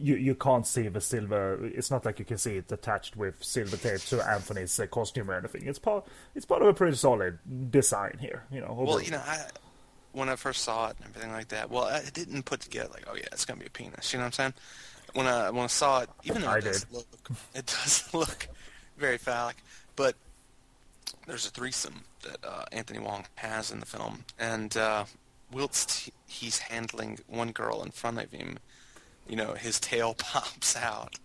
you 0.00 0.16
you 0.16 0.34
can't 0.34 0.66
see 0.66 0.88
the 0.88 1.00
silver. 1.00 1.64
It's 1.66 1.90
not 1.90 2.04
like 2.04 2.18
you 2.18 2.24
can 2.24 2.38
see 2.38 2.56
it 2.56 2.70
attached 2.70 3.16
with 3.16 3.42
silver 3.42 3.76
tape 3.76 4.00
to 4.02 4.26
Anthony's 4.26 4.78
uh, 4.78 4.86
costume 4.86 5.30
or 5.30 5.34
anything. 5.34 5.66
It's 5.66 5.78
part 5.78 6.06
it's 6.34 6.46
part 6.46 6.62
of 6.62 6.68
a 6.68 6.74
pretty 6.74 6.96
solid 6.96 7.38
design 7.70 8.18
here. 8.20 8.44
You 8.50 8.60
know. 8.60 8.74
Well, 8.78 9.02
you 9.02 9.10
know, 9.10 9.22
I, 9.24 9.46
when 10.12 10.28
I 10.28 10.36
first 10.36 10.62
saw 10.62 10.88
it 10.88 10.96
and 10.98 11.08
everything 11.08 11.32
like 11.32 11.48
that, 11.48 11.70
well, 11.70 11.84
I 11.84 12.02
didn't 12.12 12.44
put 12.44 12.60
together 12.60 12.88
like, 12.92 13.06
oh 13.10 13.14
yeah, 13.14 13.26
it's 13.32 13.44
gonna 13.44 13.60
be 13.60 13.66
a 13.66 13.70
penis. 13.70 14.12
You 14.12 14.18
know 14.18 14.24
what 14.24 14.38
I'm 14.38 14.52
saying? 14.52 14.54
When 15.14 15.26
I 15.26 15.50
when 15.50 15.64
I 15.64 15.68
saw 15.68 16.00
it, 16.00 16.10
even 16.24 16.42
though 16.42 16.50
it 16.50 16.56
I 16.56 16.60
does 16.60 16.84
did. 16.84 16.94
look, 16.94 17.06
it 17.54 17.66
does 17.84 18.14
look 18.14 18.48
very 18.96 19.18
phallic, 19.18 19.56
but 19.96 20.14
there's 21.26 21.46
a 21.46 21.50
threesome 21.50 22.04
that 22.22 22.38
uh, 22.44 22.64
Anthony 22.72 23.00
Wong 23.00 23.26
has 23.36 23.70
in 23.70 23.80
the 23.80 23.86
film, 23.86 24.24
and 24.38 24.76
uh, 24.76 25.04
whilst 25.52 26.10
he's 26.26 26.58
handling 26.58 27.18
one 27.26 27.52
girl 27.52 27.82
in 27.82 27.90
front 27.90 28.18
of 28.18 28.30
him, 28.30 28.58
you 29.28 29.36
know, 29.36 29.54
his 29.54 29.80
tail 29.80 30.14
pops 30.18 30.76
out, 30.76 31.16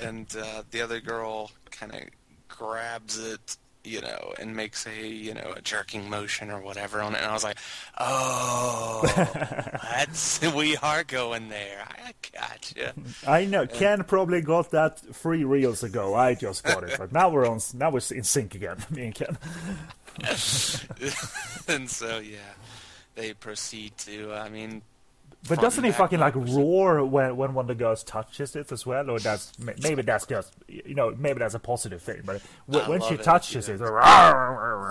and 0.00 0.26
uh, 0.36 0.62
the 0.70 0.82
other 0.82 1.00
girl 1.00 1.50
kind 1.70 1.94
of 1.94 2.00
grabs 2.48 3.18
it, 3.18 3.56
you 3.82 4.00
know, 4.00 4.32
and 4.38 4.54
makes 4.56 4.86
a 4.86 5.06
you 5.06 5.34
know 5.34 5.52
a 5.56 5.60
jerking 5.60 6.08
motion 6.08 6.50
or 6.50 6.60
whatever 6.60 7.00
on 7.00 7.14
it. 7.14 7.18
And 7.18 7.26
I 7.26 7.32
was 7.32 7.44
like, 7.44 7.58
oh, 7.98 9.02
that's 9.82 10.40
we 10.54 10.76
are 10.78 11.04
going 11.04 11.48
there. 11.48 11.84
I 11.88 12.12
gotcha. 12.32 12.94
I 13.26 13.44
know 13.44 13.66
Ken 13.66 14.04
probably 14.04 14.40
got 14.40 14.70
that 14.70 14.98
three 14.98 15.44
reels 15.44 15.82
ago. 15.82 16.14
I 16.14 16.34
just 16.34 16.64
got 16.64 16.84
it, 16.84 16.96
but 16.98 17.12
now 17.12 17.28
we're 17.28 17.46
on. 17.48 17.60
Now 17.74 17.90
we're 17.90 18.00
in 18.10 18.24
sync 18.24 18.54
again. 18.54 18.78
Me 18.90 19.06
and 19.06 19.14
Ken. 19.14 19.38
and 21.68 21.90
so 21.90 22.18
yeah, 22.18 22.38
they 23.14 23.34
proceed 23.34 23.96
to. 23.98 24.32
I 24.32 24.48
mean, 24.48 24.82
but 25.48 25.60
doesn't 25.60 25.84
he 25.84 25.92
fucking 25.92 26.20
like 26.20 26.34
roar 26.34 27.04
when 27.04 27.36
when 27.36 27.52
one 27.54 27.64
of 27.64 27.68
the 27.68 27.74
girls 27.74 28.02
touches 28.02 28.56
it 28.56 28.72
as 28.72 28.86
well? 28.86 29.10
Or 29.10 29.18
that's 29.18 29.52
maybe 29.58 30.02
that's 30.02 30.26
just 30.26 30.54
you 30.68 30.94
know 30.94 31.14
maybe 31.16 31.40
that's 31.40 31.54
a 31.54 31.58
positive 31.58 32.00
thing. 32.00 32.22
But 32.24 32.40
when 32.66 33.02
she 33.02 33.14
it, 33.14 33.22
touches 33.22 33.68
it, 33.68 33.80
well, 33.80 34.88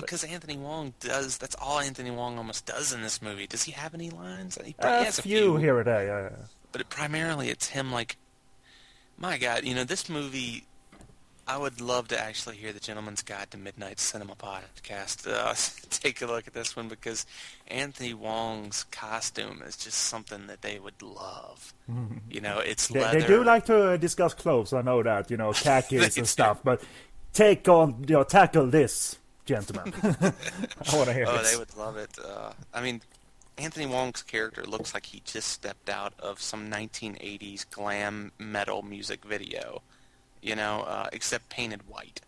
because 0.00 0.24
Anthony 0.24 0.56
Wong 0.56 0.92
does 1.00 1.38
that's 1.38 1.54
all 1.60 1.78
Anthony 1.78 2.10
Wong 2.10 2.36
almost 2.38 2.66
does 2.66 2.92
in 2.92 3.02
this 3.02 3.22
movie. 3.22 3.46
Does 3.46 3.62
he 3.62 3.72
have 3.72 3.94
any 3.94 4.10
lines? 4.10 4.58
He, 4.64 4.72
few, 4.72 4.88
a 4.88 5.04
few 5.12 5.56
here 5.56 5.78
or 5.78 5.84
there. 5.84 6.06
Yeah. 6.06 6.30
But 6.72 6.80
it, 6.80 6.88
primarily, 6.88 7.48
it's 7.48 7.68
him 7.68 7.92
like, 7.92 8.16
my 9.16 9.38
God, 9.38 9.64
you 9.64 9.74
know, 9.74 9.84
this 9.84 10.08
movie 10.08 10.64
I 11.48 11.56
would 11.56 11.80
love 11.80 12.08
to 12.08 12.18
actually 12.18 12.56
hear 12.56 12.72
the 12.72 12.80
Gentleman's 12.80 13.22
Guide 13.22 13.52
to 13.52 13.56
Midnite 13.56 14.00
Cinema 14.00 14.34
podcast. 14.34 15.28
Uh, 15.30 15.54
take 15.90 16.20
a 16.20 16.26
look 16.26 16.48
at 16.48 16.54
this 16.54 16.74
one 16.74 16.88
because 16.88 17.24
Anthony 17.68 18.14
Wong's 18.14 18.84
costume 18.90 19.62
is 19.64 19.76
just 19.76 19.96
something 19.96 20.48
that 20.48 20.62
they 20.62 20.80
would 20.80 21.00
love. 21.02 21.72
Mm-hmm. 21.88 22.16
You 22.28 22.40
know, 22.40 22.58
it's 22.58 22.88
they, 22.88 23.00
leather. 23.00 23.20
They 23.20 23.26
do 23.28 23.44
like 23.44 23.66
to 23.66 23.92
uh, 23.92 23.96
discuss 23.96 24.34
clothes. 24.34 24.72
I 24.72 24.82
know 24.82 25.00
that. 25.04 25.30
You 25.30 25.36
know, 25.36 25.52
khakis 25.54 26.16
and 26.16 26.26
stuff. 26.26 26.60
But 26.64 26.82
take 27.32 27.68
on, 27.68 28.04
you 28.08 28.16
know, 28.16 28.24
tackle 28.24 28.66
this, 28.66 29.16
gentlemen. 29.44 29.94
I 30.02 30.96
want 30.96 31.06
to 31.06 31.12
hear. 31.12 31.26
Oh, 31.28 31.38
this. 31.38 31.52
they 31.52 31.58
would 31.58 31.76
love 31.76 31.96
it. 31.96 32.10
Uh, 32.18 32.54
I 32.74 32.82
mean, 32.82 33.02
Anthony 33.56 33.86
Wong's 33.86 34.22
character 34.22 34.64
looks 34.64 34.94
like 34.94 35.06
he 35.06 35.22
just 35.24 35.48
stepped 35.48 35.88
out 35.88 36.12
of 36.18 36.40
some 36.40 36.68
1980s 36.68 37.70
glam 37.70 38.32
metal 38.36 38.82
music 38.82 39.24
video 39.24 39.82
you 40.46 40.54
know, 40.54 40.82
uh, 40.82 41.08
except 41.12 41.48
painted 41.48 41.88
white. 41.88 42.20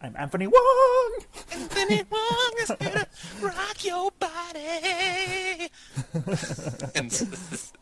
I'm 0.00 0.16
Anthony 0.18 0.46
Wong. 0.46 1.18
Anthony 1.52 2.02
Wong 2.10 2.52
is 2.60 2.72
gonna 2.80 3.06
rock 3.40 3.84
your 3.84 4.10
body. 4.18 5.68
and, 6.94 7.12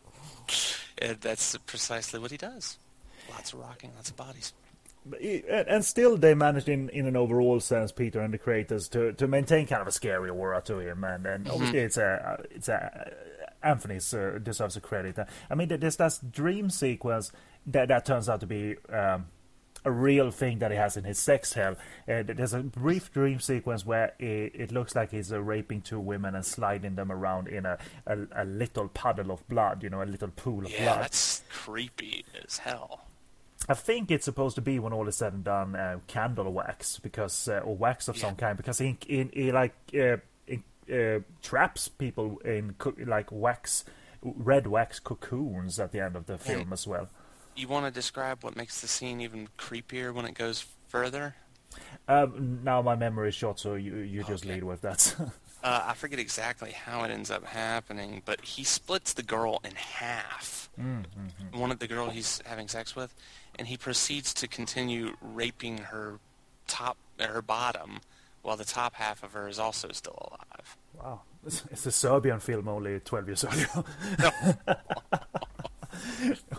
and 1.01 1.21
that's 1.21 1.57
precisely 1.65 2.19
what 2.19 2.31
he 2.31 2.37
does. 2.37 2.77
Lots 3.31 3.53
of 3.53 3.59
rocking, 3.59 3.91
lots 3.95 4.09
of 4.09 4.17
bodies. 4.17 4.53
And 5.69 5.85
still, 5.85 6.17
they 6.17 6.33
managed, 6.33 6.67
in, 6.67 6.89
in 6.89 7.05
an 7.05 7.15
overall 7.15 7.59
sense, 7.59 7.91
Peter 7.91 8.21
and 8.21 8.33
the 8.33 8.39
creators, 8.39 8.89
to, 8.89 9.13
to 9.13 9.27
maintain 9.27 9.67
kind 9.67 9.81
of 9.81 9.87
a 9.87 9.91
scary 9.91 10.31
aura 10.31 10.61
to 10.61 10.79
him, 10.79 11.03
and, 11.03 11.27
and 11.27 11.47
obviously 11.47 11.79
it's 11.79 11.97
a 11.97 12.43
it's 12.49 12.69
a 12.69 13.13
Anthony's 13.61 14.13
uh, 14.15 14.39
deserves 14.41 14.77
a 14.77 14.81
credit. 14.81 15.19
I 15.49 15.55
mean, 15.55 15.67
there's 15.67 15.97
that 15.97 16.19
dream 16.31 16.71
sequence 16.71 17.31
that 17.67 17.87
that 17.89 18.05
turns 18.05 18.29
out 18.29 18.39
to 18.39 18.47
be 18.47 18.77
um, 18.89 19.27
a 19.85 19.91
real 19.91 20.31
thing 20.31 20.59
that 20.59 20.71
he 20.71 20.77
has 20.77 20.97
in 20.97 21.03
his 21.03 21.19
sex 21.19 21.53
hell. 21.53 21.75
Uh, 22.09 22.23
there's 22.23 22.53
a 22.53 22.59
brief 22.63 23.11
dream 23.13 23.39
sequence 23.39 23.85
where 23.85 24.13
it, 24.19 24.51
it 24.55 24.71
looks 24.71 24.95
like 24.95 25.11
he's 25.11 25.31
uh, 25.31 25.39
raping 25.39 25.81
two 25.81 25.99
women 25.99 26.35
and 26.35 26.45
sliding 26.45 26.95
them 26.95 27.11
around 27.11 27.47
in 27.47 27.65
a, 27.65 27.77
a, 28.07 28.17
a 28.35 28.45
little 28.45 28.87
puddle 28.89 29.31
of 29.31 29.47
blood, 29.47 29.83
you 29.83 29.89
know, 29.89 30.01
a 30.01 30.05
little 30.05 30.29
pool 30.29 30.65
of 30.65 30.71
yeah, 30.71 30.83
blood. 30.85 31.03
that's 31.03 31.43
creepy 31.51 32.25
as 32.43 32.57
hell. 32.57 33.01
I 33.69 33.73
think 33.73 34.11
it's 34.11 34.25
supposed 34.25 34.55
to 34.55 34.61
be 34.61 34.77
when 34.79 34.91
all 34.93 35.07
is 35.07 35.15
said 35.17 35.33
and 35.33 35.43
done, 35.43 35.75
uh, 35.75 35.99
candle 36.07 36.51
wax 36.51 36.99
because 36.99 37.47
uh, 37.47 37.59
or 37.63 37.75
wax 37.75 38.07
of 38.07 38.15
Yeah. 38.17 38.21
some 38.23 38.35
kind 38.35 38.57
because 38.57 38.77
he, 38.79 38.97
he, 39.07 39.29
he 39.33 39.51
like 39.51 39.73
uh, 39.93 40.17
in, 40.47 40.63
uh, 40.91 41.19
traps 41.41 41.87
people 41.87 42.37
in 42.39 42.75
co- 42.77 42.93
like 43.05 43.31
wax, 43.31 43.85
red 44.21 44.67
wax 44.67 44.99
cocoons 44.99 45.79
at 45.79 45.91
the 45.91 45.99
end 45.99 46.15
of 46.15 46.25
the 46.27 46.37
film 46.37 46.73
as 46.73 46.85
well. 46.85 47.07
You 47.55 47.67
want 47.67 47.85
to 47.85 47.91
describe 47.91 48.43
what 48.43 48.55
makes 48.55 48.81
the 48.81 48.87
scene 48.87 49.21
even 49.21 49.47
creepier 49.57 50.13
when 50.13 50.25
it 50.25 50.33
goes 50.33 50.65
further? 50.87 51.35
Um, 52.07 52.59
now 52.63 52.81
my 52.81 52.95
memory 52.95 53.29
is 53.29 53.35
short, 53.35 53.59
so 53.59 53.75
you 53.75 53.95
you 53.97 54.23
just 54.23 54.43
Okay. 54.45 54.55
lead 54.55 54.63
with 54.63 54.81
that. 54.81 55.15
Uh, 55.63 55.83
I 55.87 55.93
forget 55.95 56.19
exactly 56.19 56.73
how 56.73 57.03
it 57.05 57.09
ends 57.09 57.31
up 57.31 57.43
happening, 57.43 58.21
but 58.23 58.39
he 58.41 58.63
splits 58.63 59.13
the 59.13 59.23
girl 59.23 59.61
in 59.63 59.71
half. 59.73 60.69
Mm-hmm. 60.79 61.59
One 61.59 61.71
of 61.71 61.79
the 61.79 61.87
girl 61.87 62.11
he's 62.11 62.39
having 62.45 62.67
sex 62.67 62.95
with, 62.95 63.15
and 63.57 63.67
he 63.67 63.75
proceeds 63.75 64.31
to 64.35 64.47
continue 64.47 65.15
raping 65.21 65.79
her 65.79 66.19
top, 66.67 66.97
her 67.19 67.41
bottom, 67.41 68.01
while 68.43 68.57
the 68.57 68.63
top 68.63 68.93
half 68.93 69.23
of 69.23 69.31
her 69.33 69.47
is 69.47 69.57
also 69.57 69.87
still 69.91 70.19
alive. 70.29 70.77
wow, 71.03 71.21
it's, 71.43 71.85
a 71.87 71.91
Serbian 71.91 72.39
film 72.39 72.67
only 72.67 72.99
twelve 72.99 73.25
years 73.27 73.43
earlier. 73.43 73.83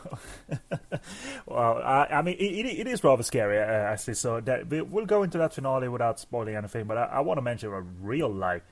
well, 1.47 1.78
I, 1.82 2.07
I 2.11 2.22
mean, 2.22 2.37
it, 2.39 2.66
it 2.80 2.87
is 2.87 3.03
rather 3.05 3.22
scary, 3.22 3.59
uh, 3.59 3.62
actually. 3.64 4.14
So 4.14 4.41
that 4.41 4.68
we, 4.68 4.80
we'll 4.82 5.07
go 5.07 5.22
into 5.22 5.39
that 5.39 5.55
finale 5.55 5.89
without 5.89 6.20
spoiling 6.20 6.57
anything. 6.57 6.84
But 6.87 6.99
I, 6.99 7.05
I 7.05 7.20
want 7.20 7.39
to 7.39 7.43
mention 7.43 7.70
a 7.72 7.80
real 7.80 8.32
like 8.32 8.64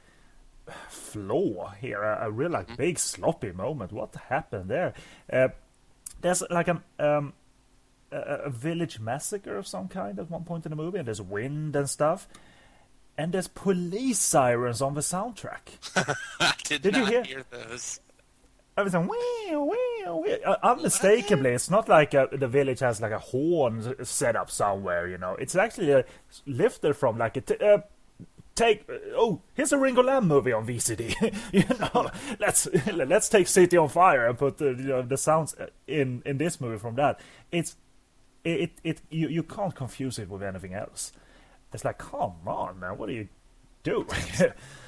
flaw 0.89 1.73
here, 1.81 2.03
a, 2.03 2.27
a 2.27 2.31
real 2.31 2.51
like 2.51 2.77
big 2.77 2.99
sloppy 2.99 3.53
moment. 3.53 3.93
What 3.93 4.15
happened 4.29 4.69
there? 4.71 4.95
Uh, 5.33 5.49
there's 6.21 6.43
like 6.51 6.69
a 6.69 6.83
um, 6.99 7.33
a, 8.11 8.19
a 8.47 8.51
village 8.51 9.01
massacre 9.01 9.57
of 9.57 9.67
some 9.67 9.89
kind 9.89 10.19
at 10.19 10.31
one 10.31 10.45
point 10.45 10.67
in 10.67 10.71
the 10.71 10.77
movie, 10.77 10.99
and 10.99 11.07
there's 11.07 11.23
wind 11.23 11.77
and 11.77 11.89
stuff. 11.89 12.29
And 13.17 13.33
there's 13.33 13.47
police 13.47 14.19
sirens 14.19 14.83
on 14.83 14.95
the 14.95 15.01
soundtrack. 15.01 15.61
Did, 16.69 16.83
Did 16.83 16.97
you 16.97 17.05
hear- 17.07 17.23
hear 17.23 17.45
those. 17.49 18.01
I 18.77 18.83
was 18.83 18.95
like, 18.95 19.09
wee, 19.09 19.57
wee, 19.57 20.05
wee. 20.11 20.43
Uh, 20.45 20.57
unmistakably, 20.63 21.51
it's 21.51 21.71
not 21.71 21.89
like 21.89 22.15
uh 22.15 22.27
the 22.33 22.49
village 22.49 22.81
has 22.81 23.01
like 23.01 23.13
a 23.13 23.19
horn 23.19 24.05
set 24.05 24.37
up 24.37 24.51
somewhere, 24.51 25.07
you 25.07 25.19
know. 25.19 25.35
It's 25.35 25.55
actually 25.55 25.93
a 25.93 26.05
lifted 26.47 26.95
from 26.95 27.17
like 27.19 27.37
a 27.37 27.41
t- 27.41 27.65
uh, 27.65 27.79
take. 28.55 28.85
Uh, 28.89 28.95
oh, 29.15 29.43
here's 29.55 29.73
a 29.73 29.79
Ringo 29.79 30.03
Lam 30.03 30.27
movie 30.27 30.53
on 30.53 30.67
VCD. 30.67 31.15
you 31.53 31.65
know, 31.79 32.11
let's 32.41 32.67
let's 32.93 33.29
take 33.29 33.47
City 33.47 33.77
on 33.77 33.89
Fire 33.89 34.27
and 34.27 34.37
put 34.37 34.59
the 34.59 34.67
you 34.67 34.89
know, 34.89 35.03
the 35.03 35.17
sounds 35.17 35.55
in 35.87 36.23
in 36.27 36.39
this 36.39 36.61
movie 36.61 36.79
from 36.79 36.97
that. 36.97 37.21
It's 37.53 37.77
it 38.43 38.61
it, 38.61 38.73
it 38.83 39.03
you, 39.11 39.29
you 39.29 39.43
can't 39.45 39.75
confuse 39.75 40.19
it 40.19 40.29
with 40.29 40.43
anything 40.43 40.75
else. 40.75 41.13
It's 41.73 41.85
like, 41.85 41.99
come 41.99 42.35
on, 42.47 42.79
man, 42.81 42.99
what 42.99 43.09
do 43.09 43.15
you 43.15 43.29
do? 43.83 44.07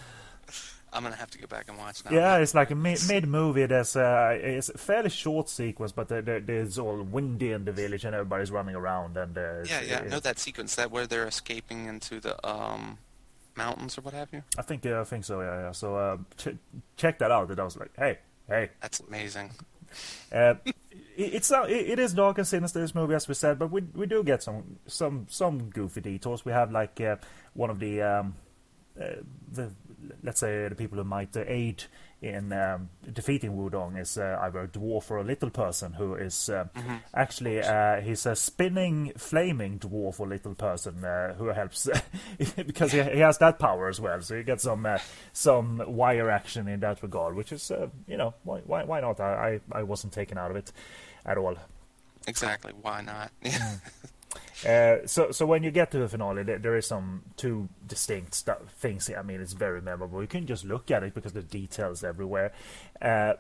I'm 0.93 1.03
gonna 1.03 1.17
have 1.17 1.31
to 1.33 1.39
go 1.39 1.47
back 1.47 1.67
and 1.69 1.77
watch 1.79 2.05
now. 2.05 2.11
Yeah, 2.13 2.37
it's 2.39 2.55
like 2.55 2.71
a 2.71 2.75
mid, 2.75 3.01
mid 3.09 3.27
movie. 3.29 3.67
There's 3.67 3.97
uh, 3.97 4.39
it's 4.41 4.69
a 4.71 4.79
fairly 4.79 5.11
short 5.11 5.49
sequence, 5.49 5.93
but 5.93 6.09
there, 6.09 6.23
there, 6.23 6.41
there's 6.41 6.79
all 6.79 7.03
windy 7.03 7.53
in 7.53 7.65
the 7.65 7.73
village 7.73 8.05
and 8.05 8.15
everybody's 8.15 8.51
running 8.51 8.75
around. 8.77 9.17
And 9.17 9.37
uh, 9.37 9.63
yeah, 9.69 9.81
yeah. 9.83 9.99
it- 10.03 10.09
No, 10.11 10.21
that 10.21 10.39
sequence, 10.39 10.75
that 10.77 10.91
where 10.91 11.07
they're 11.07 11.27
escaping 11.27 11.87
into 11.87 12.21
the 12.21 12.35
um 12.49 12.99
mountains 13.57 13.99
or 13.99 14.03
what 14.03 14.15
have 14.15 14.29
you. 14.33 14.43
I 14.59 14.63
think 14.63 14.85
yeah, 14.85 15.01
I 15.01 15.05
think 15.05 15.25
so. 15.25 15.41
Yeah, 15.41 15.61
yeah. 15.63 15.73
So 15.73 15.97
uh, 15.97 16.17
ch- 16.39 16.57
check 16.97 17.19
that 17.19 17.31
out. 17.31 17.51
And 17.51 17.61
I 17.61 17.65
was 17.65 17.77
like, 17.77 17.91
hey, 17.99 18.19
hey. 18.49 18.71
That's 18.81 19.01
amazing. 19.01 19.51
Uh, 20.33 20.55
it's 21.17 21.51
uh, 21.51 21.63
it, 21.69 21.91
it 21.91 21.99
is 21.99 22.15
dark 22.15 22.39
and 22.39 22.47
sinister 22.47 22.81
this 22.81 22.95
movie, 22.95 23.15
as 23.15 23.29
we 23.29 23.35
said, 23.35 23.59
but 23.59 23.71
we 23.71 23.83
we 23.95 24.07
do 24.07 24.23
get 24.23 24.43
some 24.43 24.79
some 24.87 25.27
some 25.29 25.69
goofy 25.71 26.01
detours. 26.01 26.45
We 26.45 26.53
have 26.53 26.71
like 26.73 27.01
uh, 27.01 27.17
one 27.55 27.71
of 27.71 27.81
the 27.81 28.03
um, 28.03 28.35
uh, 29.01 29.05
the 29.53 29.71
let's 30.23 30.41
say 30.41 30.69
the 30.69 30.75
people 30.75 30.99
who 30.99 31.05
might 31.05 31.37
aid 31.37 31.85
in 32.23 32.53
um, 32.53 32.89
defeating 33.13 33.53
Wudong 33.53 34.01
is 34.01 34.17
uh, 34.17 34.39
either 34.43 34.61
a 34.61 34.69
dwarf 34.69 35.11
or 35.11 35.19
a 35.19 35.25
little 35.25 35.51
person 35.51 35.93
who 35.93 36.15
is 36.15 36.49
uh, 36.49 36.65
actually 37.15 37.61
uh, 37.61 38.01
he's 38.01 38.25
a 38.25 38.35
spinning 38.35 39.13
flaming 39.17 39.79
dwarf 39.79 40.19
or 40.19 40.27
little 40.27 40.55
person 40.55 41.05
uh, 41.05 41.35
who 41.35 41.49
helps 41.49 41.89
because 42.57 42.93
he, 42.93 43.03
he 43.03 43.19
has 43.19 43.39
that 43.39 43.59
power 43.59 43.89
as 43.89 44.01
well. 44.01 44.21
So 44.23 44.35
you 44.35 44.43
get 44.43 44.61
some 44.61 44.87
uh, 44.87 44.99
some 45.33 45.83
wire 45.87 46.31
action 46.31 46.69
in 46.69 46.81
that 46.81 47.03
regard, 47.03 47.37
which 47.37 47.53
is 47.53 47.71
uh, 47.71 47.89
you 48.07 48.17
know 48.17 48.35
why 48.45 48.61
why, 48.61 48.85
why 48.85 49.01
not? 49.01 49.21
I, 49.21 49.61
I 49.73 49.81
I 49.81 49.83
wasn't 49.83 50.13
taken 50.13 50.39
out 50.39 50.51
of 50.51 50.57
it 50.57 50.73
at 51.25 51.37
all. 51.37 51.57
Exactly. 52.27 52.73
Why 52.81 53.03
not? 53.03 53.31
Uh, 54.67 55.07
so, 55.07 55.31
so 55.31 55.47
when 55.47 55.63
you 55.63 55.71
get 55.71 55.91
to 55.93 55.99
the 55.99 56.09
finale, 56.09 56.43
there, 56.43 56.59
there 56.59 56.77
is 56.77 56.87
some 56.87 57.23
two 57.37 57.69
distinct 57.87 58.45
things. 58.79 59.11
I 59.17 59.23
mean, 59.23 59.41
it's 59.41 59.53
very 59.53 59.81
memorable. 59.83 60.21
You 60.23 60.29
can 60.29 60.47
just 60.47 60.65
look 60.65 60.91
at 60.91 61.03
it 61.03 61.15
because 61.15 61.33
the 61.33 61.43
details 61.43 62.03
everywhere. 62.05 62.53
Uh, 63.01 63.35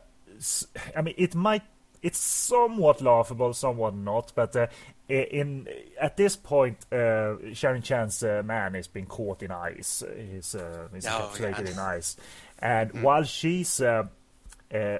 I 0.96 1.02
mean, 1.02 1.14
it 1.16 1.34
might. 1.34 1.62
It's 2.02 2.18
somewhat 2.18 3.00
laughable, 3.00 3.52
somewhat 3.54 3.94
not. 3.96 4.32
But 4.34 4.54
uh, 4.54 4.66
in 5.08 5.66
at 6.00 6.16
this 6.16 6.36
point, 6.36 6.78
uh, 6.92 7.36
Sharon 7.54 7.82
Chan's 7.82 8.22
uh, 8.22 8.42
man 8.44 8.74
is 8.76 8.86
being 8.86 9.06
caught 9.06 9.42
in 9.42 9.50
ice. 9.50 10.04
He's, 10.16 10.54
uh, 10.54 10.88
he's 10.94 11.06
Oh, 11.06 11.30
encapsulated 11.32 11.64
yeah. 11.66 11.72
in 11.72 11.78
ice, 11.78 12.16
and 12.58 13.02
while 13.02 13.24
she's 13.24 13.80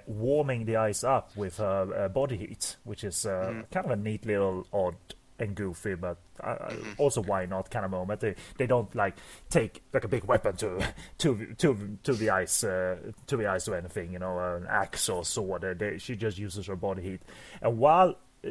warming 0.07 0.65
the 0.65 0.77
ice 0.77 1.05
up 1.05 1.37
with 1.37 1.59
her 1.59 2.09
body 2.09 2.37
heat, 2.39 2.77
which 2.85 3.05
is 3.05 3.27
uh, 3.27 3.63
kind 3.71 3.87
of 3.87 3.93
a 3.93 3.97
neat 3.97 4.25
little 4.25 4.67
odd 4.73 4.97
and 5.39 5.55
goofy, 5.55 5.95
but 5.95 6.19
uh, 6.43 6.73
also 6.99 7.23
why 7.23 7.47
not 7.47 7.71
kind 7.71 7.85
of 7.85 7.91
moment. 7.91 8.21
They 8.21 8.35
they 8.59 8.67
don't 8.67 8.95
like 8.95 9.17
take 9.51 9.83
like 9.93 10.05
a 10.05 10.09
big 10.09 10.25
weapon 10.25 10.57
to 10.57 10.81
to 11.19 11.55
to 11.59 11.99
to 12.05 12.13
the 12.15 12.31
ice 12.31 12.65
uh, 12.65 12.97
to 13.27 13.37
the 13.37 13.47
ice 13.47 13.69
or 13.69 13.75
anything, 13.77 14.13
you 14.13 14.19
know, 14.19 14.39
an 14.39 14.67
axe 14.69 15.09
or 15.09 15.25
sword. 15.25 15.63
They, 15.79 15.99
she 15.99 16.17
just 16.17 16.39
uses 16.39 16.67
her 16.67 16.77
body 16.77 17.03
heat, 17.03 17.21
and 17.63 17.79
while. 17.79 18.17
uh, 18.45 18.51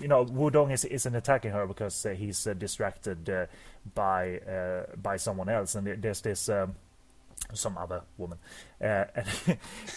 You 0.00 0.08
know, 0.08 0.24
Wudong 0.24 0.72
is 0.72 0.84
isn't 0.84 1.14
attacking 1.14 1.52
her 1.52 1.66
because 1.66 2.06
uh, 2.06 2.10
he's 2.10 2.46
uh, 2.46 2.54
distracted 2.54 3.28
uh, 3.30 3.46
by 3.94 4.38
uh, 4.40 4.86
by 4.96 5.16
someone 5.18 5.48
else, 5.48 5.74
and 5.74 5.86
there's 6.02 6.20
this 6.22 6.48
um, 6.48 6.74
some 7.54 7.76
other 7.78 8.02
woman. 8.18 8.38
Uh, 8.80 9.04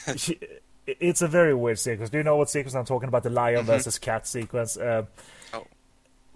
and 0.08 0.20
she, 0.20 0.40
it's 0.86 1.22
a 1.22 1.28
very 1.28 1.54
weird 1.54 1.80
sequence. 1.80 2.10
Do 2.10 2.18
you 2.18 2.24
know 2.24 2.36
what 2.38 2.50
sequence 2.50 2.76
I'm 2.76 2.86
talking 2.86 3.08
about? 3.08 3.24
The 3.24 3.30
lion 3.30 3.66
versus 3.66 4.00
cat 4.00 4.28
sequence. 4.28 4.78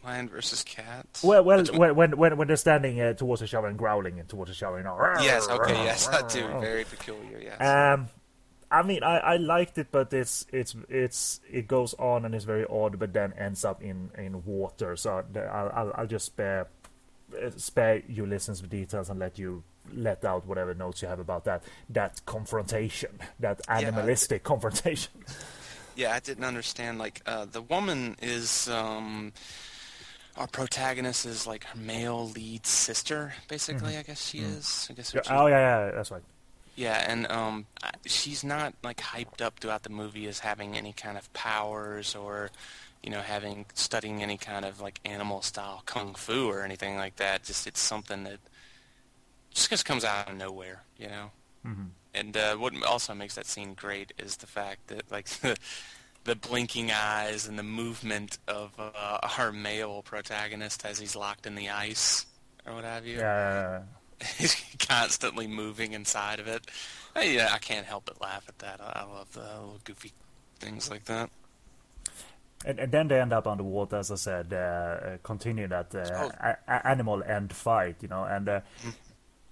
Lion 0.04 0.30
versus 0.30 0.64
cat. 0.64 1.06
well, 1.24 1.44
well, 1.44 1.64
when 1.64 1.96
when 1.96 2.18
when 2.18 2.38
when 2.38 2.48
they're 2.48 2.58
standing 2.58 3.00
uh, 3.00 3.14
towards 3.14 3.42
the 3.42 3.48
shower 3.48 3.68
and 3.68 3.78
growling 3.78 4.20
and 4.20 4.28
towards 4.28 4.52
the 4.52 4.56
shower, 4.56 4.78
you 4.78 4.84
know. 4.84 4.98
Yes. 5.22 5.48
Okay. 5.48 5.74
Yes, 5.84 6.08
I 6.08 6.28
do. 6.28 6.48
Very 6.60 6.84
peculiar. 6.84 7.40
Yes. 7.42 7.62
Um, 7.62 8.10
I 8.70 8.82
mean, 8.82 9.04
I, 9.04 9.18
I 9.20 9.38
liked 9.38 9.78
it, 9.78 9.88
but 9.92 10.12
it's 10.14 10.46
it's 10.52 10.76
it's 10.90 11.40
it 11.50 11.68
goes 11.68 11.94
on 11.96 12.26
and 12.26 12.34
it's 12.34 12.44
very 12.44 12.66
odd, 12.66 12.98
but 13.00 13.14
then 13.14 13.34
ends 13.38 13.64
up 13.64 13.82
in 13.84 14.10
in 14.18 14.44
water. 14.46 14.96
So 14.96 15.24
I'll 15.36 15.72
I'll, 15.74 15.94
I'll 15.96 16.08
just 16.08 16.26
spare 16.26 16.68
uh, 17.42 17.52
spare 17.56 18.02
you 18.08 18.26
listeners 18.26 18.62
the 18.62 18.68
details 18.68 19.10
and 19.10 19.20
let 19.20 19.38
you 19.38 19.64
let 19.94 20.26
out 20.26 20.48
whatever 20.48 20.74
notes 20.74 21.02
you 21.02 21.08
have 21.08 21.20
about 21.20 21.46
that 21.46 21.64
that 21.90 22.26
confrontation, 22.26 23.20
that 23.40 23.62
animalistic 23.70 24.44
confrontation. 24.54 25.12
Yeah, 25.96 26.14
I 26.14 26.20
didn't 26.20 26.44
understand. 26.44 26.98
Like, 26.98 27.22
uh, 27.26 27.46
the 27.46 27.62
woman 27.62 28.16
is 28.22 28.68
um, 28.70 29.34
our 30.38 30.48
protagonist 30.48 31.26
is 31.26 31.46
like 31.46 31.64
her 31.66 31.80
male 31.80 32.28
lead 32.30 32.66
sister, 32.66 33.34
basically. 33.48 33.98
I 33.98 34.04
guess 34.04 34.26
she 34.26 34.40
is. 34.40 34.88
I 34.90 34.94
guess. 34.94 35.14
Yeah, 35.14 35.22
oh 35.30 35.48
yeah, 35.48 35.86
yeah, 35.86 35.92
that's 35.92 36.12
right. 36.12 36.24
Yeah, 36.76 37.06
and 37.08 37.32
um, 37.32 37.68
she's 38.06 38.44
not 38.44 38.74
like 38.84 38.98
hyped 38.98 39.42
up 39.42 39.60
throughout 39.60 39.84
the 39.84 39.90
movie 39.92 40.28
as 40.28 40.40
having 40.40 40.76
any 40.76 40.92
kind 40.92 41.18
of 41.20 41.32
powers 41.34 42.16
or, 42.16 42.50
you 43.04 43.12
know, 43.12 43.22
having 43.22 43.66
studying 43.76 44.24
any 44.24 44.38
kind 44.38 44.66
of 44.66 44.82
like 44.82 45.00
animal 45.06 45.44
style 45.44 45.84
kung 45.86 46.16
fu 46.16 46.48
or 46.50 46.64
anything 46.64 46.96
like 46.98 47.18
that. 47.18 47.44
Just 47.44 47.68
it's 47.68 47.80
something 47.80 48.24
that 48.24 48.40
just 49.52 49.70
just 49.70 49.86
comes 49.86 50.04
out 50.04 50.30
of 50.30 50.36
nowhere, 50.36 50.82
you 50.98 51.08
know. 51.08 51.30
And 52.16 52.36
uh, 52.38 52.56
what 52.56 52.74
also 52.84 53.14
makes 53.14 53.36
that 53.36 53.46
scene 53.46 53.74
great 53.76 54.14
is 54.18 54.38
the 54.38 54.48
fact 54.48 54.88
that 54.88 55.12
like 55.12 55.28
the, 56.24 56.36
blinking 56.36 56.92
eyes 56.92 57.48
and 57.48 57.58
the 57.60 57.64
movement 57.64 58.38
of 58.48 58.72
uh, 58.80 59.18
our 59.38 59.52
male 59.52 60.02
protagonist 60.04 60.86
as 60.86 61.00
he's 61.00 61.16
locked 61.16 61.46
in 61.46 61.56
the 61.56 61.70
ice 61.70 62.26
or 62.66 62.74
what 62.76 62.84
have 62.84 63.06
you. 63.06 63.18
Yeah. 63.18 63.82
He's 64.38 64.56
constantly 64.80 65.48
moving 65.48 65.94
inside 65.94 66.40
of 66.40 66.48
it. 66.48 66.70
I, 67.16 67.24
yeah, 67.24 67.50
I 67.54 67.58
can't 67.58 67.86
help 67.86 68.06
but 68.06 68.22
laugh 68.22 68.46
at 68.48 68.58
that. 68.60 68.80
I 68.82 69.04
love 69.04 69.32
the 69.34 69.42
little 69.42 69.80
goofy 69.84 70.12
things 70.60 70.90
like 70.90 71.06
that. 71.06 71.30
And, 72.66 72.80
and 72.80 72.92
then 72.94 73.10
they 73.10 73.20
end 73.20 73.34
up 73.34 73.46
underwater, 73.46 73.98
as 73.98 74.10
I 74.10 74.16
said, 74.16 74.54
uh, 74.54 74.56
uh, 74.56 75.18
continue 75.24 75.68
that 75.68 75.94
uh, 75.94 76.08
Oh. 76.14 76.32
a- 76.40 76.58
a- 76.72 76.88
animal 76.88 77.22
end 77.22 77.52
fight, 77.54 77.98
you 78.02 78.08
know, 78.08 78.24
and 78.24 78.48
uh, 78.48 78.62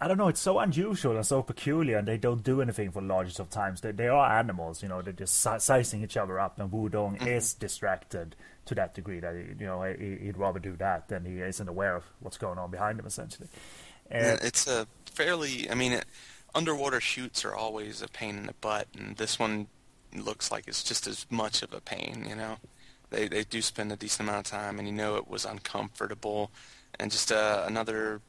I 0.04 0.08
don't 0.08 0.18
know, 0.18 0.30
it's 0.30 0.42
so 0.42 0.58
unusual 0.58 1.16
and 1.16 1.26
so 1.26 1.44
peculiar, 1.44 2.00
and 2.00 2.08
they 2.08 2.18
don't 2.18 2.44
do 2.44 2.60
anything 2.60 2.92
for 2.92 3.04
largest 3.04 3.40
of 3.40 3.52
times. 3.52 3.82
They, 3.82 3.92
they 3.92 4.08
are 4.08 4.40
animals, 4.40 4.82
you 4.82 4.90
know, 4.90 5.02
they're 5.04 5.14
just 5.14 5.36
sizing 5.36 6.04
each 6.04 6.18
other 6.18 6.40
up, 6.40 6.60
and 6.60 6.72
Wudong 6.72 7.22
is 7.28 7.54
distracted 7.54 8.36
to 8.66 8.74
that 8.76 8.96
degree 8.96 9.20
that, 9.20 9.36
you 9.36 9.66
know, 9.68 9.84
he, 9.84 10.18
he'd 10.18 10.38
rather 10.38 10.60
do 10.60 10.76
that 10.78 11.08
than 11.08 11.24
he 11.26 11.40
isn't 11.40 11.70
aware 11.70 11.96
of 11.98 12.04
what's 12.20 12.38
going 12.38 12.58
on 12.58 12.72
behind 12.72 13.00
him, 13.00 13.06
essentially. 13.06 13.48
Uh, 14.12 14.18
Yeah, 14.18 14.38
it's 14.42 14.68
a 14.68 14.88
fairly. 15.06 15.70
I 15.70 15.76
mean, 15.76 15.92
it, 15.94 16.06
underwater 16.56 17.00
shoots 17.00 17.46
are 17.46 17.56
always 17.56 18.02
a 18.02 18.08
pain 18.08 18.38
in 18.38 18.46
the 18.48 18.54
butt, 18.60 18.88
and 18.98 19.16
this 19.18 19.38
one 19.40 19.68
looks 20.16 20.52
like 20.52 20.68
it's 20.68 20.84
just 20.84 21.08
as 21.08 21.26
much 21.30 21.62
of 21.62 21.74
a 21.74 21.80
pain. 21.82 22.26
You 22.28 22.36
know, 22.36 22.58
they 23.10 23.28
they 23.28 23.44
do 23.44 23.62
spend 23.62 23.92
a 23.92 23.96
decent 23.96 24.28
amount 24.28 24.48
of 24.48 24.52
time, 24.52 24.80
and 24.80 24.88
you 24.88 24.94
know 24.94 25.16
it 25.16 25.28
was 25.30 25.46
uncomfortable, 25.46 26.52
and 27.00 27.12
just 27.12 27.32
uh, 27.32 27.64
another 27.68 28.22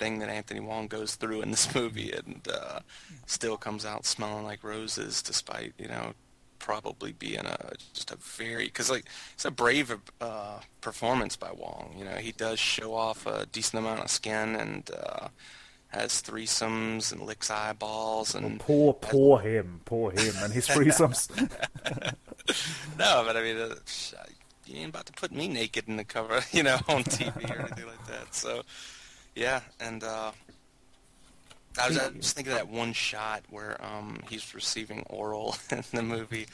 thing 0.00 0.18
that 0.18 0.30
Anthony 0.30 0.60
Wong 0.60 0.88
goes 0.88 1.14
through 1.14 1.42
in 1.42 1.50
this 1.50 1.72
movie, 1.76 2.10
and 2.10 2.48
uh, 2.52 2.80
still 3.26 3.56
comes 3.56 3.84
out 3.84 4.06
smelling 4.06 4.44
like 4.44 4.64
roses, 4.64 5.22
despite 5.22 5.74
you 5.78 5.86
know 5.86 6.14
probably 6.58 7.12
being 7.12 7.46
a 7.46 7.72
just 7.94 8.10
a 8.10 8.16
very 8.16 8.66
because 8.66 8.90
like 8.90 9.06
it's 9.34 9.44
a 9.44 9.50
brave 9.50 9.96
uh, 10.20 10.58
performance 10.80 11.36
by 11.36 11.52
Wong. 11.52 11.94
You 11.96 12.04
know, 12.04 12.16
he 12.16 12.32
does 12.32 12.58
show 12.58 12.94
off 12.94 13.26
a 13.26 13.46
decent 13.46 13.78
amount 13.84 14.00
of 14.00 14.10
skin 14.10 14.56
and 14.56 14.90
uh, 14.90 15.28
has 15.88 16.22
threesomes 16.22 17.12
and 17.12 17.22
licks 17.22 17.50
eyeballs 17.50 18.34
and 18.34 18.60
poor, 18.60 18.94
poor 18.94 19.40
him, 19.40 19.80
poor 19.84 20.10
him, 20.12 20.34
and 20.42 20.52
his 20.52 20.66
threesomes. 20.74 21.28
no, 22.98 23.22
but 23.26 23.36
I 23.36 23.42
mean, 23.42 23.56
uh, 23.58 23.74
you 24.66 24.80
ain't 24.80 24.90
about 24.90 25.06
to 25.06 25.12
put 25.12 25.32
me 25.32 25.48
naked 25.48 25.88
in 25.88 25.96
the 25.96 26.04
cover, 26.04 26.40
you 26.52 26.62
know, 26.62 26.78
on 26.88 27.04
TV 27.04 27.50
or 27.50 27.60
anything 27.62 27.86
like 27.86 28.06
that. 28.06 28.34
So, 28.34 28.62
yeah, 29.34 29.60
and 29.80 30.02
uh, 30.02 30.32
I 31.78 31.88
was, 31.88 31.98
I 31.98 32.08
was 32.08 32.16
just 32.16 32.36
thinking 32.36 32.52
of 32.52 32.58
that 32.58 32.68
one 32.68 32.92
shot 32.92 33.42
where 33.50 33.76
um, 33.84 34.20
he's 34.28 34.54
receiving 34.54 35.04
oral 35.08 35.56
in 35.70 35.84
the 35.92 36.02
movie, 36.02 36.46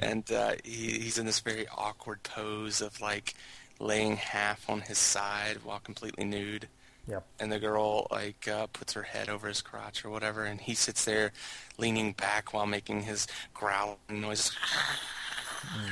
and 0.00 0.30
uh, 0.32 0.52
he, 0.64 0.98
he's 1.00 1.18
in 1.18 1.26
this 1.26 1.40
very 1.40 1.66
awkward 1.68 2.22
pose 2.22 2.80
of 2.80 3.00
like 3.00 3.34
laying 3.78 4.16
half 4.16 4.68
on 4.70 4.80
his 4.80 4.98
side 4.98 5.58
while 5.64 5.78
completely 5.80 6.24
nude. 6.24 6.68
Yep. 7.08 7.26
And 7.40 7.50
the 7.50 7.58
girl 7.58 8.06
like 8.10 8.46
uh, 8.46 8.68
puts 8.68 8.92
her 8.92 9.02
head 9.02 9.28
over 9.28 9.48
his 9.48 9.60
crotch 9.60 10.04
or 10.04 10.10
whatever, 10.10 10.44
and 10.44 10.60
he 10.60 10.74
sits 10.74 11.04
there 11.04 11.32
leaning 11.76 12.12
back 12.12 12.54
while 12.54 12.66
making 12.66 13.02
his 13.02 13.26
growling 13.52 13.98
noises. 14.08 14.56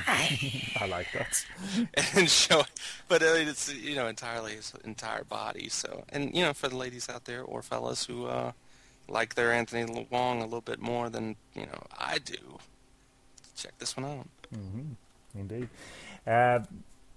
I 0.07 0.87
like 0.89 1.07
that. 1.13 1.45
and 2.15 2.29
show, 2.29 2.63
but 3.07 3.21
uh, 3.21 3.33
it's 3.37 3.73
you 3.73 3.95
know 3.95 4.07
entirely 4.07 4.53
his 4.53 4.73
entire 4.83 5.23
body. 5.23 5.69
So, 5.69 6.03
and 6.09 6.35
you 6.35 6.43
know, 6.43 6.53
for 6.53 6.67
the 6.67 6.77
ladies 6.77 7.09
out 7.09 7.25
there 7.25 7.43
or 7.43 7.61
fellas 7.61 8.05
who 8.05 8.25
uh, 8.25 8.51
like 9.07 9.35
their 9.35 9.51
Anthony 9.51 10.07
Wong 10.09 10.41
a 10.41 10.45
little 10.45 10.61
bit 10.61 10.79
more 10.79 11.09
than 11.09 11.35
you 11.55 11.65
know 11.65 11.83
I 11.97 12.17
do, 12.19 12.59
check 13.55 13.77
this 13.79 13.95
one 13.95 14.05
out. 14.05 14.27
Indeed. 15.35 15.69
Uh, 16.27 16.59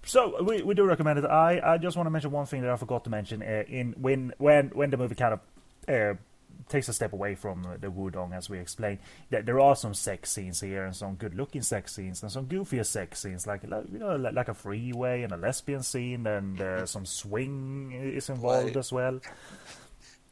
so 0.03 0.41
we, 0.43 0.61
we 0.61 0.75
do 0.75 0.83
recommend 0.83 1.19
it. 1.19 1.25
I, 1.25 1.73
I 1.73 1.77
just 1.77 1.97
want 1.97 2.07
to 2.07 2.11
mention 2.11 2.31
one 2.31 2.45
thing 2.45 2.61
that 2.61 2.69
I 2.69 2.75
forgot 2.75 3.03
to 3.05 3.09
mention. 3.09 3.41
Uh, 3.41 3.63
in 3.67 3.93
when 3.93 4.33
when 4.37 4.69
when 4.69 4.89
the 4.91 4.97
movie 4.97 5.15
kind 5.15 5.33
of 5.33 5.39
uh, 5.89 6.13
takes 6.67 6.89
a 6.89 6.93
step 6.93 7.13
away 7.13 7.35
from 7.35 7.63
the 7.79 7.87
Wudong, 7.87 8.33
as 8.35 8.49
we 8.49 8.57
explained, 8.59 8.99
that 9.29 9.45
there 9.45 9.59
are 9.59 9.75
some 9.75 9.93
sex 9.93 10.31
scenes 10.31 10.61
here 10.61 10.83
and 10.83 10.95
some 10.95 11.15
good-looking 11.15 11.61
sex 11.61 11.93
scenes 11.95 12.23
and 12.23 12.31
some 12.31 12.47
goofier 12.47 12.85
sex 12.85 13.21
scenes, 13.21 13.45
like 13.45 13.63
you 13.63 13.99
know 13.99 14.15
like, 14.15 14.33
like 14.33 14.47
a 14.47 14.53
freeway 14.53 15.21
and 15.23 15.31
a 15.31 15.37
lesbian 15.37 15.83
scene 15.83 16.25
and 16.25 16.59
uh, 16.61 16.85
some 16.85 17.05
swing 17.05 17.91
is 17.93 18.29
involved 18.29 18.75
as 18.77 18.91
well, 18.91 19.19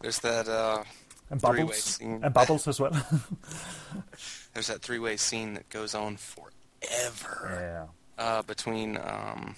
There's 0.01 0.19
that 0.19 0.47
uh, 0.47 0.83
and 1.29 1.39
bubbles 1.41 1.77
scene. 1.83 2.19
and 2.23 2.33
bubbles 2.33 2.67
as 2.67 2.79
well. 2.79 2.91
there's 4.53 4.67
that 4.67 4.81
three-way 4.81 5.17
scene 5.17 5.53
that 5.55 5.69
goes 5.69 5.95
on 5.95 6.17
forever. 6.17 7.87
yeah. 8.17 8.23
uh, 8.23 8.41
between 8.41 8.97
um, 8.97 9.55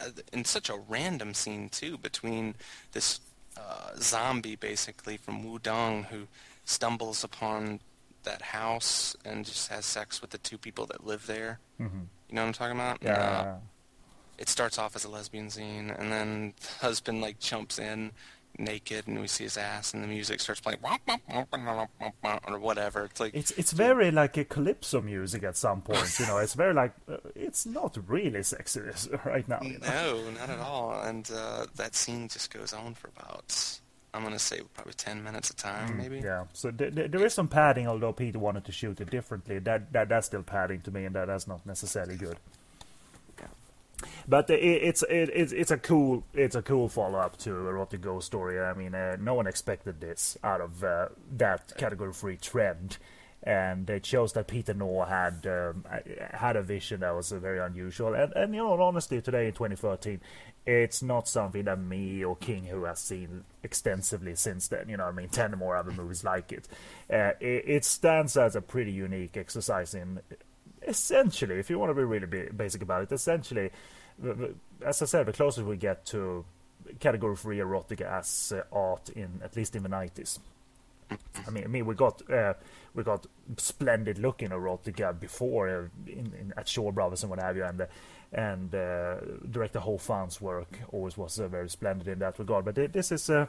uh, 0.00 0.10
in 0.32 0.44
such 0.44 0.70
a 0.70 0.76
random 0.88 1.34
scene 1.34 1.68
too 1.68 1.98
between 1.98 2.54
this 2.92 3.20
uh, 3.56 3.90
zombie 3.98 4.56
basically 4.56 5.16
from 5.16 5.44
Wudong 5.44 6.06
who 6.06 6.26
stumbles 6.64 7.22
upon 7.24 7.80
that 8.24 8.40
house 8.42 9.14
and 9.24 9.44
just 9.44 9.68
has 9.68 9.84
sex 9.84 10.20
with 10.20 10.30
the 10.30 10.38
two 10.38 10.56
people 10.58 10.86
that 10.86 11.06
live 11.06 11.26
there. 11.26 11.58
Mm-hmm. 11.80 11.98
You 12.28 12.34
know 12.34 12.42
what 12.42 12.46
I'm 12.48 12.52
talking 12.54 12.76
about? 12.76 13.00
And, 13.02 13.08
uh, 13.10 13.12
Yeah. 13.12 13.56
it 14.38 14.48
starts 14.48 14.78
off 14.78 14.96
as 14.96 15.04
a 15.04 15.08
lesbian 15.10 15.50
scene, 15.50 15.90
and 15.90 16.10
then 16.10 16.54
the 16.60 16.84
husband 16.86 17.20
like 17.20 17.38
jumps 17.38 17.78
in 17.78 18.12
naked, 18.58 19.06
and 19.06 19.20
we 19.20 19.26
see 19.26 19.44
his 19.44 19.56
ass, 19.56 19.94
and 19.94 20.02
the 20.02 20.08
music 20.08 20.40
starts 20.40 20.60
playing 20.60 20.78
or 22.46 22.58
whatever. 22.58 23.04
It's 23.04 23.20
like 23.20 23.34
It's 23.34 23.50
it's 23.52 23.72
very 23.72 24.10
like 24.10 24.36
a 24.36 24.44
calypso 24.44 25.00
music 25.00 25.42
at 25.44 25.56
some 25.56 25.82
point, 25.82 26.18
you 26.18 26.26
know. 26.26 26.38
It's 26.38 26.54
very 26.54 26.74
like 26.74 26.92
uh, 27.08 27.16
it's 27.34 27.66
not 27.66 27.96
really 28.06 28.42
sexy 28.42 28.80
right 29.24 29.48
now. 29.48 29.60
You 29.62 29.78
know? 29.78 29.88
No, 29.88 30.30
not 30.32 30.50
at 30.50 30.58
all. 30.60 31.00
And 31.02 31.30
uh, 31.34 31.66
that 31.76 31.94
scene 31.94 32.28
just 32.28 32.52
goes 32.52 32.72
on 32.72 32.94
for 32.94 33.08
about, 33.16 33.78
I'm 34.12 34.22
going 34.22 34.32
to 34.34 34.38
say 34.38 34.60
probably 34.74 34.94
10 34.94 35.22
minutes 35.22 35.50
of 35.50 35.56
time, 35.56 35.96
maybe. 35.96 36.20
Mm, 36.20 36.24
Yeah, 36.24 36.44
so 36.52 36.70
th- 36.70 36.94
th- 36.94 37.10
there 37.10 37.24
is 37.24 37.34
some 37.34 37.48
padding, 37.48 37.86
although 37.88 38.12
Peter 38.12 38.38
wanted 38.38 38.64
to 38.66 38.72
shoot 38.72 39.00
it 39.00 39.10
differently. 39.10 39.58
That 39.58 39.92
that 39.92 40.08
that's 40.08 40.26
still 40.26 40.42
padding 40.42 40.80
to 40.82 40.90
me, 40.90 41.04
and 41.04 41.14
that 41.16 41.26
that's 41.26 41.46
not 41.46 41.64
necessarily 41.66 42.16
good. 42.16 42.36
But 44.28 44.50
it, 44.50 44.62
it's 44.62 45.02
it, 45.02 45.30
it's 45.32 45.52
it's 45.52 45.70
a 45.70 45.78
cool 45.78 46.24
it's 46.34 46.56
a 46.56 46.62
cool 46.62 46.88
follow 46.88 47.18
up 47.18 47.36
to 47.38 47.50
erotic 47.50 48.00
ghost 48.00 48.26
story. 48.26 48.60
I 48.60 48.74
mean, 48.74 48.94
uh, 48.94 49.16
no 49.20 49.34
one 49.34 49.46
expected 49.46 50.00
this 50.00 50.36
out 50.42 50.60
of 50.60 50.82
uh, 50.82 51.08
that 51.36 51.76
category 51.76 52.12
three 52.12 52.36
trend, 52.36 52.98
and 53.42 53.88
it 53.90 54.06
shows 54.06 54.32
that 54.32 54.48
Peter 54.48 54.74
Ngor 54.74 55.08
had 55.08 55.46
um, 55.46 55.84
had 56.32 56.56
a 56.56 56.62
vision 56.62 57.00
that 57.00 57.14
was 57.14 57.32
uh, 57.32 57.38
very 57.38 57.58
unusual. 57.58 58.14
And 58.14 58.32
and 58.34 58.54
you 58.54 58.62
know, 58.62 58.80
honestly, 58.80 59.20
today 59.20 59.46
in 59.46 59.52
2013, 59.52 60.20
it's 60.66 61.02
not 61.02 61.28
something 61.28 61.64
that 61.64 61.78
me 61.78 62.24
or 62.24 62.36
King 62.36 62.64
who 62.64 62.84
has 62.84 62.98
seen 62.98 63.44
extensively 63.62 64.34
since 64.34 64.68
then. 64.68 64.88
You 64.88 64.96
know, 64.96 65.04
I 65.04 65.12
mean, 65.12 65.28
ten 65.28 65.52
more 65.52 65.76
other 65.76 65.92
movies 65.92 66.24
like 66.24 66.52
it. 66.52 66.68
Uh, 67.12 67.32
it. 67.40 67.64
It 67.66 67.84
stands 67.84 68.36
as 68.36 68.56
a 68.56 68.62
pretty 68.62 68.92
unique 68.92 69.36
exercise 69.36 69.94
in 69.94 70.20
essentially, 70.86 71.58
if 71.58 71.70
you 71.70 71.78
want 71.78 71.90
to 71.90 71.94
be 71.94 72.04
really 72.04 72.26
ba- 72.26 72.52
basic 72.54 72.82
about 72.82 73.02
it, 73.02 73.12
essentially, 73.12 73.70
as 74.84 75.02
I 75.02 75.06
said, 75.06 75.26
the 75.26 75.32
closest 75.32 75.66
we 75.66 75.76
get 75.76 76.06
to 76.06 76.44
category 77.00 77.36
three 77.36 77.58
erotica 77.58 78.02
as 78.02 78.52
uh, 78.54 78.62
art 78.70 79.08
in 79.10 79.40
at 79.42 79.56
least 79.56 79.74
in 79.74 79.82
the 79.82 79.88
nineties. 79.88 80.38
I 81.46 81.50
mean, 81.50 81.64
I 81.64 81.66
mean, 81.66 81.86
we 81.86 81.94
got 81.94 82.28
uh, 82.30 82.54
we 82.94 83.02
got 83.02 83.26
splendid 83.56 84.18
looking 84.18 84.50
erotica 84.50 85.18
before 85.18 85.68
uh, 85.68 85.82
in, 86.06 86.32
in, 86.38 86.54
at 86.56 86.68
Shaw 86.68 86.92
Brothers 86.92 87.22
and 87.22 87.30
what 87.30 87.40
have 87.40 87.56
you, 87.56 87.64
and 87.64 87.80
uh, 87.80 87.86
and 88.32 88.74
uh, 88.74 89.16
director 89.50 89.78
Ho 89.80 89.96
Fan's 89.96 90.40
work 90.40 90.78
always 90.92 91.16
was 91.16 91.38
uh, 91.38 91.48
very 91.48 91.68
splendid 91.68 92.08
in 92.08 92.18
that 92.18 92.38
regard. 92.38 92.64
But 92.64 92.74
this 92.92 93.12
is, 93.12 93.30
uh, 93.30 93.46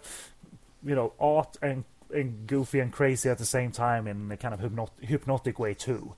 you 0.86 0.96
know, 0.96 1.14
art 1.20 1.58
and, 1.62 1.84
and 2.14 2.46
goofy 2.46 2.80
and 2.80 2.92
crazy 2.92 3.30
at 3.30 3.38
the 3.40 3.46
same 3.46 3.72
time 3.72 4.08
in 4.08 4.32
a 4.32 4.38
kind 4.38 4.54
of 4.54 4.60
hypnot- 4.60 5.04
hypnotic 5.04 5.58
way 5.58 5.74
too. 5.74 6.14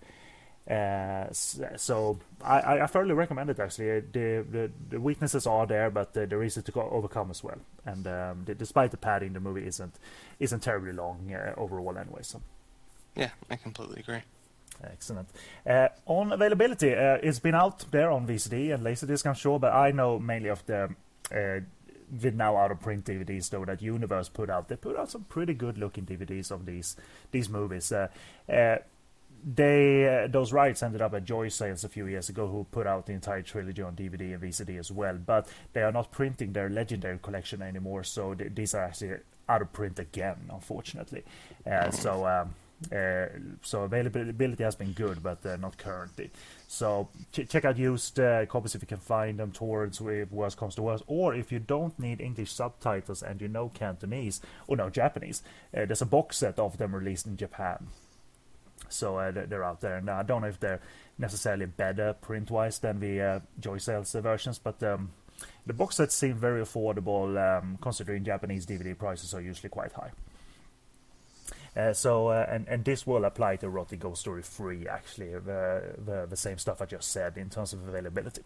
Uh, 0.69 1.27
so 1.31 2.19
I, 2.43 2.79
I- 2.81 2.87
thoroughly 2.87 3.13
recommend 3.13 3.49
it. 3.49 3.59
Actually, 3.59 4.01
the 4.01 4.45
the, 4.51 4.71
the 4.89 4.99
weaknesses 4.99 5.47
are 5.47 5.65
there, 5.65 5.89
but 5.89 6.15
uh, 6.17 6.25
they're 6.25 6.43
easy 6.43 6.61
to 6.61 6.71
co- 6.71 6.89
overcome 6.91 7.31
as 7.31 7.41
well. 7.43 7.57
And 7.85 8.05
um, 8.07 8.43
d- 8.43 8.53
despite 8.53 8.91
the 8.91 8.97
padding, 8.97 9.33
the 9.33 9.39
movie 9.39 9.65
isn't 9.65 9.95
isn't 10.39 10.59
terribly 10.61 10.91
long 10.91 11.33
uh, 11.33 11.53
overall 11.57 11.97
anyway. 11.97 12.19
So 12.23 12.41
Yeah, 13.15 13.29
I 13.49 13.55
completely 13.55 14.01
agree. 14.01 14.21
excellent. 14.83 15.29
Uh, 15.65 15.87
on 16.05 16.33
availability, 16.33 16.93
uh, 16.93 17.17
it's 17.23 17.39
been 17.39 17.55
out 17.55 17.85
there 17.91 18.11
on 18.11 18.27
VCD 18.27 18.73
and 18.73 18.83
Laserdisc, 18.83 19.25
I'm 19.25 19.35
sure, 19.35 19.59
but 19.59 19.73
I 19.73 19.91
know 19.91 20.19
mainly 20.19 20.49
of 20.49 20.65
the 20.65 20.89
uh, 21.31 21.61
the 22.19 22.31
now 22.31 22.55
out 22.57 22.71
of 22.71 22.79
print 22.81 23.05
DVDs 23.05 23.49
though 23.49 23.65
that 23.65 23.81
Universe 23.81 24.29
put 24.29 24.49
out. 24.49 24.67
They 24.67 24.75
put 24.75 24.97
out 24.97 25.09
some 25.11 25.23
pretty 25.23 25.53
good 25.53 25.77
looking 25.77 26.05
DVDs 26.05 26.51
of 26.51 26.65
these 26.65 26.97
these 27.31 27.49
movies. 27.49 27.91
Uh, 27.91 28.07
uh, 28.51 28.77
they 29.55 30.23
uh, 30.25 30.27
those 30.27 30.51
rights 30.53 30.83
ended 30.83 31.01
up 31.01 31.13
at 31.13 31.23
Joy 31.25 31.47
Sales 31.49 31.83
a 31.83 31.89
few 31.89 32.07
years 32.07 32.29
ago, 32.29 32.47
who 32.47 32.65
put 32.71 32.85
out 32.87 33.05
the 33.05 33.13
entire 33.13 33.41
trilogy 33.41 33.81
on 33.81 33.95
DVD 33.95 34.33
and 34.33 34.41
VCD 34.41 34.77
as 34.79 34.91
well. 34.91 35.15
But 35.17 35.47
they 35.73 35.81
are 35.83 35.91
not 35.91 36.11
printing 36.11 36.53
their 36.53 36.69
legendary 36.69 37.19
collection 37.21 37.61
anymore, 37.61 38.03
so 38.03 38.33
th- 38.33 38.51
these 38.55 38.75
are 38.75 38.83
actually 38.83 39.17
out 39.49 39.61
of 39.61 39.71
print 39.73 39.99
again, 39.99 40.49
unfortunately. 40.51 41.23
Uh, 41.65 41.91
so 41.91 42.25
um, 42.27 42.55
Uh, 42.93 43.25
so 43.63 43.83
availability 43.83 44.63
has 44.63 44.75
been 44.75 44.93
good, 44.93 45.23
but 45.23 45.43
uh, 45.45 45.55
not 45.57 45.77
currently. 45.79 46.29
So 46.67 47.09
ch- 47.33 47.49
check 47.49 47.65
out 47.65 47.75
used 47.77 48.19
uh, 48.19 48.45
copies 48.45 48.75
if 48.75 48.81
you 48.83 48.87
can 48.87 48.99
find 48.99 49.39
them 49.39 49.51
towards 49.51 49.99
if 50.01 50.31
worst 50.31 50.57
comes 50.57 50.75
to 50.75 50.83
worst, 50.83 51.03
or 51.07 51.33
if 51.33 51.51
you 51.51 51.59
don't 51.59 51.97
need 51.97 52.21
English 52.21 52.51
subtitles 52.53 53.23
and 53.23 53.41
you 53.41 53.47
know 53.47 53.69
Cantonese 53.69 54.41
or 54.67 54.77
no 54.77 54.89
Japanese, 54.91 55.41
uh, 55.75 55.85
there's 55.85 56.03
a 56.03 56.05
box 56.05 56.37
set 56.37 56.59
of 56.59 56.77
them 56.77 56.93
released 56.95 57.25
in 57.25 57.35
Japan. 57.35 57.87
So 58.89 59.17
uh, 59.17 59.31
they're 59.31 59.63
out 59.63 59.81
there, 59.81 59.97
and 59.97 60.09
I 60.09 60.23
don't 60.23 60.41
know 60.41 60.47
if 60.47 60.59
they're 60.59 60.81
necessarily 61.17 61.65
better 61.65 62.13
print-wise 62.13 62.79
than 62.79 62.99
the 62.99 63.21
uh, 63.21 63.39
Joy 63.59 63.79
Sales 63.79 64.13
versions, 64.13 64.59
but 64.59 64.81
um, 64.83 65.11
the 65.65 65.73
box 65.73 65.97
sets 65.97 66.15
seem 66.15 66.35
very 66.35 66.61
affordable 66.61 67.37
um, 67.37 67.77
considering 67.81 68.23
Japanese 68.23 68.65
DVD 68.65 68.97
prices 68.97 69.33
are 69.33 69.41
usually 69.41 69.69
quite 69.69 69.91
high. 69.91 70.11
Uh, 71.75 71.93
so 71.93 72.29
uh, 72.29 72.45
and 72.49 72.67
and 72.67 72.83
this 72.85 73.05
will 73.05 73.23
apply 73.25 73.55
to 73.55 73.67
Erotic 73.67 73.99
Ghost 73.99 74.21
Story 74.21 74.41
3 74.41 74.87
actually 74.87 75.29
the, 75.33 75.93
the 76.03 76.25
the 76.27 76.35
same 76.35 76.57
stuff 76.57 76.81
I 76.81 76.85
just 76.85 77.11
said 77.11 77.37
in 77.37 77.49
terms 77.49 77.71
of 77.71 77.87
availability. 77.87 78.41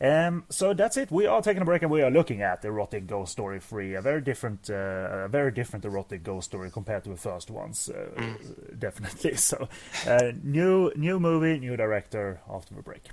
Um, 0.00 0.44
so 0.48 0.74
that's 0.74 0.96
it. 0.96 1.10
We 1.10 1.26
are 1.26 1.42
taking 1.42 1.62
a 1.62 1.64
break 1.64 1.82
and 1.82 1.90
we 1.90 2.02
are 2.02 2.10
looking 2.10 2.42
at 2.42 2.64
Erotic 2.64 3.06
Ghost 3.06 3.32
Story 3.32 3.60
3, 3.60 3.94
a 3.94 4.00
very 4.00 4.20
different, 4.20 4.68
uh, 4.68 5.24
a 5.24 5.28
very 5.28 5.52
different 5.52 5.84
Erotic 5.84 6.22
Ghost 6.22 6.46
Story 6.46 6.70
compared 6.70 7.04
to 7.04 7.10
the 7.10 7.16
first 7.16 7.50
ones, 7.50 7.88
uh, 7.88 8.20
mm. 8.20 8.78
definitely. 8.78 9.36
So, 9.42 9.68
uh, 10.06 10.32
new 10.42 10.92
new 10.94 11.18
movie, 11.18 11.58
new 11.58 11.76
director 11.76 12.40
after 12.48 12.74
the 12.74 12.82
break. 12.82 13.08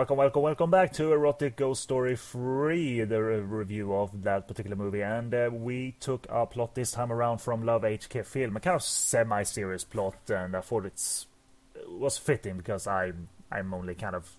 Welcome, 0.00 0.16
welcome, 0.16 0.42
welcome 0.42 0.70
back 0.70 0.94
to 0.94 1.12
Erotic 1.12 1.56
Ghost 1.56 1.82
Story 1.82 2.16
3, 2.16 3.04
the 3.04 3.22
re- 3.22 3.40
review 3.40 3.92
of 3.94 4.22
that 4.22 4.48
particular 4.48 4.74
movie. 4.74 5.02
And 5.02 5.34
uh, 5.34 5.50
we 5.52 5.94
took 6.00 6.26
our 6.30 6.46
plot 6.46 6.74
this 6.74 6.92
time 6.92 7.12
around 7.12 7.42
from 7.42 7.64
LoveHKFilm, 7.64 8.56
a 8.56 8.60
kind 8.60 8.76
of 8.76 8.82
semi 8.82 9.42
serious 9.42 9.84
plot, 9.84 10.16
and 10.30 10.56
I 10.56 10.62
thought 10.62 10.86
it's, 10.86 11.26
it 11.74 11.90
was 11.90 12.16
fitting 12.16 12.56
because 12.56 12.86
I'm, 12.86 13.28
I'm 13.52 13.74
only 13.74 13.94
kind 13.94 14.16
of 14.16 14.30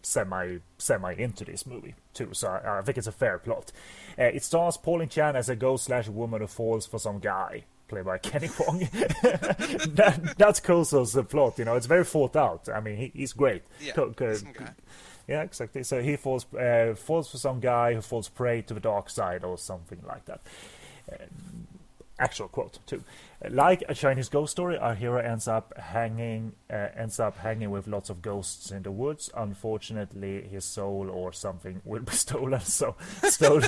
semi 0.00 0.56
semi 0.78 1.12
into 1.12 1.44
this 1.44 1.66
movie 1.66 1.96
too, 2.14 2.30
so 2.32 2.48
I, 2.48 2.78
I 2.78 2.80
think 2.80 2.96
it's 2.96 3.06
a 3.06 3.12
fair 3.12 3.36
plot. 3.36 3.72
Uh, 4.18 4.22
it 4.22 4.42
stars 4.42 4.78
Pauline 4.78 5.10
Chan 5.10 5.36
as 5.36 5.50
a 5.50 5.54
ghost 5.54 5.84
slash 5.84 6.08
woman 6.08 6.40
who 6.40 6.46
falls 6.46 6.86
for 6.86 6.98
some 6.98 7.18
guy 7.18 7.64
played 7.90 8.06
by 8.06 8.16
Kenny 8.22 8.48
Wong. 8.58 8.78
that, 8.92 10.34
that's 10.38 10.60
Kozo's 10.60 11.14
plot, 11.28 11.58
you 11.58 11.66
know. 11.66 11.74
It's 11.74 11.86
very 11.86 12.04
thought 12.04 12.36
out. 12.36 12.70
I 12.74 12.80
mean, 12.80 12.96
he, 12.96 13.12
he's 13.14 13.34
great. 13.34 13.64
Yeah, 13.82 13.92
Co- 13.92 14.12
co- 14.12 14.38
yeah, 15.28 15.42
exactly. 15.42 15.82
So 15.82 16.02
he 16.02 16.16
falls 16.16 16.52
uh, 16.54 16.94
falls 16.96 17.30
for 17.30 17.38
some 17.38 17.60
guy 17.60 17.94
who 17.94 18.00
falls 18.00 18.28
prey 18.28 18.62
to 18.62 18.74
the 18.74 18.80
dark 18.80 19.10
side 19.10 19.44
or 19.44 19.58
something 19.58 20.00
like 20.06 20.24
that. 20.26 20.40
Uh, 21.10 21.16
actual 22.18 22.48
quote 22.48 22.78
too. 22.86 23.02
Like 23.48 23.82
a 23.88 23.94
Chinese 23.94 24.28
ghost 24.28 24.52
story, 24.52 24.76
our 24.76 24.94
hero 24.94 25.18
ends 25.18 25.48
up 25.48 25.72
hanging 25.78 26.52
uh, 26.70 26.88
ends 26.94 27.18
up 27.18 27.38
hanging 27.38 27.70
with 27.70 27.86
lots 27.86 28.10
of 28.10 28.20
ghosts 28.20 28.70
in 28.70 28.82
the 28.82 28.90
woods. 28.90 29.30
Unfortunately, 29.34 30.42
his 30.42 30.66
soul 30.66 31.08
or 31.08 31.32
something 31.32 31.80
will 31.86 32.02
be 32.02 32.12
stolen. 32.26 32.60
So 32.60 32.96
stolen. 33.22 33.66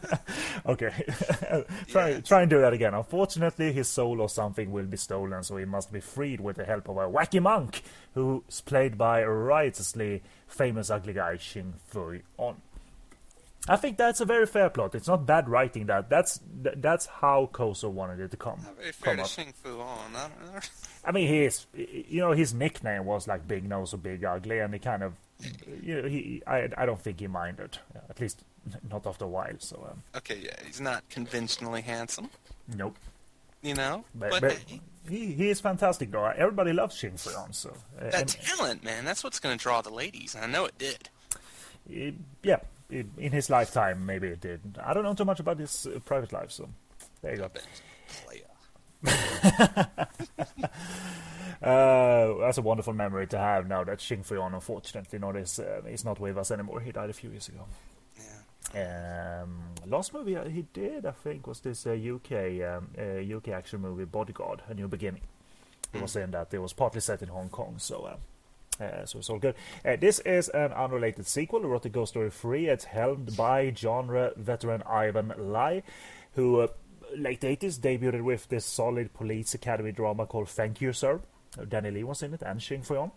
okay, 0.66 0.92
try 1.88 2.10
yeah. 2.10 2.20
try 2.20 2.42
and 2.42 2.50
do 2.50 2.60
that 2.60 2.74
again. 2.74 2.92
Unfortunately, 2.92 3.72
his 3.72 3.88
soul 3.88 4.20
or 4.20 4.28
something 4.28 4.70
will 4.70 4.84
be 4.84 4.98
stolen, 4.98 5.42
so 5.42 5.56
he 5.56 5.64
must 5.64 5.90
be 5.90 6.00
freed 6.00 6.42
with 6.42 6.56
the 6.56 6.66
help 6.66 6.86
of 6.90 6.98
a 6.98 7.08
wacky 7.08 7.40
monk, 7.40 7.82
who's 8.12 8.60
played 8.60 8.98
by 8.98 9.20
a 9.20 9.30
riotously 9.30 10.22
famous 10.46 10.90
ugly 10.90 11.14
guy 11.14 11.36
Xing 11.36 11.72
Fui 11.86 12.20
On. 12.36 12.56
I 13.68 13.76
think 13.76 13.96
that's 13.96 14.20
a 14.20 14.24
very 14.24 14.46
fair 14.46 14.70
plot. 14.70 14.94
It's 14.94 15.08
not 15.08 15.26
bad 15.26 15.48
writing 15.48 15.86
that. 15.86 16.08
That's 16.08 16.40
that's 16.62 17.06
how 17.06 17.50
Kozo 17.52 17.90
wanted 17.90 18.20
it 18.20 18.30
to 18.30 18.36
come. 18.36 18.60
Very 18.78 18.92
fair 18.92 19.16
to 19.16 19.24
Shing 19.24 19.52
Fui-On. 19.62 20.14
I, 20.14 20.30
I 21.04 21.12
mean, 21.12 21.28
his 21.28 21.66
you 21.74 22.20
know 22.20 22.32
his 22.32 22.54
nickname 22.54 23.04
was 23.04 23.26
like 23.26 23.46
Big 23.48 23.68
Nose 23.68 23.92
or 23.94 23.98
Big 23.98 24.24
Ugly, 24.24 24.60
and 24.60 24.72
he 24.72 24.78
kind 24.78 25.02
of 25.02 25.14
you 25.82 26.02
know 26.02 26.08
he 26.08 26.42
I 26.46 26.68
I 26.76 26.86
don't 26.86 27.00
think 27.00 27.20
he 27.20 27.26
minded 27.26 27.78
at 28.08 28.20
least 28.20 28.42
not 28.90 29.06
after 29.06 29.24
a 29.24 29.28
while. 29.28 29.56
So 29.58 29.88
um, 29.90 30.02
okay, 30.16 30.38
yeah, 30.42 30.54
he's 30.64 30.80
not 30.80 31.08
conventionally 31.08 31.82
handsome. 31.82 32.30
Nope. 32.76 32.96
You 33.62 33.74
know, 33.74 34.04
but, 34.14 34.30
but, 34.30 34.42
but 34.42 34.64
he 35.08 35.32
he 35.32 35.50
is 35.50 35.60
fantastic 35.60 36.12
though. 36.12 36.24
Everybody 36.24 36.72
loves 36.72 36.96
Shing 36.96 37.16
Fui-On. 37.16 37.52
So 37.52 37.70
uh, 37.98 38.10
that 38.10 38.14
and, 38.14 38.28
talent, 38.28 38.84
man, 38.84 39.04
that's 39.04 39.24
what's 39.24 39.40
going 39.40 39.56
to 39.56 39.62
draw 39.62 39.80
the 39.80 39.90
ladies. 39.90 40.36
I 40.40 40.46
know 40.46 40.66
it 40.66 40.78
did. 40.78 41.08
It, 41.88 42.14
yeah, 42.42 42.58
in 42.90 43.32
his 43.32 43.50
lifetime, 43.50 44.06
maybe 44.06 44.28
it 44.28 44.40
did. 44.40 44.60
I 44.82 44.94
don't 44.94 45.02
know 45.04 45.14
too 45.14 45.24
much 45.24 45.40
about 45.40 45.58
his 45.58 45.86
uh, 45.86 45.98
private 46.00 46.32
life, 46.32 46.50
so 46.50 46.68
there 47.22 47.32
you 47.32 47.38
go. 47.38 47.50
uh, 51.62 52.34
that's 52.40 52.58
a 52.58 52.62
wonderful 52.62 52.92
memory 52.92 53.26
to 53.28 53.38
have 53.38 53.66
now 53.68 53.84
that 53.84 54.00
Shing 54.00 54.22
Fui-On 54.22 54.54
unfortunately 54.54 55.18
not 55.18 55.36
is 55.36 55.58
uh, 55.58 55.82
is 55.88 56.04
not 56.04 56.20
with 56.20 56.38
us 56.38 56.50
anymore. 56.50 56.80
He 56.80 56.92
died 56.92 57.10
a 57.10 57.12
few 57.12 57.30
years 57.30 57.48
ago. 57.48 57.66
Yeah. 58.74 59.42
Um, 59.42 59.60
last 59.86 60.12
movie 60.12 60.36
he 60.50 60.66
did, 60.72 61.06
I 61.06 61.12
think, 61.12 61.46
was 61.46 61.60
this 61.60 61.86
UK 61.86 62.32
um, 62.62 62.88
UK 62.98 63.48
action 63.48 63.80
movie 63.80 64.04
Bodyguard: 64.04 64.62
A 64.68 64.74
New 64.74 64.88
Beginning. 64.88 65.22
He 65.92 65.98
mm. 65.98 66.02
was 66.02 66.16
in 66.16 66.30
that. 66.32 66.52
It 66.52 66.58
was 66.58 66.72
partly 66.72 67.00
set 67.00 67.22
in 67.22 67.28
Hong 67.28 67.48
Kong, 67.48 67.76
so 67.78 68.18
uh, 68.80 69.04
so 69.04 69.18
it's 69.18 69.30
all 69.30 69.38
good. 69.38 69.54
Uh, 69.84 69.96
this 69.96 70.18
is 70.20 70.48
an 70.50 70.72
unrelated 70.72 71.26
sequel, 71.26 71.64
Erotic 71.64 71.92
Ghost 71.92 72.12
Story 72.12 72.30
3. 72.30 72.68
It's 72.68 72.84
helmed 72.84 73.36
by 73.36 73.72
genre 73.74 74.32
veteran 74.36 74.82
Ivan 74.82 75.32
Lai, 75.38 75.82
who 76.34 76.60
uh, 76.60 76.68
late 77.16 77.40
80s 77.40 77.78
debuted 77.78 78.22
with 78.22 78.48
this 78.48 78.64
solid 78.64 79.14
police 79.14 79.54
academy 79.54 79.92
drama 79.92 80.26
called 80.26 80.48
Thank 80.48 80.80
You 80.80 80.92
Sir. 80.92 81.20
Danny 81.68 81.90
Lee 81.90 82.04
was 82.04 82.22
in 82.22 82.34
it 82.34 82.42
and 82.42 82.62
Shing 82.62 82.82
Fui-On. 82.82 83.10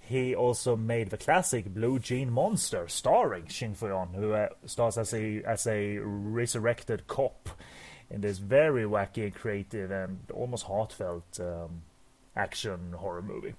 He 0.00 0.34
also 0.34 0.76
made 0.76 1.10
the 1.10 1.16
classic 1.16 1.72
Blue 1.72 1.98
Jean 1.98 2.30
Monster, 2.30 2.88
starring 2.88 3.46
Shing 3.46 3.74
Fui-On, 3.74 4.08
who 4.14 4.32
uh, 4.32 4.48
stars 4.66 4.98
as 4.98 5.14
a 5.14 5.42
as 5.44 5.66
a 5.66 5.98
resurrected 5.98 7.06
cop 7.06 7.48
in 8.10 8.20
this 8.20 8.38
very 8.38 8.82
wacky, 8.82 9.32
creative, 9.32 9.90
and 9.90 10.18
almost 10.32 10.64
heartfelt 10.64 11.40
um, 11.40 11.82
action 12.36 12.92
horror 12.92 13.22
movie. 13.22 13.54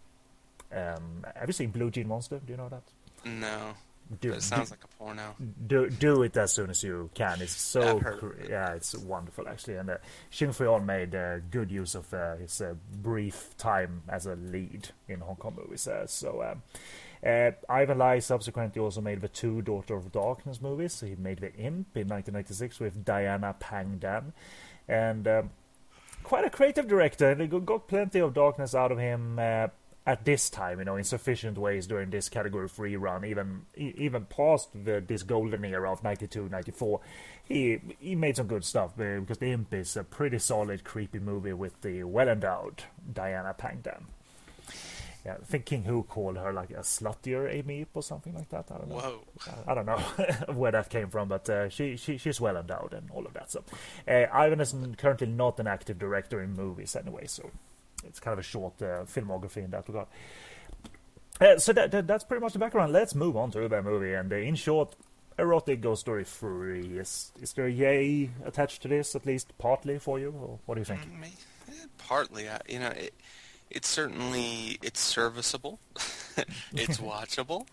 Um, 0.71 1.25
have 1.35 1.47
you 1.47 1.53
seen 1.53 1.71
Blue 1.71 1.91
Jean 1.91 2.07
Monster? 2.07 2.39
Do 2.45 2.51
you 2.51 2.57
know 2.57 2.69
that? 2.69 2.83
No. 3.25 3.73
Do, 4.21 4.33
it 4.33 4.43
sounds 4.43 4.69
do, 4.69 4.73
like 4.73 4.83
a 4.83 4.87
porno. 4.87 5.35
Do 5.65 5.89
do 5.89 6.21
it 6.21 6.37
as 6.37 6.53
soon 6.53 6.69
as 6.69 6.83
you 6.83 7.09
can. 7.15 7.41
It's 7.41 7.59
so 7.59 7.99
yeah, 8.47 8.73
it's 8.73 8.95
wonderful 8.95 9.47
actually. 9.47 9.77
And 9.77 9.89
uh, 9.89 9.97
Shing 10.29 10.51
Fui-On 10.51 10.85
made 10.85 11.15
uh, 11.15 11.39
good 11.49 11.71
use 11.71 11.95
of 11.95 12.13
uh, 12.13 12.35
his 12.35 12.61
uh, 12.61 12.75
brief 13.01 13.57
time 13.57 14.03
as 14.07 14.27
a 14.27 14.35
lead 14.35 14.89
in 15.07 15.21
Hong 15.21 15.37
Kong 15.37 15.57
movies. 15.57 15.87
Uh, 15.87 16.05
so 16.05 16.43
um, 16.43 16.61
uh, 17.27 17.51
Ivan 17.67 17.97
Lai 17.97 18.19
subsequently 18.19 18.79
also 18.79 19.01
made 19.01 19.21
the 19.21 19.27
two 19.27 19.63
Daughter 19.63 19.95
of 19.95 20.11
Darkness 20.11 20.61
movies. 20.61 20.93
So 20.93 21.07
He 21.07 21.15
made 21.15 21.39
The 21.39 21.53
Imp 21.55 21.97
in 21.97 22.07
1996 22.07 22.79
with 22.79 23.03
Diana 23.03 23.55
Pang 23.59 23.97
Dan, 23.97 24.33
and 24.87 25.27
um, 25.27 25.49
quite 26.21 26.45
a 26.45 26.51
creative 26.51 26.87
director. 26.87 27.33
They 27.33 27.47
got 27.47 27.87
plenty 27.87 28.19
of 28.19 28.35
darkness 28.35 28.75
out 28.75 28.91
of 28.91 28.99
him 28.99 29.39
at 30.07 30.23
this 30.23 30.49
time, 30.49 30.79
you 30.79 30.85
know, 30.85 30.95
in 30.97 31.03
sufficient 31.03 31.57
ways 31.57 31.87
during 31.87 32.11
this 32.11 32.29
category 32.29 32.69
three 32.69 32.95
run, 32.95 33.25
even 33.25 33.65
even 33.75 34.25
past 34.25 34.69
the, 34.73 35.03
this 35.05 35.23
golden 35.23 35.65
era 35.65 35.91
of 35.91 36.03
92, 36.03 36.49
94, 36.49 36.99
he 37.43 37.79
he 37.99 38.15
made 38.15 38.35
some 38.35 38.47
good 38.47 38.63
stuff 38.63 38.91
uh, 38.99 39.19
because 39.19 39.39
The 39.39 39.51
Imp 39.51 39.73
is 39.73 39.97
a 39.97 40.03
pretty 40.03 40.37
solid, 40.37 40.83
creepy 40.83 41.19
movie 41.19 41.53
with 41.53 41.81
the 41.81 42.03
well 42.03 42.29
endowed 42.29 42.83
Diana 43.11 43.55
Pang 43.55 43.79
Dan. 43.81 44.05
Yeah, 45.25 45.37
I 45.41 45.45
think 45.45 45.65
King 45.65 45.85
Hu 45.85 46.03
called 46.03 46.37
her 46.37 46.53
like 46.53 46.69
a 46.69 46.81
sluttier 46.81 47.51
Amy 47.51 47.87
or 47.95 48.03
something 48.03 48.35
like 48.35 48.49
that. 48.49 48.67
I 48.69 48.77
don't 48.77 48.89
know. 48.89 48.95
Whoa. 48.97 49.21
I, 49.67 49.71
I 49.71 49.73
don't 49.73 49.87
know 49.87 49.97
where 50.53 50.71
that 50.71 50.91
came 50.91 51.09
from, 51.09 51.29
but 51.29 51.49
uh, 51.49 51.67
she, 51.69 51.97
she 51.97 52.19
she's 52.19 52.39
well 52.39 52.57
endowed 52.57 52.93
and 52.93 53.09
all 53.09 53.25
of 53.25 53.33
that. 53.33 53.49
So, 53.49 53.63
uh, 54.07 54.27
Ivan 54.31 54.61
is 54.61 54.75
currently 54.97 55.25
not 55.25 55.59
an 55.59 55.65
active 55.65 55.97
director 55.97 56.43
in 56.43 56.53
movies 56.53 56.95
anyway, 56.95 57.25
so 57.25 57.49
it's 58.07 58.19
kind 58.19 58.33
of 58.33 58.39
a 58.39 58.43
short 58.43 58.81
uh, 58.81 59.05
filmography 59.05 59.57
in 59.57 59.71
that 59.71 59.87
regard. 59.87 60.07
Uh, 61.41 61.57
so 61.57 61.73
that, 61.73 61.91
that, 61.91 62.07
that's 62.07 62.23
pretty 62.23 62.41
much 62.41 62.53
the 62.53 62.59
background. 62.59 62.93
Let's 62.93 63.13
move 63.13 63.35
on 63.35 63.51
to 63.51 63.67
the 63.67 63.81
movie. 63.81 64.13
And 64.13 64.31
uh, 64.31 64.37
in 64.37 64.55
short, 64.55 64.95
erotic 65.37 65.81
ghost 65.81 66.01
story 66.01 66.23
free. 66.23 66.97
Is 66.97 67.31
is 67.41 67.53
there 67.53 67.65
a 67.65 67.71
yay 67.71 68.29
attached 68.45 68.81
to 68.83 68.87
this 68.87 69.15
at 69.15 69.25
least 69.25 69.57
partly 69.57 69.99
for 69.99 70.19
you, 70.19 70.31
or 70.31 70.59
what 70.65 70.75
do 70.75 70.81
you 70.81 70.85
think? 70.85 71.01
Mm, 71.01 71.25
eh, 71.25 71.85
partly, 71.97 72.47
you 72.67 72.79
know, 72.79 72.89
it, 72.89 73.13
it's 73.69 73.87
certainly 73.87 74.79
it's 74.81 74.99
serviceable, 74.99 75.79
it's 76.73 76.97
watchable, 76.99 77.67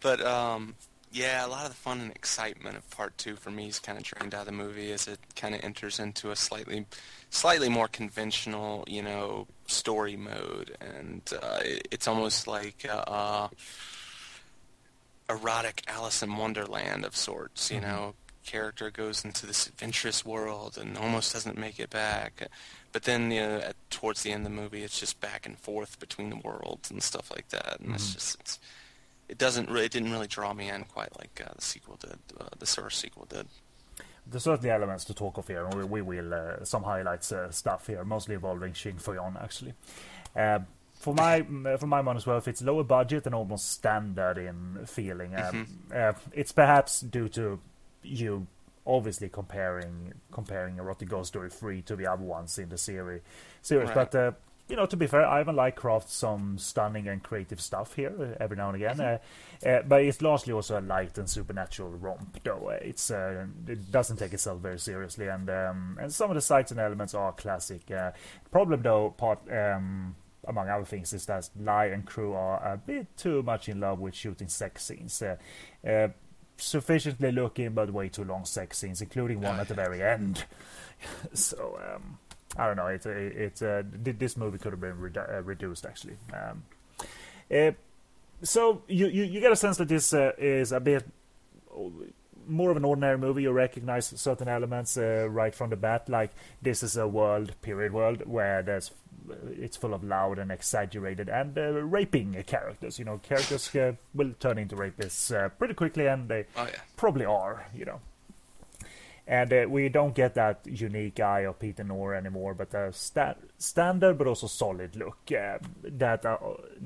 but 0.00 0.20
um, 0.24 0.74
yeah, 1.10 1.44
a 1.44 1.48
lot 1.48 1.64
of 1.64 1.70
the 1.70 1.76
fun 1.76 2.00
and 2.00 2.10
excitement 2.10 2.76
of 2.76 2.88
part 2.90 3.16
two 3.16 3.36
for 3.36 3.50
me 3.50 3.68
is 3.68 3.78
kind 3.78 3.96
of 3.96 4.04
drained 4.04 4.34
out 4.34 4.40
of 4.40 4.46
the 4.46 4.52
movie 4.52 4.92
as 4.92 5.08
it 5.08 5.18
kind 5.36 5.54
of 5.54 5.64
enters 5.64 5.98
into 5.98 6.30
a 6.30 6.36
slightly, 6.36 6.84
slightly 7.30 7.68
more 7.68 7.88
conventional, 7.88 8.84
you 8.86 9.02
know, 9.02 9.46
story 9.66 10.16
mode, 10.16 10.76
and 10.80 11.22
uh, 11.42 11.60
it, 11.62 11.88
it's 11.90 12.08
almost 12.08 12.46
like 12.46 12.86
uh, 12.88 13.04
uh, 13.06 13.48
erotic 15.30 15.82
Alice 15.88 16.22
in 16.22 16.36
Wonderland 16.36 17.04
of 17.04 17.16
sorts. 17.16 17.70
You 17.70 17.80
mm-hmm. 17.80 17.86
know, 17.86 18.14
character 18.44 18.90
goes 18.90 19.24
into 19.24 19.46
this 19.46 19.66
adventurous 19.66 20.26
world 20.26 20.76
and 20.78 20.98
almost 20.98 21.32
doesn't 21.32 21.56
make 21.56 21.80
it 21.80 21.88
back, 21.88 22.48
but 22.92 23.04
then 23.04 23.30
you 23.30 23.40
know, 23.40 23.56
at, 23.58 23.76
towards 23.90 24.22
the 24.22 24.32
end 24.32 24.46
of 24.46 24.52
the 24.52 24.60
movie, 24.60 24.82
it's 24.82 25.00
just 25.00 25.20
back 25.20 25.46
and 25.46 25.58
forth 25.58 25.98
between 25.98 26.28
the 26.28 26.36
worlds 26.36 26.90
and 26.90 27.02
stuff 27.02 27.30
like 27.30 27.48
that, 27.48 27.78
and 27.78 27.86
mm-hmm. 27.86 27.94
it's 27.94 28.12
just 28.12 28.40
it's 28.40 28.58
it 29.28 29.38
doesn't 29.38 29.68
really, 29.68 29.86
it 29.86 29.92
didn't 29.92 30.10
really 30.10 30.26
draw 30.26 30.52
me 30.54 30.68
in 30.68 30.84
quite 30.84 31.16
like 31.18 31.42
uh, 31.44 31.52
the 31.54 31.62
sequel 31.62 31.96
did, 31.96 32.18
uh, 32.40 32.46
the 32.58 32.66
first 32.66 33.00
sequel 33.00 33.26
did. 33.28 33.46
There's 34.26 34.44
certainly 34.44 34.70
elements 34.70 35.04
to 35.06 35.14
talk 35.14 35.38
of 35.38 35.48
here, 35.48 35.64
and 35.64 35.74
we, 35.74 35.84
we 35.84 36.02
will 36.02 36.34
uh, 36.34 36.64
some 36.64 36.82
highlights 36.82 37.32
uh, 37.32 37.50
stuff 37.50 37.86
here, 37.86 38.04
mostly 38.04 38.34
involving 38.34 38.72
Shing 38.74 38.98
Fui-On 38.98 39.36
actually. 39.40 39.74
Uh, 40.36 40.60
for 40.94 41.14
my 41.14 41.42
for 41.78 41.86
my 41.86 42.02
money's 42.02 42.26
worth, 42.26 42.48
it's 42.48 42.60
lower 42.60 42.84
budget 42.84 43.26
and 43.26 43.34
almost 43.34 43.70
standard 43.70 44.36
in 44.36 44.84
feeling. 44.86 45.34
Um, 45.34 45.42
mm-hmm. 45.42 45.92
Uh, 45.94 46.12
it's 46.32 46.52
perhaps 46.52 47.00
due 47.00 47.28
to 47.30 47.60
you 48.02 48.46
obviously 48.86 49.28
comparing 49.28 50.12
comparing 50.32 50.78
Erotic 50.78 51.08
Ghost 51.08 51.28
Story 51.28 51.50
3 51.50 51.82
to 51.82 51.96
the 51.96 52.06
other 52.06 52.24
ones 52.24 52.58
in 52.58 52.68
the 52.68 52.78
series, 52.78 53.20
series. 53.62 53.90
Right. 53.90 54.10
but 54.10 54.40
you 54.68 54.76
know, 54.76 54.86
to 54.86 54.96
be 54.96 55.06
fair, 55.06 55.26
Ivan 55.26 55.56
like 55.56 55.76
crafts 55.76 56.14
some 56.14 56.58
stunning 56.58 57.08
and 57.08 57.22
creative 57.22 57.60
stuff 57.60 57.94
here 57.94 58.12
uh, 58.20 58.42
every 58.42 58.56
now 58.56 58.68
and 58.68 58.76
again. 58.76 58.96
Mm-hmm. 58.96 59.66
Uh, 59.66 59.70
uh, 59.70 59.82
but 59.82 60.02
it's 60.02 60.20
largely 60.20 60.52
also 60.52 60.78
a 60.78 60.82
light 60.82 61.16
and 61.16 61.28
supernatural 61.28 61.90
romp, 61.90 62.38
though. 62.44 62.68
Uh, 62.68 62.78
it's 62.82 63.10
uh, 63.10 63.46
it 63.66 63.90
doesn't 63.90 64.18
take 64.18 64.34
itself 64.34 64.60
very 64.60 64.78
seriously, 64.78 65.28
and 65.28 65.48
um, 65.48 65.98
and 66.00 66.12
some 66.12 66.30
of 66.30 66.34
the 66.34 66.40
sights 66.40 66.70
and 66.70 66.78
elements 66.78 67.14
are 67.14 67.32
classic. 67.32 67.90
Uh, 67.90 68.12
problem, 68.50 68.82
though, 68.82 69.14
part 69.16 69.40
um, 69.50 70.14
among 70.46 70.68
other 70.68 70.84
things, 70.84 71.12
is 71.14 71.24
that 71.26 71.48
Lai 71.58 71.86
and 71.86 72.04
crew 72.04 72.34
are 72.34 72.74
a 72.74 72.76
bit 72.76 73.16
too 73.16 73.42
much 73.42 73.68
in 73.68 73.80
love 73.80 73.98
with 73.98 74.14
shooting 74.14 74.48
sex 74.48 74.84
scenes. 74.84 75.22
sufficiently 76.58 77.30
looking, 77.32 77.70
but 77.70 77.90
way 77.92 78.08
too 78.08 78.24
long 78.24 78.44
sex 78.44 78.78
scenes, 78.78 79.00
including 79.00 79.40
one 79.40 79.58
at 79.60 79.68
the 79.68 79.74
very 79.74 80.02
end. 80.02 80.44
so. 81.32 81.78
Um, 81.94 82.18
I 82.58 82.66
don't 82.66 82.76
know. 82.76 82.88
It 82.88 83.06
it, 83.06 83.62
uh, 83.62 83.82
this 83.92 84.36
movie 84.36 84.58
could 84.58 84.72
have 84.72 84.80
been 84.80 84.96
redu- 84.96 85.32
uh, 85.32 85.42
reduced 85.42 85.86
actually. 85.86 86.16
Um, 86.32 86.64
uh, 87.54 87.70
so 88.42 88.82
you, 88.88 89.06
you 89.06 89.24
you 89.24 89.40
get 89.40 89.52
a 89.52 89.56
sense 89.56 89.76
that 89.78 89.88
this 89.88 90.12
uh, 90.12 90.32
is 90.38 90.72
a 90.72 90.80
bit 90.80 91.06
more 92.48 92.70
of 92.70 92.76
an 92.76 92.84
ordinary 92.84 93.18
movie. 93.18 93.42
You 93.42 93.52
recognize 93.52 94.06
certain 94.06 94.48
elements 94.48 94.96
uh, 94.96 95.28
right 95.30 95.54
from 95.54 95.70
the 95.70 95.76
bat, 95.76 96.08
like 96.08 96.30
this 96.60 96.82
is 96.82 96.96
a 96.96 97.06
world 97.06 97.52
period 97.62 97.92
world 97.92 98.22
where 98.26 98.62
there's 98.62 98.90
it's 99.50 99.76
full 99.76 99.94
of 99.94 100.02
loud 100.02 100.38
and 100.38 100.50
exaggerated 100.50 101.28
and 101.28 101.56
uh, 101.56 101.72
raping 101.82 102.42
characters. 102.46 102.98
You 102.98 103.04
know, 103.04 103.18
characters 103.18 103.70
will 104.14 104.32
turn 104.40 104.58
into 104.58 104.74
rapists 104.74 105.58
pretty 105.58 105.74
quickly, 105.74 106.06
and 106.06 106.28
they 106.28 106.46
oh, 106.56 106.64
yeah. 106.64 106.80
probably 106.96 107.24
are. 107.24 107.66
You 107.72 107.84
know. 107.84 108.00
And 109.28 109.52
uh, 109.52 109.66
we 109.68 109.90
don't 109.90 110.14
get 110.14 110.34
that 110.36 110.60
unique 110.64 111.20
eye 111.20 111.40
of 111.40 111.58
Peter 111.58 111.84
Ngor 111.84 112.16
anymore, 112.16 112.54
but 112.54 112.72
a 112.72 112.90
sta- 112.94 113.34
standard 113.58 114.16
but 114.16 114.26
also 114.26 114.46
solid 114.46 114.96
look. 114.96 115.18
Uh, 115.30 115.58
that, 115.84 116.24
uh, 116.24 116.38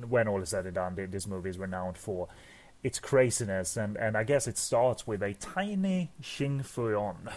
when 0.09 0.27
all 0.27 0.43
is 0.43 0.49
said 0.49 0.67
and 0.67 0.75
done, 0.75 0.97
this 1.09 1.29
movie 1.29 1.51
is 1.51 1.59
renowned 1.59 1.97
for 1.97 2.27
its 2.83 2.99
craziness, 2.99 3.77
and, 3.77 3.97
and 3.97 4.17
I 4.17 4.25
guess 4.25 4.49
it 4.49 4.59
starts 4.59 5.07
with 5.07 5.23
a 5.23 5.35
tiny 5.35 6.11
Shing 6.21 6.65
Fui-On. 6.65 7.31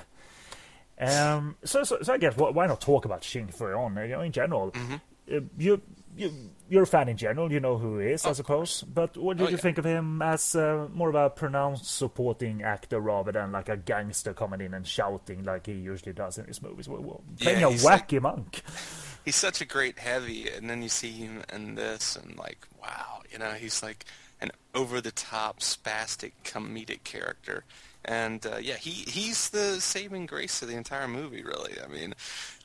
Um, 1.00 1.58
so, 1.64 1.84
so, 1.84 2.00
so 2.02 2.14
I 2.14 2.18
guess 2.18 2.36
why 2.36 2.66
not 2.66 2.82
talk 2.82 3.06
about 3.06 3.24
Shing 3.24 3.50
Fui-On? 3.50 3.96
You 3.98 4.08
know, 4.08 4.22
in 4.22 4.32
general, 4.32 4.72
mm-hmm. 4.72 4.96
Uh, 5.28 5.40
you 5.58 5.82
you, 6.18 6.52
you're 6.70 6.84
a 6.84 6.88
fan 6.88 7.10
in 7.10 7.18
general. 7.18 7.52
You 7.52 7.60
know 7.60 7.78
who 7.78 8.00
he 8.00 8.10
is, 8.10 8.26
oh, 8.26 8.30
I 8.30 8.34
suppose. 8.34 8.84
But 8.84 9.18
what 9.18 9.38
did 9.38 9.44
oh, 9.44 9.50
you 9.50 9.56
yeah. 9.56 9.62
think 9.62 9.78
of 9.78 9.86
him 9.86 10.22
as 10.22 10.56
uh, 10.56 10.88
more 10.94 11.10
of 11.10 11.16
a 11.16 11.30
pronounced 11.30 11.86
supporting 11.86 12.64
actor 12.64 13.00
rather 13.00 13.32
than 13.32 13.52
like 13.52 13.70
a 13.70 13.78
gangster 13.78 14.34
coming 14.34 14.62
in 14.62 14.74
and 14.74 14.88
shouting 14.88 15.44
like 15.44 15.66
he 15.66 15.74
usually 15.74 16.14
does 16.14 16.38
in 16.38 16.46
his 16.46 16.62
movies? 16.62 16.88
Playing 16.88 17.60
yeah, 17.60 17.68
a 17.68 17.72
wacky 17.72 18.14
like, 18.14 18.22
monk. 18.22 18.62
He's 19.26 19.36
such 19.36 19.60
a 19.60 19.66
great 19.66 19.98
heavy, 19.98 20.48
and 20.50 20.70
then 20.70 20.84
you 20.84 20.90
see 20.90 21.12
him 21.12 21.42
in 21.52 21.74
this, 21.74 22.16
and 22.16 22.38
like, 22.38 22.68
wow, 22.80 23.22
you 23.32 23.40
know, 23.40 23.54
he's 23.54 23.82
like 23.82 24.06
an 24.40 24.52
over-the-top 24.76 25.62
spastic 25.62 26.34
comedic 26.44 27.04
character. 27.04 27.64
And 28.04 28.46
uh, 28.46 28.58
yeah, 28.62 28.76
he 28.76 28.92
he's 28.92 29.50
the 29.50 29.82
saving 29.82 30.28
grace 30.28 30.62
of 30.62 30.68
the 30.68 30.76
entire 30.76 31.08
movie. 31.08 31.44
Really, 31.44 31.74
I 31.84 31.88
mean, 31.88 32.14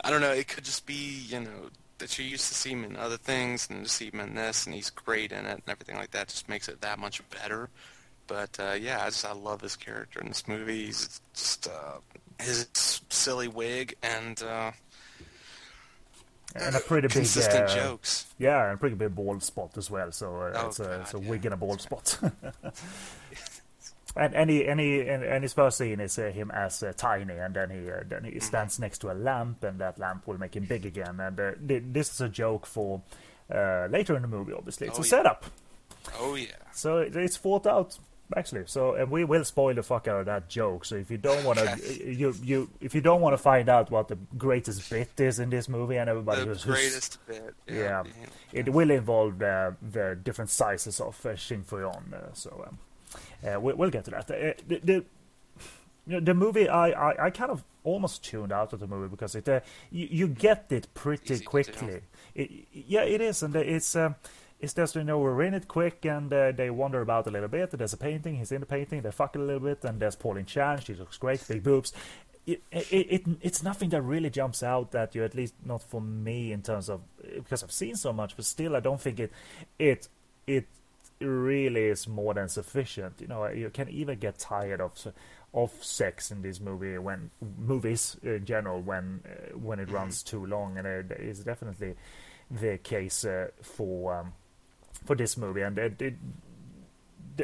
I 0.05 0.11
don't 0.11 0.21
know. 0.21 0.33
It 0.33 0.49
could 0.49 0.65
just 0.65 0.85
be 0.85 1.25
you 1.29 1.41
know 1.41 1.71
that 2.01 2.19
you 2.19 2.25
used 2.25 2.49
to 2.49 2.55
see 2.55 2.71
him 2.71 2.85
in 2.85 2.97
other 2.97 3.17
things 3.17 3.69
and 3.71 3.85
to 3.85 3.91
see 3.91 4.11
him 4.13 4.21
in 4.21 4.35
this, 4.35 4.67
and 4.67 4.75
he's 4.75 4.91
great 4.91 5.33
in 5.33 5.47
it 5.47 5.53
and 5.53 5.63
everything 5.69 5.97
like 5.97 6.11
that 6.11 6.29
just 6.29 6.49
makes 6.49 6.69
it 6.69 6.81
that 6.81 6.99
much 6.99 7.23
better. 7.31 7.71
But 8.27 8.59
uh, 8.61 8.73
yeah, 8.73 9.03
I 9.03 9.07
just 9.07 9.25
I 9.25 9.33
love 9.33 9.61
his 9.61 9.77
character 9.77 10.21
in 10.21 10.29
this 10.29 10.47
movie. 10.47 10.87
He's 10.87 11.21
just 11.35 11.69
uh, 11.69 11.99
his 12.41 12.69
silly 13.09 13.49
wig 13.49 13.95
and 14.03 14.41
uh, 14.43 14.73
and 16.55 16.75
a 16.75 16.81
pretty 16.81 17.09
consistent 17.09 17.69
big 17.69 17.77
uh, 17.77 17.83
jokes. 17.83 18.27
Yeah, 18.39 18.65
and 18.65 18.75
a 18.75 18.77
pretty 18.77 18.97
big 18.97 19.15
bald 19.15 19.43
spot 19.43 19.77
as 19.77 19.91
well. 19.91 20.11
So 20.13 20.37
uh, 20.37 20.53
oh, 20.55 20.67
it's, 20.69 20.81
a, 20.81 21.01
it's 21.01 21.15
a 21.15 21.19
wig 21.19 21.45
and 21.45 21.55
a 21.55 21.57
bald 21.57 21.81
spot. 21.81 22.19
And 24.17 24.35
any 24.35 24.67
any 24.67 25.09
and 25.09 25.43
his 25.43 25.53
first 25.53 25.79
scene 25.79 26.01
is 26.01 26.19
uh, 26.19 26.31
him 26.31 26.51
as 26.51 26.83
uh, 26.83 26.93
tiny, 26.97 27.35
and 27.35 27.55
then 27.55 27.71
he 27.71 27.91
uh, 27.91 28.01
then 28.09 28.25
he 28.25 28.31
mm-hmm. 28.33 28.41
stands 28.41 28.79
next 28.81 28.99
to 28.99 29.13
a 29.13 29.15
lamp, 29.15 29.63
and 29.63 29.79
that 29.79 29.99
lamp 30.01 30.27
will 30.27 30.39
make 30.39 30.57
him 30.57 30.65
big 30.65 30.85
again. 30.85 31.21
And 31.21 31.39
uh, 31.39 31.53
this 31.61 32.13
is 32.13 32.21
a 32.21 32.29
joke 32.29 32.67
for 32.67 33.03
uh, 33.55 33.87
later 33.89 34.17
in 34.17 34.23
the 34.23 34.29
movie. 34.29 34.53
Obviously, 34.53 34.89
it's 34.89 34.99
oh, 34.99 35.03
a 35.03 35.05
yeah. 35.05 35.11
setup. 35.11 35.45
Oh 36.19 36.35
yeah. 36.35 36.49
So 36.73 36.99
it's 36.99 37.37
thought 37.37 37.67
out 37.67 37.99
actually. 38.37 38.65
So 38.67 38.95
and 38.95 39.11
we 39.11 39.25
will 39.25 39.45
spoil 39.45 39.75
the 39.75 39.83
fuck 39.83 40.09
out 40.09 40.21
of 40.21 40.27
that 40.27 40.49
joke. 40.49 40.85
So 40.85 40.97
if 40.97 41.11
you 41.11 41.19
don't 41.19 41.45
want 41.45 41.59
to, 41.59 42.05
you 42.13 42.35
you 42.43 42.71
if 42.81 42.95
you 42.95 43.01
don't 43.01 43.21
want 43.21 43.35
to 43.35 43.39
find 43.39 43.69
out 43.69 43.91
what 43.91 44.09
the 44.09 44.17
greatest 44.37 44.89
bit 44.91 45.19
is 45.19 45.39
in 45.39 45.51
this 45.51 45.69
movie, 45.69 45.97
and 45.97 46.09
everybody 46.09 46.43
the 46.43 46.49
who's, 46.49 46.65
greatest 46.65 47.25
bit, 47.27 47.55
yeah, 47.67 47.75
yeah, 47.75 48.03
yeah, 48.05 48.27
it 48.53 48.73
will 48.73 48.91
involve 48.91 49.41
uh, 49.43 49.73
the 49.83 50.19
different 50.23 50.51
sizes 50.51 51.01
of 51.01 51.25
uh, 51.25 51.37
Shing 51.37 51.63
Fui-On. 51.63 52.15
Uh, 52.15 52.33
so 52.33 52.65
um, 52.67 52.79
uh, 53.47 53.61
we, 53.61 53.73
will 53.75 53.91
get 53.91 54.05
to 54.05 54.11
that. 54.11 54.31
Uh, 54.31 54.53
the, 54.67 55.05
the, 56.07 56.21
the 56.21 56.35
movie, 56.35 56.69
I, 56.69 56.91
I, 56.91 57.27
I, 57.27 57.31
kind 57.31 57.51
of 57.51 57.65
almost 57.85 58.25
tuned 58.25 58.53
out 58.53 58.73
of 58.73 58.81
the 58.81 58.87
movie 58.87 59.09
because 59.09 59.35
it 59.35 59.49
uh, 59.49 59.61
you, 59.91 60.09
you, 60.11 60.29
get 60.29 60.67
it 60.71 60.89
pretty 60.95 61.35
Easy 61.35 61.45
quickly. 61.45 62.01
It, 62.35 62.51
yeah, 62.73 63.03
it 63.03 63.21
is, 63.21 63.43
and 63.43 63.55
it's 63.57 63.95
um, 63.97 64.17
it's 64.59 64.75
just 64.75 64.97
you 64.97 65.05
know 65.05 65.19
we're 65.19 65.43
in 65.43 65.55
it 65.55 65.69
quick, 65.69 66.05
and 66.05 66.33
uh, 66.33 66.53
they 66.53 66.71
wander 66.71 67.01
about 67.01 67.27
a 67.27 67.31
little 67.31 67.49
bit. 67.49 67.71
There's 67.71 67.93
a 67.93 67.99
painting, 67.99 68.37
he's 68.37 68.53
in 68.53 68.61
the 68.61 68.67
painting. 68.67 69.03
They 69.03 69.11
fuck 69.11 69.37
a 69.37 69.39
little 69.39 69.61
bit, 69.61 69.85
and 69.85 70.01
there's 70.01 70.17
Pauline 70.17 70.47
Chan. 70.47 70.81
She 70.81 70.95
looks 70.95 71.17
great, 71.17 71.47
big 71.47 71.63
boobs. 71.63 71.93
It, 72.47 72.63
it, 72.73 72.87
it, 72.91 73.23
it's 73.43 73.63
nothing 73.63 73.91
that 73.91 74.03
really 74.03 74.31
jumps 74.31 74.63
out 74.63 74.95
at 74.95 75.15
you, 75.15 75.23
at 75.23 75.35
least 75.35 75.55
not 75.65 75.83
for 75.83 76.01
me 76.01 76.53
in 76.53 76.63
terms 76.63 76.89
of 76.89 77.03
because 77.35 77.63
I've 77.63 77.73
seen 77.73 77.95
so 77.95 78.13
much, 78.13 78.35
but 78.37 78.45
still 78.45 78.77
I 78.77 78.81
don't 78.81 79.01
think 79.01 79.21
it 79.21 79.33
it 79.79 80.09
it 80.47 80.67
really 81.21 81.85
is 81.85 82.09
more 82.09 82.35
than 82.35 82.49
sufficient. 82.49 83.21
You 83.21 83.29
know, 83.29 83.47
you 83.49 83.71
can 83.71 83.89
even 83.89 84.19
get 84.19 84.39
tired 84.39 84.81
of 84.81 84.93
of 85.53 85.73
sex 85.83 86.31
in 86.31 86.43
this 86.43 86.61
movie 86.61 86.97
when 86.99 87.31
movies 87.59 88.17
in 88.23 88.45
general 88.45 88.81
when 88.81 89.21
uh, 89.25 89.57
when 89.59 89.81
it 89.81 89.87
mm-hmm. 89.87 89.97
runs 89.97 90.23
too 90.23 90.47
long, 90.47 90.79
and 90.79 90.87
it 90.87 91.11
is 91.19 91.41
definitely 91.41 91.95
the 92.51 92.79
case 92.79 93.25
uh, 93.25 93.49
for 93.63 94.19
um, 94.19 94.33
for 95.05 95.17
this 95.17 95.37
movie. 95.37 95.63
And 95.63 95.79
it, 95.79 96.01
it, 96.01 96.15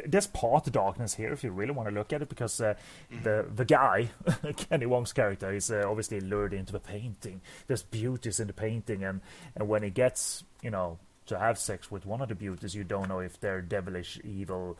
there's 0.05 0.27
part 0.27 0.65
darkness 0.71 1.15
here 1.15 1.33
if 1.33 1.43
you 1.43 1.51
really 1.51 1.71
want 1.71 1.89
to 1.89 1.95
look 1.95 2.13
at 2.13 2.21
it, 2.21 2.29
because 2.29 2.61
uh, 2.61 2.75
mm-hmm. 3.11 3.23
the 3.23 3.45
the 3.53 3.65
guy 3.65 4.09
Kenny 4.57 4.85
Wong's 4.85 5.13
character 5.13 5.51
is 5.51 5.71
uh, 5.71 5.83
obviously 5.85 6.21
lured 6.21 6.53
into 6.53 6.71
the 6.71 6.79
painting. 6.79 7.41
There's 7.67 7.83
beauties 7.83 8.39
in 8.39 8.47
the 8.47 8.53
painting, 8.53 9.03
and 9.03 9.21
and 9.55 9.67
when 9.67 9.83
he 9.83 9.89
gets 9.89 10.43
you 10.61 10.71
know 10.71 10.97
to 11.27 11.39
have 11.39 11.57
sex 11.57 11.91
with 11.91 12.05
one 12.05 12.21
of 12.21 12.29
the 12.29 12.35
beauties, 12.35 12.75
you 12.75 12.83
don't 12.83 13.07
know 13.07 13.19
if 13.19 13.39
they're 13.39 13.61
devilish, 13.61 14.19
evil, 14.23 14.77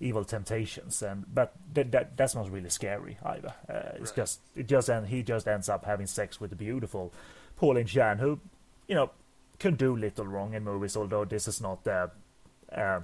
evil 0.00 0.24
temptations. 0.24 1.02
And 1.02 1.24
but 1.32 1.54
that, 1.74 1.92
that 1.92 2.16
that's 2.16 2.34
not 2.34 2.50
really 2.50 2.70
scary 2.70 3.18
either. 3.24 3.54
Uh, 3.68 3.96
it's 3.96 4.10
right. 4.10 4.16
just 4.16 4.40
it 4.54 4.66
just 4.66 4.88
and 4.88 5.06
he 5.06 5.22
just 5.22 5.48
ends 5.48 5.68
up 5.68 5.84
having 5.84 6.06
sex 6.06 6.40
with 6.40 6.50
the 6.50 6.56
beautiful 6.56 7.12
Pauline 7.56 7.86
Chan, 7.86 8.18
who 8.18 8.40
you 8.88 8.94
know 8.94 9.10
can 9.58 9.74
do 9.74 9.96
little 9.96 10.26
wrong 10.26 10.54
in 10.54 10.64
movies. 10.64 10.96
Although 10.96 11.24
this 11.24 11.48
is 11.48 11.60
not 11.60 11.86
uh, 11.86 12.08
uh, 12.74 13.00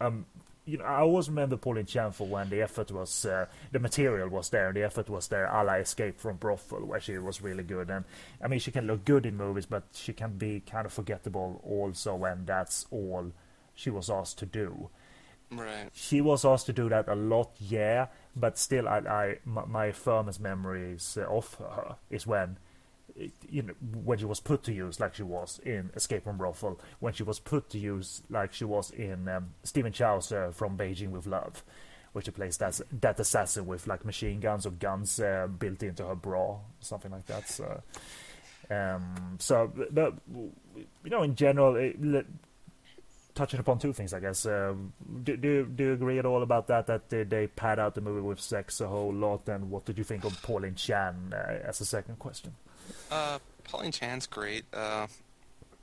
um 0.00 0.26
you 0.70 0.78
know, 0.78 0.84
I 0.84 1.00
always 1.00 1.28
remember 1.28 1.56
Pauline 1.56 1.86
Chan 1.86 2.12
for 2.12 2.26
when 2.26 2.48
the 2.48 2.62
effort 2.62 2.90
was, 2.90 3.24
uh, 3.24 3.46
the 3.72 3.78
material 3.78 4.28
was 4.28 4.50
there, 4.50 4.68
and 4.68 4.76
the 4.76 4.84
effort 4.84 5.08
was 5.08 5.28
there, 5.28 5.46
a 5.46 5.64
la 5.64 5.74
Escape 5.74 6.20
from 6.20 6.36
Brothel, 6.36 6.84
where 6.84 7.00
she 7.00 7.18
was 7.18 7.42
really 7.42 7.64
good. 7.64 7.90
And 7.90 8.04
I 8.42 8.48
mean, 8.48 8.60
she 8.60 8.70
can 8.70 8.86
look 8.86 9.04
good 9.04 9.26
in 9.26 9.36
movies, 9.36 9.66
but 9.66 9.82
she 9.92 10.12
can 10.12 10.38
be 10.38 10.60
kind 10.60 10.86
of 10.86 10.92
forgettable 10.92 11.60
also 11.64 12.14
when 12.14 12.44
that's 12.46 12.86
all 12.90 13.32
she 13.74 13.90
was 13.90 14.08
asked 14.08 14.38
to 14.38 14.46
do. 14.46 14.90
Right. 15.50 15.88
She 15.92 16.20
was 16.20 16.44
asked 16.44 16.66
to 16.66 16.72
do 16.72 16.88
that 16.90 17.08
a 17.08 17.16
lot, 17.16 17.50
yeah, 17.58 18.06
but 18.36 18.56
still, 18.56 18.86
I, 18.86 18.98
I 18.98 19.38
my, 19.44 19.64
my 19.66 19.92
firmest 19.92 20.38
memories 20.38 21.18
of 21.28 21.54
her 21.54 21.96
is 22.08 22.26
when 22.26 22.58
you 23.48 23.62
know, 23.62 23.74
when 24.04 24.18
she 24.18 24.24
was 24.24 24.40
put 24.40 24.62
to 24.64 24.72
use 24.72 25.00
like 25.00 25.14
she 25.14 25.22
was 25.22 25.60
in 25.64 25.90
Escape 25.94 26.24
from 26.24 26.38
Brothel, 26.38 26.80
when 27.00 27.12
she 27.12 27.22
was 27.22 27.38
put 27.38 27.70
to 27.70 27.78
use 27.78 28.22
like 28.30 28.52
she 28.52 28.64
was 28.64 28.90
in 28.90 29.28
um, 29.28 29.54
Stephen 29.62 29.92
Chow's 29.92 30.32
uh, 30.32 30.50
From 30.52 30.76
Beijing 30.76 31.10
with 31.10 31.26
Love, 31.26 31.62
where 32.12 32.22
she 32.22 32.30
plays 32.30 32.56
that 32.58 32.80
that 33.00 33.20
assassin 33.20 33.66
with 33.66 33.86
like 33.86 34.04
machine 34.04 34.40
guns 34.40 34.66
or 34.66 34.70
guns 34.70 35.20
uh, 35.20 35.46
built 35.46 35.82
into 35.82 36.04
her 36.04 36.14
bra, 36.14 36.58
something 36.80 37.10
like 37.10 37.26
that. 37.26 37.48
So, 37.48 37.82
um, 38.70 39.36
so 39.38 39.72
but 39.90 40.14
you 40.28 41.10
know, 41.10 41.22
in 41.22 41.34
general, 41.34 41.76
it, 41.76 41.96
touching 43.40 43.58
upon 43.58 43.78
two 43.78 43.94
things, 43.94 44.12
I 44.12 44.20
guess. 44.20 44.44
Um, 44.44 44.92
do, 45.24 45.34
do 45.34 45.64
do 45.64 45.84
you 45.84 45.92
agree 45.94 46.18
at 46.18 46.26
all 46.26 46.42
about 46.42 46.66
that? 46.66 46.86
That 46.86 47.08
they, 47.08 47.22
they 47.22 47.46
pad 47.46 47.78
out 47.78 47.94
the 47.94 48.02
movie 48.02 48.20
with 48.20 48.38
sex 48.38 48.80
a 48.82 48.86
whole 48.86 49.12
lot, 49.12 49.48
and 49.48 49.70
what 49.70 49.86
did 49.86 49.96
you 49.96 50.04
think 50.04 50.24
of 50.24 50.40
Pauline 50.42 50.74
Chan 50.74 51.32
uh, 51.32 51.68
as 51.68 51.80
a 51.80 51.86
second 51.86 52.18
question? 52.18 52.52
Uh, 53.10 53.38
Pauline 53.64 53.92
Chan's 53.92 54.26
great, 54.26 54.64
uh, 54.74 55.06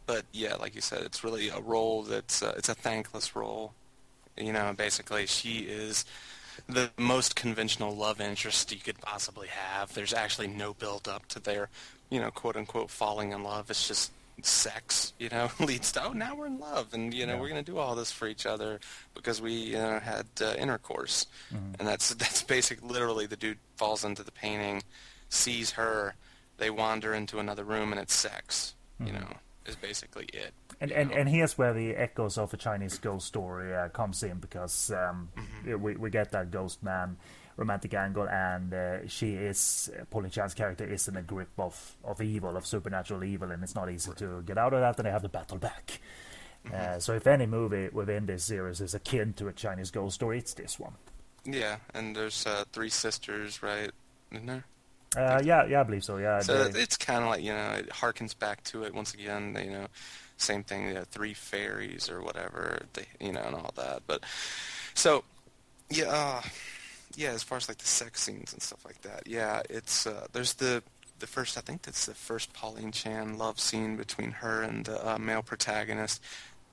but 0.05 0.25
yeah, 0.31 0.53
like 0.55 0.75
you 0.75 0.81
said, 0.81 1.01
it's 1.01 1.23
really 1.23 1.49
a 1.49 1.59
role 1.59 2.03
that's 2.03 2.43
uh, 2.43 2.53
it's 2.57 2.69
a 2.69 2.75
thankless 2.75 3.35
role. 3.35 3.73
You 4.37 4.53
know, 4.53 4.71
basically, 4.77 5.25
she 5.25 5.61
is 5.61 6.05
the 6.69 6.91
most 6.95 7.35
conventional 7.35 7.95
love 7.95 8.21
interest 8.21 8.71
you 8.71 8.79
could 8.79 8.99
possibly 8.99 9.47
have. 9.47 9.95
There's 9.95 10.13
actually 10.13 10.47
no 10.47 10.75
build 10.75 11.07
up 11.07 11.25
to 11.29 11.39
their, 11.39 11.69
you 12.11 12.19
know, 12.19 12.29
quote 12.29 12.55
unquote 12.55 12.91
falling 12.91 13.31
in 13.31 13.41
love. 13.43 13.71
It's 13.71 13.87
just 13.87 14.11
sex, 14.41 15.13
you 15.19 15.29
know, 15.29 15.49
leads 15.59 15.91
to 15.93 16.05
oh 16.05 16.13
now 16.13 16.35
we're 16.35 16.47
in 16.47 16.59
love 16.59 16.93
and 16.93 17.13
you 17.13 17.25
know 17.25 17.35
yeah. 17.35 17.39
we're 17.39 17.49
gonna 17.49 17.63
do 17.63 17.77
all 17.77 17.95
this 17.95 18.11
for 18.11 18.27
each 18.27 18.45
other 18.45 18.79
because 19.13 19.41
we 19.41 19.53
you 19.53 19.77
know 19.77 19.99
had 19.99 20.25
uh, 20.41 20.53
intercourse, 20.57 21.27
mm-hmm. 21.53 21.73
and 21.79 21.87
that's 21.87 22.09
that's 22.15 22.43
basic. 22.43 22.81
Literally, 22.83 23.25
the 23.25 23.37
dude 23.37 23.59
falls 23.75 24.03
into 24.03 24.23
the 24.23 24.31
painting, 24.31 24.83
sees 25.29 25.71
her, 25.71 26.15
they 26.57 26.69
wander 26.69 27.13
into 27.13 27.39
another 27.39 27.63
room 27.63 27.91
and 27.91 28.01
it's 28.01 28.13
sex. 28.13 28.75
Mm-hmm. 28.99 29.07
You 29.07 29.19
know, 29.19 29.27
is 29.65 29.75
basically 29.75 30.25
it. 30.33 30.53
And, 30.79 30.91
and 30.91 31.11
and 31.11 31.27
here's 31.27 31.57
where 31.57 31.73
the 31.73 31.95
echoes 31.95 32.37
of 32.37 32.53
a 32.53 32.57
Chinese 32.57 32.99
ghost 32.99 33.25
story 33.27 33.75
uh, 33.75 33.89
comes 33.89 34.21
in 34.23 34.37
because 34.37 34.91
um, 34.91 35.29
mm-hmm. 35.35 35.81
we 35.81 35.95
we 35.95 36.09
get 36.09 36.31
that 36.31 36.51
ghost 36.51 36.83
man 36.83 37.17
romantic 37.57 37.93
angle, 37.93 38.29
and 38.29 38.73
uh, 38.73 39.07
she 39.07 39.33
is 39.33 39.91
uh, 39.99 40.05
Pauline 40.05 40.31
Chan's 40.31 40.53
character 40.53 40.85
is 40.85 41.07
in 41.07 41.17
a 41.17 41.21
grip 41.21 41.49
of 41.57 41.95
of 42.03 42.21
evil, 42.21 42.55
of 42.55 42.65
supernatural 42.65 43.23
evil, 43.23 43.51
and 43.51 43.61
it's 43.63 43.75
not 43.75 43.91
easy 43.91 44.09
right. 44.09 44.17
to 44.19 44.41
get 44.43 44.57
out 44.57 44.73
of 44.73 44.79
that. 44.79 44.97
And 44.97 45.05
they 45.05 45.11
have 45.11 45.23
to 45.23 45.29
battle 45.29 45.57
back. 45.57 45.99
Mm-hmm. 46.65 46.95
Uh, 46.97 46.99
so 46.99 47.13
if 47.13 47.27
any 47.27 47.45
movie 47.45 47.89
within 47.89 48.25
this 48.25 48.43
series 48.45 48.79
is 48.79 48.93
akin 48.93 49.33
to 49.33 49.47
a 49.47 49.53
Chinese 49.53 49.91
ghost 49.91 50.15
story, 50.15 50.37
it's 50.37 50.53
this 50.53 50.79
one. 50.79 50.93
Yeah, 51.45 51.77
and 51.93 52.15
there's 52.15 52.45
uh, 52.45 52.65
three 52.71 52.89
sisters, 52.89 53.63
right? 53.63 53.91
Isn't 54.31 54.45
there? 54.45 54.65
Uh, 55.15 55.41
yeah, 55.43 55.65
yeah, 55.65 55.79
I 55.79 55.83
believe 55.83 56.03
so. 56.03 56.17
Yeah. 56.17 56.41
So 56.41 56.67
they... 56.67 56.81
it's 56.81 56.97
kind 56.97 57.23
of 57.23 57.29
like 57.29 57.43
you 57.43 57.53
know, 57.53 57.71
it 57.71 57.89
harkens 57.89 58.37
back 58.37 58.63
to 58.65 58.83
it 58.83 58.93
once 58.93 59.13
again. 59.13 59.57
You 59.63 59.71
know, 59.71 59.87
same 60.37 60.63
thing. 60.63 60.89
You 60.89 60.93
know, 60.95 61.03
three 61.09 61.33
fairies 61.33 62.09
or 62.09 62.21
whatever. 62.21 62.79
They, 62.93 63.05
you 63.19 63.31
know, 63.31 63.41
and 63.41 63.55
all 63.55 63.71
that. 63.75 64.03
But 64.05 64.23
so, 64.93 65.23
yeah, 65.89 66.05
uh, 66.05 66.41
yeah. 67.17 67.31
As 67.31 67.43
far 67.43 67.57
as 67.57 67.67
like 67.67 67.79
the 67.79 67.87
sex 67.87 68.21
scenes 68.21 68.53
and 68.53 68.61
stuff 68.61 68.85
like 68.85 69.01
that, 69.01 69.27
yeah, 69.27 69.61
it's 69.69 70.07
uh, 70.07 70.27
there's 70.31 70.53
the 70.53 70.81
the 71.19 71.27
first. 71.27 71.57
I 71.57 71.61
think 71.61 71.81
that's 71.81 72.05
the 72.05 72.13
first 72.13 72.53
Pauline 72.53 72.93
Chan 72.93 73.37
love 73.37 73.59
scene 73.59 73.97
between 73.97 74.31
her 74.31 74.61
and 74.61 74.85
the 74.85 75.15
uh, 75.15 75.17
male 75.17 75.41
protagonist 75.41 76.21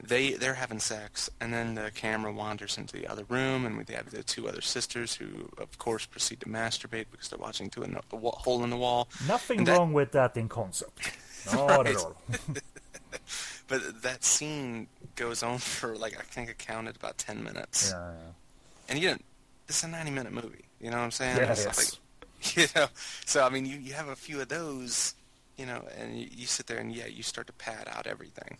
they 0.02 0.32
they're 0.32 0.54
having 0.54 0.80
sex, 0.80 1.30
and 1.40 1.52
then 1.52 1.74
the 1.74 1.90
camera 1.94 2.32
wanders 2.32 2.76
into 2.76 2.96
the 2.96 3.06
other 3.06 3.24
room, 3.28 3.64
and 3.64 3.76
we 3.76 3.84
have 3.94 4.10
the 4.10 4.22
two 4.22 4.48
other 4.48 4.60
sisters 4.60 5.14
who, 5.14 5.48
of 5.58 5.78
course, 5.78 6.06
proceed 6.06 6.40
to 6.40 6.46
masturbate 6.46 7.06
because 7.10 7.28
they're 7.28 7.38
watching 7.38 7.70
through 7.70 7.84
a, 7.84 8.16
a 8.16 8.30
hole 8.30 8.64
in 8.64 8.70
the 8.70 8.76
wall. 8.76 9.08
Nothing 9.26 9.64
wrong 9.64 9.92
with 9.92 10.12
that 10.12 10.36
in 10.36 10.48
concept. 10.48 11.12
Not 11.52 11.86
at 11.86 11.96
all. 11.96 12.16
but 13.68 14.02
that 14.02 14.24
scene 14.24 14.88
goes 15.16 15.42
on 15.42 15.58
for 15.58 15.96
like 15.96 16.18
I 16.18 16.22
think 16.22 16.50
I 16.50 16.54
counted 16.54 16.96
about 16.96 17.18
ten 17.18 17.42
minutes. 17.42 17.92
Yeah, 17.92 18.10
yeah. 18.10 18.32
And 18.88 18.98
you 19.02 19.10
know, 19.10 19.16
it's 19.68 19.82
a 19.82 19.88
ninety-minute 19.88 20.32
movie. 20.32 20.66
You 20.80 20.90
know 20.90 20.98
what 20.98 21.04
I'm 21.04 21.10
saying? 21.10 21.36
Yeah, 21.36 21.52
it's. 21.52 21.66
Like, 21.66 22.56
you 22.56 22.66
know, 22.76 22.86
so 23.24 23.44
I 23.44 23.48
mean, 23.48 23.66
you 23.66 23.78
you 23.78 23.94
have 23.94 24.08
a 24.08 24.16
few 24.16 24.40
of 24.40 24.48
those, 24.48 25.14
you 25.56 25.66
know, 25.66 25.82
and 25.98 26.18
you, 26.18 26.28
you 26.30 26.46
sit 26.46 26.66
there 26.66 26.78
and 26.78 26.94
yeah, 26.94 27.06
you 27.06 27.22
start 27.22 27.46
to 27.46 27.52
pad 27.54 27.88
out 27.90 28.06
everything 28.06 28.58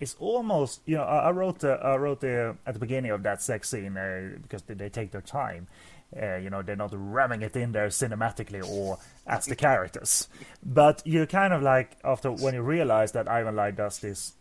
it's 0.00 0.16
almost 0.18 0.80
you 0.86 0.96
know 0.96 1.04
I, 1.04 1.28
I 1.28 1.30
wrote 1.30 1.64
uh, 1.64 1.78
I 1.82 1.96
wrote 1.96 2.22
uh, 2.24 2.54
at 2.66 2.74
the 2.74 2.80
beginning 2.80 3.10
of 3.10 3.22
that 3.22 3.42
sex 3.42 3.70
scene 3.70 3.96
uh, 3.96 4.36
because 4.42 4.62
they, 4.62 4.74
they, 4.74 4.88
take 4.88 5.10
their 5.10 5.20
time. 5.20 5.68
Uh, 6.16 6.36
you 6.36 6.50
know 6.50 6.62
they're 6.62 6.76
not 6.76 6.92
ramming 6.94 7.42
it 7.42 7.56
in 7.56 7.72
there 7.72 7.88
cinematically 7.88 8.66
or 8.66 8.98
as 9.26 9.46
the 9.46 9.56
characters, 9.56 10.28
but 10.62 11.02
you 11.04 11.26
kind 11.26 11.52
of 11.52 11.62
like 11.62 11.96
after 12.04 12.30
when 12.30 12.54
you 12.54 12.62
realize 12.62 13.12
that 13.12 13.28
Ivan 13.28 13.56
Lai 13.56 13.72
does 13.72 13.98
this 13.98 14.34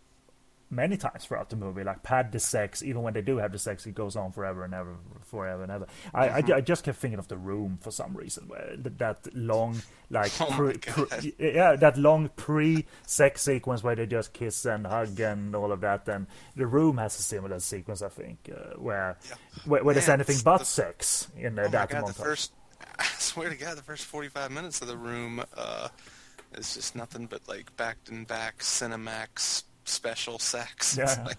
many 0.69 0.97
times 0.97 1.26
throughout 1.26 1.49
the 1.49 1.55
movie, 1.55 1.84
like 1.84 2.03
pad 2.03 2.32
the 2.32 2.39
sex. 2.39 2.84
Even 2.84 3.01
when 3.01 3.13
they 3.13 3.21
do 3.21 3.38
have 3.38 3.51
the 3.51 3.59
sex, 3.59 3.86
it 3.86 3.95
goes 3.95 4.15
on 4.15 4.32
forever 4.32 4.63
and 4.63 4.73
ever, 4.73 4.95
forever 5.36 5.63
and 5.63 5.71
ever. 5.71 5.88
I, 6.13 6.29
I, 6.29 6.43
I, 6.55 6.61
just 6.61 6.83
kept 6.83 6.97
thinking 6.97 7.19
of 7.19 7.27
the 7.27 7.38
room 7.38 7.77
for 7.81 7.91
some 7.91 8.15
reason, 8.15 8.47
where 8.47 8.75
that 8.77 9.27
long, 9.36 9.81
like, 10.09 10.31
oh 10.41 10.45
pre, 10.47 10.77
pre, 10.77 11.33
yeah, 11.38 11.75
that 11.75 11.97
long 11.97 12.29
pre-sex 12.36 13.41
sequence 13.41 13.83
where 13.83 13.95
they 13.95 14.05
just 14.05 14.33
kiss 14.33 14.65
and 14.65 14.88
hug 14.88 15.19
and 15.19 15.55
all 15.55 15.71
of 15.71 15.81
that. 15.81 16.07
And 16.07 16.27
the 16.55 16.67
room 16.67 16.97
has 16.97 17.19
a 17.19 17.21
similar 17.21 17.59
sequence, 17.59 18.01
I 18.01 18.09
think, 18.09 18.49
uh, 18.51 18.77
where, 18.79 19.17
yeah. 19.27 19.36
where, 19.65 19.83
where 19.83 19.93
there's 19.93 20.09
anything 20.09 20.38
but 20.43 20.59
the, 20.59 20.65
sex 20.65 21.27
in 21.38 21.59
uh, 21.59 21.63
oh 21.63 21.67
that 21.69 21.89
God, 21.89 22.03
montage. 22.03 22.07
The 22.07 22.13
first, 22.13 22.51
I 22.99 23.05
swear 23.19 23.49
to 23.49 23.55
God, 23.55 23.77
the 23.77 23.83
first 23.83 24.05
45 24.05 24.51
minutes 24.51 24.81
of 24.81 24.88
the 24.88 24.97
room. 24.97 25.43
Uh, 25.55 25.89
is 26.57 26.73
just 26.75 26.95
nothing 26.95 27.25
but 27.25 27.41
like 27.49 27.75
back 27.75 27.97
and 28.07 28.25
back 28.25 28.59
Cinemax 28.59 29.63
special 29.86 30.39
sex. 30.39 30.97
Yeah. 31.05 31.23
Like, 31.25 31.38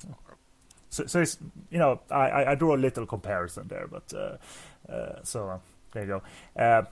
so, 0.97 1.07
so 1.07 1.21
it's 1.21 1.39
you 1.71 1.79
know 1.79 2.01
I, 2.11 2.53
I 2.53 2.55
draw 2.55 2.75
a 2.75 2.79
little 2.79 3.07
comparison 3.07 3.69
there, 3.69 3.87
but 3.87 4.13
uh, 4.15 4.93
uh, 4.93 5.21
so 5.23 5.49
uh, 5.49 5.59
there 5.93 6.03
you 6.03 6.09
go. 6.09 6.23
Uh, 6.61 6.83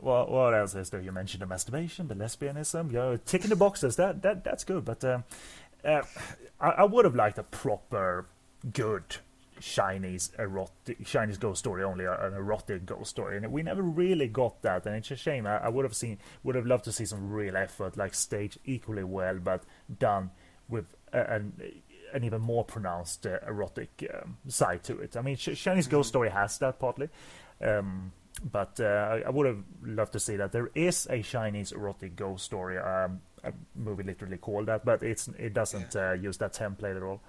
what 0.00 0.30
what 0.30 0.54
else 0.54 0.74
is 0.74 0.90
there? 0.90 1.00
You 1.00 1.12
mentioned 1.12 1.42
the 1.42 1.46
masturbation, 1.46 2.08
the 2.08 2.14
lesbianism. 2.14 2.88
You 2.92 2.98
know, 2.98 3.16
ticking 3.16 3.50
the 3.50 3.56
boxes. 3.56 3.96
That 3.96 4.22
that 4.22 4.44
that's 4.44 4.64
good. 4.64 4.84
But 4.84 5.02
uh, 5.04 5.20
uh, 5.84 6.02
I, 6.60 6.68
I 6.68 6.84
would 6.84 7.04
have 7.06 7.14
liked 7.14 7.38
a 7.38 7.44
proper 7.44 8.26
good 8.72 9.16
Chinese 9.60 10.32
erotic 10.38 11.06
Chinese 11.06 11.38
ghost 11.38 11.60
story, 11.60 11.82
only 11.82 12.04
an 12.04 12.34
erotic 12.34 12.84
ghost 12.84 13.08
story, 13.08 13.38
and 13.38 13.50
we 13.50 13.62
never 13.62 13.82
really 13.82 14.28
got 14.28 14.60
that, 14.62 14.84
and 14.84 14.96
it's 14.96 15.10
a 15.10 15.16
shame. 15.16 15.46
I, 15.46 15.64
I, 15.64 15.68
would 15.70 15.86
have 15.86 15.96
seen, 15.96 16.18
would 16.42 16.56
have 16.56 16.66
loved 16.66 16.84
to 16.84 16.92
see 16.92 17.06
some 17.06 17.30
real 17.30 17.56
effort, 17.56 17.96
like 17.96 18.12
staged 18.12 18.58
equally 18.66 19.04
well, 19.04 19.38
but 19.42 19.62
done 19.98 20.30
with 20.68 20.84
an 21.12 21.52
an 22.12 22.24
even 22.24 22.40
more 22.40 22.64
pronounced 22.64 23.26
uh, 23.26 23.38
erotic 23.46 24.08
um, 24.14 24.36
side 24.48 24.82
to 24.84 24.98
it. 24.98 25.16
I 25.16 25.22
mean, 25.22 25.36
Ch- 25.36 25.56
Chinese 25.56 25.86
ghost 25.86 26.08
story 26.08 26.30
has 26.30 26.58
that 26.58 26.78
partly. 26.78 27.08
Um, 27.60 28.12
but 28.44 28.78
uh, 28.80 29.20
I 29.26 29.30
would 29.30 29.46
have 29.46 29.64
loved 29.82 30.12
to 30.12 30.20
see 30.20 30.36
that 30.36 30.52
there 30.52 30.70
is 30.74 31.06
a 31.08 31.22
Chinese 31.22 31.72
erotic 31.72 32.16
ghost 32.16 32.44
story, 32.44 32.78
um, 32.78 33.20
a 33.44 33.52
movie 33.74 34.02
literally 34.02 34.36
called 34.36 34.66
that, 34.66 34.84
but 34.84 35.02
it's 35.02 35.28
it 35.38 35.54
doesn't 35.54 35.94
yeah. 35.94 36.10
uh, 36.10 36.12
use 36.12 36.36
that 36.38 36.52
template 36.52 36.96
at 36.96 37.02
all. 37.02 37.22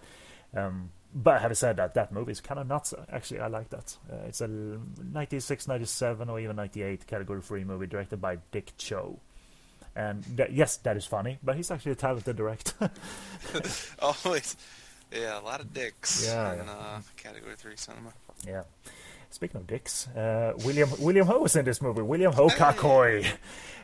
Um, 0.56 0.90
but 1.14 1.42
having 1.42 1.56
said 1.56 1.78
that, 1.78 1.94
that 1.94 2.12
movie 2.12 2.32
is 2.32 2.42
kind 2.42 2.60
of 2.60 2.68
nuts. 2.68 2.94
Actually, 3.10 3.40
I 3.40 3.48
like 3.48 3.70
that. 3.70 3.98
Uh, 4.12 4.26
it's 4.28 4.42
a 4.42 4.48
96, 4.48 5.68
97, 5.68 6.30
or 6.30 6.40
even 6.40 6.56
98 6.56 7.08
category 7.08 7.42
3 7.42 7.64
movie 7.64 7.88
directed 7.88 8.22
by 8.22 8.38
Dick 8.52 8.74
Chow. 8.78 9.18
And 9.98 10.24
th- 10.38 10.52
yes, 10.52 10.78
that 10.78 10.96
is 10.96 11.08
funny, 11.08 11.40
but 11.44 11.56
he's 11.56 11.72
actually 11.72 11.94
a 11.94 11.96
talented 11.96 12.36
director. 12.36 12.92
Always. 14.00 14.56
Yeah, 15.12 15.40
a 15.40 15.42
lot 15.42 15.60
of 15.60 15.74
dicks 15.74 16.24
yeah, 16.24 16.54
in 16.54 16.60
yeah. 16.60 16.72
Uh, 16.72 17.02
category 17.16 17.56
3 17.58 17.76
cinema. 17.76 18.14
Yeah. 18.46 18.64
Speaking 19.32 19.62
of 19.62 19.66
dicks, 19.66 20.08
uh, 20.10 20.54
William 20.64 20.90
William 21.00 21.26
Ho 21.26 21.44
is 21.46 21.56
in 21.56 21.66
this 21.66 21.82
movie. 21.82 22.04
William 22.04 22.32
Ho 22.34 22.48
Kakoi. 22.48 23.28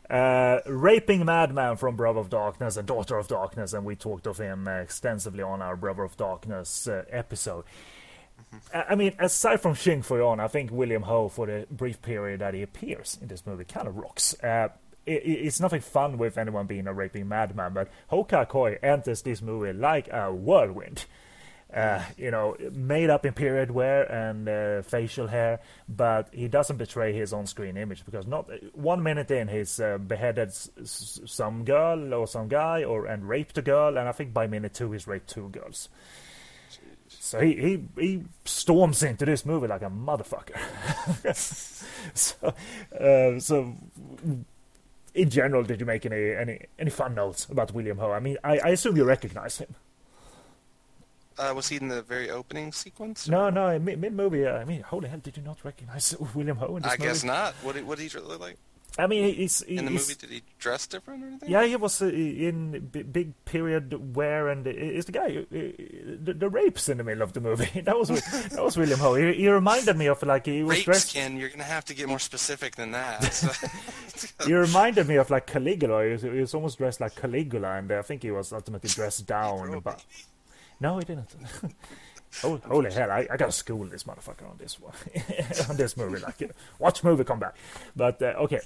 Uh, 0.10 0.60
raping 0.68 1.26
madman 1.26 1.77
from 1.77 1.95
Brother 1.95 2.19
of 2.19 2.30
Darkness 2.30 2.77
and 2.77 2.88
Daughter 2.88 3.18
of 3.18 3.27
Darkness, 3.27 3.73
and 3.73 3.84
we 3.84 3.95
talked 3.95 4.27
of 4.27 4.38
him 4.38 4.68
extensively 4.68 5.41
on 5.41 5.61
our 5.61 5.76
Brother 5.76 6.03
of 6.03 6.15
Darkness 6.15 6.88
uh, 6.88 7.06
episode. 7.10 7.64
Mm-hmm. 8.53 8.91
I 8.91 8.95
mean, 8.95 9.15
aside 9.18 9.61
from 9.61 9.73
Shing 9.73 10.02
Fui-On, 10.02 10.40
I 10.40 10.48
think 10.48 10.72
William 10.72 11.03
Ho, 11.03 11.30
for 11.30 11.48
the 11.48 11.65
brief 11.72 12.02
period 12.02 12.41
that 12.41 12.53
he 12.53 12.61
appears 12.61 13.18
in 13.22 13.27
this 13.27 13.45
movie, 13.45 13.64
kind 13.64 13.88
of 13.88 13.98
rocks. 13.98 14.35
Uh, 14.44 14.69
it, 15.06 15.22
it's 15.26 15.60
nothing 15.60 15.82
fun 15.82 16.18
with 16.18 16.38
anyone 16.38 16.66
being 16.68 16.88
a 16.88 16.94
raping 16.94 17.28
madman, 17.28 17.74
but 17.74 17.90
Ho 18.08 18.24
Ka-koi 18.24 18.78
enters 18.84 19.22
this 19.22 19.42
movie 19.42 19.74
like 19.74 20.08
a 20.12 20.34
whirlwind. 20.34 21.06
Uh, 21.74 22.04
you 22.20 22.30
know, 22.30 22.56
made 22.72 23.10
up 23.10 23.26
in 23.26 23.34
period 23.34 23.72
wear 23.72 24.04
and 24.04 24.48
uh, 24.48 24.84
facial 24.84 25.26
hair, 25.26 25.60
but 25.90 26.30
he 26.32 26.48
doesn't 26.48 26.78
betray 26.78 27.12
his 27.14 27.34
on-screen 27.34 27.78
image 27.78 28.06
because 28.06 28.28
not 28.28 28.48
one 28.76 29.02
minute 29.02 29.32
in 29.32 29.48
he's 29.48 29.80
uh, 29.80 29.98
beheaded 29.98 30.50
s- 30.50 30.70
s- 30.80 31.20
some 31.26 31.66
girl 31.66 32.14
or 32.14 32.28
some 32.28 32.48
guy 32.48 32.84
or 32.84 33.08
and 33.08 33.28
raped 33.28 33.58
a 33.58 33.64
girl, 33.64 33.98
and 33.98 34.08
I 34.08 34.12
think 34.12 34.36
by 34.36 34.46
minute 34.46 34.76
two 34.76 34.92
he's 34.92 35.08
raped 35.08 35.28
two 35.30 35.50
girls. 35.50 35.90
So 37.08 37.40
he, 37.40 37.56
he 37.56 37.84
he 38.00 38.24
storms 38.46 39.02
into 39.02 39.26
this 39.26 39.44
movie 39.44 39.66
like 39.68 39.82
a 39.82 39.90
motherfucker. 39.90 40.56
so 42.14 42.54
uh, 43.00 43.40
so 43.40 43.74
in 45.14 45.30
general, 45.30 45.64
did 45.64 45.80
you 45.80 45.85
make 45.85 46.06
any 46.06 46.31
any 46.31 46.65
any 46.80 46.90
fun 46.90 47.15
notes 47.15 47.45
about 47.45 47.73
William 47.73 47.98
Ho? 47.98 48.11
I 48.11 48.19
mean, 48.19 48.38
I, 48.44 48.60
I 48.60 48.69
assume 48.69 48.98
you 48.98 49.03
recognize 49.03 49.57
him. 49.57 49.76
Uh, 51.38 51.52
was 51.56 51.68
he 51.68 51.77
in 51.77 51.88
the 51.88 52.02
very 52.03 52.30
opening 52.30 52.72
sequence? 52.72 53.27
No, 53.27 53.49
no, 53.49 53.80
mid, 53.80 53.99
mid 53.99 54.14
movie. 54.14 54.45
Uh, 54.45 54.57
I 54.57 54.65
mean, 54.65 54.81
holy 54.81 55.10
hell, 55.10 55.19
did 55.19 55.35
you 55.38 55.44
not 55.44 55.64
recognize 55.64 56.15
William 56.35 56.57
Ho 56.57 56.77
in 56.77 56.84
this 56.84 56.91
I 56.91 56.95
movie? 56.95 57.03
guess 57.10 57.23
not. 57.23 57.53
What 57.64 57.76
did, 57.76 57.88
what 57.88 57.98
did 57.98 58.11
he 58.11 58.19
look 58.19 58.40
like 58.40 58.57
I 58.95 59.07
mean, 59.07 59.34
he's, 59.34 59.64
he's 59.64 59.80
in 59.80 59.86
the 59.86 59.91
movie? 59.91 60.14
Did 60.14 60.30
he 60.30 60.44
dress 60.60 60.86
different 60.86 61.24
or 61.24 61.28
anything? 61.28 61.49
Yeah, 61.49 61.65
he 61.65 61.76
was 61.76 61.99
uh, 61.99 62.06
in 62.07 62.90
big 62.91 63.34
period 63.44 64.15
wear, 64.15 64.49
and 64.49 64.68
is 64.68 65.06
the 65.06 65.11
guy 65.11 65.38
uh, 65.38 65.44
the, 65.52 66.34
the 66.38 66.48
rapes 66.48 66.90
in 66.90 66.98
the 66.99 67.03
middle 67.03 67.24
of 67.24 67.34
the 67.34 67.41
movie. 67.41 67.82
That 67.84 67.98
was 67.98 68.10
that 68.10 68.64
was 68.64 68.78
William 68.78 68.99
Ho. 68.99 69.15
He, 69.15 69.34
he 69.34 69.49
reminded 69.49 69.98
me 69.98 70.06
of 70.07 70.22
like 70.22 70.45
he 70.45 70.61
was 70.61 70.78
Rape 70.78 70.86
dressed. 70.86 71.10
skin. 71.10 71.38
You're 71.38 71.49
gonna 71.49 71.64
have 71.64 71.86
to 71.86 71.95
get 71.95 72.07
more 72.07 72.20
specific 72.20 72.76
than 72.76 72.91
that. 72.91 73.24
So- 73.34 74.45
He 74.45 74.53
reminded 74.53 75.07
me 75.07 75.15
of 75.15 75.30
like 75.32 75.48
Caligula. 75.48 76.06
He 76.06 76.11
was, 76.11 76.22
he 76.22 76.30
was 76.30 76.53
almost 76.53 76.78
dressed 76.78 77.02
like 77.02 77.15
Caligula, 77.15 77.78
and 77.80 77.91
uh, 77.91 77.98
I 77.98 78.02
think 78.03 78.22
he 78.22 78.30
was 78.32 78.53
ultimately 78.53 78.90
dressed 78.90 79.26
down. 79.26 79.80
But 79.80 80.06
no, 80.80 80.99
he 80.99 81.06
didn't. 81.06 81.36
oh, 82.44 82.57
holy 82.57 82.91
hell! 82.91 83.10
I, 83.11 83.28
I 83.32 83.38
gotta 83.38 83.52
school 83.52 83.86
this 83.86 84.03
motherfucker 84.03 84.48
on 84.49 84.57
this 84.60 84.80
one, 84.80 84.94
on 85.70 85.78
this 85.78 85.98
movie. 85.98 86.20
Like, 86.20 86.41
uh, 86.44 86.48
watch 86.80 87.03
movie 87.03 87.24
come 87.24 87.40
back. 87.40 87.56
But 87.95 88.22
uh, 88.22 88.36
okay, 88.45 88.60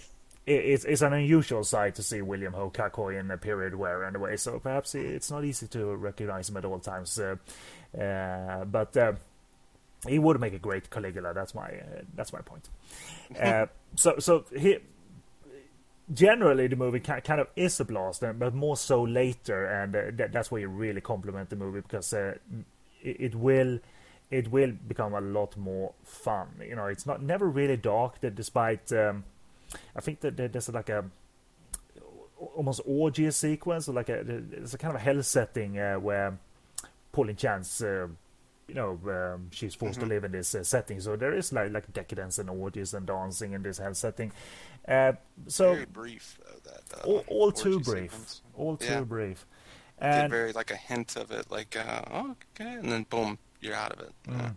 it's 0.47 0.85
it's 0.85 1.01
an 1.01 1.13
unusual 1.13 1.63
sight 1.63 1.95
to 1.95 2.03
see 2.03 2.21
William 2.21 2.53
Ho 2.53 2.69
Kakoi 2.69 3.19
in 3.19 3.29
a 3.29 3.37
period 3.37 3.75
wear 3.75 4.05
anyway. 4.05 4.37
So 4.37 4.59
perhaps 4.59 4.95
it's 4.95 5.29
not 5.29 5.43
easy 5.43 5.67
to 5.67 5.95
recognize 5.95 6.49
him 6.49 6.57
at 6.57 6.65
all 6.65 6.79
times. 6.79 7.19
Uh, 7.19 7.35
uh, 7.99 8.65
but. 8.65 8.95
Uh, 8.95 9.13
he 10.07 10.19
would 10.19 10.39
make 10.39 10.53
a 10.53 10.59
great 10.59 10.91
Caligula. 10.91 11.33
That's 11.33 11.55
my 11.55 11.65
uh, 11.65 12.01
that's 12.15 12.33
my 12.33 12.41
point. 12.41 12.69
Uh, 13.41 13.65
so 13.95 14.15
so 14.19 14.45
he 14.57 14.77
generally 16.13 16.67
the 16.67 16.75
movie 16.75 16.99
kind 16.99 17.41
of 17.41 17.47
is 17.55 17.79
a 17.79 17.85
blast, 17.85 18.23
uh, 18.23 18.31
but 18.31 18.53
more 18.53 18.77
so 18.77 19.03
later, 19.03 19.65
and 19.65 19.93
that, 20.17 20.31
that's 20.31 20.49
where 20.49 20.61
you 20.61 20.69
really 20.69 21.01
compliment 21.01 21.49
the 21.49 21.55
movie 21.55 21.81
because 21.81 22.13
uh, 22.13 22.35
it, 23.01 23.17
it 23.19 23.35
will 23.35 23.79
it 24.31 24.49
will 24.51 24.71
become 24.87 25.13
a 25.13 25.21
lot 25.21 25.57
more 25.57 25.93
fun. 26.03 26.47
You 26.61 26.75
know, 26.75 26.85
it's 26.85 27.05
not 27.05 27.21
never 27.21 27.49
really 27.49 27.77
dark. 27.77 28.21
That 28.21 28.35
despite 28.35 28.91
um, 28.93 29.25
I 29.95 30.01
think 30.01 30.21
that 30.21 30.37
there's 30.37 30.69
like 30.69 30.89
a 30.89 31.05
almost 32.55 32.81
orgy 32.85 33.29
sequence, 33.31 33.87
or 33.89 33.93
like 33.93 34.09
a 34.09 34.23
there's 34.23 34.73
a 34.73 34.77
kind 34.77 34.95
of 34.95 35.01
a 35.01 35.03
hell 35.03 35.21
setting 35.23 35.79
uh, 35.79 35.95
where 35.95 36.37
Pauline 37.11 37.35
Chan's. 37.35 37.81
Uh, 37.81 38.07
you 38.67 38.73
know, 38.75 38.99
um, 39.07 39.47
she's 39.51 39.73
forced 39.75 40.01
to 40.01 40.05
live 40.05 40.25
in 40.25 40.33
this 40.33 40.53
uh, 40.53 40.61
setting, 40.61 40.99
so 40.99 41.15
there 41.15 41.33
is 41.33 41.53
like 41.53 41.71
like 41.71 41.93
decadence 41.93 42.37
and 42.37 42.49
orgies 42.49 42.93
and 42.93 43.07
dancing 43.07 43.53
in 43.53 43.63
this 43.63 43.77
hell 43.77 43.93
setting. 43.93 44.33
Uh, 44.85 45.13
so 45.47 45.73
very 45.73 45.85
brief 45.85 46.37
though. 46.43 46.71
That 46.71 46.99
uh, 46.99 47.07
all, 47.07 47.23
all 47.29 47.51
too 47.53 47.79
brief. 47.79 48.11
sequence. 48.11 48.41
All 48.57 48.75
too 48.75 48.85
Yeah. 48.85 49.01
brief. 49.01 49.45
Get 50.01 50.13
And 50.13 50.29
very 50.29 50.51
like 50.51 50.69
a 50.71 50.75
hint 50.75 51.15
of 51.15 51.31
it, 51.31 51.49
like 51.49 51.77
uh, 51.77 52.01
oh, 52.11 52.35
okay, 52.59 52.73
and 52.73 52.91
then 52.91 53.05
boom, 53.09 53.37
you're 53.61 53.73
out 53.73 53.93
of 53.93 54.01
it. 54.01 54.11
Mm. 54.27 54.37
Yeah. 54.37 54.51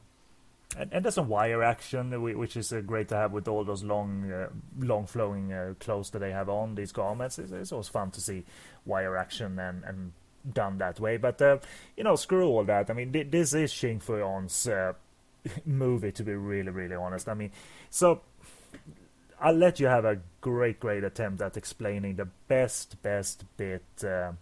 And, 0.76 0.92
and 0.92 1.05
there's 1.05 1.16
some 1.16 1.28
wire 1.28 1.62
action, 1.62 2.22
which 2.22 2.56
is 2.56 2.72
uh, 2.72 2.80
great 2.80 3.09
to 3.09 3.16
have 3.16 3.32
with 3.32 3.48
all 3.48 3.64
those 3.64 3.82
long, 3.82 4.30
uh, 4.30 4.48
long 4.78 5.06
flowing 5.06 5.52
uh, 5.52 5.74
clothes 5.80 6.10
that 6.10 6.20
they 6.20 6.30
have 6.30 6.48
on 6.48 6.76
these 6.76 6.92
garments. 6.92 7.38
It's, 7.38 7.51
it's 7.51 7.72
always 7.72 7.88
fun 7.88 8.10
to 8.12 8.20
see 8.20 8.44
wire 8.84 9.16
action 9.16 9.59
and, 9.59 9.82
and 9.84 10.12
done 10.52 10.78
that 10.78 11.01
way. 11.01 11.16
But 11.16 11.42
uh, 11.42 11.59
you 11.97 12.05
know, 12.05 12.16
screw 12.16 12.47
all 12.47 12.64
that. 12.64 12.88
I 12.88 12.94
mean, 12.94 13.12
thi- 13.12 13.24
this 13.24 13.52
is 13.52 13.72
Shing 13.72 13.98
Fui-On's 13.98 14.68
uh, 14.68 14.92
movie, 15.64 16.12
to 16.12 16.22
be 16.22 16.34
really, 16.34 16.70
really 16.70 16.94
honest. 16.94 17.28
I 17.28 17.34
mean, 17.34 17.51
so 17.90 18.22
I'll 19.40 19.55
let 19.55 19.80
you 19.80 19.86
have 19.86 20.05
a 20.05 20.20
great, 20.40 20.78
great 20.78 21.02
attempt 21.02 21.42
at 21.42 21.56
explaining 21.56 22.16
the 22.16 22.28
best, 22.48 23.02
best 23.02 23.44
bit. 23.56 23.84
Uh, 24.05 24.32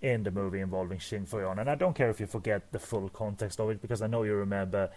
in 0.00 0.24
the 0.24 0.32
movie 0.32 0.58
involving 0.58 0.98
Shing 0.98 1.24
Fui-On, 1.24 1.60
and 1.60 1.70
I 1.70 1.76
don't 1.76 1.94
care 1.94 2.10
if 2.10 2.18
you 2.18 2.26
forget 2.26 2.72
the 2.72 2.80
full 2.80 3.08
context 3.08 3.60
of 3.60 3.70
it 3.70 3.80
because 3.80 4.02
I 4.02 4.08
know 4.08 4.24
you 4.24 4.34
remember 4.34 4.90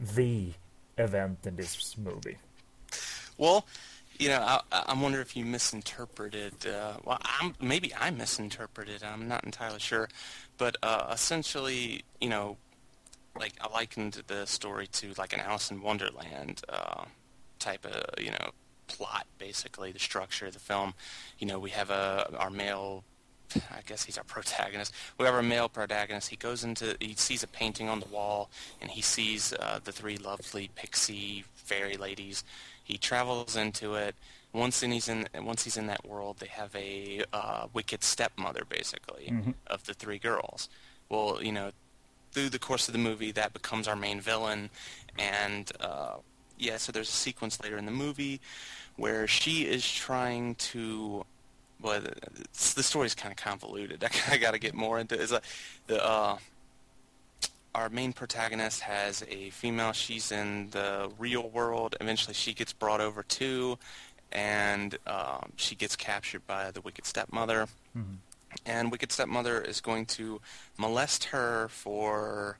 the 0.00 0.52
event 0.96 1.38
in 1.44 1.56
this 1.56 1.96
movie. 1.96 2.36
Well, 3.36 3.66
you 4.18 4.28
know, 4.28 4.40
I, 4.40 4.60
I'm 4.72 5.00
wondering 5.00 5.22
if 5.22 5.36
you 5.36 5.44
misinterpreted. 5.44 6.66
Uh, 6.66 6.94
well, 7.04 7.18
I'm, 7.22 7.54
maybe 7.60 7.94
I 7.94 8.10
misinterpreted. 8.10 9.04
I'm 9.04 9.28
not 9.28 9.44
entirely 9.44 9.78
sure, 9.78 10.08
but 10.56 10.76
uh, 10.82 11.10
essentially, 11.12 12.02
you 12.20 12.28
know, 12.28 12.56
like 13.38 13.52
I 13.60 13.72
likened 13.72 14.22
the 14.26 14.46
story 14.46 14.88
to 14.88 15.12
like 15.16 15.32
an 15.32 15.40
Alice 15.40 15.70
in 15.70 15.80
Wonderland 15.80 16.62
uh, 16.68 17.04
type 17.58 17.86
of 17.86 18.20
you 18.22 18.30
know 18.30 18.50
plot. 18.88 19.26
Basically, 19.38 19.92
the 19.92 20.00
structure 20.00 20.46
of 20.46 20.54
the 20.54 20.58
film. 20.58 20.94
You 21.38 21.46
know, 21.46 21.58
we 21.58 21.70
have 21.70 21.90
a 21.90 22.32
our 22.38 22.50
male. 22.50 23.04
I 23.56 23.80
guess 23.86 24.04
he's 24.04 24.18
our 24.18 24.24
protagonist. 24.24 24.92
We 25.18 25.24
have 25.26 25.34
our 25.34 25.42
male 25.42 25.68
protagonist. 25.68 26.28
He 26.28 26.36
goes 26.36 26.64
into, 26.64 26.96
he 27.00 27.14
sees 27.14 27.42
a 27.42 27.46
painting 27.48 27.88
on 27.88 28.00
the 28.00 28.06
wall, 28.06 28.50
and 28.80 28.90
he 28.90 29.02
sees 29.02 29.52
uh, 29.52 29.80
the 29.82 29.92
three 29.92 30.16
lovely 30.16 30.70
pixie 30.74 31.44
fairy 31.54 31.96
ladies. 31.96 32.44
He 32.84 32.98
travels 32.98 33.56
into 33.56 33.94
it. 33.94 34.14
Once 34.52 34.82
in 34.82 34.90
he's 34.92 35.08
in, 35.08 35.28
once 35.42 35.64
he's 35.64 35.76
in 35.76 35.86
that 35.86 36.06
world, 36.06 36.38
they 36.38 36.46
have 36.46 36.74
a 36.74 37.22
uh, 37.32 37.66
wicked 37.74 38.02
stepmother, 38.02 38.62
basically, 38.68 39.28
of 39.66 39.84
the 39.84 39.92
three 39.94 40.18
girls. 40.18 40.68
Well, 41.10 41.42
you 41.42 41.52
know, 41.52 41.70
through 42.32 42.48
the 42.48 42.58
course 42.58 42.88
of 42.88 42.92
the 42.92 42.98
movie, 42.98 43.30
that 43.32 43.52
becomes 43.52 43.86
our 43.86 43.96
main 43.96 44.20
villain, 44.20 44.70
and 45.18 45.70
uh, 45.80 46.14
yeah, 46.58 46.76
so 46.78 46.92
there's 46.92 47.08
a 47.08 47.12
sequence 47.12 47.60
later 47.62 47.76
in 47.76 47.84
the 47.84 47.92
movie 47.92 48.40
where 48.96 49.26
she 49.26 49.62
is 49.62 49.88
trying 49.90 50.54
to 50.56 51.24
well, 51.80 52.00
the, 52.00 52.12
the 52.52 52.82
story's 52.82 53.14
kind 53.14 53.32
of 53.32 53.36
convoluted. 53.36 54.04
I, 54.30 54.36
got 54.36 54.52
to 54.52 54.58
get 54.58 54.74
more 54.74 54.98
into 54.98 55.14
it. 55.14 55.20
Is 55.20 55.34
the 55.86 56.04
uh, 56.04 56.38
our 57.74 57.88
main 57.88 58.12
protagonist 58.12 58.80
has 58.80 59.24
a 59.28 59.50
female. 59.50 59.92
She's 59.92 60.32
in 60.32 60.70
the 60.70 61.10
real 61.18 61.48
world. 61.48 61.96
Eventually, 62.00 62.34
she 62.34 62.52
gets 62.52 62.72
brought 62.72 63.00
over 63.00 63.22
too, 63.22 63.78
and 64.32 64.96
um, 65.06 65.52
she 65.56 65.74
gets 65.74 65.94
captured 65.94 66.46
by 66.46 66.70
the 66.70 66.80
wicked 66.80 67.06
stepmother. 67.06 67.68
And 68.66 68.90
wicked 68.90 69.12
stepmother 69.12 69.60
is 69.60 69.80
going 69.80 70.06
to 70.06 70.40
molest 70.78 71.24
her 71.24 71.68
for 71.68 72.58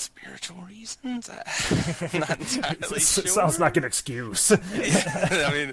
spiritual 0.00 0.62
reasons. 0.62 1.30
I'm 2.12 2.20
not 2.20 2.38
entirely 2.40 2.96
S- 2.96 3.14
sure. 3.14 3.26
Sounds 3.26 3.60
like 3.60 3.76
an 3.76 3.84
excuse. 3.84 4.50
I 4.74 5.50
mean, 5.52 5.72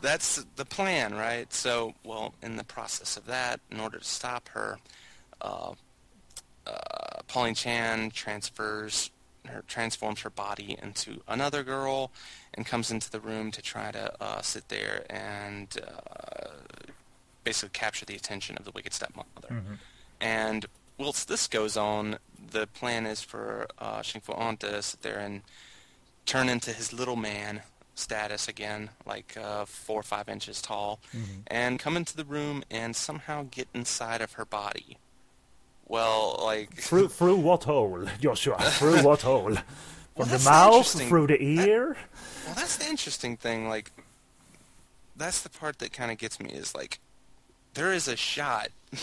that's 0.00 0.44
the 0.56 0.64
plan, 0.64 1.14
right? 1.14 1.52
So, 1.52 1.94
well, 2.04 2.34
in 2.42 2.56
the 2.56 2.64
process 2.64 3.16
of 3.16 3.26
that, 3.26 3.60
in 3.70 3.80
order 3.80 3.98
to 3.98 4.04
stop 4.04 4.48
her, 4.50 4.78
uh, 5.40 5.72
uh, 6.66 6.72
Pauline 7.26 7.54
Chan 7.54 8.10
transfers 8.10 9.10
her, 9.46 9.62
transforms 9.68 10.20
her 10.22 10.30
body 10.30 10.76
into 10.82 11.20
another 11.28 11.62
girl, 11.62 12.10
and 12.54 12.64
comes 12.66 12.90
into 12.90 13.10
the 13.10 13.20
room 13.20 13.50
to 13.50 13.60
try 13.62 13.90
to 13.90 14.12
uh, 14.22 14.40
sit 14.42 14.68
there 14.68 15.04
and 15.10 15.76
uh, 15.86 16.48
basically 17.42 17.70
capture 17.72 18.06
the 18.06 18.14
attention 18.14 18.56
of 18.56 18.64
the 18.64 18.70
wicked 18.70 18.94
stepmother. 18.94 19.62
And 20.20 20.64
whilst 20.98 21.28
this 21.28 21.46
goes 21.46 21.76
on, 21.76 22.18
the 22.50 22.66
plan 22.66 23.06
is 23.06 23.22
for 23.22 23.66
uh, 23.78 24.02
Shing 24.02 24.20
Fui-On 24.20 24.56
to 24.58 24.82
sit 24.82 25.02
there 25.02 25.18
and 25.18 25.42
turn 26.26 26.48
into 26.48 26.72
his 26.72 26.92
little 26.92 27.16
man 27.16 27.62
status 27.94 28.48
again, 28.48 28.90
like 29.06 29.36
uh, 29.40 29.64
four 29.64 30.00
or 30.00 30.02
five 30.02 30.28
inches 30.28 30.60
tall, 30.60 31.00
and 31.46 31.78
come 31.78 31.96
into 31.96 32.16
the 32.16 32.24
room 32.24 32.64
and 32.70 32.96
somehow 32.96 33.46
get 33.50 33.68
inside 33.74 34.20
of 34.20 34.32
her 34.32 34.44
body. 34.44 34.98
Well, 35.86 36.40
like 36.42 36.74
through 36.80 37.08
through 37.08 37.36
what 37.36 37.64
hole, 37.64 38.06
Joshua? 38.20 38.58
Through 38.60 39.02
what 39.02 39.22
hole? 39.30 39.54
From 39.54 39.62
Well, 40.16 40.26
the 40.28 40.38
mouth, 40.44 40.74
interesting. 40.76 41.08
through 41.08 41.26
the 41.28 41.42
ear. 41.42 41.96
Well, 42.46 42.54
that's 42.54 42.76
the 42.76 42.86
interesting 42.88 43.36
thing. 43.36 43.68
Like, 43.68 43.90
that's 45.16 45.42
the 45.42 45.50
part 45.50 45.78
that 45.80 45.92
kind 45.92 46.10
of 46.10 46.18
gets 46.18 46.40
me 46.40 46.50
is 46.50 46.74
like, 46.74 47.00
there 47.74 47.92
is 47.92 48.06
a 48.08 48.16
shot 48.16 48.68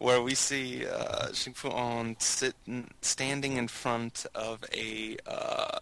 where 0.00 0.22
we 0.22 0.34
see 0.34 0.86
uh, 0.86 1.30
Shing 1.32 1.52
Fui-On 1.52 2.16
sitting, 2.18 2.90
standing 3.02 3.58
in 3.58 3.68
front 3.68 4.26
of 4.34 4.64
a 4.74 5.18
uh, 5.26 5.78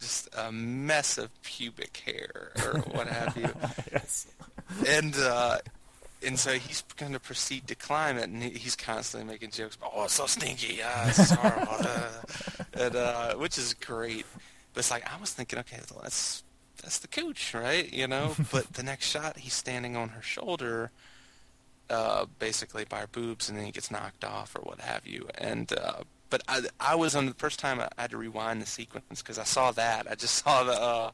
just 0.00 0.28
a 0.38 0.52
mess 0.52 1.18
of 1.18 1.30
pubic 1.42 1.96
hair 2.06 2.52
or 2.64 2.80
what 2.92 3.08
have 3.08 3.36
you, 3.36 3.50
yes. 3.92 4.28
and 4.86 5.16
uh, 5.18 5.58
and 6.24 6.38
so 6.38 6.52
he's 6.52 6.82
going 6.96 7.12
to 7.12 7.20
proceed 7.20 7.66
to 7.66 7.74
climb 7.74 8.16
it, 8.16 8.28
and 8.28 8.42
he's 8.42 8.76
constantly 8.76 9.30
making 9.30 9.50
jokes. 9.50 9.76
Oh, 9.82 10.04
it's 10.04 10.14
so 10.14 10.26
stinky. 10.26 10.80
Ah, 10.84 11.08
it's 11.08 11.30
horrible. 11.32 11.86
and, 12.72 12.96
uh, 12.96 13.34
which 13.34 13.58
is 13.58 13.74
great. 13.74 14.24
But 14.72 14.80
it's 14.80 14.90
like 14.90 15.12
I 15.12 15.20
was 15.20 15.32
thinking, 15.32 15.58
okay, 15.58 15.80
well, 15.90 16.00
that's 16.02 16.44
that's 16.82 17.00
the 17.00 17.08
cooch, 17.08 17.52
right? 17.52 17.92
You 17.92 18.06
know. 18.06 18.36
but 18.52 18.74
the 18.74 18.84
next 18.84 19.08
shot, 19.08 19.38
he's 19.38 19.54
standing 19.54 19.96
on 19.96 20.10
her 20.10 20.22
shoulder, 20.22 20.92
uh, 21.90 22.26
basically 22.38 22.84
by 22.84 23.00
her 23.00 23.06
boobs, 23.06 23.48
and 23.48 23.58
then 23.58 23.64
he 23.64 23.72
gets 23.72 23.90
knocked 23.90 24.24
off 24.24 24.54
or 24.56 24.60
what 24.60 24.80
have 24.80 25.06
you. 25.06 25.28
And 25.38 25.72
uh, 25.72 26.02
but 26.30 26.42
I, 26.48 26.62
I 26.80 26.94
was 26.94 27.14
on 27.14 27.26
the 27.26 27.34
first 27.34 27.58
time 27.58 27.80
I 27.80 27.88
had 27.96 28.10
to 28.10 28.16
rewind 28.16 28.60
the 28.60 28.66
sequence 28.66 29.22
because 29.22 29.38
I 29.38 29.44
saw 29.44 29.72
that. 29.72 30.10
I 30.10 30.14
just 30.14 30.34
saw 30.44 30.64
the. 30.64 30.72
Uh, 30.72 31.10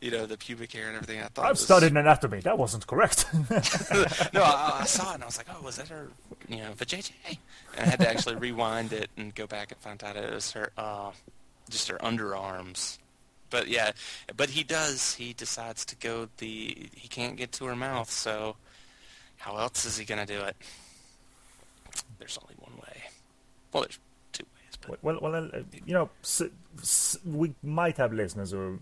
you 0.00 0.12
know, 0.12 0.26
the 0.26 0.36
pubic 0.36 0.72
hair 0.72 0.86
and 0.86 0.94
everything. 0.94 1.20
I 1.20 1.26
thought 1.26 1.46
I've 1.46 1.50
was... 1.52 1.64
studied 1.64 1.90
anatomy. 1.90 2.38
That 2.40 2.56
wasn't 2.56 2.86
correct. 2.86 3.26
no, 3.50 4.42
I, 4.42 4.78
I, 4.82 4.84
saw 4.86 5.10
it 5.10 5.14
and 5.14 5.24
I 5.24 5.26
was 5.26 5.38
like, 5.38 5.48
oh, 5.52 5.60
was 5.60 5.76
that 5.76 5.88
her, 5.88 6.08
you 6.48 6.58
know, 6.58 6.70
vajayjay? 6.76 7.38
And 7.76 7.86
I 7.86 7.90
had 7.90 7.98
to 7.98 8.08
actually 8.08 8.36
rewind 8.36 8.92
it 8.92 9.10
and 9.16 9.34
go 9.34 9.48
back 9.48 9.72
and 9.72 9.80
find 9.80 10.02
out 10.04 10.16
it 10.16 10.32
was 10.32 10.52
her, 10.52 10.70
uh, 10.78 11.10
just 11.68 11.88
her 11.88 11.98
underarms. 11.98 12.98
But 13.50 13.68
yeah, 13.68 13.92
but 14.36 14.50
he 14.50 14.62
does. 14.62 15.14
He 15.14 15.32
decides 15.32 15.84
to 15.86 15.96
go 15.96 16.28
the. 16.38 16.88
He 16.94 17.08
can't 17.08 17.36
get 17.36 17.52
to 17.52 17.64
her 17.64 17.76
mouth, 17.76 18.10
so 18.10 18.56
how 19.38 19.56
else 19.56 19.84
is 19.84 19.96
he 19.96 20.04
gonna 20.04 20.26
do 20.26 20.40
it? 20.40 20.56
There's 22.18 22.38
only 22.42 22.54
one 22.58 22.76
way. 22.76 23.02
Well, 23.72 23.84
there's 23.84 23.98
two 24.32 24.44
ways. 24.44 24.78
But... 24.86 25.02
Well, 25.02 25.18
well, 25.22 25.34
uh, 25.36 25.60
you 25.86 25.94
know, 25.94 26.10
we 27.24 27.54
might 27.62 27.96
have 27.96 28.12
listeners 28.12 28.50
who 28.50 28.58
are 28.58 28.78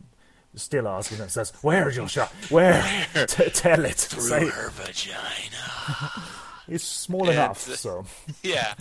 still 0.54 0.88
asking 0.88 1.18
themselves, 1.18 1.52
"Where, 1.62 1.90
Joshua? 1.90 2.28
Where? 2.48 3.06
T- 3.26 3.50
tell 3.50 3.84
it." 3.84 3.96
Through 3.96 4.22
Say, 4.22 4.48
her 4.48 4.70
vagina. 4.70 6.12
it's 6.68 6.84
small 6.84 7.28
and, 7.28 7.32
enough, 7.32 7.60
so. 7.60 8.04
yeah, 8.42 8.74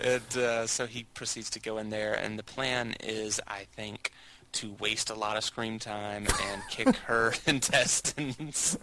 and 0.00 0.36
uh, 0.36 0.66
so 0.66 0.86
he 0.86 1.04
proceeds 1.14 1.50
to 1.50 1.60
go 1.60 1.78
in 1.78 1.90
there, 1.90 2.14
and 2.14 2.38
the 2.38 2.44
plan 2.44 2.94
is, 3.00 3.40
I 3.46 3.66
think, 3.74 4.12
to 4.52 4.72
waste 4.74 5.10
a 5.10 5.14
lot 5.14 5.36
of 5.36 5.44
screen 5.44 5.78
time 5.78 6.26
and 6.42 6.62
kick 6.68 6.94
her 7.06 7.34
intestines, 7.46 8.78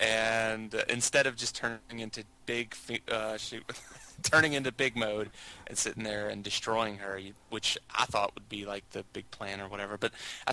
and 0.00 0.74
uh, 0.74 0.82
instead 0.88 1.26
of 1.26 1.36
just 1.36 1.54
turning 1.54 2.00
into 2.00 2.24
big, 2.46 2.74
uh, 3.10 3.36
shoot, 3.36 3.64
turning 4.22 4.52
into 4.52 4.72
big 4.72 4.96
mode 4.96 5.30
and 5.66 5.78
sitting 5.78 6.02
there 6.02 6.28
and 6.28 6.42
destroying 6.42 6.98
her, 6.98 7.20
which 7.50 7.78
I 7.94 8.04
thought 8.04 8.34
would 8.34 8.48
be 8.48 8.66
like 8.66 8.88
the 8.90 9.04
big 9.12 9.30
plan 9.30 9.60
or 9.60 9.68
whatever. 9.68 9.96
But 9.96 10.12
I 10.46 10.52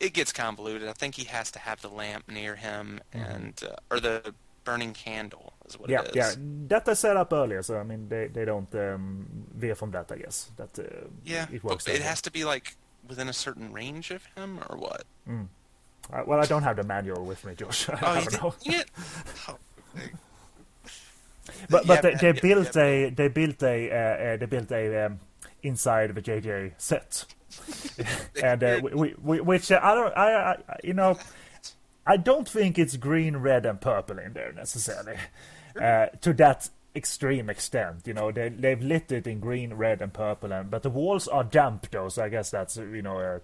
it 0.00 0.12
gets 0.12 0.32
convoluted. 0.32 0.88
I 0.88 0.92
think 0.92 1.14
he 1.14 1.24
has 1.24 1.50
to 1.52 1.58
have 1.58 1.80
the 1.80 1.88
lamp 1.88 2.30
near 2.30 2.56
him 2.56 3.00
mm-hmm. 3.12 3.30
and 3.30 3.60
uh, 3.64 3.94
or 3.94 4.00
the 4.00 4.34
burning 4.64 4.92
candle 4.92 5.52
is 5.66 5.78
what 5.78 5.90
yeah, 5.90 6.02
it 6.02 6.08
is. 6.08 6.16
Yeah, 6.16 6.34
that 6.68 6.84
they 6.84 6.94
set 6.94 7.16
up 7.16 7.32
earlier, 7.32 7.62
so 7.62 7.78
I 7.78 7.84
mean 7.84 8.08
they 8.08 8.28
they 8.28 8.44
don't 8.44 8.72
um, 8.74 9.26
veer 9.54 9.74
from 9.74 9.90
that. 9.92 10.10
I 10.12 10.18
guess 10.18 10.50
that 10.56 10.78
uh, 10.78 11.08
yeah, 11.24 11.46
it 11.52 11.64
works. 11.64 11.88
It 11.88 12.02
has 12.02 12.22
to 12.22 12.30
be 12.30 12.44
like 12.44 12.76
within 13.08 13.28
a 13.28 13.32
certain 13.32 13.72
range 13.72 14.10
of 14.10 14.26
him, 14.36 14.60
or 14.68 14.76
what? 14.76 15.04
Mm. 15.28 15.48
Uh, 16.12 16.22
well, 16.26 16.40
I 16.40 16.46
don't 16.46 16.62
have 16.62 16.76
the 16.76 16.84
manual 16.84 17.24
with 17.24 17.44
me, 17.44 17.54
Josh. 17.54 17.88
I, 17.90 17.98
oh, 18.02 18.24
don't 18.24 18.42
know. 18.42 18.54
Yeah. 18.62 18.82
Oh, 19.48 19.56
but 21.70 21.86
but 21.86 22.02
they, 22.02 22.14
they 22.14 22.32
built 22.32 22.76
a 22.76 23.08
they 23.08 23.28
built 23.28 23.62
a 23.62 23.90
uh, 23.90 23.96
uh, 23.96 24.36
they 24.36 24.46
built 24.46 24.70
a 24.70 25.06
um, 25.06 25.18
inside 25.62 26.14
the 26.14 26.20
JJ 26.20 26.74
set 26.76 27.24
and 28.42 28.62
uh, 28.62 28.80
we, 28.82 29.14
we, 29.22 29.40
which 29.40 29.70
uh, 29.72 29.80
I 29.82 29.94
don't, 29.94 30.16
I, 30.16 30.32
I, 30.32 30.56
you 30.84 30.94
know, 30.94 31.18
I 32.06 32.16
don't 32.16 32.48
think 32.48 32.78
it's 32.78 32.96
green, 32.96 33.38
red, 33.38 33.66
and 33.66 33.80
purple 33.80 34.18
in 34.18 34.32
there 34.32 34.52
necessarily, 34.52 35.16
uh, 35.80 36.06
to 36.20 36.32
that 36.34 36.70
extreme 36.98 37.48
extent. 37.48 38.02
You 38.06 38.14
know, 38.14 38.30
they 38.30 38.50
they've 38.50 38.82
lit 38.82 39.10
it 39.10 39.26
in 39.26 39.40
green, 39.40 39.74
red, 39.74 40.02
and 40.02 40.12
purple, 40.12 40.52
and 40.52 40.70
but 40.70 40.82
the 40.82 40.90
walls 40.90 41.26
are 41.28 41.44
damp 41.44 41.90
though, 41.90 42.08
so 42.10 42.24
I 42.24 42.28
guess 42.28 42.50
that's 42.50 42.76
you 42.76 43.02
know 43.02 43.18
uh, 43.18 43.38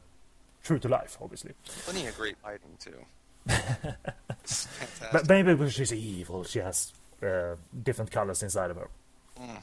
true 0.63 0.79
to 0.81 0.89
life, 0.89 1.17
obviously. 1.23 1.53
Plenty 1.85 2.07
of 2.07 2.17
great 2.17 2.37
lighting 2.45 2.77
too. 2.79 3.07
but 5.13 5.29
maybe 5.29 5.55
because 5.55 5.75
she's 5.75 5.93
evil, 5.93 6.45
she 6.45 6.59
has 6.59 6.93
uh, 7.23 7.57
different 7.83 8.11
colors 8.11 8.43
inside 8.43 8.71
of 8.71 8.77
her. 8.77 8.89
Mm. 9.41 9.63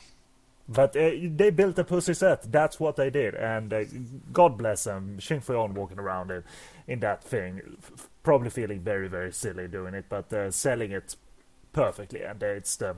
But 0.70 0.96
uh, 0.96 1.12
they 1.36 1.50
built 1.50 1.78
a 1.80 1.84
pussy 1.84 2.14
set. 2.14 2.50
That's 2.52 2.80
what 2.80 2.96
they 2.96 3.10
did, 3.10 3.36
and 3.36 3.74
uh, 3.74 3.84
God 4.32 4.58
bless 4.58 4.86
them. 4.86 5.20
Shing 5.20 5.42
Fui-On 5.42 5.74
walking 5.74 6.00
around 6.00 6.32
in, 6.32 6.44
in 6.88 7.00
that 7.02 7.24
thing, 7.24 7.62
f- 7.80 8.10
probably 8.24 8.50
feeling 8.50 8.80
very, 8.80 9.10
very 9.10 9.34
silly 9.34 9.68
doing 9.68 9.94
it, 9.94 10.06
but 10.08 10.32
uh, 10.32 10.50
selling 10.52 10.92
it 10.92 11.16
perfectly. 11.74 12.22
And 12.22 12.42
it's 12.42 12.76
the 12.78 12.96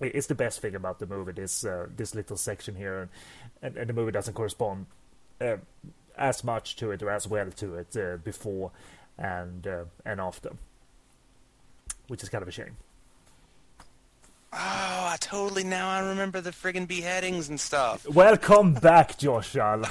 it's 0.00 0.26
the 0.26 0.34
best 0.34 0.60
thing 0.60 0.74
about 0.74 0.98
the 0.98 1.06
movie. 1.06 1.32
This 1.32 1.64
uh, 1.64 1.86
this 1.96 2.14
little 2.14 2.36
section 2.36 2.74
here, 2.74 3.08
and, 3.62 3.76
and, 3.76 3.88
the 3.88 3.94
movie 3.94 4.12
doesn't 4.12 4.34
correspond 4.34 4.86
uh, 5.40 5.56
as 6.16 6.44
much 6.44 6.76
to 6.76 6.90
it 6.90 7.02
or 7.02 7.10
as 7.10 7.26
well 7.26 7.50
to 7.50 7.74
it 7.76 7.96
uh, 7.96 8.16
before 8.18 8.70
and 9.18 9.66
and 10.04 10.20
after, 10.20 10.52
which 12.08 12.22
is 12.22 12.28
kind 12.28 12.42
of 12.42 12.48
a 12.48 12.52
shame. 12.52 12.76
Oh, 14.52 14.58
I 14.58 15.16
totally 15.20 15.64
now 15.64 15.90
I 15.90 16.00
remember 16.00 16.40
the 16.40 16.50
friggin' 16.50 16.88
beheadings 16.88 17.50
and 17.50 17.60
stuff. 17.60 18.08
Welcome 18.08 18.72
back, 18.74 19.18
Joshua. 19.18 19.82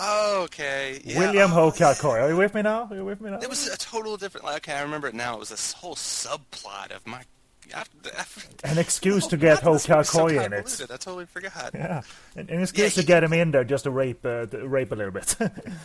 okay. 0.00 1.00
Yeah. 1.04 1.18
William 1.18 1.50
oh, 1.52 1.72
Are 2.04 2.28
you 2.28 2.36
with 2.36 2.54
me 2.54 2.62
now? 2.62 2.86
Are 2.90 2.94
you 2.94 3.04
with 3.04 3.20
me 3.20 3.30
now? 3.30 3.38
It 3.38 3.48
was 3.48 3.66
a 3.66 3.76
total 3.76 4.16
different. 4.16 4.46
Okay, 4.46 4.72
I 4.72 4.82
remember 4.82 5.08
it 5.08 5.14
now. 5.14 5.34
It 5.34 5.40
was 5.40 5.48
this 5.48 5.72
whole 5.72 5.96
subplot 5.96 6.92
of 6.94 7.04
my. 7.06 7.22
An 8.64 8.78
excuse 8.78 9.26
oh, 9.26 9.30
to 9.30 9.36
get 9.36 9.60
Hokar 9.60 10.44
in 10.44 10.52
it. 10.52 10.80
I 10.82 10.96
totally 10.96 11.26
forgot. 11.26 11.70
Yeah, 11.74 12.02
an, 12.36 12.48
an 12.50 12.62
excuse 12.62 12.96
yeah, 12.96 13.00
he, 13.00 13.00
to 13.02 13.06
get 13.06 13.24
him 13.24 13.32
in 13.32 13.50
there 13.50 13.64
just 13.64 13.84
to 13.84 13.90
rape, 13.90 14.24
uh, 14.24 14.46
to 14.46 14.66
rape 14.66 14.92
a 14.92 14.94
little 14.94 15.12
bit. 15.12 15.36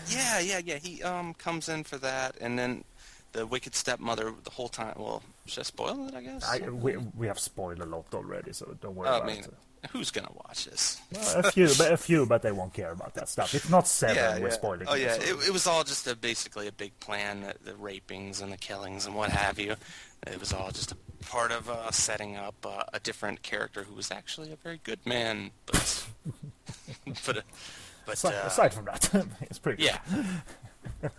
yeah, 0.09 0.39
yeah, 0.39 0.59
yeah. 0.63 0.75
He 0.75 1.03
um 1.03 1.33
comes 1.33 1.69
in 1.69 1.83
for 1.83 1.97
that, 1.97 2.35
and 2.39 2.57
then 2.57 2.83
the 3.31 3.45
wicked 3.45 3.75
stepmother 3.75 4.33
the 4.43 4.49
whole 4.49 4.69
time. 4.69 4.95
Well, 4.97 5.23
should 5.45 5.61
I 5.61 5.63
spoil 5.63 6.07
it? 6.07 6.15
I 6.15 6.21
guess. 6.21 6.47
I, 6.47 6.69
we 6.69 6.97
we 6.97 7.27
have 7.27 7.39
spoiled 7.39 7.79
a 7.79 7.85
lot 7.85 8.05
already, 8.13 8.53
so 8.53 8.75
don't 8.81 8.95
worry 8.95 9.09
about 9.09 9.25
mean, 9.25 9.39
it. 9.39 9.53
Who's 9.91 10.11
gonna 10.11 10.31
watch 10.33 10.65
this? 10.65 11.01
Well, 11.11 11.39
a 11.39 11.51
few, 11.51 11.69
but 11.77 11.93
a 11.93 11.97
few, 11.97 12.25
but 12.25 12.41
they 12.41 12.51
won't 12.51 12.73
care 12.73 12.91
about 12.91 13.13
that 13.13 13.29
stuff. 13.29 13.55
It's 13.55 13.69
not 13.69 13.87
seven. 13.87 14.17
Yeah, 14.17 14.39
we're 14.39 14.51
spoiling. 14.51 14.87
Oh 14.87 14.95
yeah, 14.95 15.15
it, 15.15 15.47
it, 15.47 15.53
was 15.53 15.67
all 15.67 15.83
just 15.83 16.05
a, 16.05 16.15
basically 16.15 16.67
a 16.67 16.71
big 16.71 16.99
plan. 16.99 17.41
The, 17.41 17.71
the, 17.71 17.77
rapings 17.77 18.41
and 18.41 18.51
the 18.51 18.57
killings 18.57 19.05
and 19.05 19.15
what 19.15 19.29
have 19.29 19.57
you. 19.57 19.75
It 20.27 20.39
was 20.39 20.51
all 20.51 20.71
just 20.71 20.91
a 20.91 20.97
part 21.25 21.51
of 21.51 21.69
uh, 21.69 21.91
setting 21.91 22.35
up 22.35 22.55
uh, 22.65 22.83
a 22.91 22.99
different 22.99 23.41
character 23.41 23.83
who 23.83 23.95
was 23.95 24.11
actually 24.11 24.51
a 24.51 24.57
very 24.57 24.81
good 24.83 24.99
man, 25.05 25.51
but 25.65 26.07
but. 27.25 27.37
Uh, 27.37 27.41
but 28.05 28.15
aside, 28.15 28.33
uh, 28.33 28.47
aside, 28.47 28.73
from 28.73 28.85
that, 28.85 29.27
it's 29.41 29.59
pretty. 29.59 29.83
Yeah, 29.83 29.99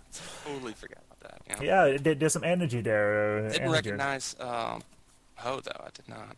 totally 0.45 0.73
forgot 0.73 0.97
about 1.09 1.47
that. 1.47 1.63
yeah, 1.63 1.85
yeah 1.85 2.13
there's 2.13 2.33
some 2.33 2.43
energy 2.43 2.81
there. 2.81 3.37
Uh, 3.37 3.41
didn't 3.43 3.61
energy. 3.61 3.73
recognize 3.73 4.35
um, 4.41 4.81
Ho 5.35 5.61
though. 5.63 5.71
I 5.79 5.89
did 5.93 6.09
not. 6.09 6.35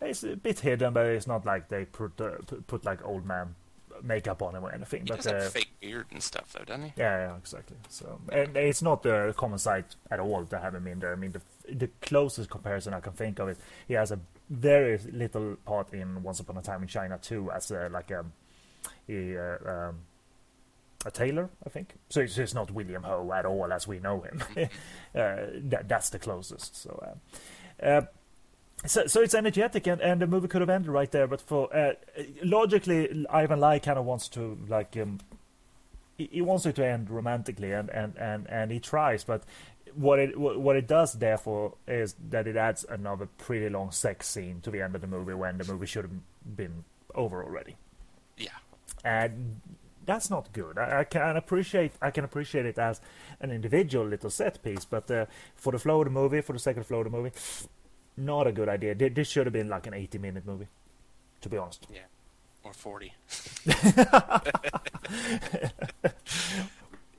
It's 0.00 0.22
a 0.22 0.36
bit 0.36 0.60
hidden, 0.60 0.92
but 0.92 1.06
it's 1.06 1.26
not 1.26 1.44
like 1.46 1.68
they 1.68 1.84
put 1.84 2.20
uh, 2.20 2.36
put 2.66 2.84
like 2.84 3.04
old 3.04 3.26
man 3.26 3.54
makeup 4.02 4.42
on 4.42 4.54
him 4.54 4.64
or 4.64 4.72
anything. 4.72 5.02
He 5.02 5.08
but 5.08 5.16
does 5.16 5.26
have 5.26 5.42
uh, 5.42 5.48
fake 5.48 5.70
beard 5.80 6.06
and 6.10 6.22
stuff, 6.22 6.52
though, 6.52 6.64
doesn't 6.64 6.84
he? 6.84 6.92
Yeah, 6.96 7.28
yeah, 7.28 7.36
exactly. 7.36 7.76
So, 7.88 8.20
and 8.30 8.56
it's 8.56 8.82
not 8.82 9.04
a 9.06 9.34
common 9.36 9.58
sight 9.58 9.96
at 10.10 10.20
all 10.20 10.44
to 10.44 10.58
have 10.58 10.74
him 10.74 10.86
in 10.86 11.00
there. 11.00 11.12
I 11.12 11.16
mean, 11.16 11.32
the 11.32 11.40
the 11.72 11.88
closest 12.00 12.50
comparison 12.50 12.94
I 12.94 13.00
can 13.00 13.12
think 13.12 13.38
of 13.38 13.48
is 13.48 13.56
he 13.88 13.94
has 13.94 14.12
a 14.12 14.20
very 14.50 14.98
little 15.12 15.56
part 15.64 15.92
in 15.92 16.22
Once 16.22 16.40
Upon 16.40 16.56
a 16.56 16.62
Time 16.62 16.82
in 16.82 16.88
China 16.88 17.18
too, 17.20 17.50
as 17.50 17.70
a, 17.70 17.88
like 17.88 18.10
a, 18.10 18.24
a 19.08 19.36
uh, 19.36 19.88
um, 19.88 19.98
a 21.04 21.10
tailor, 21.10 21.48
I 21.64 21.70
think. 21.70 21.94
So 22.10 22.20
it's, 22.20 22.36
it's 22.38 22.54
not 22.54 22.70
William 22.70 23.02
Ho 23.04 23.32
at 23.32 23.46
all 23.46 23.72
as 23.72 23.86
we 23.86 24.00
know 24.00 24.20
him. 24.22 24.42
uh, 24.56 24.66
that, 25.14 25.84
that's 25.88 26.10
the 26.10 26.18
closest. 26.18 26.76
So, 26.76 27.16
uh, 27.82 27.84
uh, 27.84 28.06
so, 28.86 29.06
so 29.06 29.22
it's 29.22 29.34
energetic, 29.34 29.86
and, 29.86 30.00
and 30.00 30.20
the 30.20 30.26
movie 30.26 30.48
could 30.48 30.60
have 30.60 30.70
ended 30.70 30.90
right 30.90 31.10
there. 31.10 31.26
But 31.26 31.40
for 31.40 31.74
uh, 31.74 31.94
logically, 32.42 33.26
Ivan 33.30 33.60
Lai 33.60 33.78
kind 33.78 33.98
of 33.98 34.04
wants 34.04 34.28
to 34.30 34.58
like 34.68 34.96
um, 34.96 35.18
he, 36.16 36.28
he 36.32 36.40
wants 36.40 36.66
it 36.66 36.76
to 36.76 36.86
end 36.86 37.10
romantically, 37.10 37.72
and, 37.72 37.90
and, 37.90 38.16
and, 38.16 38.48
and 38.48 38.70
he 38.70 38.80
tries, 38.80 39.24
but 39.24 39.42
what 39.94 40.18
it 40.18 40.38
what 40.38 40.76
it 40.76 40.86
does 40.86 41.14
therefore 41.14 41.74
is 41.88 42.14
that 42.28 42.46
it 42.46 42.56
adds 42.56 42.84
another 42.88 43.26
pretty 43.38 43.68
long 43.68 43.90
sex 43.90 44.26
scene 44.26 44.60
to 44.60 44.70
the 44.70 44.82
end 44.82 44.94
of 44.94 45.00
the 45.00 45.06
movie 45.06 45.32
when 45.32 45.56
the 45.56 45.64
movie 45.64 45.86
should 45.86 46.04
have 46.04 46.56
been 46.56 46.84
over 47.14 47.42
already. 47.42 47.76
Yeah. 48.36 48.50
And 49.04 49.60
that's 50.04 50.28
not 50.28 50.52
good. 50.52 50.76
I, 50.76 51.00
I, 51.00 51.04
can 51.04 51.36
appreciate 51.36 51.92
I 52.02 52.10
can 52.10 52.24
appreciate 52.24 52.66
it 52.66 52.78
as 52.78 53.00
an 53.40 53.50
individual 53.50 54.06
little 54.06 54.28
set 54.28 54.62
piece, 54.62 54.84
but 54.84 55.10
uh, 55.10 55.26
for 55.54 55.72
the 55.72 55.78
flow 55.78 56.00
of 56.00 56.04
the 56.04 56.10
movie, 56.10 56.42
for 56.42 56.52
the 56.52 56.58
second 56.58 56.84
flow 56.84 56.98
of 56.98 57.04
the 57.04 57.10
movie, 57.10 57.32
not 58.16 58.46
a 58.46 58.52
good 58.52 58.68
idea. 58.68 58.94
This 58.94 59.28
should 59.28 59.46
have 59.46 59.52
been 59.52 59.68
like 59.68 59.86
an 59.86 59.94
80 59.94 60.18
minute 60.18 60.46
movie, 60.46 60.68
to 61.42 61.48
be 61.48 61.56
honest. 61.56 61.86
Yeah, 61.92 62.00
or 62.64 62.72
40. 62.72 63.12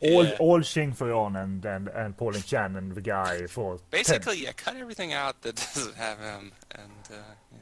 all 0.01 0.25
Yeah. 0.25 0.35
all 0.39 0.61
Shing 0.61 0.93
Fui-On 0.93 1.35
and 1.35 1.65
and 1.65 1.87
and 1.87 2.15
Pauline 2.17 2.43
Chan 2.43 2.75
and 2.75 2.93
the 2.93 3.01
guy 3.01 3.47
for 3.47 3.79
Basically, 3.89 4.43
yeah, 4.43 4.51
cut 4.53 4.75
everything 4.75 5.13
out 5.13 5.41
that 5.41 5.55
doesn't 5.75 5.95
have 5.95 6.19
him, 6.19 6.51
and 6.71 6.91
uh, 7.11 7.15
yeah. 7.51 7.57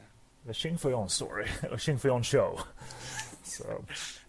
the 0.46 0.52
Shing 0.54 0.76
Fui-On 0.76 1.08
story, 1.08 1.46
the 1.62 1.68
Xing 1.68 1.98
Fuyon 2.00 2.22
show. 2.22 2.60
So 3.42 3.84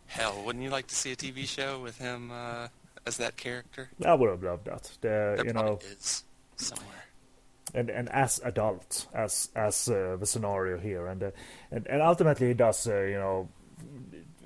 Hell, 0.07 0.41
wouldn't 0.45 0.63
you 0.63 0.69
like 0.69 0.87
to 0.87 0.95
see 0.95 1.11
a 1.11 1.15
TV 1.17 1.45
show 1.45 1.79
with 1.81 1.97
him 1.97 2.31
uh, 2.31 2.69
as 3.05 3.17
that 3.17 3.35
character? 3.35 3.89
I 4.05 4.13
would 4.13 4.29
have 4.29 4.41
loved 4.43 4.65
that. 4.65 4.83
The, 5.01 5.07
There 5.35 5.45
you 5.45 5.53
know, 5.53 5.79
is 5.81 6.23
somewhere. 6.55 7.03
And 7.73 7.89
and 7.89 8.09
as 8.09 8.39
adult 8.43 9.07
as 9.13 9.49
as 9.55 9.89
uh, 9.89 10.17
the 10.19 10.25
scenario 10.25 10.77
here, 10.77 11.07
and 11.07 11.23
uh, 11.23 11.31
and 11.71 11.87
and 11.87 12.01
ultimately 12.01 12.51
it 12.51 12.57
does 12.57 12.87
uh, 12.87 13.01
you 13.01 13.17
know 13.17 13.49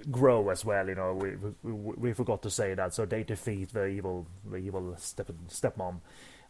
grow 0.09 0.49
as 0.49 0.65
well. 0.65 0.87
You 0.87 0.95
know, 0.95 1.13
we, 1.13 1.35
we 1.63 1.93
we 1.95 2.13
forgot 2.13 2.41
to 2.43 2.49
say 2.49 2.73
that, 2.73 2.93
so 2.93 3.05
they 3.05 3.23
defeat 3.23 3.73
the 3.73 3.85
evil 3.85 4.27
the 4.49 4.57
evil 4.57 4.95
step 4.97 5.31
stepmom 5.49 5.99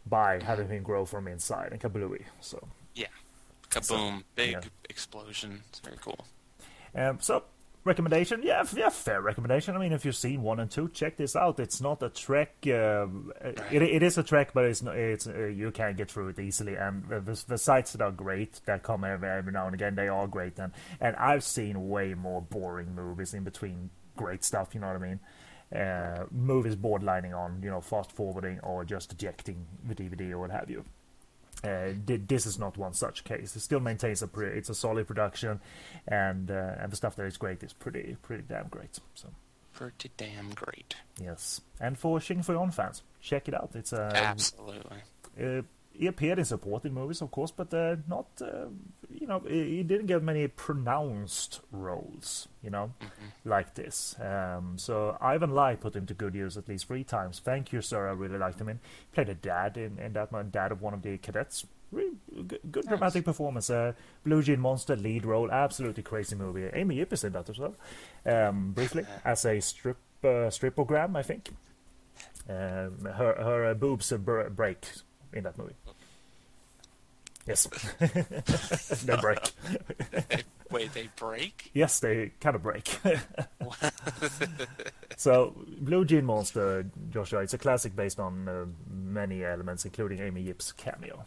by 0.06 0.42
having 0.42 0.68
him 0.68 0.82
grow 0.82 1.04
from 1.04 1.28
inside 1.28 1.72
and 1.72 1.80
kablooey. 1.80 2.24
So. 2.40 2.68
Yeah. 2.94 3.06
Kaboom! 3.70 4.22
Big 4.34 4.52
yeah. 4.52 4.60
explosion. 4.90 5.62
It's 5.68 5.80
very 5.80 5.96
cool. 6.00 6.26
Um, 6.94 7.18
so 7.20 7.44
recommendation, 7.84 8.42
yeah, 8.42 8.64
yeah, 8.74 8.88
fair 8.88 9.20
recommendation. 9.20 9.74
I 9.74 9.78
mean, 9.78 9.92
if 9.92 10.04
you've 10.04 10.16
seen 10.16 10.42
one 10.42 10.60
and 10.60 10.70
two, 10.70 10.88
check 10.88 11.16
this 11.16 11.34
out. 11.36 11.58
It's 11.60 11.80
not 11.80 12.02
a 12.02 12.08
trek. 12.08 12.54
Um, 12.66 13.32
it, 13.40 13.82
it 13.82 14.02
is 14.02 14.18
a 14.18 14.22
trek, 14.22 14.52
but 14.54 14.64
it's 14.64 14.82
not. 14.82 14.96
It's 14.96 15.26
uh, 15.26 15.46
you 15.46 15.70
can 15.70 15.94
get 15.96 16.10
through 16.10 16.28
it 16.28 16.38
easily, 16.38 16.76
and 16.76 17.08
the, 17.08 17.20
the, 17.20 17.44
the 17.48 17.58
sites 17.58 17.92
that 17.92 18.02
are 18.02 18.10
great 18.10 18.60
that 18.66 18.82
come 18.82 19.04
every, 19.04 19.28
every 19.28 19.52
now 19.52 19.66
and 19.66 19.74
again, 19.74 19.94
they 19.94 20.08
are 20.08 20.26
great. 20.26 20.58
And 20.58 20.72
and 21.00 21.16
I've 21.16 21.44
seen 21.44 21.88
way 21.88 22.14
more 22.14 22.42
boring 22.42 22.94
movies 22.94 23.34
in 23.34 23.44
between 23.44 23.90
great 24.16 24.44
stuff. 24.44 24.74
You 24.74 24.80
know 24.80 24.88
what 24.88 24.96
I 24.96 24.98
mean? 24.98 25.20
Uh, 25.74 26.26
movies 26.30 26.76
borderlining 26.76 27.34
on 27.34 27.60
you 27.62 27.70
know 27.70 27.80
fast 27.80 28.12
forwarding 28.12 28.60
or 28.60 28.84
just 28.84 29.12
ejecting 29.12 29.66
the 29.84 29.94
DVD 29.94 30.32
or 30.32 30.38
what 30.38 30.50
have 30.50 30.70
you. 30.70 30.84
Uh, 31.64 31.92
thi- 32.06 32.16
this 32.16 32.44
is 32.46 32.58
not 32.58 32.76
one 32.76 32.92
such 32.92 33.22
case. 33.24 33.54
It 33.54 33.60
still 33.60 33.80
maintains 33.80 34.20
a 34.22 34.26
pre- 34.28 34.48
it's 34.58 34.68
a 34.68 34.74
solid 34.74 35.06
production, 35.06 35.60
and 36.08 36.50
uh, 36.50 36.74
and 36.80 36.90
the 36.90 36.96
stuff 36.96 37.14
that 37.16 37.24
is 37.26 37.36
great 37.36 37.62
is 37.62 37.72
pretty 37.72 38.16
pretty 38.22 38.42
damn 38.48 38.68
great. 38.68 38.98
So 39.14 39.28
Pretty 39.72 40.10
damn 40.16 40.50
great. 40.50 40.96
yes, 41.20 41.60
and 41.80 41.96
for 41.98 42.20
Shing 42.20 42.42
Fui-On 42.42 42.70
fans, 42.72 43.02
check 43.20 43.48
it 43.48 43.54
out. 43.54 43.70
It's 43.74 43.92
a 43.94 44.10
Absolutely. 44.14 44.98
uh, 45.40 45.62
appeared 46.00 46.38
in 46.38 46.44
supporting 46.44 46.94
movies, 46.94 47.20
of 47.20 47.30
course, 47.30 47.50
but 47.50 47.72
uh, 47.74 47.96
not 48.08 48.26
uh, 48.40 48.66
you 49.10 49.26
know 49.26 49.40
he 49.46 49.76
he 49.76 49.82
didn't 49.82 50.06
get 50.06 50.22
many 50.22 50.48
pronounced 50.48 51.60
roles, 51.70 52.48
you 52.62 52.70
know, 52.70 52.92
like 53.44 53.74
this. 53.74 54.16
Um, 54.20 54.74
so 54.76 55.16
Ivan 55.20 55.50
Lai 55.50 55.76
put 55.76 55.94
him 55.94 56.06
to 56.06 56.14
good 56.14 56.34
use 56.34 56.56
at 56.56 56.68
least 56.68 56.86
three 56.86 57.04
times. 57.04 57.40
Thank 57.44 57.72
you, 57.72 57.80
sir. 57.80 58.08
I 58.08 58.12
really 58.12 58.38
liked 58.38 58.60
him 58.60 58.68
in. 58.68 58.80
He 59.10 59.14
played 59.14 59.28
a 59.28 59.34
dad 59.34 59.76
in, 59.76 59.98
in 59.98 60.12
that 60.14 60.32
one, 60.32 60.50
dad 60.50 60.72
of 60.72 60.82
one 60.82 60.94
of 60.94 61.02
the 61.02 61.18
cadets. 61.18 61.66
Really 61.90 62.16
good, 62.46 62.60
good 62.70 62.86
dramatic 62.86 63.24
performance. 63.24 63.68
Uh, 63.68 63.92
Blue 64.24 64.42
Jean 64.42 64.60
Monster 64.60 64.96
lead 64.96 65.26
role, 65.26 65.50
absolutely 65.50 66.02
crazy 66.02 66.36
movie. 66.36 66.70
Amy 66.72 66.96
Yip 66.96 67.12
is 67.12 67.22
in 67.22 67.32
that 67.32 67.50
as 67.50 67.58
well, 67.58 67.74
um, 68.24 68.72
briefly 68.72 69.04
as 69.24 69.44
a 69.44 69.60
strip 69.60 69.98
uh, 70.24 70.48
stripogram, 70.48 71.16
I 71.16 71.22
think. 71.22 71.50
Um, 72.48 73.04
her 73.04 73.34
her 73.38 73.66
uh, 73.70 73.74
boobs 73.74 74.10
uh, 74.10 74.16
break 74.16 74.86
in 75.32 75.44
that 75.44 75.58
movie. 75.58 75.74
Yes, 77.46 77.66
they 79.04 79.16
break. 79.16 79.38
Wait, 80.70 80.94
they 80.94 81.08
break? 81.16 81.70
Yes, 81.74 81.98
they 81.98 82.30
kind 82.40 82.54
of 82.54 82.62
break. 82.62 82.88
so, 85.16 85.54
Blue 85.80 86.04
Jean 86.04 86.24
Monster, 86.24 86.86
Joshua, 87.10 87.40
it's 87.40 87.52
a 87.52 87.58
classic 87.58 87.96
based 87.96 88.20
on 88.20 88.48
uh, 88.48 88.66
many 88.88 89.44
elements, 89.44 89.84
including 89.84 90.20
Amy 90.20 90.42
Yip's 90.42 90.70
cameo. 90.72 91.24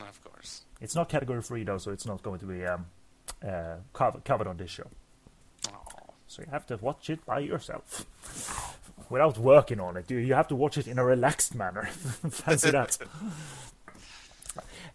Of 0.00 0.24
course. 0.24 0.62
It's 0.80 0.94
not 0.94 1.10
category 1.10 1.42
free 1.42 1.64
though, 1.64 1.78
so 1.78 1.90
it's 1.90 2.06
not 2.06 2.22
going 2.22 2.40
to 2.40 2.46
be 2.46 2.64
um, 2.64 2.86
uh, 3.46 3.76
cover- 3.92 4.20
covered 4.24 4.46
on 4.46 4.56
this 4.56 4.70
show. 4.70 4.86
Oh, 5.68 5.74
So 6.26 6.42
you 6.42 6.48
have 6.50 6.66
to 6.68 6.78
watch 6.78 7.10
it 7.10 7.24
by 7.26 7.40
yourself. 7.40 8.06
Without 9.10 9.38
working 9.38 9.80
on 9.80 9.96
it. 9.96 10.10
You 10.10 10.18
you 10.18 10.34
have 10.34 10.48
to 10.48 10.56
watch 10.56 10.76
it 10.76 10.86
in 10.86 10.98
a 10.98 11.04
relaxed 11.04 11.54
manner. 11.54 11.84
Fancy 12.30 12.70
that. 12.70 12.98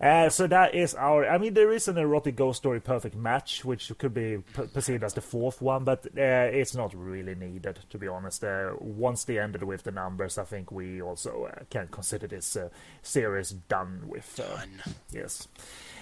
Uh, 0.03 0.27
so 0.27 0.47
that 0.47 0.75
is 0.75 0.93
our. 0.95 1.25
I 1.25 1.37
mean, 1.37 1.53
there 1.53 1.71
is 1.71 1.87
an 1.87 1.97
erotic 1.97 2.35
ghost 2.35 2.57
story 2.57 2.81
perfect 2.81 3.15
match, 3.15 3.63
which 3.63 3.89
could 3.97 4.13
be 4.13 4.39
p- 4.53 4.67
perceived 4.73 5.01
as 5.01 5.13
the 5.13 5.21
fourth 5.21 5.61
one, 5.61 5.85
but 5.85 6.05
uh, 6.17 6.51
it's 6.51 6.75
not 6.75 6.93
really 6.93 7.35
needed, 7.35 7.79
to 7.89 7.97
be 7.97 8.09
honest. 8.09 8.43
Uh, 8.43 8.71
once 8.81 9.23
they 9.23 9.39
ended 9.39 9.63
with 9.63 9.83
the 9.83 9.91
numbers, 9.91 10.37
I 10.37 10.43
think 10.43 10.73
we 10.73 11.01
also 11.01 11.45
uh, 11.45 11.63
can 11.69 11.87
consider 11.87 12.27
this 12.27 12.57
uh, 12.57 12.67
series 13.01 13.51
done 13.51 14.01
with. 14.07 14.37
Uh, 14.37 14.57
done. 14.57 14.95
Yes. 15.13 15.47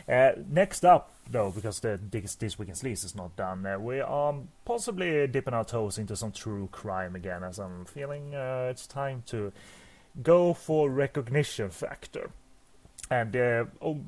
Uh, 0.10 0.32
next 0.49 0.84
up, 0.84 1.14
though, 1.30 1.52
because 1.52 1.80
the 1.82 1.99
this, 2.10 2.34
this 2.34 2.57
week 2.57 2.69
in 2.69 2.76
Sleaze 2.76 3.06
is 3.06 3.14
not 3.14 3.36
done, 3.36 3.68
we 3.84 3.99
are 3.99 4.34
possibly 4.65 5.28
dipping 5.28 5.53
our 5.53 5.64
toes 5.64 5.99
into 5.99 6.15
some 6.15 6.32
true 6.32 6.68
crime 6.72 7.15
again, 7.15 7.44
as 7.44 7.60
I'm 7.60 7.86
feeling 7.86 8.34
uh, 8.34 8.69
it's 8.72 8.88
time 8.88 9.22
to 9.28 9.53
go 10.23 10.56
for 10.56 10.90
recognition 10.90 11.69
factor. 11.69 12.32
And 13.12 13.36
uh, 13.36 13.66
oh, 13.82 14.00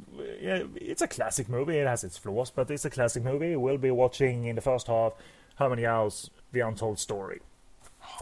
yeah, 0.41 0.63
it's 0.75 1.01
a 1.01 1.09
classic 1.09 1.49
movie. 1.49 1.77
It 1.77 1.85
has 1.85 2.05
its 2.05 2.17
flaws, 2.17 2.51
but 2.51 2.71
it's 2.71 2.85
a 2.85 2.89
classic 2.89 3.21
movie. 3.21 3.53
We'll 3.57 3.77
be 3.77 3.91
watching 3.91 4.45
in 4.45 4.55
the 4.55 4.61
first 4.61 4.87
half 4.87 5.11
How 5.57 5.67
Many 5.67 5.85
Hours? 5.85 6.29
The 6.53 6.61
Untold 6.61 6.99
Story, 6.99 7.41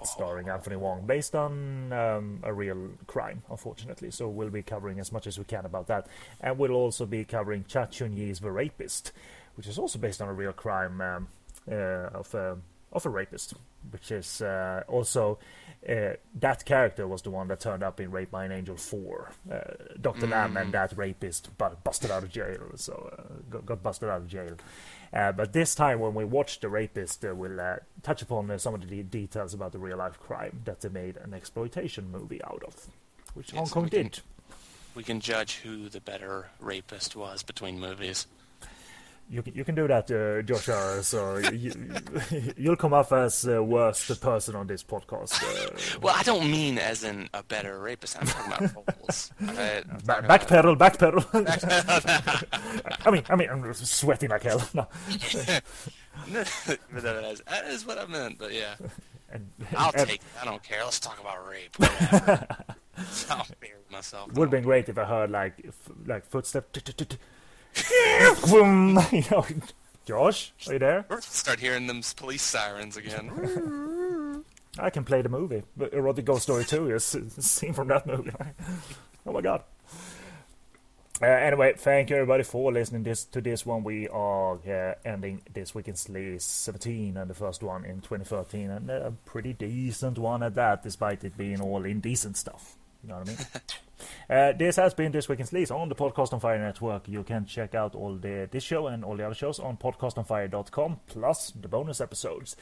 starring 0.04 0.50
Anthony 0.50 0.78
Wong, 0.78 1.06
based 1.06 1.36
on 1.36 1.94
um, 1.94 2.40
a 2.42 2.52
real 2.52 2.90
crime, 3.06 3.44
unfortunately. 3.52 4.10
So 4.10 4.28
we'll 4.28 4.50
be 4.50 4.64
covering 4.64 5.00
as 5.00 5.12
much 5.12 5.28
as 5.28 5.38
we 5.38 5.44
can 5.46 5.66
about 5.66 5.86
that, 5.88 6.08
and 6.40 6.58
we'll 6.58 6.72
also 6.72 7.06
be 7.06 7.26
covering 7.26 7.64
Cha 7.68 7.86
Chuen-Yee's 7.86 8.40
The 8.40 8.50
Rapist, 8.50 9.12
which 9.56 9.68
is 9.68 9.78
also 9.78 10.00
based 10.00 10.20
on 10.20 10.30
a 10.30 10.34
real 10.34 10.54
crime 10.54 11.00
um, 11.00 11.28
uh, 11.72 11.76
of 11.76 12.34
a 12.34 12.58
of 12.92 13.06
a 13.06 13.10
rapist, 13.10 13.54
which 13.92 14.12
is 14.12 14.42
uh, 14.42 14.84
also 14.88 15.38
uh, 15.90 16.14
that 16.40 16.64
character 16.66 17.08
was 17.08 17.22
the 17.24 17.30
one 17.32 17.48
that 17.48 17.60
turned 17.60 17.82
up 17.84 18.00
in 18.00 18.12
Rape 18.12 18.30
by 18.32 18.46
an 18.46 18.52
Angel 18.52 18.76
4. 18.78 19.32
Uh, 19.52 19.58
Dr. 20.00 20.28
Lamb 20.28 20.56
and 20.58 20.72
that 20.74 20.96
rapist 20.96 21.50
but 21.58 21.84
busted 21.84 22.12
out 22.12 22.24
of 22.24 22.32
jail, 22.32 22.60
so 22.76 23.12
uh, 23.18 23.24
got, 23.50 23.66
got 23.66 23.84
busted 23.84 24.10
out 24.10 24.18
of 24.18 24.28
jail. 24.28 24.56
Uh, 25.14 25.32
but 25.32 25.54
this 25.54 25.74
time, 25.76 26.00
when 26.00 26.14
we 26.14 26.24
watch 26.24 26.60
The 26.62 26.70
Rapist, 26.70 27.26
uh, 27.26 27.36
we'll 27.36 27.60
uh, 27.60 27.78
touch 28.02 28.22
upon 28.22 28.50
uh, 28.50 28.58
some 28.58 28.74
of 28.76 28.82
the 28.82 28.88
de- 28.88 29.04
details 29.04 29.54
about 29.54 29.72
the 29.74 29.80
real 29.80 29.98
life 29.98 30.18
crime 30.20 30.62
that 30.66 30.80
they 30.82 30.90
made 30.90 31.18
an 31.18 31.34
exploitation 31.34 32.10
movie 32.12 32.42
out 32.46 32.64
of, 32.66 32.88
which 33.34 33.52
Hong 33.52 33.68
Kong 33.68 33.84
we 33.84 33.90
can- 33.90 34.04
did. 34.04 34.20
We 34.94 35.04
can 35.04 35.20
judge 35.22 35.56
who 35.64 35.88
the 35.90 36.02
better 36.02 36.50
rapist 36.60 37.16
was 37.16 37.44
between 37.44 37.80
movies. 37.80 38.28
You 39.32 39.42
can, 39.42 39.56
you 39.56 39.64
can 39.64 39.76
do 39.76 39.88
that, 39.88 40.12
uh, 40.12 40.42
Joshua. 40.42 41.02
So 41.02 41.38
you, 41.38 41.72
you'll 42.58 42.76
come 42.76 42.94
off 42.94 43.14
as 43.14 43.48
uh, 43.48 43.64
worst 43.64 44.20
person 44.20 44.56
on 44.58 44.68
this 44.68 44.84
podcast. 44.84 45.42
Uh, 45.42 46.00
Well, 46.02 46.14
I 46.18 46.24
don't 46.24 46.52
mean 46.52 46.78
as 46.78 47.06
in 47.06 47.30
a 47.34 47.42
better 47.42 47.80
rapist. 47.80 48.18
I'm 48.20 48.28
talking 48.28 48.52
about 48.52 48.76
roles. 48.76 49.32
I- 49.48 49.84
I'm 49.90 50.00
Ba- 50.04 50.28
backpedal, 50.28 50.78
backpedal. 50.78 51.24
I 53.06 53.12
mean, 53.12 53.24
I 53.30 53.36
mean, 53.38 53.50
I'm 53.50 53.74
sweating 53.74 54.32
like 54.32 54.44
hell. 54.44 54.68
No. 54.74 54.86
That 56.28 57.24
is, 57.32 57.42
that 57.48 57.66
is 57.68 57.86
what 57.86 57.98
I 58.00 58.06
meant, 58.08 58.38
but 58.38 58.54
yeah. 58.54 58.76
And, 59.32 59.50
I'll 59.78 59.94
and 59.96 60.10
take 60.10 60.16
it. 60.20 60.22
I 60.42 60.46
don't 60.46 60.62
care. 60.62 60.84
Let's 60.84 61.00
talk 61.00 61.22
about 61.22 61.48
rape. 61.48 61.74
I'll 63.30 63.48
myself. 63.90 64.34
Would 64.34 64.46
have 64.48 64.52
been 64.52 64.64
great 64.64 64.90
if 64.90 64.98
I 64.98 65.06
heard 65.06 65.32
like 65.32 65.54
like 66.06 66.26
footsteps. 66.26 66.82
You 69.12 69.24
know, 69.32 69.46
Josh, 70.06 70.54
are 70.68 70.74
you 70.74 70.80
there? 70.80 71.06
Start 71.22 71.60
hearing 71.60 71.88
them 71.88 72.02
police 72.16 72.42
sirens 72.42 72.98
again. 72.98 74.44
I 74.80 74.90
can 74.90 75.04
play 75.04 75.22
the 75.22 75.30
movie, 75.30 75.64
but 75.76 75.94
Erotic 75.94 76.26
Ghost 76.26 76.44
Story 76.44 76.66
2 76.66 76.96
is 76.96 77.16
a 77.16 77.42
scene 77.42 77.74
from 77.74 77.90
that 77.90 78.08
movie. 78.08 78.32
oh 79.26 79.32
my 79.32 79.42
god. 79.42 79.64
Uh, 81.22 81.26
anyway, 81.28 81.74
thank 81.78 82.10
you 82.10 82.16
everybody 82.16 82.42
for 82.42 82.72
listening 82.72 83.04
this 83.04 83.26
to 83.26 83.42
this 83.42 83.64
one. 83.64 83.84
We 83.84 84.08
are 84.08 84.56
uh, 84.56 84.96
ending 85.06 85.44
this 85.54 85.76
week 85.76 85.88
in 85.88 85.94
Sleaze 85.94 86.42
17 86.42 87.16
and 87.16 87.30
the 87.30 87.36
first 87.36 87.62
one 87.62 87.86
in 87.86 88.02
2013, 88.02 88.72
and 88.72 88.90
a 88.90 89.14
pretty 89.26 89.54
decent 89.54 90.18
one 90.18 90.42
at 90.42 90.56
that, 90.56 90.82
despite 90.82 91.24
it 91.24 91.38
being 91.38 91.62
all 91.62 91.86
indecent 91.86 92.38
stuff. 92.38 92.76
You 93.04 93.10
know 93.10 93.20
what 93.20 93.28
I 93.28 93.32
mean? 93.32 93.38
Uh, 94.30 94.54
this 94.54 94.78
has 94.78 94.94
been 94.94 95.12
This 95.12 95.28
Week 95.28 95.40
in 95.40 95.46
Sleaze 95.46 95.72
on 95.72 95.90
the 95.90 95.96
Podcast 95.96 96.32
on 96.32 96.40
Fire 96.40 96.58
Network. 96.58 97.08
You 97.08 97.24
can 97.24 97.46
check 97.46 97.76
out 97.76 97.96
all 97.96 98.16
the 98.16 98.48
this 98.50 98.64
show 98.64 98.88
and 98.88 99.04
all 99.04 99.18
the 99.18 99.26
other 99.26 99.36
shows 99.36 99.60
on 99.60 99.76
podcastonfire.com, 99.76 101.00
plus 101.08 101.52
the 101.52 101.68
bonus 101.68 102.00
episodes. 102.00 102.56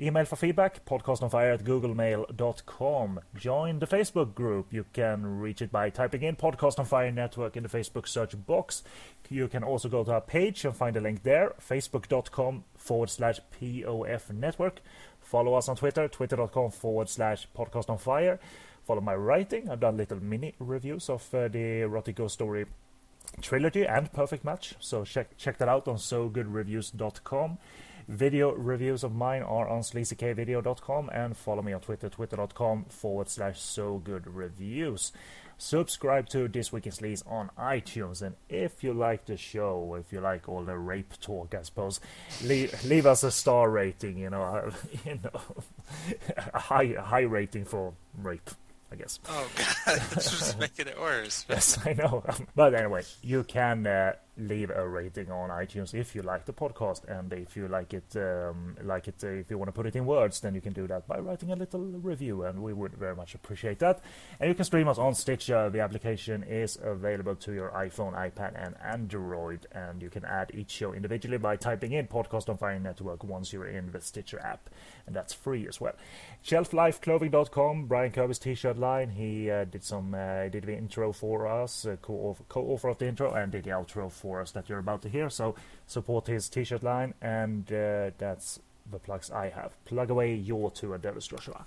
Email 0.00 0.24
for 0.24 0.36
feedback, 0.36 0.84
podcastonfire 0.86 1.54
at 1.54 1.64
googlemail.com. 1.64 3.20
Join 3.34 3.78
the 3.80 3.86
Facebook 3.86 4.34
group. 4.34 4.72
You 4.72 4.84
can 4.92 5.40
reach 5.40 5.62
it 5.62 5.72
by 5.72 5.90
typing 5.90 6.22
in 6.22 6.36
Podcast 6.36 6.78
on 6.78 6.84
Fire 6.84 7.10
Network 7.10 7.56
in 7.56 7.64
the 7.64 7.68
Facebook 7.68 8.06
search 8.06 8.34
box. 8.46 8.84
You 9.28 9.48
can 9.48 9.64
also 9.64 9.88
go 9.88 10.04
to 10.04 10.12
our 10.12 10.20
page 10.20 10.64
and 10.64 10.76
find 10.76 10.96
a 10.96 11.00
link 11.00 11.24
there, 11.24 11.54
facebook.com 11.60 12.64
forward 12.76 13.10
slash 13.10 13.40
POF 13.60 14.30
network. 14.30 14.80
Follow 15.20 15.54
us 15.54 15.68
on 15.68 15.74
Twitter, 15.74 16.06
twitter.com 16.06 16.70
forward 16.70 17.08
slash 17.08 17.48
podcast 17.56 17.90
on 17.90 17.98
fire 17.98 18.38
follow 18.86 19.00
my 19.00 19.14
writing. 19.14 19.68
I've 19.68 19.80
done 19.80 19.96
little 19.96 20.22
mini 20.22 20.54
reviews 20.58 21.10
of 21.10 21.22
uh, 21.34 21.48
the 21.48 21.80
Erotic 21.82 22.18
Story 22.30 22.66
trilogy 23.42 23.84
and 23.84 24.12
Perfect 24.12 24.44
Match, 24.44 24.74
so 24.78 25.04
check 25.04 25.36
check 25.36 25.58
that 25.58 25.68
out 25.68 25.88
on 25.88 25.96
sogoodreviews.com. 25.96 27.58
Video 28.08 28.52
reviews 28.52 29.02
of 29.02 29.12
mine 29.12 29.42
are 29.42 29.68
on 29.68 29.80
sleazykvideo.com 29.80 31.10
and 31.12 31.36
follow 31.36 31.60
me 31.60 31.72
on 31.72 31.80
Twitter, 31.80 32.08
twitter.com 32.08 32.84
forward 32.84 33.28
slash 33.28 33.60
so 33.60 33.98
good 33.98 34.32
reviews. 34.32 35.10
Subscribe 35.58 36.28
to 36.28 36.46
This 36.46 36.70
Week 36.70 36.86
in 36.86 36.92
Sleaze 36.92 37.22
on 37.26 37.50
iTunes, 37.58 38.22
and 38.22 38.36
if 38.48 38.84
you 38.84 38.92
like 38.92 39.24
the 39.24 39.36
show, 39.36 39.96
if 39.98 40.12
you 40.12 40.20
like 40.20 40.48
all 40.48 40.62
the 40.62 40.78
rape 40.78 41.18
talk, 41.20 41.54
I 41.54 41.62
suppose, 41.62 41.98
leave, 42.44 42.84
leave 42.84 43.06
us 43.06 43.24
a 43.24 43.30
star 43.30 43.70
rating. 43.70 44.18
You 44.18 44.30
know, 44.30 44.70
you 45.04 45.18
know, 45.24 45.40
a 46.54 46.60
high 46.60 46.94
high 47.00 47.22
rating 47.22 47.64
for 47.64 47.94
rape. 48.16 48.50
I 48.90 48.96
guess. 48.96 49.18
Oh 49.28 49.48
god, 49.56 50.00
it's 50.12 50.30
just 50.30 50.58
making 50.60 50.86
it 50.86 51.00
worse. 51.00 51.44
yes, 51.48 51.78
I 51.84 51.92
know. 51.94 52.22
But 52.54 52.74
anyway, 52.74 53.02
you 53.22 53.42
can 53.44 53.86
uh, 53.86 54.12
leave 54.38 54.70
a 54.70 54.86
rating 54.88 55.30
on 55.30 55.50
iTunes 55.50 55.92
if 55.92 56.14
you 56.14 56.22
like 56.22 56.44
the 56.44 56.52
podcast, 56.52 57.04
and 57.08 57.32
if 57.32 57.56
you 57.56 57.66
like 57.68 57.92
it, 57.94 58.14
um, 58.16 58.76
like 58.82 59.08
it, 59.08 59.16
uh, 59.24 59.28
if 59.28 59.50
you 59.50 59.58
want 59.58 59.68
to 59.68 59.72
put 59.72 59.86
it 59.86 59.96
in 59.96 60.06
words, 60.06 60.40
then 60.40 60.54
you 60.54 60.60
can 60.60 60.72
do 60.72 60.86
that 60.86 61.06
by 61.08 61.18
writing 61.18 61.50
a 61.50 61.56
little 61.56 61.80
review, 61.80 62.44
and 62.44 62.62
we 62.62 62.72
would 62.72 62.94
very 62.94 63.16
much 63.16 63.34
appreciate 63.34 63.80
that. 63.80 64.00
And 64.38 64.48
you 64.48 64.54
can 64.54 64.64
stream 64.64 64.86
us 64.88 64.98
on 64.98 65.14
Stitcher. 65.14 65.68
The 65.68 65.80
application 65.80 66.44
is 66.44 66.78
available 66.80 67.34
to 67.36 67.52
your 67.52 67.70
iPhone, 67.70 68.14
iPad, 68.14 68.52
and 68.54 68.76
Android, 68.84 69.66
and 69.72 70.00
you 70.00 70.10
can 70.10 70.24
add 70.24 70.52
each 70.54 70.70
show 70.70 70.92
individually 70.92 71.38
by 71.38 71.56
typing 71.56 71.92
in 71.92 72.06
"Podcast 72.06 72.48
on 72.48 72.56
Fire 72.56 72.78
Network" 72.78 73.24
once 73.24 73.52
you're 73.52 73.66
in 73.66 73.90
the 73.90 74.00
Stitcher 74.00 74.38
app, 74.40 74.70
and 75.06 75.16
that's 75.16 75.32
free 75.34 75.66
as 75.66 75.80
well. 75.80 75.94
ShelfLifeClothing.com, 76.44 77.86
Brian 77.86 78.12
Kirby's 78.12 78.38
T-shirt 78.38 78.78
line. 78.78 79.10
He 79.10 79.50
uh, 79.50 79.64
did 79.64 79.82
some, 79.82 80.14
uh, 80.14 80.48
did 80.48 80.64
the 80.64 80.76
intro 80.76 81.12
for 81.12 81.46
us, 81.46 81.84
uh, 81.84 81.96
co-author 82.00 82.88
of 82.88 82.98
the 82.98 83.08
intro, 83.08 83.32
and 83.32 83.50
did 83.50 83.64
the 83.64 83.70
outro 83.70 84.10
for 84.10 84.40
us 84.40 84.52
that 84.52 84.68
you're 84.68 84.78
about 84.78 85.02
to 85.02 85.08
hear. 85.08 85.28
So 85.28 85.54
support 85.86 86.26
his 86.28 86.48
T-shirt 86.48 86.82
line, 86.82 87.14
and 87.20 87.70
uh, 87.72 88.10
that's 88.18 88.60
the 88.90 88.98
plugs 88.98 89.30
I 89.30 89.48
have. 89.48 89.72
Plug 89.84 90.10
away 90.10 90.34
your 90.34 90.70
two 90.70 90.94
endeavors, 90.94 91.26
Joshua. 91.26 91.66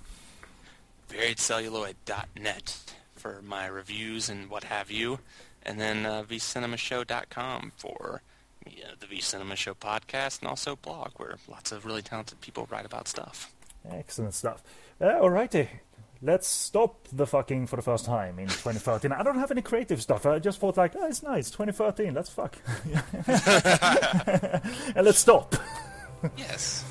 VariedCelluloid.net 1.10 2.94
for 3.16 3.42
my 3.42 3.66
reviews 3.66 4.30
and 4.30 4.50
what 4.50 4.64
have 4.66 4.90
you, 4.90 5.20
and 5.64 5.80
then 5.80 6.06
uh, 6.06 6.24
vcinemashow.com 6.24 7.74
for 7.76 8.22
yeah, 8.68 8.92
the 9.00 9.08
V 9.08 9.20
Cinema 9.20 9.56
Show 9.56 9.74
podcast 9.74 10.40
and 10.40 10.50
also 10.50 10.76
blog 10.76 11.12
where 11.18 11.36
lots 11.48 11.72
of 11.72 11.86
really 11.86 12.02
talented 12.02 12.40
people 12.42 12.68
write 12.72 12.86
about 12.86 13.08
stuff. 13.08 13.52
Excellent 13.90 14.34
stuff. 14.34 14.62
Uh, 15.00 15.06
alrighty. 15.06 15.68
Let's 16.22 16.48
stop 16.48 17.08
the 17.14 17.26
fucking 17.26 17.68
for 17.68 17.78
the 17.78 17.82
first 17.82 18.04
time 18.04 18.40
in 18.40 18.48
2013. 18.48 19.14
I 19.14 19.24
don't 19.24 19.40
have 19.40 19.52
any 19.52 19.62
creative 19.62 20.02
stuff. 20.02 20.26
I 20.26 20.40
just 20.40 20.60
thought 20.60 20.76
like, 20.76 20.94
oh, 20.98 21.08
it's 21.08 21.24
nice, 21.24 21.50
2013. 21.50 22.14
Let's 22.14 22.30
fuck, 22.30 22.58
and 24.96 25.06
let's 25.06 25.20
stop. 25.20 25.56
yes. 26.36 26.84